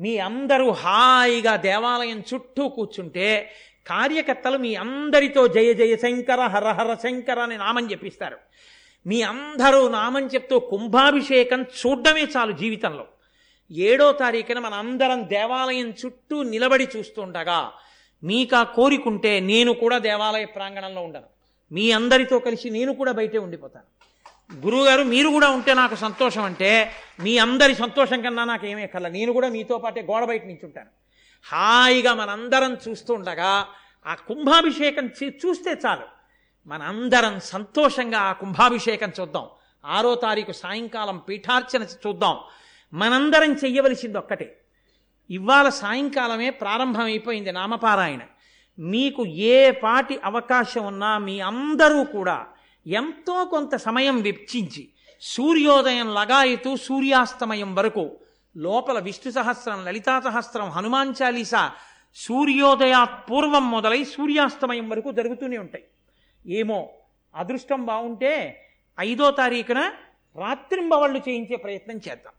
మీ 0.00 0.18
అందరూ 0.18 0.70
హాయిగా 0.70 1.56
దేవాలయం 1.56 2.20
చుట్టూ 2.34 2.68
కూర్చుంటే 2.68 3.50
కార్యకర్తలు 3.86 4.58
మీ 4.58 4.74
అందరితో 4.74 5.46
జయ 5.46 5.74
జయ 5.74 5.96
శంకర 5.96 6.40
హర 6.40 6.68
హర 6.68 6.94
శంకర 6.94 7.38
అని 7.38 7.56
నామం 7.56 7.90
చెప్పిస్తారు 7.90 8.36
మీ 9.06 9.22
అందరూ 9.22 9.88
నామం 9.88 10.26
చెప్తూ 10.26 10.58
కుంభాభిషేకం 10.58 11.62
చూడడమే 11.62 12.24
చాలు 12.36 12.52
జీవితంలో. 12.52 13.06
ఏడో 13.70 14.12
తారీఖున 14.12 14.58
మన 14.58 14.74
అందరం 14.74 15.28
దేవాలయం 15.28 15.94
చుట్టూ 16.06 16.42
నిలబడి 16.42 16.88
చూస్తుండగా 16.96 17.72
మీకు 18.24 18.56
ఆ 18.56 18.62
కోరికుంటే 18.62 19.40
నేను 19.40 19.72
కూడా 19.72 19.98
దేవాలయ 19.98 20.44
ప్రాంగణంలో 20.44 21.02
ఉండను. 21.02 21.28
మీ 21.72 21.92
అందరితో 21.92 22.38
కలిసి 22.38 22.70
నేను 22.70 22.94
కూడా 22.94 23.12
బయటే 23.12 23.38
ఉండిపోతాను. 23.38 23.88
గురువుగారు 24.66 25.02
మీరు 25.02 25.28
కూడా 25.28 25.48
ఉంటే 25.50 25.74
నాకు 25.74 25.94
సంతోషం 25.94 26.42
అంటే 26.42 26.90
మీ 27.20 27.38
అందరి 27.38 27.74
సంతోషం 27.74 28.22
కన్నా 28.22 28.44
నాకు 28.44 28.66
ఏమీ 28.66 28.86
కల. 28.86 29.08
నేను 29.08 29.32
కూడా 29.32 29.48
మీతో 29.48 29.78
పాటే 29.78 30.02
గోడ 30.02 30.24
బయట 30.24 30.44
నించుంటాను. 30.44 30.88
హాయిగా 31.44 32.14
మనందరం 32.14 32.76
చూస్తుండగా 32.88 33.66
ఆ 34.06 34.14
కుంభాభిషేకం 34.14 35.06
చూస్తే 35.24 35.70
చాలు. 35.86 36.06
మనందరం 36.66 37.40
సంతోషంగా 37.40 38.18
ఆ 38.18 38.32
కుంభాభిషేకం 38.32 39.12
చూద్దాం. 39.20 39.46
ఆరో 39.84 40.14
తారీఖు 40.14 40.52
సాయంకాలం 40.52 41.18
పీఠార్చన 41.18 41.82
చూద్దాం. 41.82 42.38
మనందరం 42.92 43.52
చెయ్యవలసింది 43.52 44.18
ఒక్కటే 44.18 44.60
ఇవాళ 45.30 45.68
సాయంకాలమే 45.68 46.50
ప్రారంభమైపోయింది 46.50 47.52
నామపారాయణ. 47.52 48.20
మీకు 48.78 49.26
ఏ 49.26 49.70
పాటి 49.70 50.20
అవకాశం 50.24 50.84
ఉన్నా 50.84 51.18
మీ 51.18 51.40
అందరూ 51.40 52.04
కూడా 52.04 52.46
ఎంతో 52.86 53.44
కొంత 53.44 53.76
సమయం 53.76 54.22
వెచ్చించి 54.22 54.88
సూర్యోదయం 55.20 56.14
లగాయతూ 56.14 56.76
సూర్యాస్తమయం 56.76 57.74
వరకు 57.74 58.20
లోపల 58.56 58.98
విష్ణు 58.98 59.32
సహస్రం 59.32 59.84
లలితా 59.84 60.20
సహస్రం 60.20 60.68
హనుమాన్ 60.68 61.14
చాలీసా 61.22 61.72
సూర్యోదయాత్ 62.14 63.30
పూర్వం 63.30 63.70
మొదలై 63.70 64.04
సూర్యాస్తమయం 64.04 64.88
వరకు 64.88 65.12
జరుగుతూనే 65.12 65.58
ఉంటాయి. 65.58 65.84
ఏమో 66.46 66.90
అదృష్టం 67.34 67.86
బాగుంటే 67.86 68.64
ఐదో 69.00 69.30
తారీఖున 69.30 69.92
రాత్రింబవళ్ళు 70.36 71.18
చేయించే 71.18 71.56
ప్రయత్నం 71.56 71.96
చేద్దాం. 71.96 72.32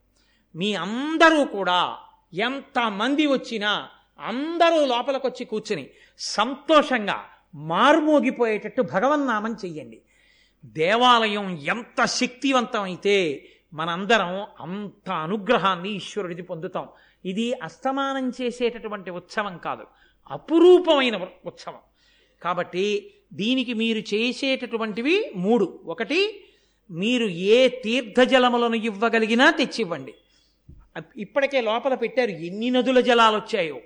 మీ 0.56 0.74
అందరూ 0.76 1.46
కూడా 1.46 1.98
ఎంతమంది 2.34 3.28
వచ్చినా 3.28 3.90
అందరూ 4.20 4.86
లోపలికొచ్చి 4.86 5.46
కూర్చుని 5.46 5.90
సంతోషంగా 6.20 7.24
మార్మోగిపోయేటట్టు 7.56 8.82
భగవన్నామం 8.82 9.54
చెయ్యండి. 9.54 10.02
దేవాలయం 10.66 11.58
ఎంత 11.58 12.06
శక్తివంతమైతే 12.06 13.48
మనందరం 13.74 14.48
అంత 14.60 15.10
అనుగ్రహాన్ని 15.10 15.90
ఈశ్వరుడిది 15.90 16.42
పొందుతాం. 16.42 16.88
ఇది 17.26 17.54
అస్తమానం 17.54 18.32
చేసేటటువంటి 18.42 19.12
ఉత్సవం 19.12 19.58
కాదు. 19.58 19.88
అపురూపమైన 20.32 21.28
ఉత్సవం. 21.46 21.80
కాబట్టి 22.44 23.14
దీనికి 23.34 23.74
మీరు 23.74 24.00
చేసేటటువంటివి 24.00 25.32
మూడు. 25.36 25.80
ఒకటి 25.86 26.46
మీరు 26.92 27.26
ఏ 27.26 27.68
తీర్థజలములను 27.68 28.76
ఇవ్వగలిగినా 28.76 29.52
తెచ్చివ్వండి. 29.52 30.14
ఇప్పటికే 31.18 31.62
లోపల 31.62 31.96
పెట్టారు 31.96 32.30
ఎన్ని 32.30 32.70
నదుల 32.70 33.00
జలాలు 33.00 33.36
వచ్చాయో. 33.36 33.82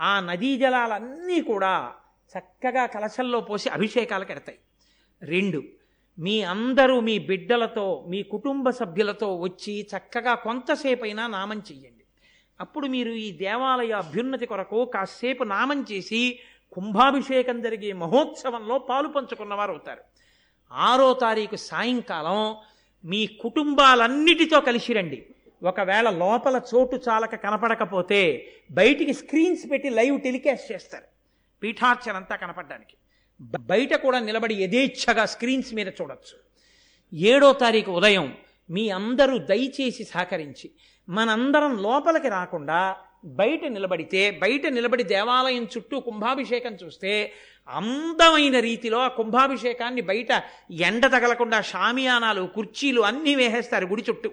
ఆ 0.00 0.20
నదీ 0.20 0.56
జలాలన్నీ 0.56 1.40
కూడా 1.40 1.92
చక్కగా 2.38 2.86
కలశల్లో 2.86 3.40
పోసి 3.40 3.68
అభిషేకాలకు 3.68 4.32
ఎడతాయి 4.32 4.58
రెండు 5.22 5.62
మీ 6.18 6.42
అందరూ 6.42 7.00
మీ 7.00 7.18
బిడ్డలతో 7.18 8.04
మీ 8.08 8.22
కుటుంబ 8.22 8.70
సభ్యులతో 8.70 9.36
వచ్చి 9.36 9.86
చక్కగా 9.96 10.34
కొంతసేపైనా 10.34 11.26
నామం 11.26 11.58
చెయ్యండి. 11.58 12.04
అప్పుడు 12.60 12.86
మీరు 12.86 13.10
ఈ 13.10 13.32
దేవాలయ 13.32 13.92
అభ్యున్నతి 13.92 14.46
కొరకు 14.46 14.84
కాసేపు 14.84 15.44
నామం 15.44 15.84
చేసి 15.92 16.38
కుంభాభిషేకం 16.72 17.62
జరిగే 17.62 17.92
మహోత్సవంలో 17.92 18.78
పాలు 18.78 19.08
పంచుకున్నవారు 19.08 19.70
అవుతారు. 19.70 20.00
ఆరో 20.72 21.12
తారీఖు 21.12 21.56
సాయంకాలం 21.56 22.56
మీ 23.04 23.26
కుటుంబాలన్నిటితో 23.26 24.60
కలిసి 24.60 24.92
రండి. 24.92 25.26
ఒకవేళ 25.62 26.10
లోపల 26.10 26.60
చోటు 26.74 26.96
చాలక 27.08 27.34
కనపడకపోతే 27.34 28.52
బయటికి 28.70 29.12
స్క్రీన్స్ 29.12 29.70
పెట్టి 29.70 29.90
లైవ్ 29.90 30.20
టెలికాస్ట్ 30.20 30.72
చేస్తారు. 30.72 31.04
పీఠార్చనంతా 31.62 32.36
కనపడడానికి. 32.36 32.96
బయట 33.40 33.94
కూడా 33.94 34.18
నిలబడి 34.18 34.54
యథేచ్ఛగా 34.54 35.24
స్క్రీన్స్ 35.24 35.74
మీద 35.74 35.88
చూడొచ్చు. 35.88 36.36
ఏడో 37.16 37.52
తారీఖు 37.52 37.90
ఉదయం 37.90 38.36
మీ 38.70 38.88
అందరూ 38.88 39.38
దయచేసి 39.38 40.04
సహకరించి 40.04 40.70
మనందరం 41.08 41.82
లోపలికి 41.82 42.28
రాకుండా 42.28 42.96
బయట 43.24 43.64
నిలబడితే 43.64 44.30
బయట 44.30 44.66
నిలబడి 44.66 45.02
దేవాలయం 45.02 45.64
చుట్టూ 45.64 46.00
కుంభాభిషేకం 46.00 46.74
చూస్తే 46.74 47.32
అందమైన 47.68 48.60
రీతిలో 48.60 48.98
ఆ 48.98 49.08
కుంభాభిషేకాన్ని 49.08 50.00
బయట 50.00 50.44
ఎండ 50.70 51.06
తగలకుండా 51.06 51.60
షామియానాలు 51.60 52.42
కుర్చీలు 52.54 53.00
అన్నీ 53.00 53.34
వేసేస్తారు 53.34 53.86
గుడి 53.86 54.04
చుట్టూ. 54.08 54.30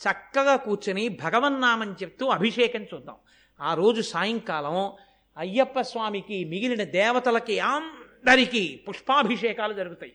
చక్కగా 0.00 0.56
కూర్చుని 0.56 1.08
భగవన్నామని 1.08 1.92
చెప్తూ 1.92 2.26
అభిషేకం 2.26 2.82
చూద్దాం. 2.82 3.16
ఆ 3.60 3.74
రోజు 3.74 4.00
సాయంకాలం 4.00 4.92
అయ్యప్ప 5.38 5.80
స్వామికి 5.80 6.44
మిగిలిన 6.44 6.84
దేవతలకి 6.84 7.58
అందరికీ 8.26 8.80
పుష్పాభిషేకాలు 8.88 9.74
జరుగుతాయి. 9.74 10.12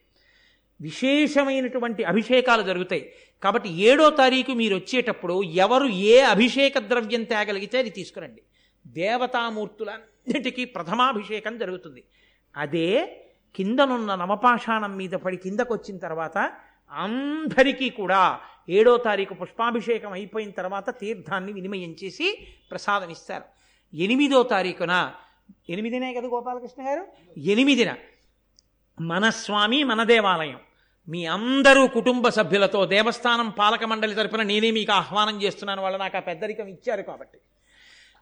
విశేషమైనటువంటి 0.81 2.03
అభిషేకాలు 2.03 2.63
జరుగుతాయి. 2.63 3.11
కాబట్టి 3.43 3.69
ఏడో 3.69 4.09
తారీఖు 4.09 4.51
మీరు 4.51 4.75
వచ్చేటప్పుడు 4.75 5.43
ఎవరు 5.43 5.85
ఏ 5.85 6.19
అభిషేక 6.19 6.77
ద్రవ్యం 6.77 7.23
తేగలిగితే 7.23 7.77
అది 7.77 7.89
తీసుకురండి. 7.89 8.41
దేవతామూర్తులన్నిటికీ 8.87 10.65
ప్రథమాభిషేకం 10.65 11.57
జరుగుతుంది. 11.57 12.03
అదే 12.57 13.21
కిందనున్న 13.55 14.15
నవపాషాణం 14.15 14.97
మీద 14.97 15.11
పడి 15.11 15.37
కిందకు 15.37 15.73
వచ్చిన 15.73 15.97
తర్వాత 15.97 16.37
అందరికీ 16.91 17.89
కూడా 17.89 18.39
ఏడో 18.69 18.97
తారీఖు 18.97 19.33
పుష్పాభిషేకం 19.33 20.11
అయిపోయిన 20.11 20.49
తర్వాత 20.49 20.99
తీర్థాన్ని 20.99 21.53
వినిమయం 21.53 21.95
చేసి 22.03 22.47
ప్రసాదం 22.71 23.09
ఇస్తారు. 23.09 23.43
ఎనిమిదో 23.95 24.43
తారీఖున 24.43 25.13
ఎనిమిదినే 25.69 26.13
కదా 26.13 26.27
గోపాలకృష్ణ 26.27 26.87
గారు? 26.87 27.07
ఎనిమిదిన. 27.37 27.93
మన 29.01 29.29
స్వామి 29.29 29.83
మన 29.83 30.03
దేవాలయం. 30.03 30.59
మీ 31.09 31.25
అందరూ 31.25 31.87
కుటుంబ 31.87 32.29
సభ్యులతో 32.29 32.85
దేవస్థానం 32.85 33.49
పాలక 33.49 33.83
మండలి 33.83 34.15
తరపున 34.15 34.43
నేనే 34.43 34.71
మీకు 34.71 34.91
ఆహ్వానం 34.91 35.41
చేస్తున్నాను. 35.41 35.81
వాళ్ళు 35.81 35.99
నాకు 35.99 36.17
ఆ 36.17 36.19
పెద్దరికం 36.19 36.67
ఇచ్చారు 36.67 37.01
కాబట్టి. 37.01 37.37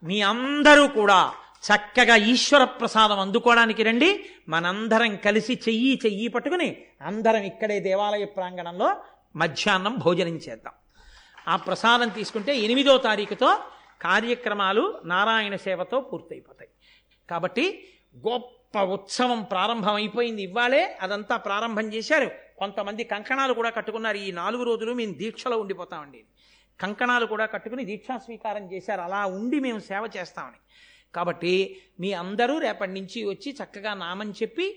మీ 0.04 0.22
అందరూ 0.22 0.88
కూడా 0.88 1.34
చక్కగా 1.64 2.16
ఈశ్వర 2.16 2.64
ప్రసాదం 2.64 3.20
అందుకోవడానికి 3.20 3.84
రండి. 3.84 4.26
మనందరం 4.50 5.16
కలిసి 5.16 5.54
చెయ్యి 5.54 6.00
చెయ్యి 6.06 6.28
పట్టుకుని 6.28 6.86
అందరం 7.02 7.42
ఇక్కడే 7.42 7.80
దేవాలయ 7.80 8.26
ప్రాంగణంలో 8.26 8.96
మధ్యాహ్నం 9.36 9.96
భోజనం 9.96 10.36
చేద్దాం. 10.36 10.74
ఆ 11.48 11.56
ప్రసాదం 11.56 12.10
తీసుకుంటే 12.10 12.58
ఎనిమిదో 12.58 12.98
తారీఖుతో 12.98 13.58
కార్యక్రమాలు 14.02 15.02
నారాయణ 15.06 15.56
సేవతో 15.56 16.02
పూర్తయిపోతాయి. 16.02 16.70
కాబట్టి 17.34 17.66
గొప్ప 18.28 18.82
ఉత్సవం 18.96 19.40
ప్రారంభం 19.44 19.94
అయిపోయింది 19.94 20.42
ఇవ్వాలే 20.44 20.84
అదంతా 21.02 21.36
ప్రారంభం 21.38 21.88
చేశారు. 21.94 22.30
కొంతమంది 22.58 23.04
కంకణాలు 23.04 23.54
కూడా 23.60 23.70
కట్టుకున్నారు. 23.70 24.18
ఈ 24.18 24.32
నాలుగు 24.32 24.64
రోజులు 24.64 24.94
మేము 24.94 25.14
దీక్షలో 25.14 25.58
ఉండిపోతామండి. 25.58 26.22
కంకణాలు 26.80 27.26
కూడా 27.26 27.46
కట్టుకుని 27.46 27.84
దీక్షా 27.86 28.18
స్వీకారం 28.18 28.66
చేశారు. 28.74 29.02
అలా 29.02 29.22
ఉండి 29.26 29.60
మేము 29.60 29.80
సేవ 29.80 30.04
చేస్తామని. 30.18 30.60
కాబట్టి 31.16 31.54
మీ 32.00 32.10
అందరూ 32.24 32.54
రేపటి 32.60 32.92
నుంచి 32.92 33.20
వచ్చి 33.26 33.50
చక్కగా 33.60 33.94
నామని 33.94 34.32
చెప్పి 34.32 34.68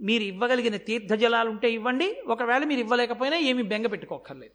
మీరు 0.00 0.22
ఇవ్వగలిగిన 0.22 0.76
తీర్థజలాలు 0.88 1.50
ఉంటే 1.50 1.68
ఇవ్వండి. 1.70 2.08
ఒకవేళ 2.26 2.62
మీరు 2.64 2.80
ఇవ్వలేకపోయినా 2.80 3.36
ఏమీ 3.50 3.62
బెంగ 3.62 3.86
పెట్టుకోక్కర్లేదు. 3.86 4.54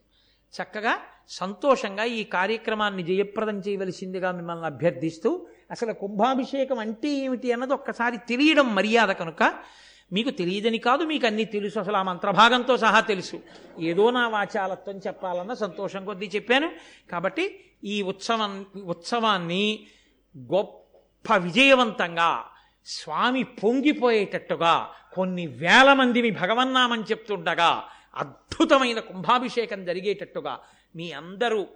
చక్కగా 0.54 0.94
సంతోషంగా 1.30 2.04
ఈ 2.04 2.24
కార్యక్రమాన్ని 2.24 3.04
జయప్రదం 3.04 3.58
చేయవలసిందిగా 3.60 4.32
మిమ్మల్ని 4.32 4.66
అభ్యర్థిస్తూ 4.66 5.30
అసలు 5.72 5.94
కుంభాభిషేకం 5.94 6.80
అంటే 6.80 7.10
ఏమిటి 7.10 7.52
అన్నది 7.52 7.74
ఒక్కసారి 7.74 8.18
తెలియడం 8.18 8.76
మర్యాద 8.76 9.10
కనుక 9.10 9.54
మీకు 10.12 10.30
తెలియదని 10.30 10.78
కాదు 10.78 11.04
మీకు 11.04 11.26
అన్నీ 11.28 11.46
తెలుసు. 11.46 11.80
అసలు 11.80 11.98
ఆ 11.98 12.04
మంత్రభాగంతో 12.04 12.78
సహా 12.78 13.00
తెలుసు. 13.00 13.40
ఏదో 13.80 14.12
నా 14.12 14.28
వాచాలత్వం 14.28 14.98
చెప్పాలన్న 14.98 15.54
సంతోషం 15.54 16.06
కొద్దీ 16.06 16.26
చెప్పాను. 16.36 16.72
కాబట్టి 17.12 17.60
ఈ 17.84 18.02
ఉత్సవం 18.02 18.66
ఉత్సవాన్ని 18.86 19.88
గొప్ప 20.38 21.36
విజయవంతంగా 21.36 22.46
స్వామి 22.86 23.44
పొంగిపోయేటట్టుగా 23.44 24.90
కొన్ని 25.14 25.48
వేల 25.48 25.94
మందిని 25.94 26.32
భగవన్నామని 26.32 27.04
చెప్తుండగా 27.04 27.84
అద్భుతమైన 28.16 29.00
కుంభాభిషేకం 29.00 29.86
జరిగేటట్టుగా 29.86 30.60
మీ 30.96 31.12
అందరూ 31.12 31.68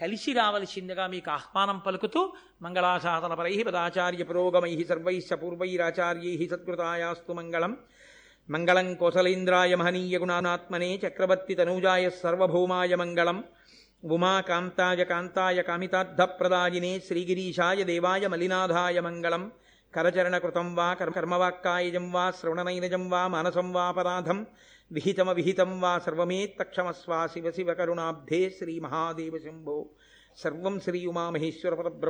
కలిసి 0.00 0.32
రావలసిందిగా 0.32 1.06
మీకు 1.06 1.30
ఆహ్వానం 1.30 1.78
పలుకుతూ 1.78 2.32
మంగళాశాసనపరై 2.62 3.62
పదాచార్య 3.62 4.24
పురోగమై 4.24 4.84
సర్వైశ్చ 4.88 5.34
పూర్వైరాచార్యై 5.34 6.48
సత్కృతాయాస్తు 6.52 7.32
మంగళం. 7.32 7.76
మంగళం 8.50 8.94
కోసలేంద్రాయ 8.94 9.74
మహనీయ 9.74 10.18
గుణానాత్మనే 10.18 11.00
చక్రవర్తి 11.06 11.54
తనూజాయ 11.54 12.10
సర్వభౌమాయ 12.10 12.94
మంగళం. 12.94 13.44
ఉమాకాంతాయ 14.04 15.04
కాంతాయ 15.04 15.62
కామితార్థప్రదాయినే 15.62 17.00
శ్రీగిరీశాయ 17.00 17.84
దేవాయ 17.84 18.26
మలినాథాయ 18.26 19.00
మంగళం. 19.00 19.52
కరచరణకృతం 19.94 20.74
వా 20.74 20.94
కర్మవాక్కాయజం 20.94 22.12
వా 22.12 22.30
శ్రవణనైనజం 22.30 23.10
వా 23.10 23.26
మానసం 23.26 23.72
వాపరాధం 23.72 24.46
विहितम 24.92 25.30
विहितम 25.30 25.80
वा 25.80 25.98
सर्वमेत्तक्षमस्वा 25.98 27.26
शिव 27.26 27.50
शिव 27.50 27.74
करुणाब्धे 27.74 28.50
श्रीमहादेव 28.50 29.38
शंभो. 29.38 29.96
सर्व 30.36 30.78
श्री 30.78 31.06
उमा 31.06 31.30
महेश्वर 31.30 31.74
पर 31.74 31.88